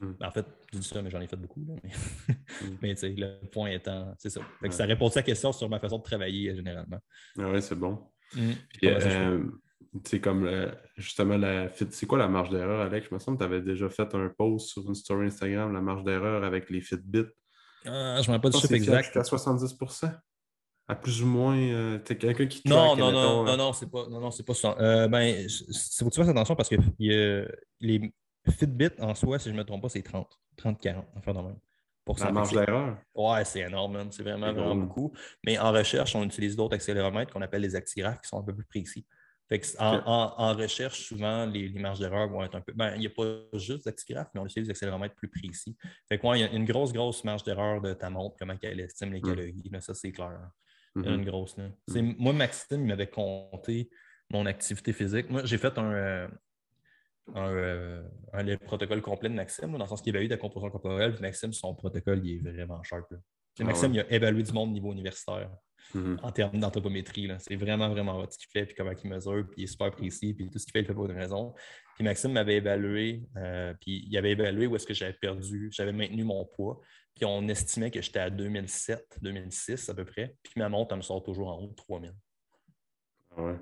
Mm. 0.00 0.16
En 0.22 0.30
fait, 0.32 0.44
je 0.72 0.78
dis 0.80 0.88
ça, 0.88 1.00
mais 1.02 1.10
j'en 1.10 1.20
ai 1.20 1.28
fait 1.28 1.36
beaucoup. 1.36 1.64
Là, 1.68 1.74
mais 1.84 1.90
Mm. 2.62 2.78
mais 2.82 2.94
tu 2.94 3.00
sais, 3.02 3.10
le 3.10 3.46
point 3.46 3.70
étant, 3.70 4.12
c'est 4.18 4.30
ça. 4.30 4.40
Fait 4.40 4.46
que 4.62 4.64
Ouais. 4.64 4.70
ça 4.72 4.86
répond 4.86 5.06
à 5.08 5.12
la 5.14 5.22
question 5.22 5.52
sur 5.52 5.68
ma 5.68 5.78
façon 5.78 5.98
de 5.98 6.02
travailler 6.02 6.50
euh, 6.50 6.56
généralement. 6.56 6.98
Ah 7.38 7.50
ouais, 7.52 7.60
c'est 7.60 7.76
bon. 7.78 8.00
Mm. 8.34 8.50
Puis, 8.70 8.88
euh, 8.88 9.44
c'est 10.04 10.20
comme 10.20 10.46
euh, 10.46 10.72
justement 10.96 11.36
la 11.36 11.68
c'est 11.72 12.06
quoi 12.06 12.18
la 12.18 12.26
marge 12.26 12.50
d'erreur, 12.50 12.80
Alex? 12.80 13.06
Je 13.08 13.14
me 13.14 13.20
semble 13.20 13.38
que 13.38 13.44
tu 13.44 13.48
avais 13.48 13.62
déjà 13.62 13.88
fait 13.88 14.12
un 14.16 14.28
post 14.36 14.70
sur 14.70 14.82
une 14.88 14.96
story 14.96 15.26
Instagram, 15.28 15.72
la 15.72 15.80
marge 15.80 16.02
d'erreur 16.02 16.42
avec 16.42 16.70
les 16.70 16.80
Fitbit. 16.80 17.26
Ah, 17.86 18.16
je 18.20 18.22
ne 18.22 18.32
me 18.32 18.32
rappelle 18.36 18.40
pas 18.40 18.48
du 18.50 18.56
chiffre 18.58 18.74
exact. 18.74 19.16
à 19.16 19.24
70 19.24 19.76
À 20.88 20.94
plus 20.94 21.22
ou 21.22 21.26
moins, 21.26 21.56
euh, 21.56 21.98
t'es 21.98 22.16
quelqu'un 22.16 22.46
qui 22.46 22.62
Non, 22.66 22.96
non, 22.96 22.96
non, 22.96 23.06
mettons, 23.06 23.44
non, 23.44 23.48
euh, 23.52 23.56
non, 23.56 23.72
c'est 23.72 23.90
pas, 23.90 24.06
non, 24.08 24.20
non, 24.20 24.30
c'est 24.30 24.42
pas 24.42 24.54
ça. 24.54 24.76
Euh, 24.80 25.08
ben, 25.08 25.46
faut 25.98 26.06
que 26.06 26.14
tu 26.14 26.20
fasses 26.20 26.28
attention 26.28 26.56
parce 26.56 26.68
que 26.68 26.76
il 26.98 27.12
y 27.12 27.14
a- 27.14 27.46
les 27.80 28.12
Fitbit 28.50 28.90
en 29.00 29.14
soi, 29.14 29.38
si 29.38 29.48
je 29.48 29.54
ne 29.54 29.58
me 29.58 29.64
trompe 29.64 29.82
pas, 29.82 29.88
c'est 29.88 30.02
30, 30.02 30.38
30, 30.56 30.80
40, 30.80 31.06
enfin, 31.16 31.32
même. 31.32 31.56
Pour 32.04 32.18
marge 32.30 32.52
d'erreur. 32.52 32.98
Ouais, 33.14 33.44
c'est 33.46 33.60
énorme, 33.60 34.08
c'est 34.10 34.22
vraiment, 34.22 34.52
vraiment 34.52 34.76
beaucoup. 34.76 35.12
Mais 35.42 35.58
en 35.58 35.72
recherche, 35.72 36.14
on 36.14 36.22
utilise 36.22 36.54
d'autres 36.54 36.74
accéléromètres 36.74 37.32
qu'on 37.32 37.40
appelle 37.40 37.62
les 37.62 37.74
actigraphes 37.74 38.20
qui 38.20 38.28
sont 38.28 38.38
un 38.38 38.42
peu 38.42 38.54
plus 38.54 38.66
précis. 38.66 39.06
Fait 39.48 39.60
que 39.60 39.66
en, 39.78 39.96
Ok. 39.96 40.02
en- 40.06 40.34
en 40.38 40.54
recherche, 40.54 41.00
souvent, 41.02 41.44
les, 41.46 41.68
les 41.68 41.78
marges 41.80 41.98
d'erreur 41.98 42.28
vont 42.28 42.42
être 42.42 42.54
un 42.54 42.60
peu. 42.62 42.72
Ben, 42.72 42.94
il 42.94 43.00
n'y 43.00 43.06
a 43.06 43.10
pas 43.10 43.40
juste 43.58 43.84
d'actigraphes, 43.84 44.30
mais 44.34 44.40
on 44.40 44.46
utilise 44.46 44.66
des 44.68 44.70
accéléromètres 44.70 45.14
plus 45.14 45.28
précis. 45.28 45.76
Fait 46.08 46.18
que, 46.18 46.26
ouais, 46.26 46.38
il 46.38 46.42
y 46.42 46.44
a 46.44 46.50
une 46.52 46.64
grosse, 46.64 46.92
grosse 46.92 47.22
marge 47.24 47.42
d'erreur 47.44 47.80
de 47.82 47.92
ta 47.92 48.08
montre, 48.08 48.36
comment 48.38 48.54
elle 48.62 48.80
estime 48.80 49.12
les 49.12 49.20
Mm. 49.20 49.22
calories. 49.22 49.68
là, 49.70 49.80
ça, 49.80 49.92
c'est 49.94 50.12
clair. 50.12 50.50
Il 50.96 51.02
y 51.02 51.04
en 51.04 51.08
a 51.08 51.14
Mhm. 51.14 51.18
une 51.20 51.26
grosse. 51.26 51.56
Là. 51.58 51.68
C'est- 51.88 52.00
Moi, 52.02 52.32
Maxime, 52.32 52.80
il 52.82 52.86
m'avait 52.86 53.08
compté 53.10 53.90
mon 54.30 54.46
activité 54.46 54.92
physique. 54.92 55.28
Moi, 55.28 55.44
j'ai 55.44 55.58
fait 55.58 55.76
un, 55.76 55.92
euh, 55.92 56.28
un, 57.34 57.48
euh, 57.50 58.02
un- 58.32 58.42
le 58.42 58.56
protocole 58.58 59.00
complet 59.02 59.28
de 59.28 59.34
Maxime, 59.34 59.72
dans 59.72 59.78
le 59.78 59.86
sens 59.86 60.00
qu'il 60.02 60.14
évalue 60.14 60.28
ta 60.28 60.36
composition 60.36 60.70
corporelle. 60.70 61.12
Puis 61.12 61.22
Maxime, 61.22 61.52
son 61.52 61.74
protocole, 61.74 62.24
il 62.24 62.46
est 62.46 62.50
vraiment 62.52 62.82
sharp. 62.82 63.10
là. 63.10 63.18
Ah 63.60 63.64
Maxime, 63.64 63.92
ouais. 63.92 63.98
il 64.08 64.12
a 64.12 64.16
évalué 64.16 64.42
du 64.42 64.52
monde 64.52 64.70
au 64.70 64.72
niveau 64.72 64.92
universitaire 64.92 65.50
Mhm. 65.92 66.18
en 66.22 66.32
termes 66.32 66.58
d'anthropométrie. 66.58 67.28
C'est 67.38 67.56
vraiment, 67.56 67.88
vraiment 67.88 68.18
hot 68.18 68.26
ce 68.30 68.38
qu'il 68.38 68.48
fait, 68.50 68.66
puis 68.66 68.74
comment 68.74 68.92
il 68.92 69.10
mesure, 69.10 69.44
puis 69.50 69.62
il 69.62 69.64
est 69.64 69.66
super 69.66 69.90
précis, 69.90 70.34
puis 70.34 70.48
tout 70.50 70.58
ce 70.58 70.64
qu'il 70.64 70.72
fait, 70.72 70.80
il 70.80 70.86
fait 70.86 70.94
pour 70.94 71.06
une 71.06 71.16
raison. 71.18 71.52
Puis 71.96 72.04
Maxime 72.04 72.32
m'avait 72.32 72.56
évalué, 72.56 73.22
euh, 73.36 73.74
puis 73.80 74.04
il 74.08 74.16
avait 74.16 74.32
évalué 74.32 74.66
où 74.66 74.74
est-ce 74.76 74.86
que 74.86 74.94
j'avais 74.94 75.12
perdu, 75.12 75.68
j'avais 75.72 75.92
maintenu 75.92 76.24
mon 76.24 76.44
poids, 76.44 76.80
puis 77.14 77.24
on 77.24 77.46
estimait 77.48 77.90
que 77.90 78.00
j'étais 78.02 78.18
à 78.18 78.30
2007, 78.30 79.18
2006 79.22 79.88
à 79.88 79.94
peu 79.94 80.04
près, 80.04 80.36
puis 80.42 80.54
ma 80.56 80.68
montre, 80.68 80.92
elle 80.92 80.98
me 80.98 81.02
sort 81.02 81.22
toujours 81.22 81.48
en 81.48 81.58
haut 81.60 81.68
de 81.68 81.74
3000. 81.74 82.12
Ah 83.36 83.42
ouais? 83.44 83.56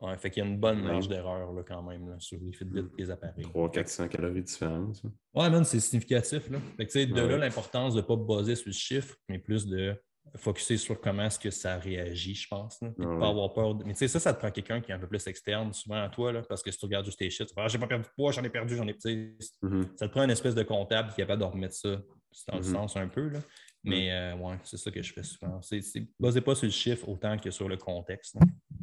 Ouais, 0.00 0.18
fait 0.18 0.30
qu'il 0.30 0.42
y 0.42 0.46
a 0.46 0.48
une 0.48 0.58
bonne 0.58 0.80
Ouais. 0.82 0.92
marge 0.92 1.08
d'erreur 1.08 1.52
là, 1.52 1.62
quand 1.62 1.82
même 1.82 2.08
là, 2.10 2.16
sur 2.18 2.38
les 2.38 2.52
Fitbit 2.52 2.80
et 2.80 3.02
les 3.02 3.10
appareils. 3.10 3.44
300-400 3.44 4.08
calories 4.08 4.34
de 4.42 4.46
différence. 4.46 5.02
hein. 5.04 5.12
Ouais, 5.34 5.48
man, 5.48 5.64
c'est 5.64 5.80
significatif. 5.80 6.50
Là. 6.50 6.58
Fait 6.76 6.86
que, 6.86 6.92
tu 6.92 6.98
sais, 7.00 7.06
de 7.06 7.14
Ouais. 7.14 7.28
là, 7.28 7.38
l'importance 7.38 7.94
de 7.94 8.00
ne 8.02 8.06
pas 8.06 8.16
baser 8.16 8.56
sur 8.56 8.66
le 8.68 8.72
chiffre, 8.74 9.16
mais 9.28 9.38
plus 9.38 9.66
de 9.66 9.94
focuser 10.34 10.76
sur 10.76 11.00
comment 11.00 11.22
est-ce 11.24 11.38
que 11.38 11.50
ça 11.50 11.76
réagit, 11.78 12.34
je 12.34 12.48
pense. 12.48 12.80
Là. 12.82 12.90
Puis 12.90 13.04
de 13.06 13.10
Ouais. 13.10 13.18
pas 13.20 13.28
avoir 13.28 13.52
peur. 13.52 13.74
de- 13.74 13.84
Mais 13.84 13.92
tu 13.92 13.98
sais, 14.00 14.08
ça, 14.08 14.20
ça 14.20 14.34
te 14.34 14.38
prend 14.38 14.50
quelqu'un 14.50 14.80
qui 14.80 14.90
est 14.90 14.94
un 14.94 14.98
peu 14.98 15.06
plus 15.06 15.26
externe 15.26 15.72
souvent 15.72 16.02
à 16.02 16.08
toi, 16.08 16.32
là, 16.32 16.42
parce 16.42 16.62
que 16.62 16.70
si 16.70 16.78
tu 16.78 16.84
regardes 16.84 17.06
juste 17.06 17.18
tes 17.18 17.30
chiffres, 17.30 17.48
tu 17.48 17.54
vas 17.54 17.64
ah, 17.64 17.68
j'ai 17.68 17.78
pas 17.78 17.86
perdu 17.86 18.04
de 18.04 18.14
poids, 18.14 18.32
j'en 18.32 18.42
ai 18.44 18.50
perdu, 18.50 18.76
j'en 18.76 18.86
ai. 18.86 18.94
sais, 18.98 19.34
Mhm. 19.62 19.86
Ça 19.96 20.08
te 20.08 20.12
prend 20.12 20.22
une 20.24 20.30
espèce 20.30 20.54
de 20.54 20.62
comptable 20.62 21.08
qui 21.14 21.20
est 21.20 21.24
capable 21.24 21.40
de 21.40 21.46
remettre 21.46 21.74
ça 21.74 22.00
dans 22.48 22.58
le 22.58 22.64
Mhm. 22.64 22.72
sens 22.72 22.96
un 22.96 23.08
peu. 23.08 23.28
Là. 23.28 23.38
Mais 23.84 24.10
euh, 24.10 24.34
ouais, 24.36 24.56
c'est 24.64 24.76
ça 24.78 24.90
que 24.90 25.00
je 25.00 25.12
fais 25.12 25.22
souvent. 25.22 25.62
C'est, 25.62 25.80
basé 26.18 26.40
pas 26.40 26.56
sur 26.56 26.66
le 26.66 26.72
chiffre 26.72 27.08
autant 27.08 27.38
que 27.38 27.52
sur 27.52 27.68
le 27.68 27.76
contexte. 27.76 28.36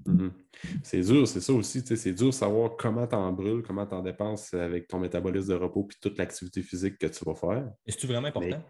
Mhm. 0.05 0.31
C'est 0.81 1.01
dur, 1.01 1.27
c'est 1.27 1.41
ça 1.41 1.51
aussi. 1.53 1.81
C'est 1.85 2.13
dur 2.13 2.27
de 2.27 2.31
savoir 2.31 2.77
comment 2.77 3.05
tu 3.05 3.15
en 3.15 3.31
brûles, 3.33 3.63
comment 3.63 3.85
tu 3.85 3.93
en 3.95 4.01
dépenses 4.01 4.53
avec 4.53 4.87
ton 4.87 4.99
métabolisme 4.99 5.49
de 5.49 5.55
repos 5.55 5.83
puis 5.83 5.97
toute 6.01 6.17
l'activité 6.17 6.61
physique 6.61 6.97
que 6.97 7.07
tu 7.07 7.25
vas 7.25 7.35
faire. 7.35 7.69
Est-ce 7.85 8.07
vraiment 8.07 8.29
important? 8.29 8.47
Mais- 8.49 8.63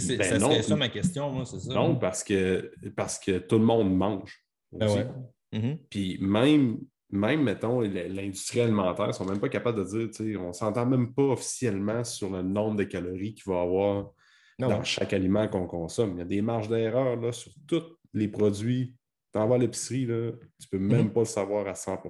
c'est- 0.00 0.16
Ben 0.16 0.24
ça 0.28 0.38
non. 0.38 0.50
serait 0.50 0.62
ça 0.62 0.76
ma 0.76 0.88
question, 0.88 1.30
moi, 1.30 1.44
c'est 1.44 1.60
ça. 1.60 1.74
Non, 1.74 1.96
parce 1.96 2.22
que, 2.24 2.72
parce 2.96 3.18
que 3.18 3.38
tout 3.38 3.58
le 3.58 3.64
monde 3.64 3.94
mange. 3.96 4.44
Ben 4.72 4.88
ouais. 4.88 5.06
Mhm. 5.52 5.78
Puis 5.90 6.18
même 6.20 6.78
même, 7.10 7.42
mettons, 7.44 7.80
l'industrie 7.80 8.60
alimentaire 8.60 9.06
ne 9.06 9.12
sont 9.12 9.24
même 9.24 9.38
pas 9.38 9.48
capables 9.48 9.78
de 9.78 10.06
dire, 10.08 10.42
on 10.42 10.48
ne 10.48 10.52
s'entend 10.52 10.84
même 10.84 11.14
pas 11.14 11.22
officiellement 11.22 12.02
sur 12.02 12.28
le 12.30 12.42
nombre 12.42 12.76
de 12.76 12.84
calories 12.84 13.34
qu'il 13.34 13.44
va 13.52 13.60
y 13.60 13.62
avoir 13.62 14.10
dans 14.58 14.82
chaque 14.82 15.12
aliment 15.12 15.46
qu'on 15.46 15.66
consomme. 15.66 16.14
Il 16.14 16.18
y 16.18 16.22
a 16.22 16.24
des 16.24 16.42
marges 16.42 16.68
d'erreur 16.68 17.32
sur 17.32 17.52
tous 17.68 17.84
les 18.14 18.26
produits. 18.26 18.94
Tu 19.34 19.40
vas 19.40 19.52
à 19.52 19.58
l'épicerie, 19.58 20.06
tu 20.06 20.12
ne 20.12 20.30
peux 20.70 20.78
même 20.78 21.06
mhm. 21.06 21.12
pas 21.12 21.20
le 21.20 21.26
savoir 21.26 21.66
à 21.66 21.74
100 21.74 22.02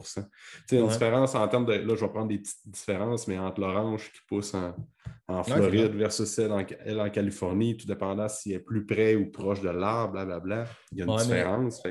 Tu 0.68 0.76
une 0.76 0.88
différence 0.88 1.34
en 1.34 1.48
termes 1.48 1.64
de. 1.64 1.72
Là, 1.72 1.94
je 1.94 2.04
vais 2.04 2.10
prendre 2.10 2.28
des 2.28 2.36
petites 2.36 2.68
différences, 2.68 3.26
mais 3.26 3.38
entre 3.38 3.62
l'orange 3.62 4.12
qui 4.12 4.20
pousse 4.28 4.52
en, 4.54 5.42
Floride 5.42 5.94
versus 5.94 6.28
celle 6.28 6.52
en, 6.52 6.60
en, 6.60 7.10
Californie, 7.10 7.78
tout 7.78 7.86
dépendant 7.86 8.28
s'il 8.28 8.52
est 8.52 8.58
plus 8.58 8.84
près 8.84 9.14
ou 9.14 9.30
proche 9.30 9.62
de 9.62 9.70
l'arbre, 9.70 10.12
blablabla, 10.12 10.66
il 10.92 10.98
y 10.98 11.02
a 11.02 11.06
une 11.06 11.16
différence. 11.16 11.82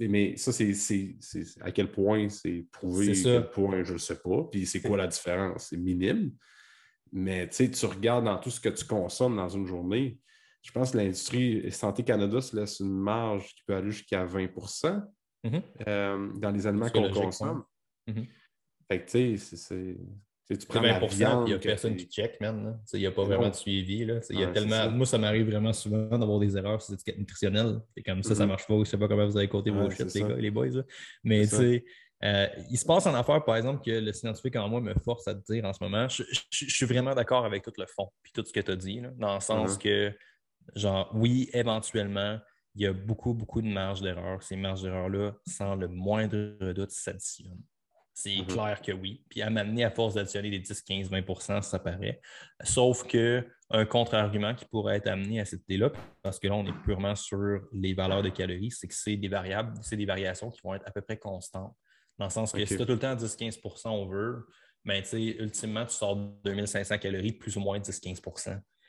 Mais 0.00 0.38
ça, 0.38 0.52
c'est 0.52 1.58
à 1.60 1.70
quel 1.70 1.92
point 1.92 2.30
c'est 2.30 2.64
prouvé, 2.72 3.10
à 3.10 3.22
quel 3.22 3.50
point 3.50 3.84
je 3.84 3.92
ne 3.92 3.98
sais 3.98 4.20
pas. 4.22 4.42
Puis 4.50 4.64
c'est 4.64 4.80
quoi 4.80 4.96
la 4.96 5.06
différence? 5.06 5.66
C'est 5.68 5.76
minime. 5.76 6.32
Mais 7.12 7.46
tu 7.48 7.68
regardes 7.84 8.24
dans 8.24 8.38
tout 8.38 8.50
ce 8.50 8.60
que 8.60 8.70
tu 8.70 8.86
consommes 8.86 9.36
dans 9.36 9.50
une 9.50 9.66
journée, 9.66 10.18
je 10.66 10.72
pense 10.72 10.90
que 10.90 10.96
l'industrie 10.96 11.70
Santé 11.70 12.02
Canada 12.02 12.40
se 12.40 12.56
laisse 12.56 12.80
une 12.80 12.90
marge 12.90 13.54
qui 13.54 13.62
peut 13.66 13.76
aller 13.76 13.92
jusqu'à 13.92 14.24
20 14.24 14.46
mm-hmm. 14.46 15.62
euh, 15.86 16.32
dans 16.34 16.50
les 16.50 16.66
aliments 16.66 16.90
qu'on 16.90 17.08
consomme. 17.10 17.62
Mm-hmm. 18.08 18.26
Fait 18.90 19.00
que 19.00 19.10
tu 19.10 19.38
sais, 19.38 19.56
c'est 19.56 19.96
tu 20.48 20.66
prends 20.66 20.80
20 20.80 21.00
il 21.44 21.44
n'y 21.46 21.54
a 21.54 21.58
personne 21.58 21.96
qui 21.96 22.06
check, 22.06 22.40
man. 22.40 22.80
Il 22.92 23.00
n'y 23.00 23.06
a 23.06 23.12
pas 23.12 23.24
vraiment 23.24 23.48
de 23.48 23.54
suivi. 23.54 24.04
Là. 24.04 24.20
Y 24.30 24.44
a 24.44 24.48
tellement... 24.48 24.90
Moi, 24.90 25.06
ça 25.06 25.18
m'arrive 25.18 25.50
vraiment 25.50 25.72
souvent 25.72 26.18
d'avoir 26.18 26.38
des 26.38 26.56
erreurs 26.56 26.80
sur 26.80 26.92
l'étiquette 26.92 27.18
nutritionnelle. 27.18 27.80
Et 27.96 28.02
comme 28.04 28.22
ça, 28.22 28.34
ça 28.34 28.40
ne 28.40 28.44
mm-hmm. 28.44 28.48
marche 28.50 28.66
pas. 28.66 28.74
Je 28.74 28.78
ne 28.78 28.84
sais 28.84 28.98
pas 28.98 29.08
comment 29.08 29.26
vous 29.26 29.36
avez 29.36 29.48
coté 29.48 29.70
vos 29.70 29.90
shit, 29.90 30.14
les, 30.14 30.20
gars, 30.20 30.36
les 30.36 30.50
boys. 30.52 30.84
Mais 31.24 31.48
tu 31.48 31.56
sais, 31.56 31.84
euh, 32.22 32.46
il 32.70 32.78
se 32.78 32.84
passe 32.84 33.06
en 33.06 33.14
affaire, 33.14 33.44
par 33.44 33.56
exemple, 33.56 33.84
que 33.84 33.90
le 33.90 34.12
scientifique 34.12 34.54
en 34.54 34.68
moi 34.68 34.80
me 34.80 34.94
force 35.04 35.26
à 35.26 35.34
te 35.34 35.52
dire 35.52 35.64
en 35.64 35.72
ce 35.72 35.82
moment. 35.82 36.06
Je, 36.08 36.22
suis 36.50 36.86
vraiment 36.86 37.14
d'accord 37.14 37.44
avec 37.44 37.64
tout 37.64 37.72
le 37.76 37.86
fond 37.86 38.08
puis 38.22 38.32
tout 38.32 38.44
ce 38.44 38.52
que 38.52 38.60
tu 38.60 38.70
as 38.70 38.76
dit, 38.76 39.02
dans 39.16 39.34
le 39.34 39.40
sens 39.40 39.76
mm-hmm. 39.76 39.82
que, 39.82 40.16
genre, 40.74 41.10
oui, 41.14 41.48
éventuellement, 41.52 42.38
il 42.74 42.82
y 42.82 42.86
a 42.86 42.92
beaucoup, 42.92 43.32
beaucoup 43.32 43.62
de 43.62 43.68
marge 43.68 44.02
d'erreur. 44.02 44.42
Ces 44.42 44.56
marges 44.56 44.82
d'erreur-là, 44.82 45.34
sans 45.46 45.74
le 45.74 45.88
moindre 45.88 46.72
doute, 46.72 46.90
s'additionnent. 46.90 47.62
C'est 48.12 48.30
mm-hmm. 48.30 48.46
clair 48.46 48.80
que 48.80 48.92
oui. 48.92 49.22
Puis 49.28 49.42
à 49.42 49.50
m'amener 49.50 49.84
à 49.84 49.90
force 49.90 50.14
d'additionner 50.14 50.50
des 50.50 50.58
10, 50.58 50.82
15, 50.82 51.10
20% 51.10 51.62
ça 51.62 51.78
paraît. 51.78 52.20
Sauf 52.62 53.06
qu'un 53.06 53.84
contre-argument 53.86 54.54
qui 54.54 54.64
pourrait 54.64 54.96
être 54.96 55.08
amené 55.08 55.40
à 55.40 55.44
cette 55.44 55.62
idée-là, 55.64 55.90
parce 56.22 56.38
que 56.38 56.48
là, 56.48 56.54
on 56.54 56.66
est 56.66 56.82
purement 56.82 57.14
sur 57.14 57.60
les 57.72 57.92
valeurs 57.92 58.22
de 58.22 58.30
calories, 58.30 58.70
c'est 58.70 58.88
que 58.88 58.94
c'est 58.94 59.16
des 59.16 59.28
variables, 59.28 59.74
c'est 59.82 59.96
des 59.96 60.06
variations 60.06 60.50
qui 60.50 60.60
vont 60.64 60.74
être 60.74 60.86
à 60.86 60.90
peu 60.90 61.02
près 61.02 61.18
constantes. 61.18 61.74
Dans 62.18 62.26
le 62.26 62.30
sens 62.30 62.52
que 62.52 62.64
si 62.64 62.76
tu 62.76 62.82
as 62.82 62.86
tout 62.86 62.92
le 62.92 62.98
temps 62.98 63.14
10-15% 63.14 63.88
over, 63.88 64.40
ben, 64.82 65.02
ultimement, 65.12 65.84
tu 65.84 65.94
sors 65.94 66.16
2500 66.16 66.98
calories, 66.98 67.32
plus 67.32 67.56
ou 67.56 67.60
moins 67.60 67.78
10-15 67.78 68.20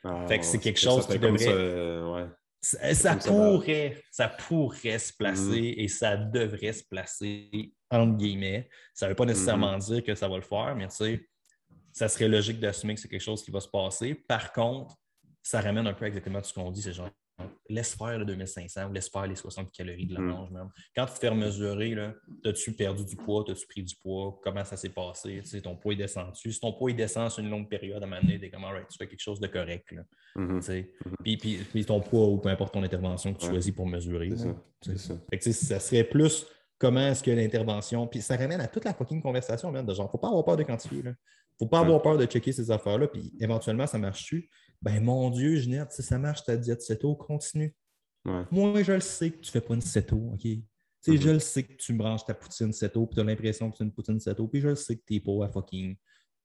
ah, 0.04 0.26
Fait 0.26 0.38
que 0.38 0.44
c'est 0.44 0.58
quelque 0.58 0.80
chose 0.80 1.06
qui 1.06 1.18
devrait. 1.18 2.28
Ça, 2.60 3.14
pourrait, 3.14 4.02
ça 4.10 4.28
pourrait 4.28 4.98
se 4.98 5.12
placer 5.12 5.60
mm-hmm. 5.60 5.74
et 5.78 5.88
ça 5.88 6.16
devrait 6.16 6.72
se 6.72 6.82
placer 6.84 7.72
entre 7.90 8.16
guillemets. 8.16 8.68
Ça 8.94 9.06
ne 9.06 9.10
veut 9.10 9.16
pas 9.16 9.26
nécessairement 9.26 9.76
mm-hmm. 9.76 9.92
dire 9.92 10.04
que 10.04 10.14
ça 10.14 10.28
va 10.28 10.36
le 10.36 10.42
faire, 10.42 10.74
mais 10.76 10.88
tu 10.88 10.96
sais, 10.96 11.28
ça 11.92 12.08
serait 12.08 12.28
logique 12.28 12.58
d'assumer 12.58 12.94
que 12.94 13.00
c'est 13.00 13.08
quelque 13.08 13.22
chose 13.22 13.44
qui 13.44 13.50
va 13.50 13.60
se 13.60 13.68
passer. 13.68 14.14
Par 14.14 14.52
contre, 14.52 14.96
ça 15.42 15.60
ramène 15.60 15.86
un 15.86 15.94
peu 15.94 16.04
exactement 16.06 16.40
tout 16.40 16.48
ce 16.48 16.54
qu'on 16.54 16.70
dit, 16.70 16.82
c'est 16.82 16.92
genre 16.92 17.10
laisse 17.68 17.94
faire 17.94 18.18
le 18.18 18.24
2500 18.24 18.88
ou 18.88 18.92
laisse 18.92 19.08
faire 19.08 19.26
les 19.26 19.36
60 19.36 19.70
calories 19.72 20.06
de 20.06 20.16
l'orange 20.16 20.50
mm. 20.50 20.54
même. 20.54 20.68
Quand 20.94 21.06
tu 21.06 21.14
te 21.14 21.18
fais 21.18 21.34
mesurer, 21.34 21.96
as-tu 22.44 22.72
perdu 22.72 23.04
du 23.04 23.16
poids, 23.16 23.44
as-tu 23.48 23.66
pris 23.66 23.82
du 23.82 23.94
poids, 23.96 24.38
comment 24.42 24.64
ça 24.64 24.76
s'est 24.76 24.88
passé, 24.88 25.42
ton 25.62 25.76
poids 25.76 25.92
est 25.92 25.96
descendu. 25.96 26.52
Si 26.52 26.60
ton 26.60 26.72
poids 26.72 26.90
est 26.90 26.94
descend 26.94 27.30
sur 27.30 27.42
une 27.42 27.50
longue 27.50 27.68
période 27.68 28.02
à 28.02 28.06
un 28.06 28.08
moment 28.08 28.22
donné, 28.22 28.40
tu 28.40 28.98
fais 28.98 29.06
quelque 29.06 29.22
chose 29.22 29.40
de 29.40 29.46
correct. 29.46 29.92
Là, 29.92 30.02
mm-hmm. 30.36 30.84
Mm-hmm. 31.24 31.68
puis, 31.72 31.84
ton 31.84 32.00
poids 32.00 32.26
ou 32.26 32.38
peu 32.38 32.48
importe 32.48 32.74
ton 32.74 32.82
intervention 32.82 33.34
que 33.34 33.40
tu 33.40 33.46
choisis 33.46 33.74
pour 33.74 33.86
mesurer. 33.86 34.30
Ça 34.82 35.80
serait 35.80 36.04
plus 36.04 36.46
comment 36.78 37.08
est-ce 37.08 37.22
que 37.22 37.30
l'intervention. 37.30 38.06
Puis 38.06 38.22
ça 38.22 38.36
ramène 38.36 38.60
à 38.60 38.68
toute 38.68 38.84
la 38.84 38.94
fucking 38.94 39.20
conversation, 39.20 39.70
même, 39.70 39.84
de 39.84 39.94
genre, 39.94 40.10
faut 40.10 40.18
pas 40.18 40.28
avoir 40.28 40.44
peur 40.44 40.56
de 40.56 40.62
quantifier. 40.62 41.02
Là. 41.02 41.12
Faut 41.58 41.66
pas 41.66 41.80
avoir 41.80 42.00
peur 42.00 42.16
de 42.16 42.24
checker 42.24 42.52
ces 42.52 42.70
affaires-là, 42.70 43.08
puis 43.08 43.32
éventuellement, 43.40 43.86
ça 43.86 43.98
marche-tu? 43.98 44.48
Ben 44.80 45.02
mon 45.02 45.30
Dieu, 45.30 45.56
Ginette, 45.56 45.92
si 45.92 46.02
ça 46.02 46.18
marche 46.18 46.44
ta 46.44 46.56
diète 46.56 46.82
ceto, 46.82 47.14
continue. 47.14 47.74
Moi, 48.50 48.82
je 48.82 48.92
le 48.92 49.00
sais 49.00 49.30
que 49.30 49.38
tu 49.38 49.50
fais 49.50 49.60
pas 49.60 49.74
une 49.74 49.80
ceto, 49.80 50.16
OK? 50.16 50.46
Sais, 51.00 51.16
Je 51.16 51.30
le 51.30 51.38
sais 51.38 51.62
que 51.62 51.74
tu 51.74 51.92
me 51.92 51.98
branches 51.98 52.24
ta 52.24 52.34
poutine 52.34 52.72
ceto, 52.72 53.06
puis 53.06 53.14
tu 53.14 53.20
as 53.20 53.24
l'impression 53.24 53.70
que 53.70 53.76
c'est 53.76 53.84
une 53.84 53.92
poutine 53.92 54.20
ceto, 54.20 54.46
puis 54.48 54.60
je 54.60 54.68
le 54.68 54.74
sais 54.74 54.96
que 54.96 55.02
tu 55.06 55.14
n'es 55.14 55.20
pas 55.20 55.46
à 55.46 55.48
fucking 55.48 55.96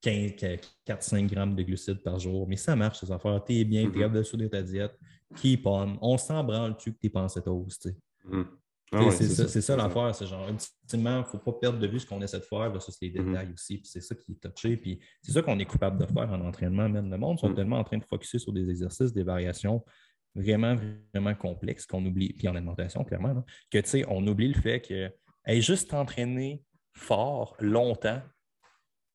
4-5 0.02 1.26
grammes 1.26 1.54
de 1.54 1.62
glucides 1.62 2.02
par 2.02 2.18
jour, 2.18 2.46
mais 2.48 2.56
ça 2.56 2.76
marche, 2.76 3.00
ces 3.00 3.10
affaires. 3.10 3.42
Tu 3.44 3.54
es 3.54 3.64
bien, 3.64 3.82
tu 3.82 3.86
es 3.86 3.90
mm-hmm. 3.90 3.94
capable 3.94 4.16
de 4.16 4.22
souder 4.22 4.50
ta 4.50 4.62
diète. 4.62 4.98
Keep 5.36 5.66
on. 5.66 5.98
On 6.00 6.18
s'en 6.18 6.44
branle-tu 6.44 6.92
que 6.92 6.98
tu 6.98 7.06
es 7.06 7.10
pas 7.10 7.22
en 7.22 7.28
cétose, 7.28 7.78
tu 7.78 7.88
sais? 7.88 7.96
Mm-hmm. 8.28 8.46
Ah 8.92 9.10
c'est 9.10 9.60
ça, 9.60 9.76
l'affaire. 9.76 10.14
C'est 10.14 10.26
genre, 10.26 10.48
ultimement, 10.48 11.16
il 11.16 11.20
ne 11.20 11.24
faut 11.24 11.38
pas 11.38 11.52
perdre 11.52 11.78
de 11.78 11.86
vue 11.86 11.98
ce 11.98 12.06
qu'on 12.06 12.20
essaie 12.22 12.38
de 12.38 12.44
faire 12.44 12.70
versus 12.70 12.96
les 13.00 13.10
mm-hmm. 13.10 13.26
détails 13.26 13.52
aussi. 13.52 13.80
C'est 13.84 14.00
ça 14.00 14.14
qui 14.14 14.32
est 14.32 14.48
touché. 14.50 14.76
Puis 14.76 15.00
c'est 15.22 15.32
ça 15.32 15.42
qu'on 15.42 15.58
est 15.58 15.64
capable 15.64 15.98
de 15.98 16.06
faire 16.06 16.30
en 16.30 16.40
entraînement. 16.40 16.88
Même 16.88 17.10
le 17.10 17.18
monde 17.18 17.38
sont 17.38 17.48
mm. 17.48 17.54
tellement 17.54 17.78
en 17.78 17.84
train 17.84 17.98
de 17.98 18.04
focuser 18.04 18.38
sur 18.38 18.52
des 18.52 18.70
exercices, 18.70 19.12
des 19.12 19.24
variations 19.24 19.84
vraiment, 20.34 20.76
vraiment 21.12 21.34
complexes 21.34 21.86
qu'on 21.86 22.04
oublie, 22.04 22.32
puis 22.32 22.48
en 22.48 22.54
alimentation, 22.54 23.04
clairement, 23.04 23.44
que 23.70 23.78
tu 23.78 23.88
sais, 23.88 24.04
on 24.08 24.26
oublie 24.26 24.48
le 24.48 24.60
fait 24.60 24.80
que 24.80 25.10
juste 25.60 25.94
entraîner 25.94 26.62
fort, 26.92 27.56
longtemps, 27.60 28.20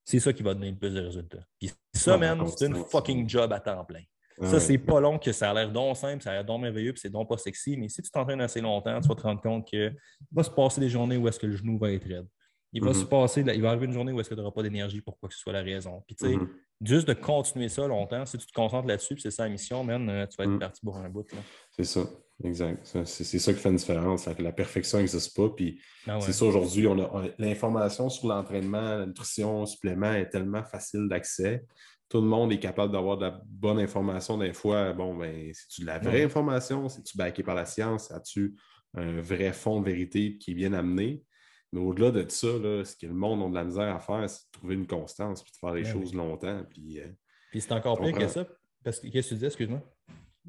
c'est 0.04 0.20
ça 0.20 0.34
qui 0.34 0.44
va 0.44 0.54
donner 0.54 0.72
le 0.72 0.78
plus 0.78 0.94
de 0.94 1.02
résultats. 1.02 1.46
Puis 1.60 1.72
ça, 1.94 2.18
même, 2.18 2.46
c'est 2.48 2.68
une 2.68 2.84
fucking 2.86 3.30
job 3.30 3.52
à 3.54 3.60
temps 3.60 3.86
plein. 3.86 4.02
Ça, 4.42 4.60
c'est 4.60 4.78
pas 4.78 5.00
long 5.00 5.18
que 5.20 5.32
ça 5.32 5.52
a 5.52 5.54
l'air 5.54 5.72
donc 5.72 5.98
simple, 5.98 6.24
ça 6.24 6.32
a 6.32 6.34
l'air 6.34 6.46
donc 6.46 6.62
merveilleux, 6.62 6.94
puis 6.94 7.02
c'est 7.02 7.10
donc 7.10 7.28
pas 7.28 7.38
sexy. 7.38 7.76
Mais 7.78 7.90
si 7.90 8.02
tu 8.02 8.10
t'entraînes 8.10 8.42
assez 8.42 8.62
longtemps, 8.62 9.00
tu 9.02 9.08
vas 9.08 9.16
te 9.16 9.22
rendre 9.22 9.42
compte 9.42 9.68
qu'il 9.68 9.96
va 10.32 10.44
se 10.44 10.50
passer 10.50 10.80
des 10.80 10.90
journées 10.90 11.18
où 11.18 11.28
est-ce 11.28 11.40
que 11.40 11.48
le 11.48 11.56
genou 11.56 11.78
va 11.78 11.92
être 11.92 12.08
raide. 12.08 12.28
Il 12.72 12.84
va 12.84 12.94
se 12.94 13.00
mm-hmm. 13.00 13.10
passer, 13.10 13.42
il 13.42 13.62
va 13.62 13.70
arriver 13.70 13.88
une 13.88 13.94
journée 13.94 14.12
où 14.12 14.20
est-ce 14.20 14.30
que 14.30 14.36
tu 14.36 14.42
n'auras 14.42 14.54
pas 14.54 14.62
d'énergie 14.62 15.02
pour 15.02 15.18
quoi 15.20 15.28
que 15.28 15.36
ce 15.36 15.42
soit 15.42 15.54
la 15.54 15.64
raison. 15.64 16.04
Puis 16.06 16.16
tu 16.16 16.28
sais, 16.28 16.36
mm-hmm. 16.36 16.48
juste 16.84 17.08
de 17.08 17.14
continuer 17.14 17.68
ça 17.68 17.88
longtemps, 17.88 18.26
si 18.26 18.38
tu 18.38 18.46
te 18.46 18.54
concentres 18.54 18.88
là-dessus, 18.88 19.16
puis 19.16 19.24
c'est 19.24 19.32
ça 19.32 19.44
la 19.44 19.50
mission, 19.50 19.84
man, 19.84 20.08
euh, 20.08 20.28
tu 20.28 20.38
vas 20.38 20.44
être 20.44 20.52
mm. 20.52 20.60
parti 20.60 20.82
pour 20.82 20.98
un 20.98 21.10
bout. 21.10 21.26
C'est 21.72 21.84
ça. 21.84 22.02
Exact. 22.44 22.86
C'est 23.06 23.40
ça 23.40 23.54
qui 23.54 23.60
fait 23.60 23.70
une 23.70 23.76
différence. 23.76 24.26
La 24.40 24.54
perfection 24.54 25.00
n'existe 25.00 25.36
pas. 25.36 25.50
Puis 25.50 25.82
ah 26.08 26.20
c'est 26.22 26.32
ça 26.32 26.46
aujourd'hui. 26.46 26.88
On 26.88 26.98
a, 27.00 27.28
l'information 27.38 28.08
sur 28.08 28.30
l'entraînement, 28.30 29.00
la 29.00 29.06
nutrition, 29.08 29.62
le 29.62 29.66
supplément 29.66 30.14
est 30.14 30.30
tellement 30.30 30.64
facile 30.64 31.08
d'accès 31.10 31.66
tout 32.10 32.22
le 32.22 32.28
monde 32.28 32.52
est 32.52 32.60
capable 32.60 32.92
d'avoir 32.92 33.18
de 33.18 33.26
la 33.26 33.42
bonne 33.46 33.80
information 33.80 34.38
des 34.38 34.52
fois. 34.52 34.94
Bon, 34.94 35.16
ben, 35.16 35.52
c'est-tu 35.54 35.82
de 35.82 35.86
la 35.86 36.00
vraie 36.00 36.24
information? 36.24 36.90
C'est-tu 36.90 37.16
backé 37.18 37.44
par 37.44 37.56
la 37.56 37.66
science? 37.66 38.12
As-tu 38.12 38.56
un 38.96 39.22
vrai 39.22 39.54
fond 39.54 39.80
de 39.80 39.86
vérité 39.86 40.38
qui 40.40 40.52
est 40.52 40.56
bien 40.56 40.74
amené? 40.74 41.24
Mais 41.72 41.80
au-delà 41.80 42.10
de 42.10 42.28
ça, 42.28 42.48
ce 42.48 42.96
que 42.96 43.06
le 43.06 43.14
monde 43.14 43.44
a 43.44 43.50
de 43.50 43.54
la 43.54 43.64
misère 43.64 43.96
à 43.96 44.00
faire, 44.00 44.28
c'est 44.28 44.46
de 44.48 44.52
trouver 44.52 44.74
une 44.74 44.88
constance 44.88 45.44
puis 45.44 45.52
de 45.52 45.58
faire 45.58 45.74
les 45.76 45.86
choses 45.86 46.16
longtemps. 46.16 46.66
Puis, 46.72 47.00
euh, 47.00 47.08
puis 47.52 47.62
c'est 47.62 47.74
encore 47.74 48.02
pire 48.02 48.18
que 48.18 48.28
ça. 48.28 48.48
Parce 48.84 49.00
que 49.00 49.08
qu'est-ce 49.08 49.30
que 49.30 49.34
tu 49.36 49.40
dis, 49.40 49.46
excuse-moi? 49.46 49.82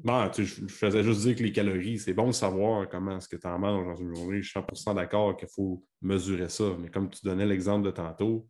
Non, 0.03 0.31
je, 0.35 0.43
je, 0.43 0.65
faisais 0.65 1.03
juste 1.03 1.21
dire 1.21 1.35
que 1.35 1.43
les 1.43 1.51
calories, 1.51 1.99
c'est 1.99 2.13
bon 2.15 2.27
de 2.27 2.31
savoir 2.31 2.89
comment 2.89 3.17
est-ce 3.17 3.29
que 3.29 3.35
tu 3.35 3.45
en 3.45 3.59
manges 3.59 3.85
dans 3.85 3.95
une 3.95 4.15
journée. 4.15 4.41
Je 4.41 4.49
suis 4.49 4.59
100% 4.59 4.95
d'accord 4.95 5.37
qu'il 5.37 5.49
faut 5.49 5.85
mesurer 6.01 6.49
ça. 6.49 6.75
Mais 6.79 6.89
comme 6.89 7.07
tu 7.11 7.23
donnais 7.23 7.45
l'exemple 7.45 7.85
de 7.85 7.91
tantôt, 7.91 8.47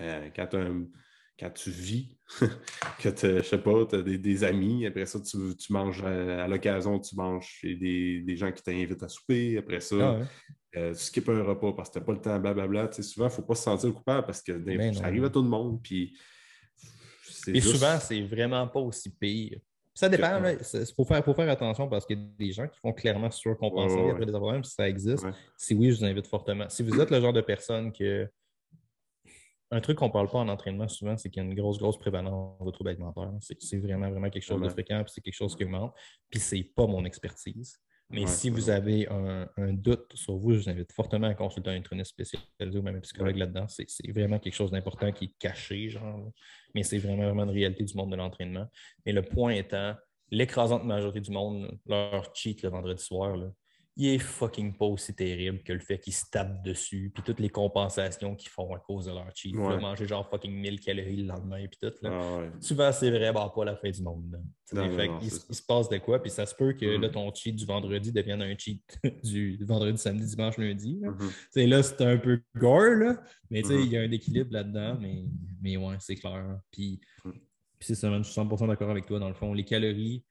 euh, 0.00 0.30
quand 0.34 0.46
tu 0.46 0.56
as 0.56 0.60
un 0.60 0.86
quand 1.38 1.50
tu 1.50 1.70
vis, 1.70 2.16
que 2.98 3.08
tu 3.10 3.26
je 3.26 3.42
sais 3.42 3.58
pas, 3.58 3.86
tu 3.86 3.96
as 3.96 4.02
des, 4.02 4.44
amis, 4.44 4.86
après 4.86 5.06
ça, 5.06 5.20
tu, 5.20 5.36
manges 5.70 6.02
à, 6.02 6.48
l'occasion, 6.48 6.98
tu 6.98 7.14
manges 7.14 7.46
chez 7.60 7.74
des, 7.74 8.36
gens 8.36 8.50
qui 8.52 8.62
t'invitent 8.62 9.02
à 9.02 9.08
souper, 9.08 9.58
après 9.58 9.80
ça, 9.80 9.96
ah 10.20 10.26
euh, 10.76 10.92
tu 10.92 11.00
skippes 11.00 11.28
un 11.28 11.42
repas 11.42 11.72
parce 11.72 11.88
que 11.88 11.94
tu 11.94 11.98
n'as 12.00 12.04
pas 12.04 12.12
le 12.12 12.20
temps, 12.20 12.38
blablabla. 12.38 12.88
Tu 12.88 12.96
sais, 12.96 13.02
souvent, 13.02 13.26
il 13.26 13.30
ne 13.30 13.34
faut 13.34 13.42
pas 13.42 13.54
se 13.54 13.62
sentir 13.62 13.94
coupable 13.94 14.26
parce 14.26 14.42
que 14.42 14.52
ben 14.52 14.92
ça 14.92 15.04
arrive 15.04 15.24
à 15.24 15.30
tout 15.30 15.42
le 15.42 15.48
monde. 15.48 15.80
Puis, 15.82 16.14
Et 17.46 17.60
souvent, 17.60 17.98
c'est 17.98 18.20
vraiment 18.22 18.66
pas 18.68 18.80
aussi 18.80 19.10
pire. 19.10 19.58
Ça 19.94 20.10
dépend, 20.10 20.42
il 20.44 20.58
faut 20.94 21.06
faire, 21.06 21.24
faire, 21.24 21.48
attention 21.48 21.88
parce 21.88 22.04
qu'il 22.04 22.18
y 22.18 22.20
a 22.20 22.26
des 22.38 22.52
gens 22.52 22.68
qui 22.68 22.78
font 22.80 22.92
clairement 22.92 23.30
surcompenser 23.30 24.10
après 24.10 24.26
des 24.26 24.32
problèmes, 24.32 24.62
si 24.62 24.74
ça 24.74 24.86
existe. 24.86 25.26
Si 25.56 25.74
oui, 25.74 25.90
je 25.90 25.98
vous 25.98 26.04
invite 26.04 26.26
fortement. 26.26 26.68
Si 26.68 26.82
vous 26.82 27.00
êtes 27.00 27.10
le 27.10 27.18
genre 27.18 27.32
de 27.32 27.40
personne 27.40 27.90
que 27.90 28.28
un 29.70 29.80
truc 29.80 29.98
qu'on 29.98 30.06
ne 30.06 30.12
parle 30.12 30.28
pas 30.28 30.38
en 30.38 30.48
entraînement 30.48 30.88
souvent, 30.88 31.16
c'est 31.16 31.28
qu'il 31.28 31.42
y 31.42 31.46
a 31.46 31.48
une 31.48 31.54
grosse, 31.54 31.78
grosse 31.78 31.98
prévalence 31.98 32.64
de 32.64 32.70
troubles 32.70 32.90
alimentaires. 32.90 33.32
C'est 33.40 33.78
vraiment, 33.78 34.10
vraiment 34.10 34.30
quelque 34.30 34.44
chose 34.44 34.62
de 34.62 34.68
fréquent, 34.68 35.02
puis 35.02 35.12
c'est 35.14 35.20
quelque 35.20 35.34
chose 35.34 35.56
qui 35.56 35.64
augmente. 35.64 35.92
Puis 36.30 36.40
c'est 36.40 36.62
pas 36.62 36.86
mon 36.86 37.04
expertise. 37.04 37.80
Mais 38.08 38.26
si 38.26 38.50
vous 38.50 38.70
avez 38.70 39.08
un, 39.08 39.72
doute 39.72 40.12
sur 40.14 40.36
vous, 40.36 40.52
je 40.52 40.60
vous 40.60 40.68
invite 40.68 40.92
fortement 40.92 41.26
à 41.26 41.34
consulter 41.34 41.70
un 41.70 41.74
nutritionniste 41.74 42.12
spécialisé 42.12 42.78
ou 42.78 42.82
même 42.82 42.96
un 42.96 43.00
psychologue 43.00 43.36
là-dedans. 43.36 43.66
C'est 43.68 44.12
vraiment 44.12 44.38
quelque 44.38 44.54
chose 44.54 44.70
d'important 44.70 45.10
qui 45.10 45.24
est 45.24 45.34
caché, 45.38 45.88
genre. 45.88 46.30
Mais 46.74 46.84
c'est 46.84 46.98
vraiment, 46.98 47.24
vraiment 47.24 47.42
une 47.44 47.50
réalité 47.50 47.82
du 47.82 47.94
monde 47.96 48.12
de 48.12 48.16
l'entraînement. 48.16 48.66
Mais 49.04 49.12
le 49.12 49.22
point 49.22 49.50
étant, 49.50 49.96
l'écrasante 50.30 50.84
majorité 50.84 51.20
du 51.20 51.32
monde 51.32 51.76
leur 51.86 52.34
cheat 52.34 52.62
le 52.62 52.68
vendredi 52.68 53.02
soir. 53.02 53.36
Il 53.98 54.08
est 54.08 54.18
fucking 54.18 54.76
pas 54.76 54.84
aussi 54.84 55.14
terrible 55.14 55.62
que 55.62 55.72
le 55.72 55.78
fait 55.78 55.98
qu'ils 55.98 56.12
se 56.12 56.26
tapent 56.30 56.62
dessus, 56.62 57.10
puis 57.14 57.22
toutes 57.22 57.40
les 57.40 57.48
compensations 57.48 58.36
qu'ils 58.36 58.50
font 58.50 58.74
à 58.74 58.78
cause 58.78 59.06
de 59.06 59.12
leur 59.12 59.34
cheat. 59.34 59.56
Vont 59.56 59.80
manger 59.80 60.06
genre 60.06 60.28
fucking 60.28 60.52
1000 60.52 60.80
calories 60.80 61.16
le 61.16 61.28
lendemain, 61.28 61.66
puis 61.66 61.78
tout. 61.80 61.94
Là. 62.02 62.10
Ah 62.12 62.42
Souvent, 62.60 62.92
c'est 62.92 63.10
vraiment 63.10 63.48
pas 63.48 63.64
la 63.64 63.74
fin 63.74 63.88
du 63.88 64.02
monde. 64.02 64.38
il, 64.72 65.30
se 65.30 65.62
passe 65.62 65.88
de 65.88 65.96
quoi, 65.96 66.20
puis 66.20 66.30
ça 66.30 66.44
se 66.44 66.54
peut 66.54 66.74
que 66.74 66.84
là, 66.84 67.08
mm. 67.08 67.10
ton 67.10 67.32
cheat 67.34 67.56
du 67.56 67.64
vendredi 67.64 68.12
devienne 68.12 68.42
un 68.42 68.54
cheat 68.58 68.82
du 69.24 69.64
vendredi, 69.64 69.96
samedi, 69.96 70.26
dimanche, 70.26 70.58
lundi. 70.58 70.98
Là, 71.00 71.08
mm-hmm. 71.08 71.68
là 71.68 71.82
c'est 71.82 72.02
un 72.02 72.18
peu 72.18 72.42
gore, 72.54 72.96
là, 72.96 73.22
mais 73.50 73.62
mm-hmm. 73.62 73.82
il 73.82 73.92
y 73.92 73.96
a 73.96 74.02
un 74.02 74.10
équilibre 74.10 74.52
là-dedans, 74.52 74.98
mais, 75.00 75.24
mais 75.62 75.78
ouais, 75.78 75.96
c'est 76.00 76.16
clair. 76.16 76.60
Puis, 76.70 77.00
mm. 77.24 77.30
puis 77.30 77.40
c'est 77.80 77.94
ça, 77.94 78.14
je 78.18 78.22
suis 78.24 78.38
100% 78.38 78.68
d'accord 78.68 78.90
avec 78.90 79.06
toi. 79.06 79.18
Dans 79.18 79.28
le 79.28 79.34
fond, 79.34 79.54
les 79.54 79.64
calories, 79.64 80.22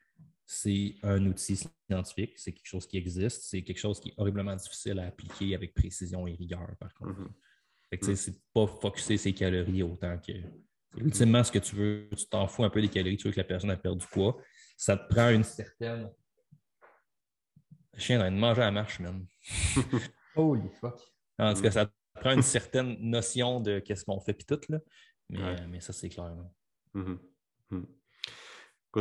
c'est 0.45 0.95
un 1.01 1.25
outil 1.25 1.57
scientifique, 1.89 2.37
c'est 2.37 2.53
quelque 2.53 2.67
chose 2.67 2.85
qui 2.85 2.97
existe, 2.97 3.43
c'est 3.43 3.63
quelque 3.63 3.79
chose 3.79 3.99
qui 3.99 4.09
est 4.09 4.13
horriblement 4.17 4.55
difficile 4.55 4.99
à 4.99 5.07
appliquer 5.07 5.55
avec 5.55 5.73
précision 5.73 6.27
et 6.27 6.35
rigueur, 6.35 6.69
par 6.79 6.93
contre. 6.93 7.19
Mm 7.19 7.29
-hmm. 7.91 8.15
C'est 8.15 8.41
pas 8.53 8.67
focuser 8.67 9.17
ses 9.17 9.33
calories 9.33 9.83
autant 9.83 10.17
que. 10.19 10.33
Ultimement, 10.97 11.43
ce 11.43 11.51
que 11.51 11.59
tu 11.59 11.75
veux, 11.75 12.09
tu 12.15 12.25
t'en 12.27 12.47
fous 12.47 12.63
un 12.63 12.69
peu 12.69 12.81
des 12.81 12.89
calories, 12.89 13.17
tu 13.17 13.27
veux 13.27 13.33
que 13.33 13.39
la 13.39 13.47
personne 13.47 13.71
a 13.71 13.77
perdu 13.77 13.99
du 14.05 14.07
poids. 14.07 14.37
Ça 14.77 14.95
te 14.97 15.13
prend 15.13 15.29
une 15.29 15.43
certaine. 15.43 16.09
Le 17.93 17.99
chien 17.99 18.19
a 18.21 18.29
manger 18.29 18.61
à 18.61 18.65
la 18.65 18.71
marche, 18.71 18.99
même. 18.99 19.25
Holy 20.35 20.69
fuck. 20.79 20.99
En 21.37 21.53
tout 21.53 21.61
cas, 21.61 21.71
ça 21.71 21.85
te 21.85 21.91
prend 22.21 22.33
une 22.33 22.41
certaine 22.41 22.97
notion 22.99 23.59
de 23.61 23.79
qu'est-ce 23.79 24.05
qu'on 24.05 24.19
fait, 24.19 24.33
puis 24.33 24.45
tout, 24.45 24.61
là. 24.69 24.79
Mais, 25.29 25.67
mais 25.67 25.81
ça, 25.81 25.91
c'est 25.93 26.09
clair. 26.09 26.35
Mm 26.93 27.15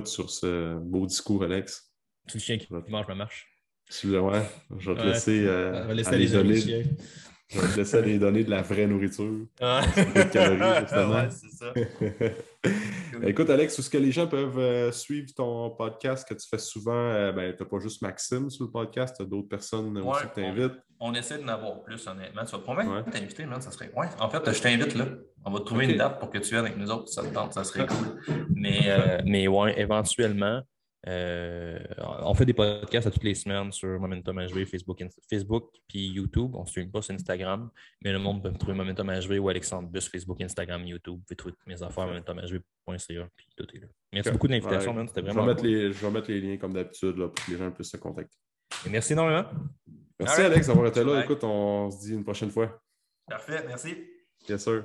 sur 0.04 0.30
ce 0.30 0.76
beau 0.78 1.06
discours, 1.06 1.44
Alex. 1.44 1.92
Tu 2.28 2.38
le 2.38 2.42
chien 2.42 2.58
qui 2.58 2.72
mange 2.72 3.06
ma 3.08 3.14
marche. 3.14 3.50
Ouais, 4.02 4.42
je 4.78 4.90
vais 4.90 4.96
te 4.96 5.06
laisser, 5.06 5.44
euh, 5.46 5.94
te 7.48 7.76
laisser 7.76 7.96
aller 7.96 8.18
donner 8.18 8.44
de 8.44 8.50
la 8.50 8.62
vraie 8.62 8.86
nourriture. 8.86 9.46
Ah. 9.60 9.82
ouais, 9.96 11.28
c'est 11.30 11.50
ça. 11.50 11.72
Écoute, 13.22 13.50
Alex, 13.50 13.78
est-ce 13.78 13.90
que 13.90 13.98
les 13.98 14.12
gens 14.12 14.26
peuvent 14.26 14.58
euh, 14.58 14.90
suivre 14.90 15.28
ton 15.36 15.70
podcast 15.70 16.26
que 16.26 16.34
tu 16.34 16.46
fais 16.48 16.58
souvent? 16.58 16.92
Euh, 16.92 17.32
ben, 17.32 17.54
tu 17.54 17.62
n'as 17.62 17.68
pas 17.68 17.78
juste 17.78 18.02
Maxime 18.02 18.50
sur 18.50 18.64
le 18.64 18.70
podcast, 18.70 19.16
tu 19.16 19.22
as 19.22 19.26
d'autres 19.26 19.48
personnes 19.48 19.96
aussi 19.98 20.26
qui 20.26 20.40
t'invitent. 20.40 20.80
On, 21.00 21.14
essaie 21.14 21.38
d'en 21.38 21.48
avoir 21.48 21.82
plus, 21.82 22.06
honnêtement. 22.06 22.44
Tu 22.44 22.52
vas 22.52 22.58
probablement 22.58 23.02
t'inviter, 23.02 23.46
man, 23.46 23.60
ça 23.60 23.70
serait. 23.70 23.90
Ouais, 23.94 24.06
en 24.18 24.30
fait, 24.30 24.52
je 24.52 24.62
t'invite 24.62 24.94
là. 24.94 25.06
On 25.44 25.50
va 25.50 25.60
trouver 25.60 25.86
une 25.86 25.98
date 25.98 26.18
pour 26.18 26.30
que 26.30 26.38
tu 26.38 26.50
viennes 26.50 26.64
avec 26.64 26.78
nous 26.78 26.90
autres, 26.90 27.08
ça 27.08 27.22
te 27.22 27.32
tente, 27.32 27.52
ça 27.52 27.64
serait 27.64 27.86
cool. 27.86 28.36
Mais, 28.54 28.80
euh, 28.86 29.20
mais 29.26 29.46
ouais, 29.46 29.78
éventuellement. 29.78 30.62
Euh, 31.06 31.78
on 31.98 32.34
fait 32.34 32.46
des 32.46 32.54
podcasts 32.54 33.06
à 33.06 33.10
toutes 33.10 33.24
les 33.24 33.34
semaines 33.34 33.70
sur 33.72 34.00
Momentum 34.00 34.38
HV, 34.38 34.64
Facebook, 34.64 35.02
Facebook 35.28 35.70
puis 35.86 36.08
YouTube. 36.08 36.54
On 36.54 36.62
ne 36.62 36.66
stream 36.66 36.90
pas 36.90 37.02
sur 37.02 37.14
Instagram, 37.14 37.70
mais 38.02 38.12
le 38.12 38.18
monde 38.18 38.42
peut 38.42 38.50
me 38.50 38.56
trouver 38.56 38.74
Momentum 38.74 39.10
HV 39.10 39.38
ou 39.38 39.48
Alexandre 39.48 39.88
Bus, 39.88 40.08
Facebook, 40.08 40.40
Instagram, 40.40 40.84
YouTube. 40.86 41.16
Vous 41.16 41.24
pouvez 41.24 41.36
trouver 41.36 41.54
mes 41.66 41.82
affaires 41.82 42.06
momentumhv.ca, 42.06 43.28
puis 43.36 43.46
tout 43.56 43.66
est 43.74 43.80
là. 43.80 43.86
Merci 44.12 44.30
beaucoup 44.30 44.46
de 44.46 44.52
l'invitation, 44.52 45.06
C'était 45.06 45.20
vraiment. 45.20 45.42
Je 45.42 45.46
vais, 45.46 45.54
mettre 45.54 45.64
les, 45.64 45.92
je 45.92 46.06
vais 46.06 46.10
mettre 46.10 46.30
les 46.30 46.40
liens 46.40 46.56
comme 46.56 46.72
d'habitude 46.72 47.16
pour 47.16 47.34
que 47.34 47.50
les 47.50 47.58
gens 47.58 47.70
puissent 47.70 47.90
se 47.90 47.96
contacter. 47.98 48.36
merci 48.88 49.12
énormément. 49.12 49.44
Merci, 50.18 50.40
Alex, 50.40 50.68
d'avoir 50.68 50.86
été 50.86 51.04
là. 51.04 51.22
Écoute, 51.24 51.44
on 51.44 51.90
se 51.90 52.00
dit 52.00 52.14
une 52.14 52.24
prochaine 52.24 52.50
fois. 52.50 52.80
Parfait, 53.26 53.64
merci. 53.66 53.94
Bien 54.46 54.58
sûr. 54.58 54.84